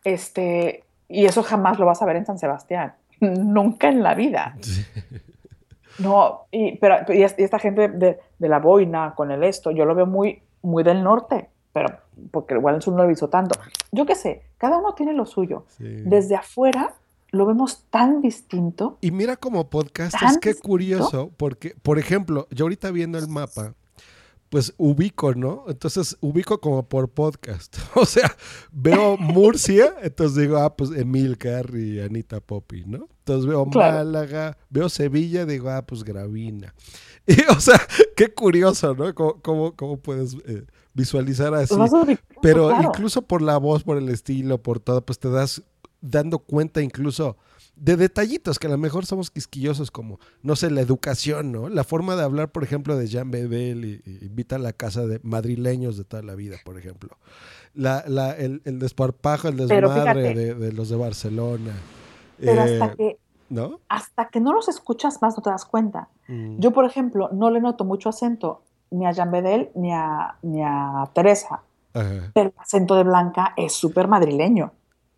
[0.03, 2.93] Este, y eso jamás lo vas a ver en San Sebastián.
[3.21, 4.57] Nunca en la vida.
[4.61, 4.85] Sí.
[5.99, 9.71] No, y, pero, y es- y esta gente de, de la boina con el esto,
[9.71, 11.89] yo lo veo muy, muy del norte, pero
[12.31, 13.59] porque igual en sur no lo he visto tanto.
[13.91, 15.65] Yo qué sé, cada uno tiene lo suyo.
[15.77, 15.85] Sí.
[15.85, 16.95] Desde afuera
[17.31, 18.97] lo vemos tan distinto.
[19.01, 23.27] Y mira como podcast, es ¿Tan que curioso, porque, por ejemplo, yo ahorita viendo el
[23.27, 23.73] mapa,
[24.49, 25.65] pues ubico, ¿no?
[25.67, 27.77] Entonces ubico como por podcast.
[27.95, 28.35] O sea,
[28.71, 33.07] veo Murcia, entonces digo, ah, pues Emilcar y Anita Poppy, ¿no?
[33.19, 33.97] Entonces veo Claro.
[33.97, 36.73] Málaga, veo Sevilla, digo, ah, pues Gravina.
[37.29, 37.77] Y, o sea,
[38.15, 39.13] qué curioso, ¿no?
[39.13, 40.63] ¿Cómo, cómo, cómo puedes eh,
[40.97, 41.75] visualizar así?
[41.75, 42.89] Vas ubicando, Pero claro.
[42.89, 45.61] incluso por la voz, por el estilo, por todo, pues te das
[46.01, 47.37] dando cuenta incluso
[47.75, 51.69] de detallitos que a lo mejor somos quisquillosos como, no sé, la educación, ¿no?
[51.69, 55.05] La forma de hablar, por ejemplo, de Jean Bedel y, y invita a la casa
[55.05, 57.17] de madrileños de toda la vida, por ejemplo.
[57.75, 61.73] La, la, el, el desparpajo, el desmadre de, de los de Barcelona.
[62.39, 63.17] Pero Eh, hasta que,
[63.49, 63.79] ¿No?
[63.89, 66.09] hasta que no los escuchas más no te das cuenta.
[66.27, 70.35] Mm, Yo, por ejemplo, no le noto mucho acento ni a Jean Bedel ni a,
[70.41, 71.61] ni a Teresa,
[71.93, 72.31] ajá.
[72.33, 74.73] pero el acento de Blanca es súper madrileño.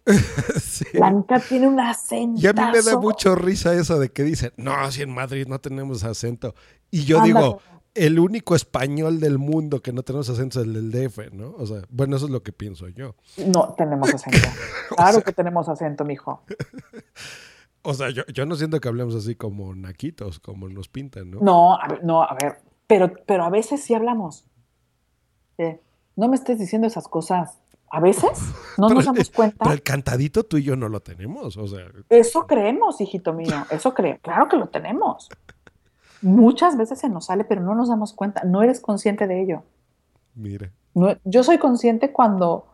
[0.61, 0.85] Sí.
[0.93, 2.39] Blanca tiene un acento.
[2.41, 5.45] Y a mí me da mucho risa eso de que dicen, no, si en Madrid
[5.47, 6.55] no tenemos acento.
[6.89, 7.33] Y yo Ándale.
[7.45, 7.61] digo,
[7.95, 11.53] el único español del mundo que no tenemos acento es el del DF, ¿no?
[11.57, 13.15] O sea, bueno, eso es lo que pienso yo.
[13.47, 14.37] No, tenemos acento.
[14.95, 16.43] Claro sea- que tenemos acento, mijo.
[17.81, 21.39] O sea, yo, yo no siento que hablemos así como naquitos, como nos pintan, ¿no?
[21.39, 22.59] No, a ver, no, a ver.
[22.89, 24.45] Pero, pero a veces sí hablamos.
[25.59, 25.79] Eh,
[26.15, 27.59] no me estés diciendo esas cosas.
[27.91, 28.31] A veces
[28.79, 29.57] no Pero nos damos cuenta.
[29.59, 33.53] Pero el cantadito tú y yo no lo tenemos, o sea, Eso creemos, hijito mío.
[33.69, 34.21] Eso creemos.
[34.23, 35.29] Claro que lo tenemos.
[36.23, 38.43] Muchas veces se nos sale, pero no nos damos cuenta.
[38.43, 39.63] No eres consciente de ello.
[40.33, 40.71] mira.
[40.95, 42.65] No- yo soy consciente cuando,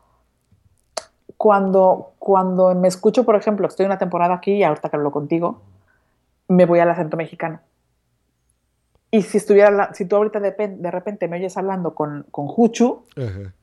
[1.35, 5.61] cuando, cuando me escucho, por ejemplo, estoy una temporada aquí y ahorita que hablo contigo,
[6.47, 7.59] me voy al acento mexicano.
[9.11, 13.03] Y si estuviera, si tú ahorita de, de repente me oyes hablando con, con Juchu,
[13.15, 13.53] Ajá.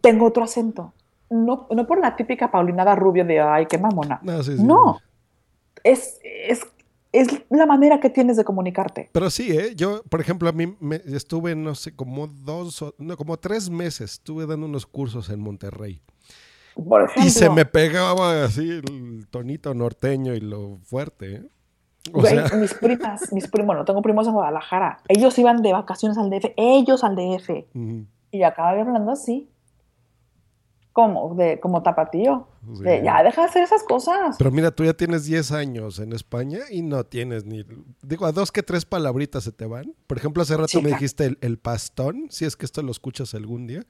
[0.00, 0.92] tengo otro acento.
[1.30, 4.20] No, no por la típica paulinada rubio de, ay, qué mamona.
[4.22, 4.62] No, sí, sí.
[4.62, 5.00] No,
[5.82, 6.60] es, es,
[7.12, 9.08] es la manera que tienes de comunicarte.
[9.12, 9.74] Pero sí, ¿eh?
[9.74, 14.12] Yo, por ejemplo, a mí me estuve, no sé, como dos, no, como tres meses,
[14.12, 16.02] estuve dando unos cursos en Monterrey.
[16.74, 21.42] Por ejemplo, Y se me pegaba así el tonito norteño y lo fuerte, ¿eh?
[22.10, 24.98] Güey, sea, mis primas, mis primos, no tengo primos en Guadalajara.
[25.08, 27.48] Ellos iban de vacaciones al DF, ellos al DF.
[27.74, 29.48] ujú, Y yo acababa hablando así.
[30.92, 32.48] Como, de, como tapatío.
[32.74, 32.82] Sí.
[32.82, 34.36] De, ya, deja de hacer esas cosas.
[34.36, 37.64] pero mira, tú ya tienes 10 años en España y no tienes ni,
[38.02, 39.94] digo, a dos que tres palabritas se te van.
[40.06, 43.32] Por ejemplo, hace rato me dijiste el, el pastón, si es que esto lo escuchas
[43.34, 43.84] algún día,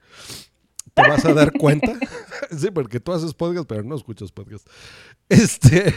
[0.93, 1.91] te vas a dar cuenta.
[2.57, 4.67] sí, porque tú haces podcast, pero no escuchas podcast.
[5.29, 5.93] Este...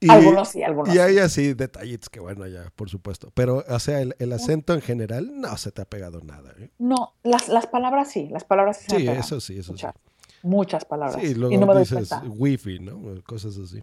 [0.00, 3.30] y- algunos sí, algunos Y hay así detallitos que, bueno, ya, por supuesto.
[3.34, 6.52] Pero, o sea, el, el acento en general no se te ha pegado nada.
[6.58, 6.70] ¿eh?
[6.78, 8.86] No, las, las palabras sí, las palabras sí.
[8.88, 10.38] se Sí, eso sí, eso muchas, sí.
[10.42, 11.20] muchas palabras.
[11.20, 13.00] Sí, y luego no me dices wifi, ¿no?
[13.24, 13.82] Cosas así.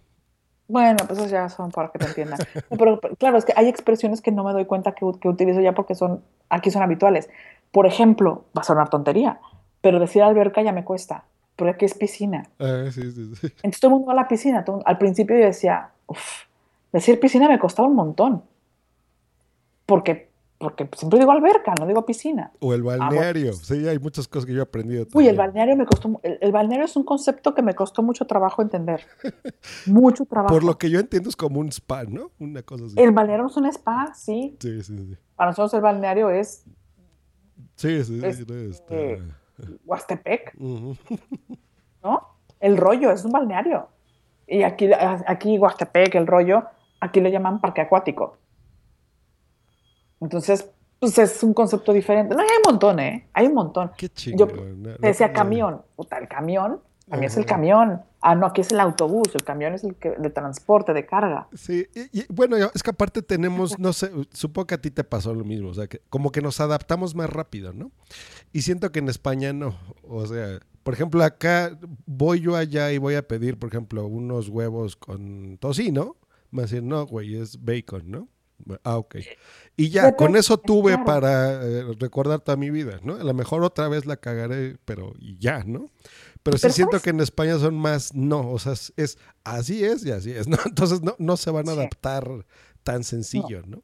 [0.68, 2.40] Bueno, pues esos ya son para que te entiendan.
[2.70, 5.74] Pero, claro, es que hay expresiones que no me doy cuenta que, que utilizo ya
[5.74, 7.30] porque son, aquí son habituales.
[7.72, 9.42] Por ejemplo, va a sonar tontería,
[9.82, 12.44] pero decir alberca ya me cuesta, porque aquí es piscina.
[12.60, 13.48] Ah, sí, sí, sí.
[13.58, 14.64] Entonces todo el mundo va a la piscina.
[14.64, 16.46] todo- al principio yo decía, uff,
[16.92, 18.44] Decir piscina me costaba un montón.
[19.86, 22.52] Porque, porque siempre digo alberca, no digo piscina.
[22.60, 23.54] O el bueno, balneario.
[23.54, 25.06] Sí, hay muchas cosas que yo he aprendido.
[25.14, 26.20] Uy, el balneario me costó.
[26.24, 29.06] El, el balneario es un concepto que me costó mucho trabajo entender.
[29.86, 30.54] Mucho trabajo.
[30.54, 32.32] Por lo que yo entiendo es como un spa, ¿no?
[32.40, 32.96] Una cosa así.
[32.98, 34.58] El balneario es un spa, sí.
[34.60, 35.18] Sí, sí, sí.
[35.36, 36.66] Para nosotros el balneario es
[37.76, 39.36] Sí, sí, sí, Este, no, está-
[39.86, 40.56] Huastepec.
[42.04, 42.28] ¿no?
[42.60, 43.90] El rollo es un balneario.
[44.48, 46.64] Y aquí, aquí Huastepec, el rollo,
[47.00, 48.38] aquí le llaman parque acuático.
[50.20, 52.36] Entonces, pues es un concepto diferente.
[52.36, 53.28] No, hay un montón, ¿eh?
[53.34, 53.92] Hay un montón.
[53.98, 55.82] Qué Yo no, decía no, camión.
[55.96, 56.80] Puta, el camión,
[57.12, 58.02] también es el camión.
[58.22, 59.28] Ah, no, aquí es el autobús.
[59.36, 61.50] El camión es el que, de transporte, de carga.
[61.54, 65.04] Sí, y, y, bueno, es que aparte tenemos, no sé, supongo que a ti te
[65.04, 67.92] pasó lo mismo, o sea, que como que nos adaptamos más rápido, ¿no?
[68.54, 72.98] Y siento que en España no, o sea, por ejemplo, acá voy yo allá y
[72.98, 76.16] voy a pedir, por ejemplo, unos huevos con tocino,
[76.50, 78.30] me decir, no, güey, es bacon, ¿no?
[78.84, 79.18] Ah, ok.
[79.78, 81.06] Y ya, con eso tuve claro.
[81.06, 83.16] para eh, recordar toda mi vida, ¿no?
[83.16, 85.86] A lo mejor otra vez la cagaré, pero ya, ¿no?
[86.44, 87.04] Pero sí Pero siento ¿sabes?
[87.04, 90.58] que en España son más, no, o sea, es, así es y así es, ¿no?
[90.66, 91.78] Entonces no, no se van a Sí.
[91.80, 92.28] adaptar
[92.84, 93.82] tan sencillo, ¿no?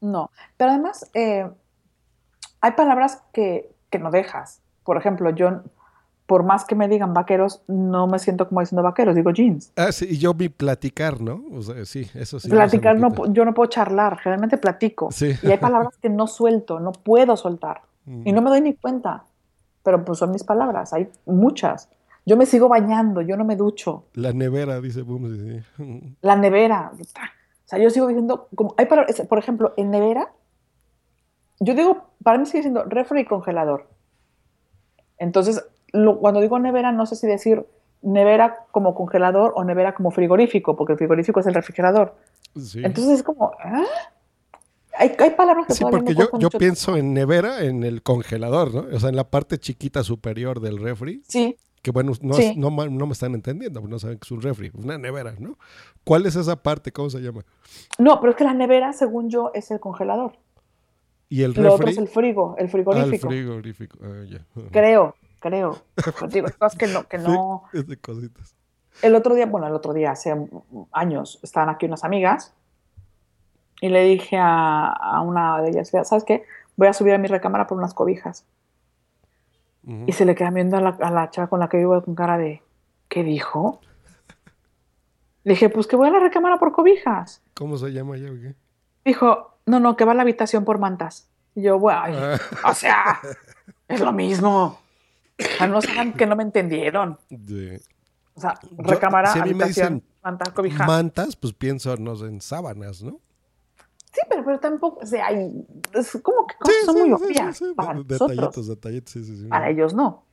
[0.00, 1.46] No, pero además eh,
[2.60, 4.62] hay palabras que, que no dejas.
[4.84, 5.62] Por ejemplo, yo,
[6.26, 9.70] por más que me digan vaqueros, no me siento como diciendo vaqueros, digo jeans.
[9.76, 11.44] Ah, sí, y yo vi platicar, ¿no?
[11.52, 12.48] O sea, sí, eso sí.
[12.48, 15.10] Platicar, no, yo no puedo charlar, generalmente platico.
[15.12, 15.34] Sí.
[15.42, 17.82] Y hay palabras que no suelto, no puedo soltar.
[18.24, 19.24] Y no me doy ni cuenta.
[19.82, 21.88] Pero pues son mis palabras, hay muchas.
[22.24, 24.04] Yo me sigo bañando, yo no me ducho.
[24.14, 25.02] La nevera, dice
[25.76, 26.16] sí.
[26.22, 26.92] La nevera.
[26.94, 30.32] O sea, yo sigo diciendo, como hay palabras, por ejemplo, en nevera,
[31.58, 33.88] yo digo, para mí sigue siendo refri y congelador.
[35.18, 37.66] Entonces, lo- cuando digo nevera, no sé si decir
[38.02, 42.14] nevera como congelador o nevera como frigorífico, porque el frigorífico es el refrigerador.
[42.56, 42.82] Sí.
[42.84, 43.84] Entonces es como, ¿ah?
[44.98, 48.96] Hay, hay palabras que Sí, porque yo, yo pienso en nevera, en el congelador, ¿no?
[48.96, 52.54] O sea, en la parte chiquita superior del refri, Sí, que bueno, no, Sí.
[52.56, 55.58] no, no me están entendiendo, no saben que es un refri, una nevera, ¿no?
[56.04, 56.92] ¿Cuál es esa parte?
[56.92, 57.44] ¿Cómo se llama?
[57.98, 60.38] no, pero es que la nevera, según yo, es el congelador.
[61.28, 61.92] Y el Lo otro refri.
[61.92, 63.28] es el frigo, el Ah, el frigorífico.
[63.28, 63.98] frigorífico.
[64.02, 64.44] Ah, ya.
[64.70, 65.78] Creo, creo.
[66.18, 67.62] Pues digo, cosas que no, que Sí, no.
[67.72, 68.54] es de cositas.
[69.00, 70.34] El otro día, bueno, el otro día, hace
[70.92, 72.52] años, estaban aquí unas amigas
[73.82, 76.44] y le dije a, a una de ellas, ¿sabes qué?
[76.76, 78.46] Voy a subir a mi recámara por unas cobijas.
[80.06, 82.14] Y se le queda viendo a la, a la chava con la que vivo con
[82.14, 82.62] cara de,
[83.08, 83.80] ¿qué dijo?
[85.44, 87.42] Le dije, pues que voy a la recámara por cobijas.
[87.54, 88.30] ¿Cómo se llama ya?
[88.30, 88.54] o qué?
[89.04, 91.28] Dijo, no, no, que va a la habitación por mantas.
[91.56, 92.38] Y yo, bueno, Ah.
[92.70, 93.18] o sea,
[93.88, 94.78] es lo mismo.
[95.40, 97.18] O sea, no saben que no me entendieron.
[98.34, 100.86] O sea, Yo- recámara, si a mí me habitación, dicen mantas, cobijas.
[100.86, 103.18] mantas, pues pienso, no sé, en sábanas, ¿no?
[104.12, 105.50] Sí, pero, pero tampoco, o sea, hay,
[105.94, 108.68] es como que Sí, cosas son sí, muy obvias sí, para Detallitos, nosotros.
[108.68, 109.46] detallitos, sí, sí, sí.
[109.46, 110.26] Para ellos no.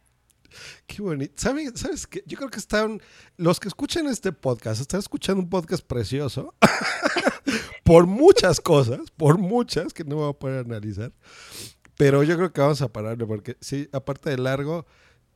[0.88, 1.33] Qué bonito.
[1.38, 2.24] ¿Sabe- ¿Sabes qué?
[2.25, 2.99] Yo creo que están.
[3.38, 6.56] Los que escuchan este podcast están escuchando un podcast precioso.
[7.83, 11.11] por muchas cosas, por muchas que no voy a poder analizar.
[11.98, 14.85] Pero yo creo que vamos a pararle porque, sí, aparte de largo,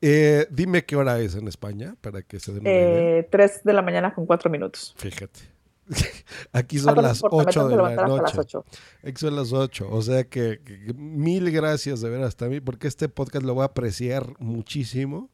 [0.01, 3.19] eh, dime qué hora es en España para que se den una idea.
[3.19, 4.93] Eh, 3 de la mañana con 4 minutos.
[4.97, 5.52] Fíjate.
[6.53, 8.23] Aquí son las importa, me 8 tengo de la noche.
[8.23, 8.65] las 8.
[9.03, 9.87] Aquí son las 8.
[9.89, 10.59] O sea que
[10.95, 15.29] mil gracias de veras también, porque este podcast lo voy a apreciar muchísimo.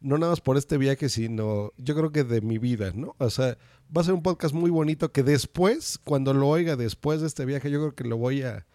[0.00, 3.14] No nada más por este viaje, sino yo creo que de mi vida, ¿no?
[3.18, 3.58] O sea,
[3.94, 7.44] va a ser un podcast muy bonito que después, cuando lo oiga después de este
[7.44, 8.66] viaje, yo creo que lo voy a,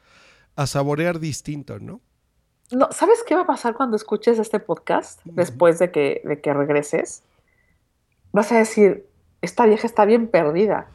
[0.56, 2.02] a saborear distinto, ¿no?
[2.72, 6.54] No, ¿Sabes qué va a pasar cuando escuches este podcast después de que, de que
[6.54, 7.24] regreses?
[8.32, 9.06] Vas a decir,
[9.42, 10.88] esta vieja está bien perdida,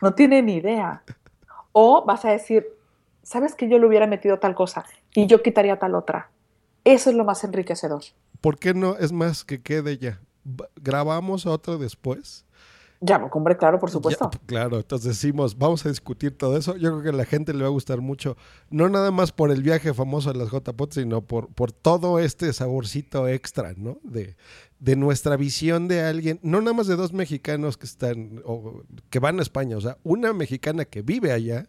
[0.00, 1.02] no tiene ni idea.
[1.72, 2.66] O vas a decir,
[3.22, 4.84] ¿sabes que yo le hubiera metido tal cosa
[5.14, 6.30] y yo quitaría tal otra?
[6.84, 8.02] Eso es lo más enriquecedor.
[8.40, 8.96] ¿Por qué no?
[8.96, 10.20] Es más que quede ya.
[10.76, 12.45] Grabamos otro después.
[13.00, 14.30] Ya, hombre, claro, por supuesto.
[14.32, 16.76] Ya, claro, entonces decimos, vamos a discutir todo eso.
[16.76, 18.36] Yo creo que a la gente le va a gustar mucho,
[18.70, 22.52] no nada más por el viaje famoso a las JPOT, sino por, por todo este
[22.52, 23.98] saborcito extra, ¿no?
[24.02, 24.36] De,
[24.78, 29.18] de nuestra visión de alguien, no nada más de dos mexicanos que están, o que
[29.18, 31.68] van a España, o sea, una mexicana que vive allá,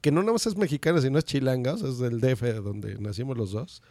[0.00, 2.98] que no nada más es mexicana, sino es chilanga, o sea, es del DF donde
[2.98, 3.82] nacimos los dos.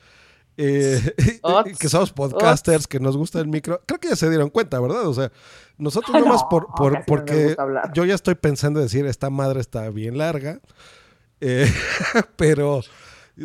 [0.58, 1.00] Eh,
[1.44, 3.82] Ots, que somos podcasters, que nos gusta el micro.
[3.86, 5.08] Creo que ya se dieron cuenta, ¿verdad?
[5.08, 5.32] O sea,
[5.78, 7.92] nosotros nomás no, por, por- no nos porque hablar.
[7.94, 10.60] yo ya estoy pensando decir, esta madre está bien larga.
[11.42, 11.72] Eh,
[12.36, 12.82] pero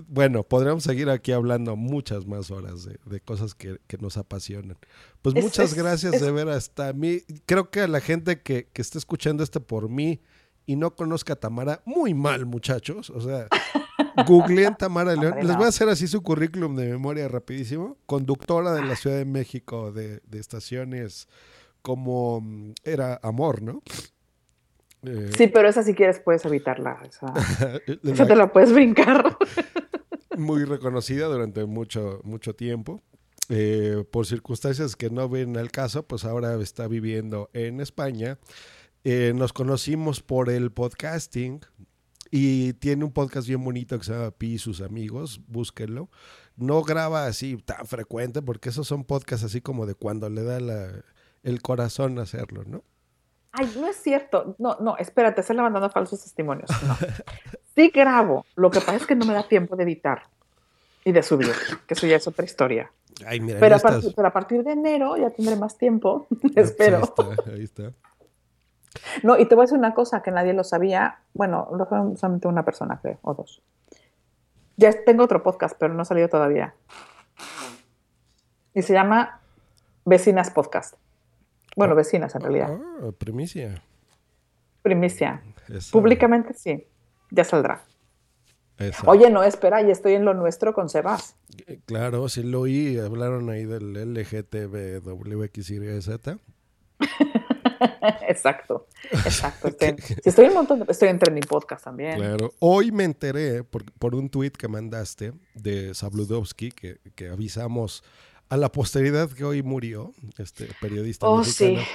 [0.09, 4.79] bueno, podríamos seguir aquí hablando muchas más horas de, de cosas que, que nos apasionan.
[5.21, 7.19] Pues Es- muchas es- gracias es- de ver hasta mí.
[7.45, 10.23] Creo que a la gente que, que está escuchando esto por mí
[10.65, 13.11] y no conozca a Tamara, muy mal, muchachos.
[13.11, 13.49] O sea,
[14.27, 15.35] googleen Tamara León.
[15.43, 17.97] Les voy a hacer así su currículum de memoria rapidísimo.
[18.07, 21.29] Conductora de la Ciudad de México de, de estaciones
[21.83, 23.83] como mm, era Amor, ¿no?
[25.05, 26.99] Eh, Sí, pero esa si quieres puedes evitarla.
[27.09, 27.27] Esa,
[28.03, 29.37] la- esa te la puedes brincar.
[30.37, 33.03] muy reconocida durante mucho, mucho tiempo.
[33.49, 38.39] Eh, por circunstancias que no ven al caso, pues ahora está viviendo en España.
[39.05, 41.61] Eh, nos conocimos por el podcasting
[42.35, 46.09] y tiene un podcast bien bonito que se llama Pi y sus amigos, búsquenlo.
[46.57, 50.59] No graba así tan frecuente porque esos son podcasts así como de cuando le da
[50.59, 51.05] la-
[51.43, 52.83] el corazón hacerlo, ¿no?
[53.52, 54.57] Ay, no es cierto.
[54.59, 56.70] No, no, espérate, estoy levantando falsos testimonios.
[56.89, 56.97] No.
[57.77, 58.47] Sí grabo.
[58.57, 60.23] Lo que pasa es que no me da tiempo de editar
[61.05, 61.52] y de subir,
[61.86, 62.91] que eso ya es otra historia.
[63.27, 64.15] Ay, mira, Pero a, partir, estás.
[64.15, 67.02] pero a partir de enero ya tendré más tiempo, Ahí espero.
[67.02, 67.93] está, ahí está.
[69.23, 71.19] No, y te voy a decir una cosa que nadie lo sabía.
[71.35, 73.62] Bueno, lo sabe solamente una persona, creo, o dos.
[74.77, 76.75] Ya tengo otro podcast, pero no ha salido todavía.
[78.75, 79.41] Y se llama
[80.05, 80.95] Vecinas Podcast.
[81.77, 82.71] Bueno, vecinas en realidad.
[83.03, 83.83] Ah, primicia.
[84.83, 85.43] Primicia.
[85.69, 86.87] Esa- Públicamente sí.
[87.31, 87.83] Ya saldrá.
[88.79, 89.09] esa.
[89.09, 91.37] Oye, no, espera, y estoy en lo nuestro con Sebas.
[91.67, 96.09] Eh, Claro, sí lo oí, hablaron ahí del LGTBWXYZ.
[98.28, 99.69] exacto, exacto.
[99.69, 102.17] Estoy sí, estoy en un montón, de- estoy en Trending Podcast también.
[102.17, 102.52] Claro.
[102.61, 108.02] Hoy me enteré por, por un tuit que mandaste de Sabludowski, que, que avisamos
[108.49, 111.86] a la posteridad que hoy murió, este periodista Oh, mexicano, sí.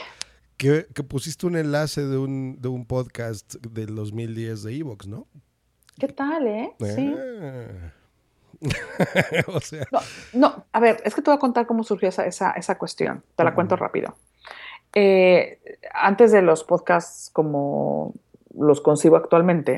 [0.57, 5.27] que, que pusiste un enlace de un, de un podcast del 2010 de Evox, ¿no?
[5.99, 6.72] ¿Qué tal, eh?
[6.80, 7.16] Sí.
[7.17, 7.93] Ah.
[9.48, 9.99] o sea, No,
[10.33, 13.24] no, a ver, es que te voy a contar cómo surgió esa, esa, esa cuestión.
[13.35, 14.16] Te la cuento rápido.
[14.93, 15.59] Eh,
[15.93, 18.14] antes de los podcasts como
[18.57, 19.75] los concibo actualmente,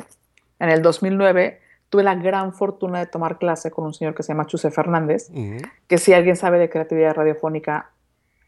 [0.59, 4.33] en el 2009 tuve la gran fortuna de tomar clase con un señor que se
[4.33, 5.57] llama Chuse Fernández, ujú,
[5.87, 7.91] que si alguien sabe de creatividad radiofónica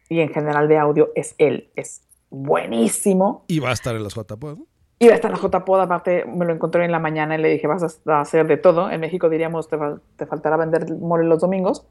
[0.09, 1.69] y en general de audio, es él.
[1.75, 3.43] Es buenísimo.
[3.47, 4.57] y va a estar en las JPod.
[4.57, 4.65] ¿no?
[4.99, 7.49] Iba a estar en la JPod, aparte me lo encontré en la mañana y le
[7.49, 8.91] dije, vas a hacer de todo.
[8.91, 9.77] En México diríamos, te,
[10.15, 11.87] te faltará vender mole los domingos.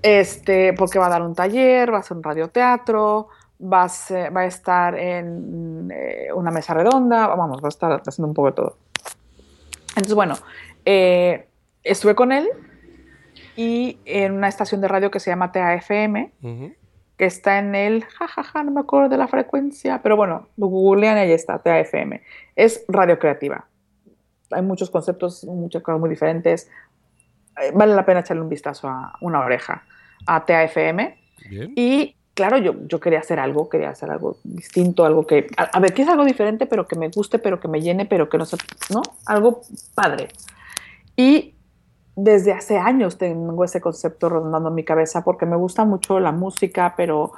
[0.00, 3.28] Este, porque va a dar un taller, va a hacer un radioteatro,
[3.60, 8.02] va a, ser- va a estar en eh, una mesa redonda, vamos, va a estar
[8.06, 8.76] haciendo un poco de todo.
[9.90, 10.34] Entonces, bueno,
[10.84, 11.46] eh,
[11.82, 12.48] estuve con él
[13.56, 16.72] y en una estación de radio que se llama TAFM, Ujú.
[17.16, 21.16] que está en el, jajaja, no me acuerdo de la frecuencia, pero bueno, lo googlean
[21.16, 22.22] y ahí está, TAFM.
[22.56, 23.66] Es radio creativa.
[24.50, 26.68] Hay muchos conceptos, muchas cosas muy diferentes.
[27.62, 29.84] Eh, Vale la pena echarle un vistazo a una oreja
[30.26, 31.16] a TAFM.
[31.48, 31.72] Bien.
[31.76, 35.94] Y claro, yo, yo quería hacer algo, quería hacer algo distinto, algo que, a, ver,
[35.94, 38.44] que es algo diferente, pero que me guste, pero que me llene, pero que no
[38.44, 38.56] sé,
[38.90, 39.02] ¿no?
[39.26, 39.62] Algo
[39.94, 40.28] padre.
[41.16, 41.54] Y
[42.16, 46.94] desde hace años tengo ese concepto rondando mi cabeza porque me gusta mucho la música,
[46.96, 47.32] pero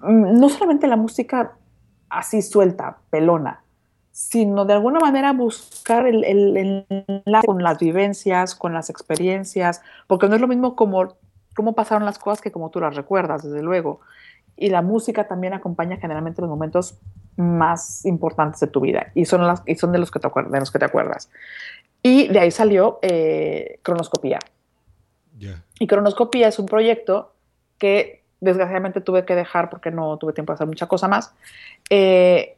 [0.00, 1.52] mm, no solamente la música
[2.08, 3.62] así suelta, pelona,
[4.12, 6.86] sino de alguna manera buscar el, el,
[7.44, 11.16] con las vivencias, con las experiencias, porque no es lo mismo como
[11.54, 14.00] cómo pasaron las cosas que como tú las recuerdas, desde luego.
[14.56, 16.98] Y la música también acompaña generalmente los momentos
[17.36, 20.60] más importantes de tu vida y son, las, y son de, los que te de
[20.60, 21.30] los que te acuerdas.
[22.02, 24.38] Y de ahí salió eh, Cronoscopía.
[25.78, 27.34] Y Cronoscopía es un proyecto
[27.78, 31.34] que desgraciadamente tuve que dejar porque no tuve tiempo de hacer mucha cosa más.
[31.90, 32.56] Eh,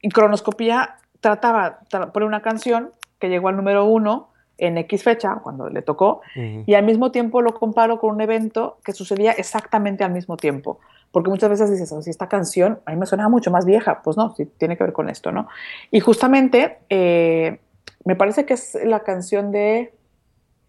[0.00, 5.36] y Cronoscopía trataba de poner una canción que llegó al número uno en X fecha,
[5.42, 6.64] cuando le tocó, Ujú.
[6.66, 10.80] y al mismo tiempo lo comparo con un evento que sucedía exactamente al mismo tiempo.
[11.12, 14.02] Porque muchas veces dices, "Oh, si esta canción a mí me suena mucho más vieja.
[14.02, 15.48] Pues no, sí, tiene que ver con esto, ¿no?
[15.90, 17.60] Y justamente eh,
[18.04, 19.94] me parece que es la canción de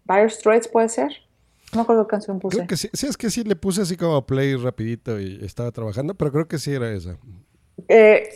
[0.04, 1.10] Dire Straits, ¿puede ser?
[1.72, 2.56] No me acuerdo qué canción puse.
[2.56, 5.70] Creo que sí, sí, es que sí le puse así como play rapidito y estaba
[5.72, 7.16] trabajando, pero creo que sí era esa.
[7.88, 8.28] Eh,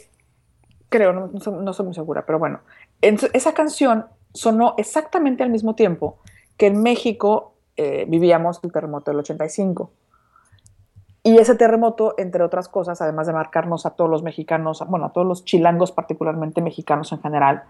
[0.89, 2.61] creo, no, no soy, no soy muy segura, pero bueno.
[3.01, 6.19] En- esa canción sonó exactamente al mismo tiempo
[6.59, 9.91] que en México eh, vivíamos el terremoto del 85.
[11.23, 15.13] Y ese terremoto, entre otras cosas, además de marcarnos a todos los mexicanos, bueno, a
[15.13, 17.65] todos los chilangos, particularmente mexicanos en general,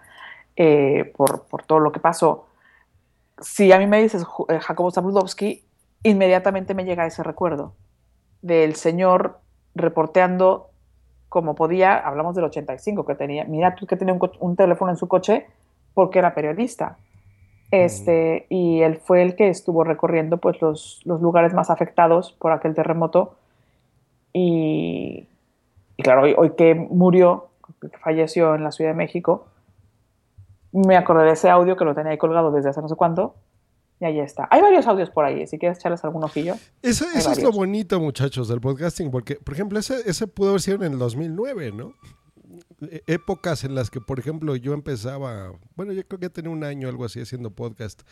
[0.56, 2.46] eh, por, por todo lo que pasó,
[3.40, 5.64] si a mí me dices eh, Jacobo Zabludowski,
[6.02, 7.74] inmediatamente me llega ese recuerdo
[8.42, 9.38] del señor
[9.74, 10.70] reporteando
[11.28, 15.08] como podía, hablamos del 85 que tenía, mira tú que tenía un teléfono en su
[15.08, 15.48] coche
[15.94, 16.98] porque era periodista.
[17.70, 22.52] Este, Y él fue el que estuvo recorriendo pues, los, los lugares más afectados por
[22.52, 23.36] aquel terremoto.
[24.32, 25.26] Y,
[25.96, 27.48] y claro, hoy, hoy que murió,
[27.80, 29.46] que falleció en la Ciudad de México,
[30.72, 33.34] me acordé de ese audio que lo tenía ahí colgado desde hace no sé cuándo.
[34.00, 34.48] Y ahí está.
[34.50, 36.54] Hay varios audios por ahí, si quieres echarles algún ojillo.
[36.82, 40.60] Eso, eso es lo bonito, muchachos, del podcasting, porque, por ejemplo, ese, ese pudo haber
[40.60, 41.94] sido en el 2009, ¿no?
[43.06, 46.88] Épocas en las que, por ejemplo, yo empezaba, bueno, yo creo que tenía un año
[46.88, 48.02] algo así haciendo podcast,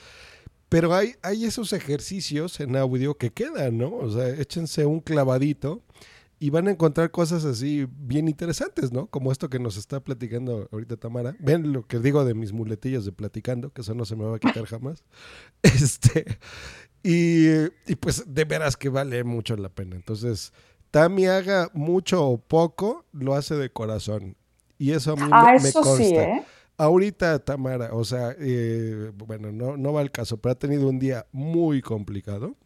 [0.69, 3.95] pero hay, hay esos ejercicios en audio que quedan, ¿no?
[3.95, 5.83] O sea, échense un clavadito
[6.43, 9.07] y van a encontrar cosas así bien interesantes, ¿no?
[9.07, 11.37] Como esto que nos está platicando ahorita Tamara.
[11.39, 14.37] Ven lo que digo de mis muletillas de platicando, que eso no se me va
[14.37, 15.05] a quitar jamás.
[15.63, 16.39] Este,
[17.05, 17.47] y,
[17.87, 19.95] y pues de veras que vale mucho la pena.
[19.95, 20.53] Entonces,
[20.93, 24.37] Tami haga mucho o poco, lo hace de corazón.
[24.79, 26.05] Y eso a mí Ah, me, me eso consta.
[26.05, 26.45] sí, ¿eh?
[26.77, 30.99] Ahorita Tamara, o sea, eh, bueno, no, no va al caso, pero ha tenido un
[31.01, 32.57] día muy complicado.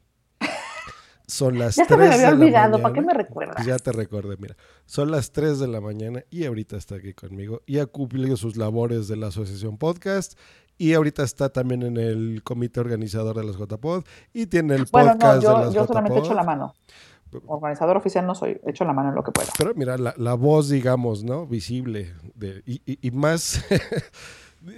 [1.28, 3.66] Son las Ya se 3 me había de olvidado, ¿para qué me recuerdas?
[3.66, 4.56] Ya te recordé, mira.
[4.86, 8.56] Son las 3 de la mañana y ahorita está aquí conmigo y ha cumplido sus
[8.56, 10.38] labores de la Asociación Podcast
[10.78, 15.12] y ahorita está también en el comité organizador de los JPod y tiene el Bueno,
[15.12, 16.74] podcast no, de yo, las yo solamente echo la mano.
[17.46, 19.48] Organizador oficial no soy, echo la mano en lo que pueda.
[19.58, 21.46] Pero mira, la, la voz, digamos, ¿no?
[21.46, 22.12] Visible.
[22.34, 23.64] De, y, y- y más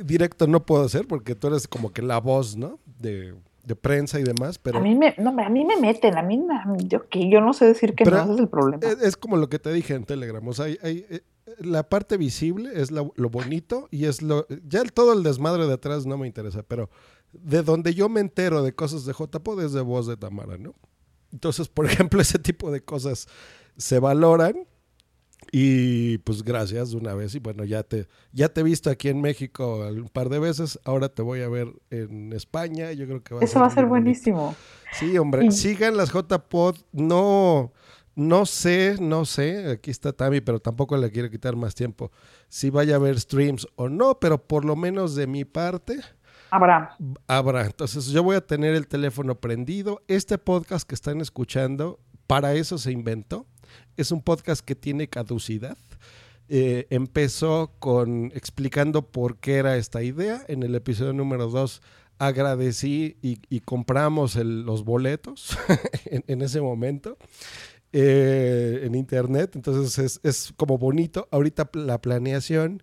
[0.04, 2.78] directo no puedo hacer porque tú eres como que la voz, ¿no?
[2.98, 6.22] De, de prensa y demás, pero A mí me, no, a mí me meten, a
[6.22, 8.84] mí, me- yo, que yo no sé decir que no, ese es el problema.
[8.86, 10.46] es, es como lo que te dije en Telegram.
[10.46, 11.20] O sea, hay, hay, eh,
[11.60, 14.46] la parte visible es la- lo bonito y es lo...
[14.66, 16.88] Ya el, todo el desmadre de atrás no me interesa, pero
[17.32, 20.74] de donde yo me entero de cosas de JPod es de voz de Tamara, ¿no?
[21.32, 23.26] Entonces, por ejemplo, ese tipo de cosas
[23.76, 24.66] se valoran
[25.52, 29.08] y pues gracias de una vez y bueno, ya te ya te he visto aquí
[29.08, 33.22] en México un par de veces, ahora te voy a ver en España, yo creo
[33.22, 33.88] que va a Eso ser va a ser bonito.
[33.88, 34.56] buenísimo.
[34.92, 37.72] Sí, hombre, sigan las JPod, no
[38.14, 42.10] no sé, no sé, aquí está Tami, pero tampoco le quiero quitar más tiempo.
[42.48, 46.00] Si vaya a haber streams o no, pero por lo menos de mi parte
[46.50, 46.96] Habrá.
[47.26, 47.66] habrá.
[47.66, 50.02] Entonces yo voy a tener el teléfono prendido.
[50.08, 53.46] Este podcast que están escuchando, para eso se inventó.
[53.96, 55.76] Es un podcast que tiene caducidad.
[56.48, 60.42] Eh, empezó con explicando por qué era esta idea.
[60.48, 61.82] En el episodio número 2
[62.18, 65.56] agradecí y, compramos los boletos
[66.06, 67.18] en, ese momento
[67.92, 69.52] eh, en internet.
[69.54, 71.28] Entonces es, es como bonito.
[71.30, 72.82] Ahorita la planeación.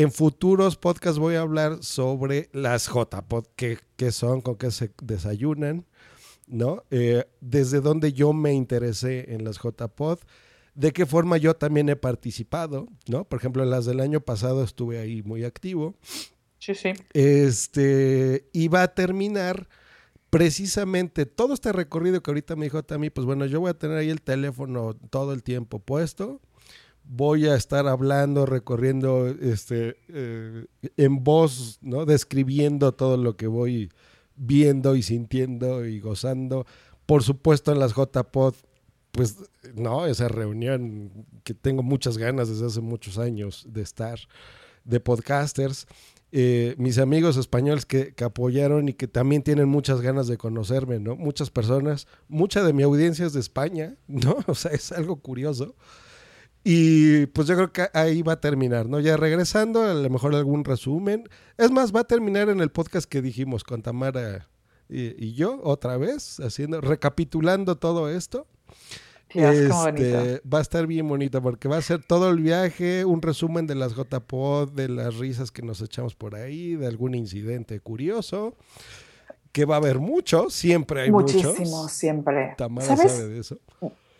[0.00, 4.92] En futuros podcasts voy a hablar sobre las JPod, qué, qué son, con qué se
[5.02, 5.86] desayunan,
[6.46, 6.84] ¿no?
[6.92, 10.20] Eh, desde dónde yo me interesé en las JPod,
[10.76, 13.24] de qué forma yo también he participado, ¿no?
[13.24, 15.96] Por ejemplo, en las del año pasado estuve ahí muy activo.
[16.60, 16.92] Sí, sí.
[17.12, 19.68] Este, y va a terminar
[20.30, 23.96] precisamente todo este recorrido que ahorita me dijo Tami, pues bueno, yo voy a tener
[23.96, 26.40] ahí el teléfono todo el tiempo puesto.
[27.10, 32.04] Voy a estar hablando, recorriendo este, eh, en voz, ¿no?
[32.04, 33.90] Describiendo todo lo que voy
[34.36, 36.66] viendo y sintiendo y gozando.
[37.06, 38.54] Por supuesto, en las JPod,
[39.10, 39.36] pues,
[39.74, 41.10] no, esa reunión
[41.44, 44.18] que tengo muchas ganas desde hace muchos años de estar,
[44.84, 45.86] de podcasters
[46.30, 51.00] eh, mis amigos españoles que, que apoyaron y que también tienen muchas ganas de conocerme,
[51.00, 51.16] ¿no?
[51.16, 54.36] Muchas personas, mucha de mi audiencia es de España, ¿no?
[54.46, 55.74] O sea, es algo curioso.
[56.70, 59.00] Y pues yo creo que ahí va a terminar, ¿no?
[59.00, 61.26] Ya regresando, a lo mejor algún resumen.
[61.56, 64.50] Es más, va a terminar en el podcast que dijimos con Tamara
[64.86, 68.46] y, y yo, otra vez, haciendo, recapitulando todo esto.
[69.32, 69.54] Dios.
[69.56, 73.66] Este, va a estar bien bonito porque va a ser todo el viaje, un resumen
[73.66, 78.54] de las JPod, de las risas que nos echamos por ahí, de algún incidente curioso,
[79.52, 81.92] que va a haber mucho, siempre hay Muchísimo, muchos.
[81.92, 82.54] siempre.
[82.58, 83.12] Tamara ¿Sabes?
[83.12, 83.58] sabe de eso.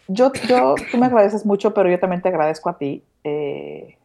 [0.08, 3.98] Yo, yo, tú me agradeces mucho, pero yo también te agradezco a ti eh,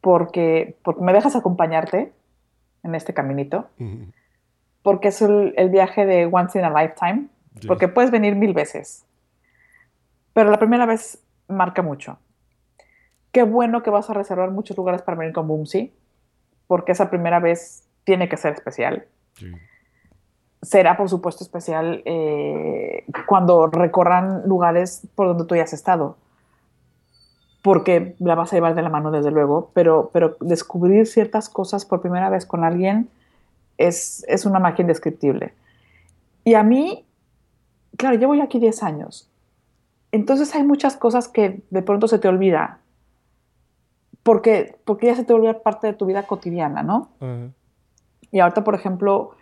[0.00, 2.12] porque, porque me dejas acompañarte
[2.84, 3.68] en este caminito,
[4.82, 7.26] porque es el, el viaje de once in a lifetime,
[7.66, 9.04] porque puedes venir mil veces,
[10.32, 12.18] pero la primera vez marca mucho.
[13.32, 15.92] Qué bueno que vas a reservar muchos lugares para venir con Boomsy,
[16.68, 19.06] porque esa primera vez tiene que ser especial.
[19.34, 19.52] Sí.
[20.62, 26.16] Será, por supuesto, especial eh, cuando recorran lugares por donde tú ya has estado.
[27.62, 31.84] Porque la vas a llevar de la mano, desde luego, pero, pero descubrir ciertas cosas
[31.84, 33.08] por primera vez con alguien
[33.76, 35.54] es, es una magia indescriptible.
[36.44, 37.04] Y a mí,
[37.96, 39.30] claro, llevo ya aquí 10 años.
[40.12, 42.80] Entonces hay muchas cosas que de pronto se te olvida.
[44.22, 47.08] Porque, porque ya se te vuelve parte de tu vida cotidiana, ¿no?
[48.30, 49.32] Y ahorita, por ejemplo,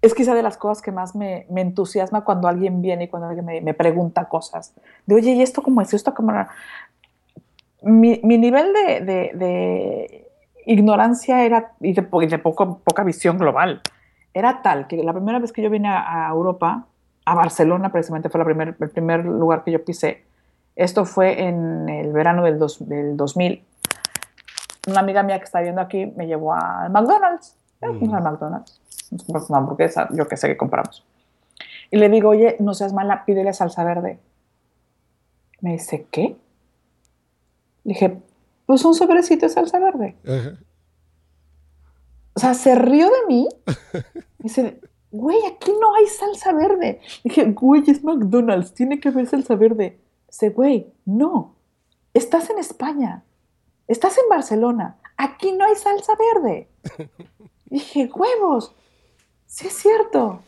[0.00, 3.28] es quizá de las cosas que más me, me entusiasma cuando alguien viene y cuando
[3.28, 4.72] alguien me, me pregunta cosas.
[5.06, 5.92] De, oye, ¿y esto cómo es?
[5.94, 6.48] ¿Esto cómo era?".
[7.82, 10.30] mi, mi nivel de, de- de
[10.66, 13.80] ignorancia era, y de, po- y de poco, poca visión global,
[14.34, 16.86] era tal que la primera vez que yo vine a, a Europa,
[17.24, 20.24] a Barcelona precisamente fue la primer, el primer lugar que yo pisé,
[20.76, 23.64] esto fue en el verano del, dos- del 2000,
[24.88, 27.56] una amiga mía que está viendo aquí me llevó al McDonald's,
[27.98, 28.80] fuimos al McDonald's,
[29.10, 31.04] compramos una hamburguesa, yo que sé que compramos.
[31.90, 34.18] Y le digo, oye, no seas mala, pídele salsa verde.
[35.60, 36.36] Me dice, ¿qué?
[37.84, 38.18] Dije,
[38.66, 40.16] pues un sobrecito de salsa verde.
[40.26, 40.58] Ajá.
[42.38, 43.48] O sea, se rió de mí.
[44.38, 44.80] Dice,
[45.10, 47.00] güey, aquí no hay salsa verde.
[47.24, 49.98] Dije, güey, es McDonald's, tiene que haber salsa verde.
[50.28, 51.56] Dice, güey, no.
[52.14, 53.24] Estás en España.
[53.88, 54.98] Estás en Barcelona.
[55.16, 56.68] Aquí no hay salsa verde.
[57.66, 58.72] Dije, huevos.
[59.48, 60.40] Sí es cierto.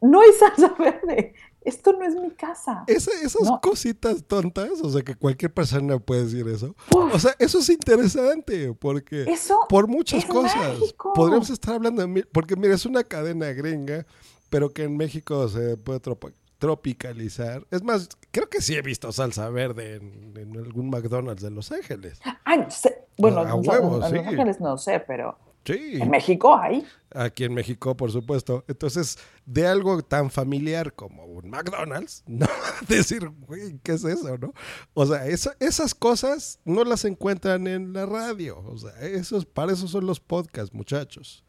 [0.00, 1.34] No hay salsa verde.
[1.62, 2.84] Esto no es mi casa.
[2.86, 3.60] Esa- esas No.
[3.60, 6.76] cositas tontas, o sea, que cualquier persona puede decir eso.
[6.92, 7.12] Uf.
[7.14, 10.54] O sea, eso es interesante, porque Eso por muchas es cosas.
[10.78, 11.12] mágico.
[11.14, 14.06] Podríamos estar hablando de porque mira, es una cadena gringa,
[14.48, 17.66] pero que en México se puede tropa- tropicalizar.
[17.72, 21.72] Es más, creo que sí he visto salsa verde en, en algún McDonald's de Los
[21.72, 22.20] Ángeles.
[22.44, 24.14] Ay, sé- bueno, A en- huevo, en sí.
[24.16, 25.98] Los Ángeles no sé, pero Sí.
[26.00, 26.86] en México hay.
[27.12, 28.64] Aquí en México, por supuesto.
[28.68, 32.46] Entonces, de algo tan familiar como un McDonald's, no
[32.88, 34.52] decir, güey, ¿qué es eso, no?
[34.94, 38.58] O sea, esas cosas no las encuentran en la radio.
[38.66, 41.42] O sea, esos, para eso son los podcasts, muchachos.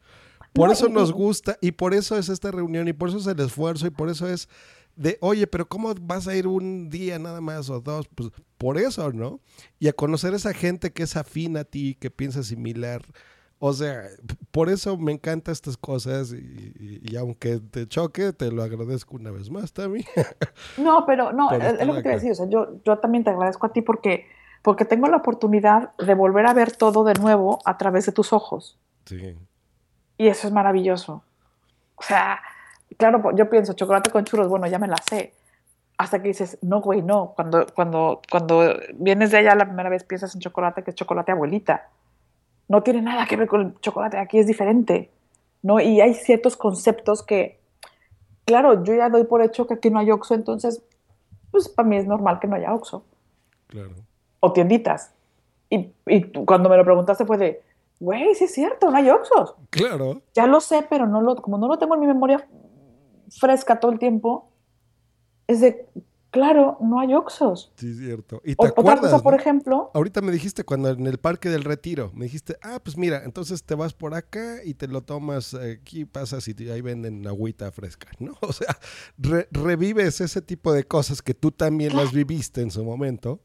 [0.52, 3.18] Por No, eso y- nos gusta y por eso es esta reunión y por eso
[3.18, 4.48] es el esfuerzo y por eso es
[4.96, 8.08] de, oye, pero ¿cómo vas a ir un día nada más o dos?
[8.12, 9.40] Pues por eso, ¿no?
[9.78, 13.02] Y a conocer a esa gente que es afín a ti, que piensa similar.
[13.60, 14.04] O sea,
[14.52, 19.50] por eso me encantan estas cosas y, aunque te choque, te lo agradezco una vez
[19.50, 20.06] más también.
[20.76, 22.10] No, pero no, es, lo que te iba a acá.
[22.10, 22.32] decir.
[22.32, 24.26] O sea, yo, yo también te agradezco a ti porque,
[24.62, 28.32] porque tengo la oportunidad de volver a ver todo de nuevo a través de tus
[28.32, 28.78] ojos.
[29.06, 29.36] Sí.
[30.18, 31.24] Y eso es maravilloso.
[31.96, 32.40] O sea,
[32.96, 35.34] claro, yo pienso, chocolate con churros, bueno, ya me la sé.
[35.96, 37.32] Hasta que dices, no, güey, no.
[37.34, 41.32] Cuando, cuando, cuando vienes de allá la primera vez piensas en chocolate, que es chocolate
[41.32, 41.88] abuelita.
[42.68, 45.10] No tiene nada que ver con el chocolate, aquí es diferente.
[45.62, 45.80] ¿no?
[45.80, 47.58] Y hay ciertos conceptos que,
[48.44, 50.82] claro, yo ya doy por hecho que aquí no hay Oxxo, entonces,
[51.50, 53.04] pues para mí es normal que no haya Oxxo
[53.66, 53.94] Claro.
[54.40, 55.12] o tienditas.
[55.70, 57.62] Y, y cuando me lo preguntaste fue de,
[58.00, 59.54] güey, sí es cierto, no hay Oxxos.
[59.70, 60.22] Claro.
[60.34, 62.46] Ya lo sé, pero no lo, como no lo tengo en mi memoria
[63.38, 64.48] fresca todo el tiempo,
[65.46, 65.86] es de,
[66.30, 67.72] claro, no hay Oxxos.
[67.76, 68.40] Sí, cierto.
[68.44, 69.38] Y te O- Otra acuerdas, cosa, por ¿no?
[69.40, 73.22] ejemplo, Ahorita me dijiste cuando en el Parque del Retiro, me dijiste, ah, pues mira,
[73.24, 77.26] entonces te vas por acá y te lo tomas aquí, pasas y te- ahí venden
[77.26, 78.34] agüita fresca, ¿no?
[78.42, 78.76] O sea,
[79.18, 83.40] re- revives ese tipo de cosas que tú también las viviste en su momento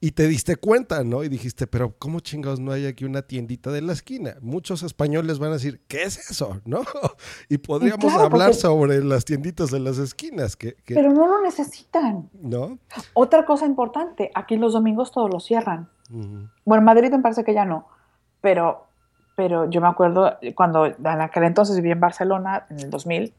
[0.00, 1.24] y te diste cuenta, ¿no?
[1.24, 4.36] Y dijiste, pero ¿cómo chingados no hay aquí una tiendita de la esquina?
[4.40, 6.60] Muchos españoles van a decir, ¿qué es eso?
[6.64, 6.82] ¿No?
[7.48, 11.26] Y podríamos claro, hablar porque- sobre las tienditas de las esquinas, que, que- pero no
[11.26, 12.30] lo necesitan.
[12.40, 12.78] ¿no?
[13.14, 15.88] Otra cosa importante, aquí los domingos todos los cierran.
[16.10, 17.86] Bueno, en Madrid me parece que ya no,
[18.40, 18.86] pero,
[19.36, 23.34] pero yo me acuerdo cuando en aquel entonces viví en Barcelona, en el 2000,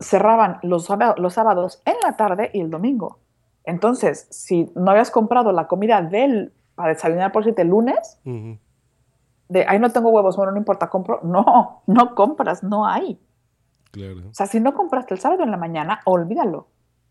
[0.00, 3.18] cerraban los, los sábados en la tarde y el domingo.
[3.64, 8.20] Entonces, si no habías comprado la comida del, para desayunar por siete el lunes,
[9.48, 11.20] de ahí no tengo huevos, bueno, no importa, compro.
[11.22, 13.18] No, no compras, no hay.
[13.90, 14.28] Claro.
[14.30, 16.68] O sea, si no compraste el sábado en la mañana, olvídalo.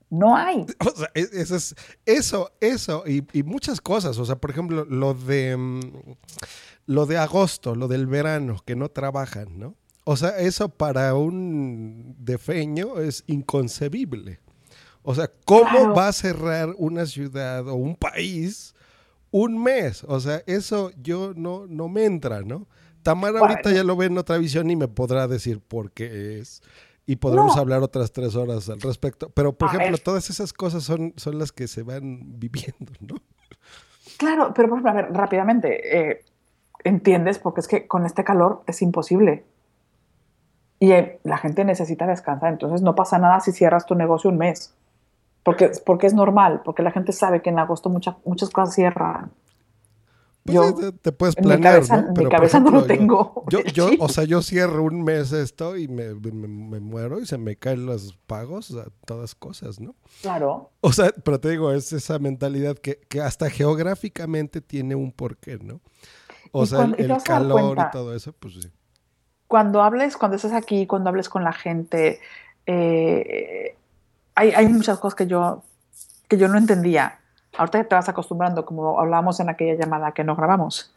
[0.10, 0.66] No hay.
[0.86, 1.76] O sea, e- eso, es,
[2.06, 4.20] eso, eso y, y muchas cosas.
[4.20, 5.80] O sea, por ejemplo, lo de mm,
[6.86, 9.76] lo de agosto, lo del verano, que no trabajan, ¿no?
[10.06, 14.40] O sea, eso para un defeño es inconcebible.
[15.04, 18.74] O sea, ¿cómo va a cerrar una ciudad o un país
[19.32, 20.04] un mes?
[20.08, 22.68] O sea, eso yo no, no me entra, ¿no?
[23.04, 23.48] Tamara Bueno.
[23.56, 26.62] ahorita ya lo ve en otra visión y me podrá decir por qué es.
[27.06, 27.62] Y podremos No.
[27.62, 29.30] hablar otras tres horas al respecto.
[29.32, 30.00] Pero, por A ejemplo, ver.
[30.00, 33.16] todas esas cosas son, son las que se van viviendo, ¿no?
[34.18, 36.24] Claro, pero por ejemplo, a ver, rápidamente, eh,
[36.86, 39.44] entiendes, porque es que con este calor es imposible.
[40.80, 44.38] Y eh, la gente necesita descansar, entonces no pasa nada si cierras tu negocio un
[44.38, 44.74] mes.
[45.44, 49.32] Porque, porque es normal, porque la gente sabe que en agosto mucha- muchas cosas cierran.
[50.46, 52.08] Pues Yo, sí, te, puedes en mi planear, cabeza- ¿no?
[52.10, 54.02] mi Pero, por cabeza no lo ejemplo, yo- tengo Yo, yo, chip.
[54.02, 57.56] o sea, yo cierro un mes esto y me, me- me muero y se me
[57.56, 59.96] caen los pagos, o sea, todas cosas, ¿no?
[60.22, 60.72] Claro.
[60.82, 65.60] O sea, pero te digo, es esa mentalidad que, que hasta geográficamente tiene un porqué,
[65.62, 65.80] ¿no?
[66.52, 67.92] O Y sea, cuando- y el, el calor y cuenta.
[67.92, 68.70] todo eso, pues sí.
[69.48, 72.20] Cuando hables, cuando estés aquí, cuando hables con la gente,
[72.66, 73.78] eh,
[74.36, 75.64] hay, hay muchas cosas que yo,
[76.28, 77.20] que yo no entendía.
[77.58, 80.94] ahorita te vas acostumbrando, como hablábamos en aquella llamada que no grabamos,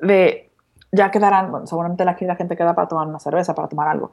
[0.00, 0.50] de
[0.92, 4.12] ya quedarán, bueno, seguramente la, la gente queda para tomar una cerveza, para tomar algo.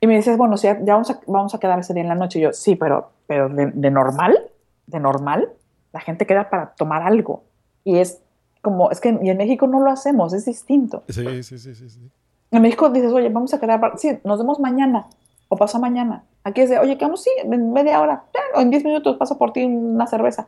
[0.00, 2.08] Y me dices, bueno, si ya, ya vamos, a, vamos a quedar ese día en
[2.08, 2.38] la noche.
[2.38, 4.38] Y yo, sí, pero, pero de, de normal,
[4.86, 5.50] de normal,
[5.92, 7.44] la gente queda para tomar algo.
[7.84, 8.20] Y es
[8.62, 11.02] como, es que y en México no lo hacemos, es distinto.
[11.08, 11.90] Sí, sí, sí, sí.
[11.90, 12.10] sí.
[12.50, 15.06] En México dices, oye, vamos a quedar, para, sí, nos vemos mañana
[15.50, 16.24] o pasa mañana.
[16.44, 19.52] Aquí es de, oye, quedamos, sí, en media hora, o en 10 minutos paso por
[19.52, 20.46] ti una cerveza.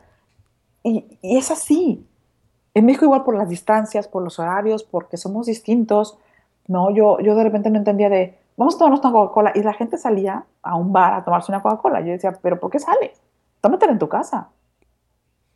[0.81, 2.07] Y, y es así.
[2.73, 6.17] En México igual por las distancias, por los horarios, porque somos distintos.
[6.67, 9.51] No, yo, yo de repente no entendía de, vamos a tomarnos una Coca-Cola.
[9.55, 11.99] Y la gente salía a un bar a tomarse una Coca-Cola.
[12.01, 13.21] Yo decía, pero ¿por qué sales?
[13.61, 14.49] Tómatela en tu casa.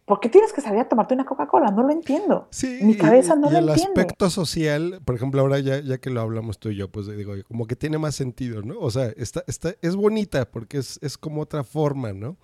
[0.08, 1.70] ¿Por qué tienes que salir a tomarte una Coca-Cola?
[1.72, 2.48] No lo entiendo.
[2.50, 4.00] Sí, Mi cabeza no y lo el entiende.
[4.02, 7.34] aspecto social, por ejemplo, ahora ya, ya que lo hablamos tú y yo, pues digo,
[7.46, 8.80] como que tiene más sentido, ¿no?
[8.80, 12.38] O sea, está, está, es bonita porque es, es como otra forma, ¿no?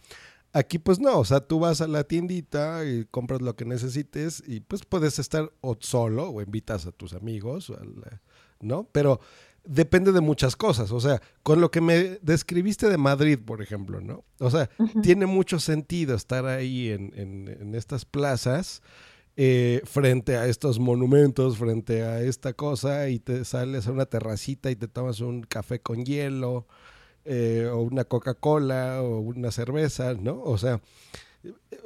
[0.52, 4.44] Aquí pues no, o sea, tú vas a la tiendita y compras lo que necesites
[4.46, 8.22] y pues puedes estar o solo o invitas a tus amigos, o a la-
[8.60, 8.90] ¿no?
[8.92, 9.20] Pero
[9.66, 14.02] depende de muchas cosas, o sea, con lo que me describiste de Madrid, por ejemplo,
[14.02, 14.24] ¿no?
[14.40, 14.70] O sea,
[15.02, 18.82] tiene mucho sentido estar ahí en, en- en estas plazas
[19.38, 24.70] eh, frente a estos monumentos, frente a esta cosa y te sales a una terracita
[24.70, 26.68] y te tomas un café con hielo
[27.26, 30.42] eh, o una Coca-Cola o una cerveza, ¿no?
[30.44, 30.82] O sea,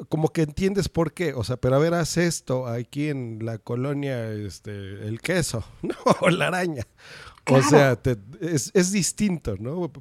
[0.10, 3.58] como que entiendes por qué, o sea, pero a ver, haz esto aquí en la
[3.58, 4.72] colonia, este,
[5.08, 5.96] el queso, ¿no?
[6.22, 6.84] O la araña.
[7.50, 9.92] O sea, te- es, es distinto, ¿no?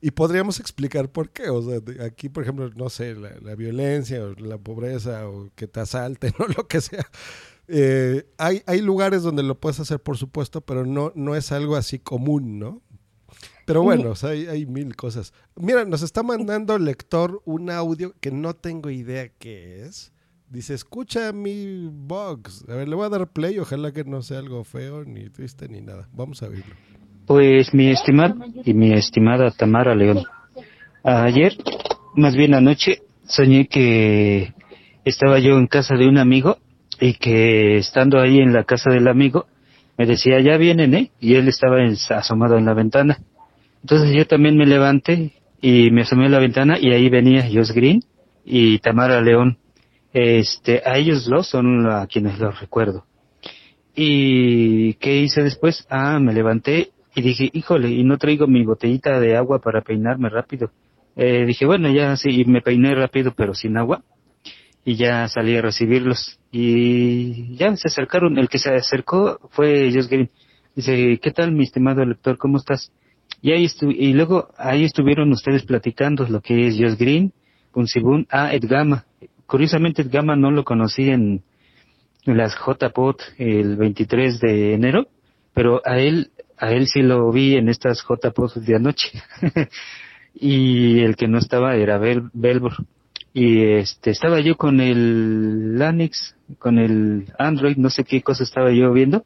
[0.00, 1.48] Y podríamos explicar por qué.
[1.50, 5.66] O sea, aquí, por ejemplo, no sé, la, la violencia o la pobreza o que
[5.66, 7.06] te asalten o lo que sea.
[7.66, 11.76] Eh, hay, hay lugares donde lo puedes hacer, por supuesto, pero no, no es algo
[11.76, 12.82] así común, ¿no?
[13.66, 15.34] Pero bueno, o sea, hay, hay mil cosas.
[15.56, 20.12] Mira, nos está mandando el lector un audio que no tengo idea qué es.
[20.50, 22.64] Dice, escucha mi box.
[22.68, 25.68] A ver, le voy a dar play, ojalá que no sea algo feo, ni triste,
[25.68, 26.08] ni nada.
[26.12, 26.74] Vamos a oírlo.
[27.26, 30.24] Pues mi estimado y mi estimada Tamara León,
[31.04, 31.52] ayer,
[32.14, 34.54] más bien anoche, soñé que
[35.04, 36.56] estaba yo en casa de un amigo
[36.98, 39.46] y que estando ahí en la casa del amigo,
[39.98, 41.10] me decía, ya vienen, ¿eh?
[41.20, 41.76] Y él estaba
[42.16, 43.18] asomado en la ventana.
[43.82, 47.72] Entonces yo también me levanté y me asomé a la ventana y ahí venía Jos
[47.72, 48.02] Green
[48.46, 49.58] y Tamara León.
[50.12, 53.04] Este, a ellos dos son a quienes los recuerdo.
[53.94, 55.86] ¿Y qué hice después?
[55.90, 60.28] Ah, me levanté y dije, híjole, y no traigo mi botellita de agua para peinarme
[60.28, 60.70] rápido.
[61.16, 64.04] Eh, dije, bueno, ya sí, y me peiné rápido, pero sin agua.
[64.84, 66.38] Y ya salí a recibirlos.
[66.52, 68.38] Y ya se acercaron.
[68.38, 70.30] El que se acercó fue Josh Green.
[70.76, 72.38] Dice, ¿qué tal, mi estimado lector?
[72.38, 72.92] ¿Cómo estás?
[73.42, 77.32] Y ahí estu y luego ahí estuvieron ustedes platicando lo que es Josh Green,
[77.72, 79.04] Punsibun, ah, Edgama.
[79.48, 81.42] Curiosamente Edgama no lo conocí en,
[82.26, 85.06] las JPOT el 23 de enero,
[85.54, 89.10] pero a él, a él sí lo vi en estas JPOT de anoche.
[90.34, 92.74] y el que no estaba era Bel Belbor.
[93.32, 98.70] Y este, estaba yo con el Lanix, con el Android, no sé qué cosa estaba
[98.70, 99.24] yo viendo.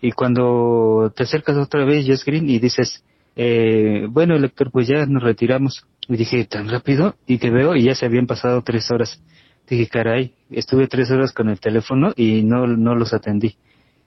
[0.00, 3.04] Y cuando te acercas otra vez, Jess Green, y dices,
[3.36, 5.86] eh, bueno, lector, pues ya nos retiramos.
[6.08, 9.22] Y dije, tan rápido, y te veo, y ya se habían pasado tres horas.
[9.68, 13.56] Dije, caray, estuve tres horas con el teléfono y no, no los atendí.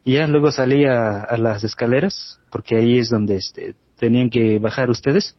[0.04, 4.60] Y ya luego salí a, a las escaleras, porque ahí es donde este, tenían que
[4.60, 5.36] bajar ustedes.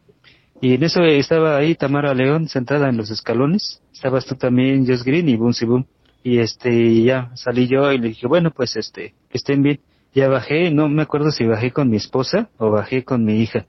[0.61, 3.81] Y en eso estaba ahí Tamara León sentada en los escalones.
[3.93, 5.85] Estabas tú también, Josh Green y Boom Si Boom.
[6.21, 9.79] Y este, ya salí yo y le dije, bueno, pues este, que estén bien.
[10.13, 13.67] Ya bajé, no me acuerdo si bajé con mi esposa o bajé con mi hija.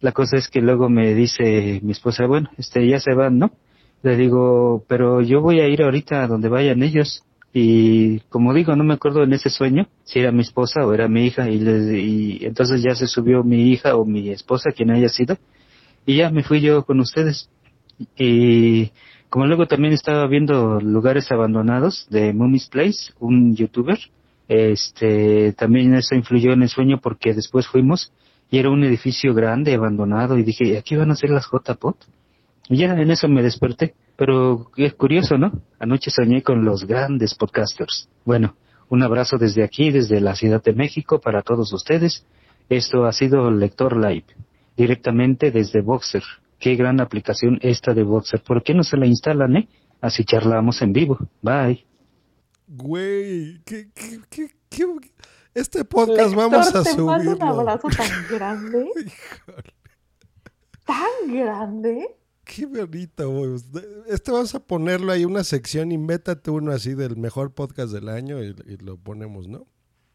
[0.00, 3.50] La cosa es que luego me dice mi esposa, bueno, este, ya se van, ¿no?
[4.02, 7.22] Le digo, pero yo voy a ir ahorita a donde vayan ellos.
[7.52, 11.08] Y como digo, no me acuerdo en ese sueño si era mi esposa o era
[11.08, 11.50] mi hija.
[11.50, 15.36] Y, le, y entonces ya se subió mi hija o mi esposa, quien haya sido.
[16.06, 17.50] Y ya me fui yo con ustedes.
[18.16, 18.90] Y
[19.28, 23.98] como luego también estaba viendo lugares abandonados de Mummy's Place, un youtuber,
[24.48, 28.12] este, también eso influyó en el sueño porque después fuimos
[28.50, 31.96] y era un edificio grande, abandonado, y dije, aquí van a ser las JPOT.
[32.68, 33.94] Y ya en eso me desperté.
[34.16, 35.50] Pero es curioso, ¿no?
[35.78, 38.08] Anoche soñé con los grandes podcasters.
[38.24, 38.54] Bueno,
[38.88, 42.26] un abrazo desde aquí, desde la Ciudad de México, para todos ustedes.
[42.68, 44.26] Esto ha sido Lector Live,
[44.76, 46.22] directamente desde Boxer.
[46.58, 48.42] Qué gran aplicación esta de Boxer.
[48.42, 49.68] ¿Por qué no se la instalan, eh?
[50.00, 51.18] Así charlamos en vivo.
[51.42, 51.84] Bye.
[52.68, 55.10] Güey, ¿qué, qué, qué, qué-
[55.54, 57.32] Este podcast vamos a te subirlo.
[57.36, 59.74] un abrazo tan grande, Híjole,
[60.84, 62.16] tan grande.
[62.44, 63.30] qué bonito.
[63.30, 63.56] güey.
[64.06, 68.42] Este vamos a ponerlo ahí una sección, invéntate uno así del mejor podcast del año
[68.42, 69.66] y, y lo ponemos, ¿no?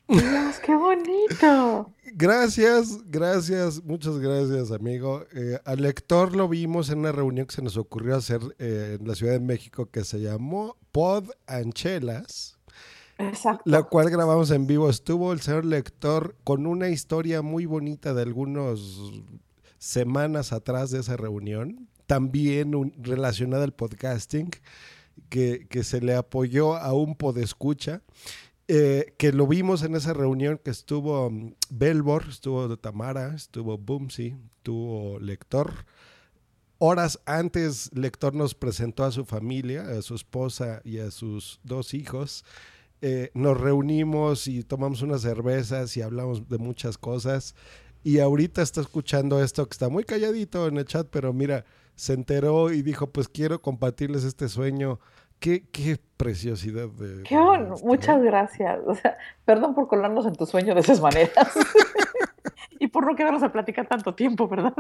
[0.08, 1.92] Dios, qué bonito.
[2.14, 5.26] Gracias, gracias, muchas gracias, amigo.
[5.34, 9.08] Eh, al lector lo vimos en una reunión que se nos ocurrió hacer eh, en
[9.08, 12.55] la Ciudad de México que se llamó Pod Anchelas,
[13.18, 13.64] Exacto.
[13.66, 14.90] la cual grabamos en vivo.
[14.90, 18.80] Estuvo el señor lector con una historia muy bonita de algunas
[19.78, 24.50] semanas atrás de esa reunión, también un- relacionada al podcasting,
[25.30, 28.02] que, que se le apoyó a un podescucha.
[28.68, 34.36] eh, que lo vimos en esa reunión que estuvo mm, Belbor, estuvo Tamara, estuvo Boomsy,
[34.58, 35.86] estuvo Lector.
[36.78, 41.94] Horas antes, Lector nos presentó a su familia, a su esposa y a sus dos
[41.94, 42.44] hijos.
[43.02, 47.56] Eh, nos reunimos y tomamos unas cervezas y hablamos de muchas cosas.
[48.04, 51.66] Y ahorita está escuchando esto que está muy calladito en el chat, pero mira,
[51.96, 55.00] se enteró y dijo, pues quiero compartirles este sueño.
[55.40, 57.24] Qué, qué preciosidad de...
[57.24, 58.26] Qué bon- esto, Muchas ¿eh?
[58.26, 58.80] gracias.
[58.86, 61.50] O sea, perdón por colarnos en tu sueño de esas maneras.
[62.80, 64.74] y por no quedarnos a platicar tanto tiempo, ¿verdad?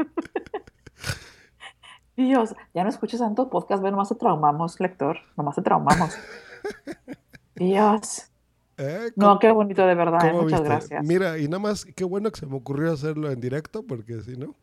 [2.15, 5.17] Dios, ya no escuches tanto podcast, ve, nomás te traumamos, lector.
[5.35, 6.15] Nomás te traumamos.
[7.55, 8.29] Dios.
[8.77, 9.11] ¿Eh?
[9.15, 10.75] No, qué bonito de verdad, eh, ¿Cómo muchas viste?
[10.75, 11.05] gracias.
[11.05, 14.35] Mira, y nada más, qué bueno que se me ocurrió hacerlo en directo, porque si
[14.37, 14.55] no,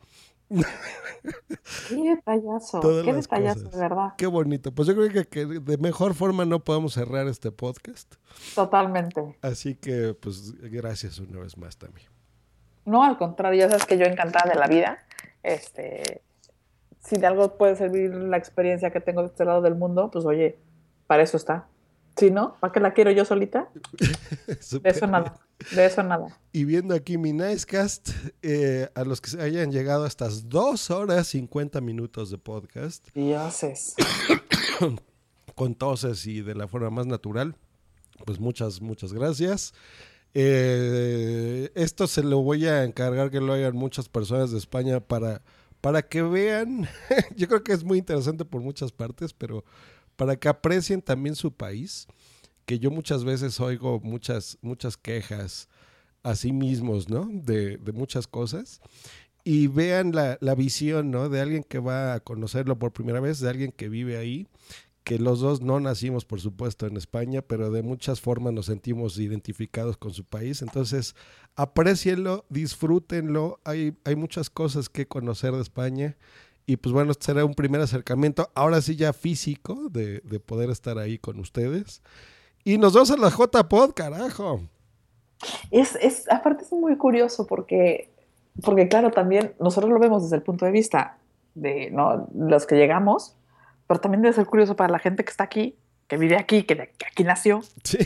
[1.89, 4.15] Qué detallazo, todas qué detallazo, de verdad.
[4.19, 4.73] Qué bonito.
[4.73, 8.15] Pues yo creo que, que de mejor forma no podemos cerrar este podcast.
[8.55, 9.37] Totalmente.
[9.41, 12.09] Así que, pues, gracias una vez más también.
[12.85, 14.99] No, al contrario, ya sabes que yo encantada de la vida.
[15.43, 16.21] Este,
[17.01, 20.25] si de algo puede servir la experiencia que tengo de este lado del mundo, pues
[20.25, 20.59] oye,
[21.07, 21.67] para eso está.
[22.17, 23.69] Si no, ¿para qué la quiero yo solita?
[24.83, 25.35] De eso nada,
[25.75, 26.39] de eso nada.
[26.53, 28.11] Y viendo aquí mi Nicecast,
[28.43, 33.09] eh, a los que se hayan llegado a estas dos horas 50 minutos de podcast,
[33.15, 33.95] Dioses.
[35.55, 37.57] con toses y de la forma más natural,
[38.25, 39.73] pues muchas, muchas gracias.
[40.35, 45.43] Eh, esto se lo voy a encargar que lo hagan muchas personas de España para,
[45.81, 46.89] para que vean,
[47.37, 49.65] yo creo que es muy interesante por muchas partes, pero
[50.17, 52.07] para que aprecien también su país,
[52.67, 55.69] que yo muchas veces oigo muchas, muchas quejas
[56.23, 57.29] a sí mismos, ¿no?
[57.33, 58.81] De, de muchas cosas.
[59.45, 61.29] Y vean la, la visión, ¿no?
[61.29, 64.47] De alguien que va a conocerlo por primera vez, de alguien que vive ahí,
[65.05, 69.19] que los dos no nacimos, por supuesto, en España, pero de muchas formas nos sentimos
[69.19, 70.63] identificados con su país.
[70.63, 71.17] Entonces,
[71.57, 73.61] aprecienlo, disfrútenlo.
[73.65, 76.17] Hay, hay muchas cosas que conocer de España.
[76.67, 80.71] Y pues bueno, este será un primer acercamiento, ahora sí ya físico, de, de poder
[80.71, 82.03] estar ahí con ustedes.
[82.65, 84.61] Y nos vemos en la J-Pod, carajo.
[85.71, 88.11] Es, es, aparte es muy curioso porque,
[88.63, 91.19] porque, claro, también nosotros lo vemos desde el punto de vista
[91.55, 92.29] de ¿no?
[92.35, 93.35] los que llegamos,
[93.89, 95.75] pero también debe ser curioso para la gente que está aquí,
[96.07, 97.99] que vive aquí, que, de- que aquí nació, Sí.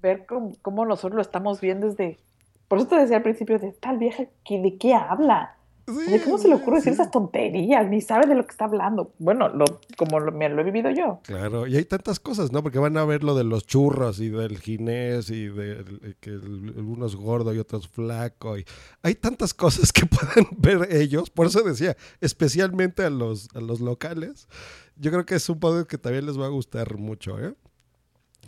[0.00, 2.18] ver cómo, cómo nosotros lo estamos viendo desde...
[2.66, 5.56] Por eso te decía al principio, de tal vieja, que ¿de qué habla?
[5.86, 7.88] ¿De cómo se le ocurre decir esas tonterías?
[7.88, 9.12] Ni sabe de lo que está hablando.
[9.18, 9.64] Bueno, lo,
[9.96, 11.20] como lo, me lo he vivido yo.
[11.24, 12.62] Claro, y hay tantas cosas, ¿no?
[12.62, 17.06] Porque van a ver lo de los churros y del ginés y de que uno
[17.06, 18.56] es gordo y otro es flaco.
[18.58, 18.64] Y
[19.02, 21.30] hay tantas cosas que pueden ver ellos.
[21.30, 24.48] Por eso decía, especialmente a los, a los locales.
[24.96, 27.54] Yo creo que es un podcast que también les va a gustar mucho, ¿eh?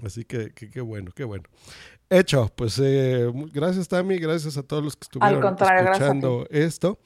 [0.04, 1.44] Así que- qué bueno, qué bueno.
[2.14, 6.98] Hecho, pues eh, gracias Tami, gracias a todos los que estuvieron escuchando esto.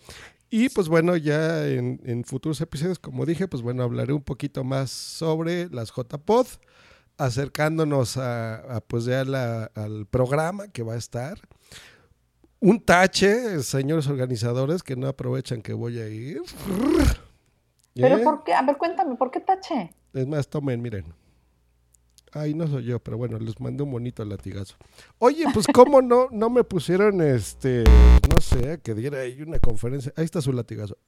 [0.51, 4.65] Y pues bueno, ya en, en futuros episodios, como dije, pues bueno, hablaré un poquito
[4.65, 6.47] más sobre las JPod,
[7.19, 11.39] acercándonos a, a, pues ya la- al programa que va a estar.
[12.59, 16.41] Un tache, señores organizadores, que no aprovechan que voy a ir.
[17.95, 18.23] Pero ¿Eh?
[18.25, 18.55] ¿por qué?
[18.55, 19.93] A ver, cuéntame, ¿por qué tache?
[20.13, 21.05] Es más, tomen, miren.
[22.37, 24.77] Ay, no soy yo, pero bueno, les mandé un bonito latigazo.
[25.19, 27.83] Oye, pues cómo no, no me pusieron este,
[28.29, 30.13] no sé, que diera ahí una conferencia.
[30.17, 30.99] Ahí está su latigazo.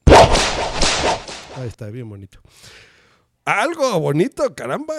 [1.55, 2.39] Ahí está, bien bonito.
[3.45, 4.95] Algo bonito, caramba,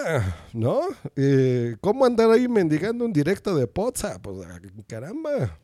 [0.53, 0.81] ¿no?
[1.17, 4.21] Eh, ¿Cómo andar ahí mendigando un directo de Poza?
[4.21, 5.57] Pues ah, caramba.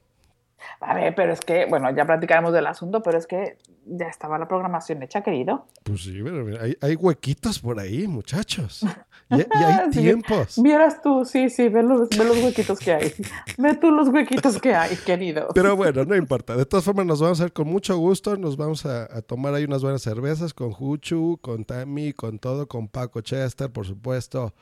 [0.81, 4.37] A ver, pero es que, bueno, ya platicaremos del asunto, pero es que ya estaba
[4.37, 5.65] la programación hecha, querido.
[5.83, 8.85] Pues sí, pero mira, hay, hay huequitos por ahí, muchachos.
[9.29, 9.99] Y, y hay Sí.
[9.99, 10.61] tiempos.
[10.61, 13.13] Vieras tú, sí, sí, ve los, ve los huequitos que hay.
[13.57, 15.49] Ve tú los huequitos que hay, querido.
[15.53, 16.55] Pero bueno, no importa.
[16.55, 18.37] De todas formas, nos vamos a ver con mucho gusto.
[18.37, 22.67] Nos vamos a, a tomar ahí unas buenas cervezas con Juchu, con Tami, con todo,
[22.67, 24.53] con Paco Chester, por supuesto.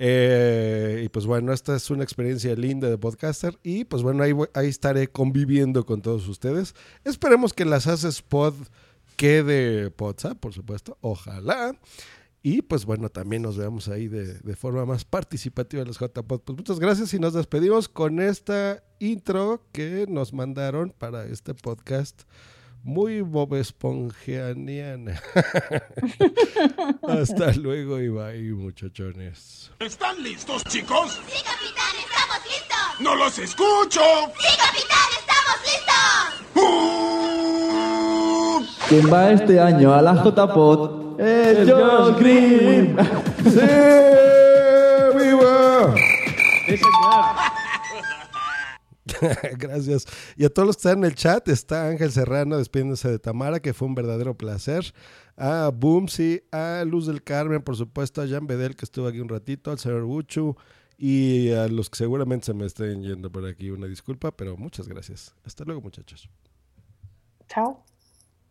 [0.00, 3.58] Eh, y pues bueno, esta es una experiencia linda de podcaster.
[3.64, 6.74] Y pues bueno, ahí, ahí estaré conviviendo con todos ustedes.
[7.04, 8.54] Esperemos que las Haces Pod
[9.16, 11.74] quede Poza, por supuesto, ojalá.
[12.42, 16.40] Y pues bueno, también nos veamos ahí de, de forma más participativa en los JPod.
[16.40, 22.22] Pues muchas gracias y nos despedimos con esta intro que nos mandaron para este podcast
[22.82, 25.20] muy Bob Espongianiana.
[27.08, 29.70] Hasta luego y bye, muchachones.
[29.78, 31.20] ¿Están listos, chicos?
[31.28, 33.00] Sí, capitán, estamos listos.
[33.00, 34.00] ¡No los escucho!
[34.38, 36.62] Sí, capitán, estamos listos.
[36.64, 37.37] ¡Uh!
[38.88, 41.20] ¿Quién va este año a la JPod?
[41.20, 42.96] ¡El John Green!
[43.44, 43.60] ¡Sí!
[45.18, 45.94] ¡Viva!
[49.58, 50.06] Gracias.
[50.36, 53.60] Y a todos los que están en el chat, está Ángel Serrano despidiéndose de Tamara,
[53.60, 54.92] que fue un verdadero placer.
[55.36, 59.28] A Boomsy, a Luz del Carmen, por supuesto, a Jan Bedel, que estuvo aquí un
[59.28, 60.56] ratito, al señor Buchu,
[60.96, 64.88] y a los que seguramente se me estén yendo por aquí, una disculpa, pero muchas
[64.88, 65.34] gracias.
[65.44, 66.28] Hasta luego, muchachos.
[67.48, 67.84] Chao.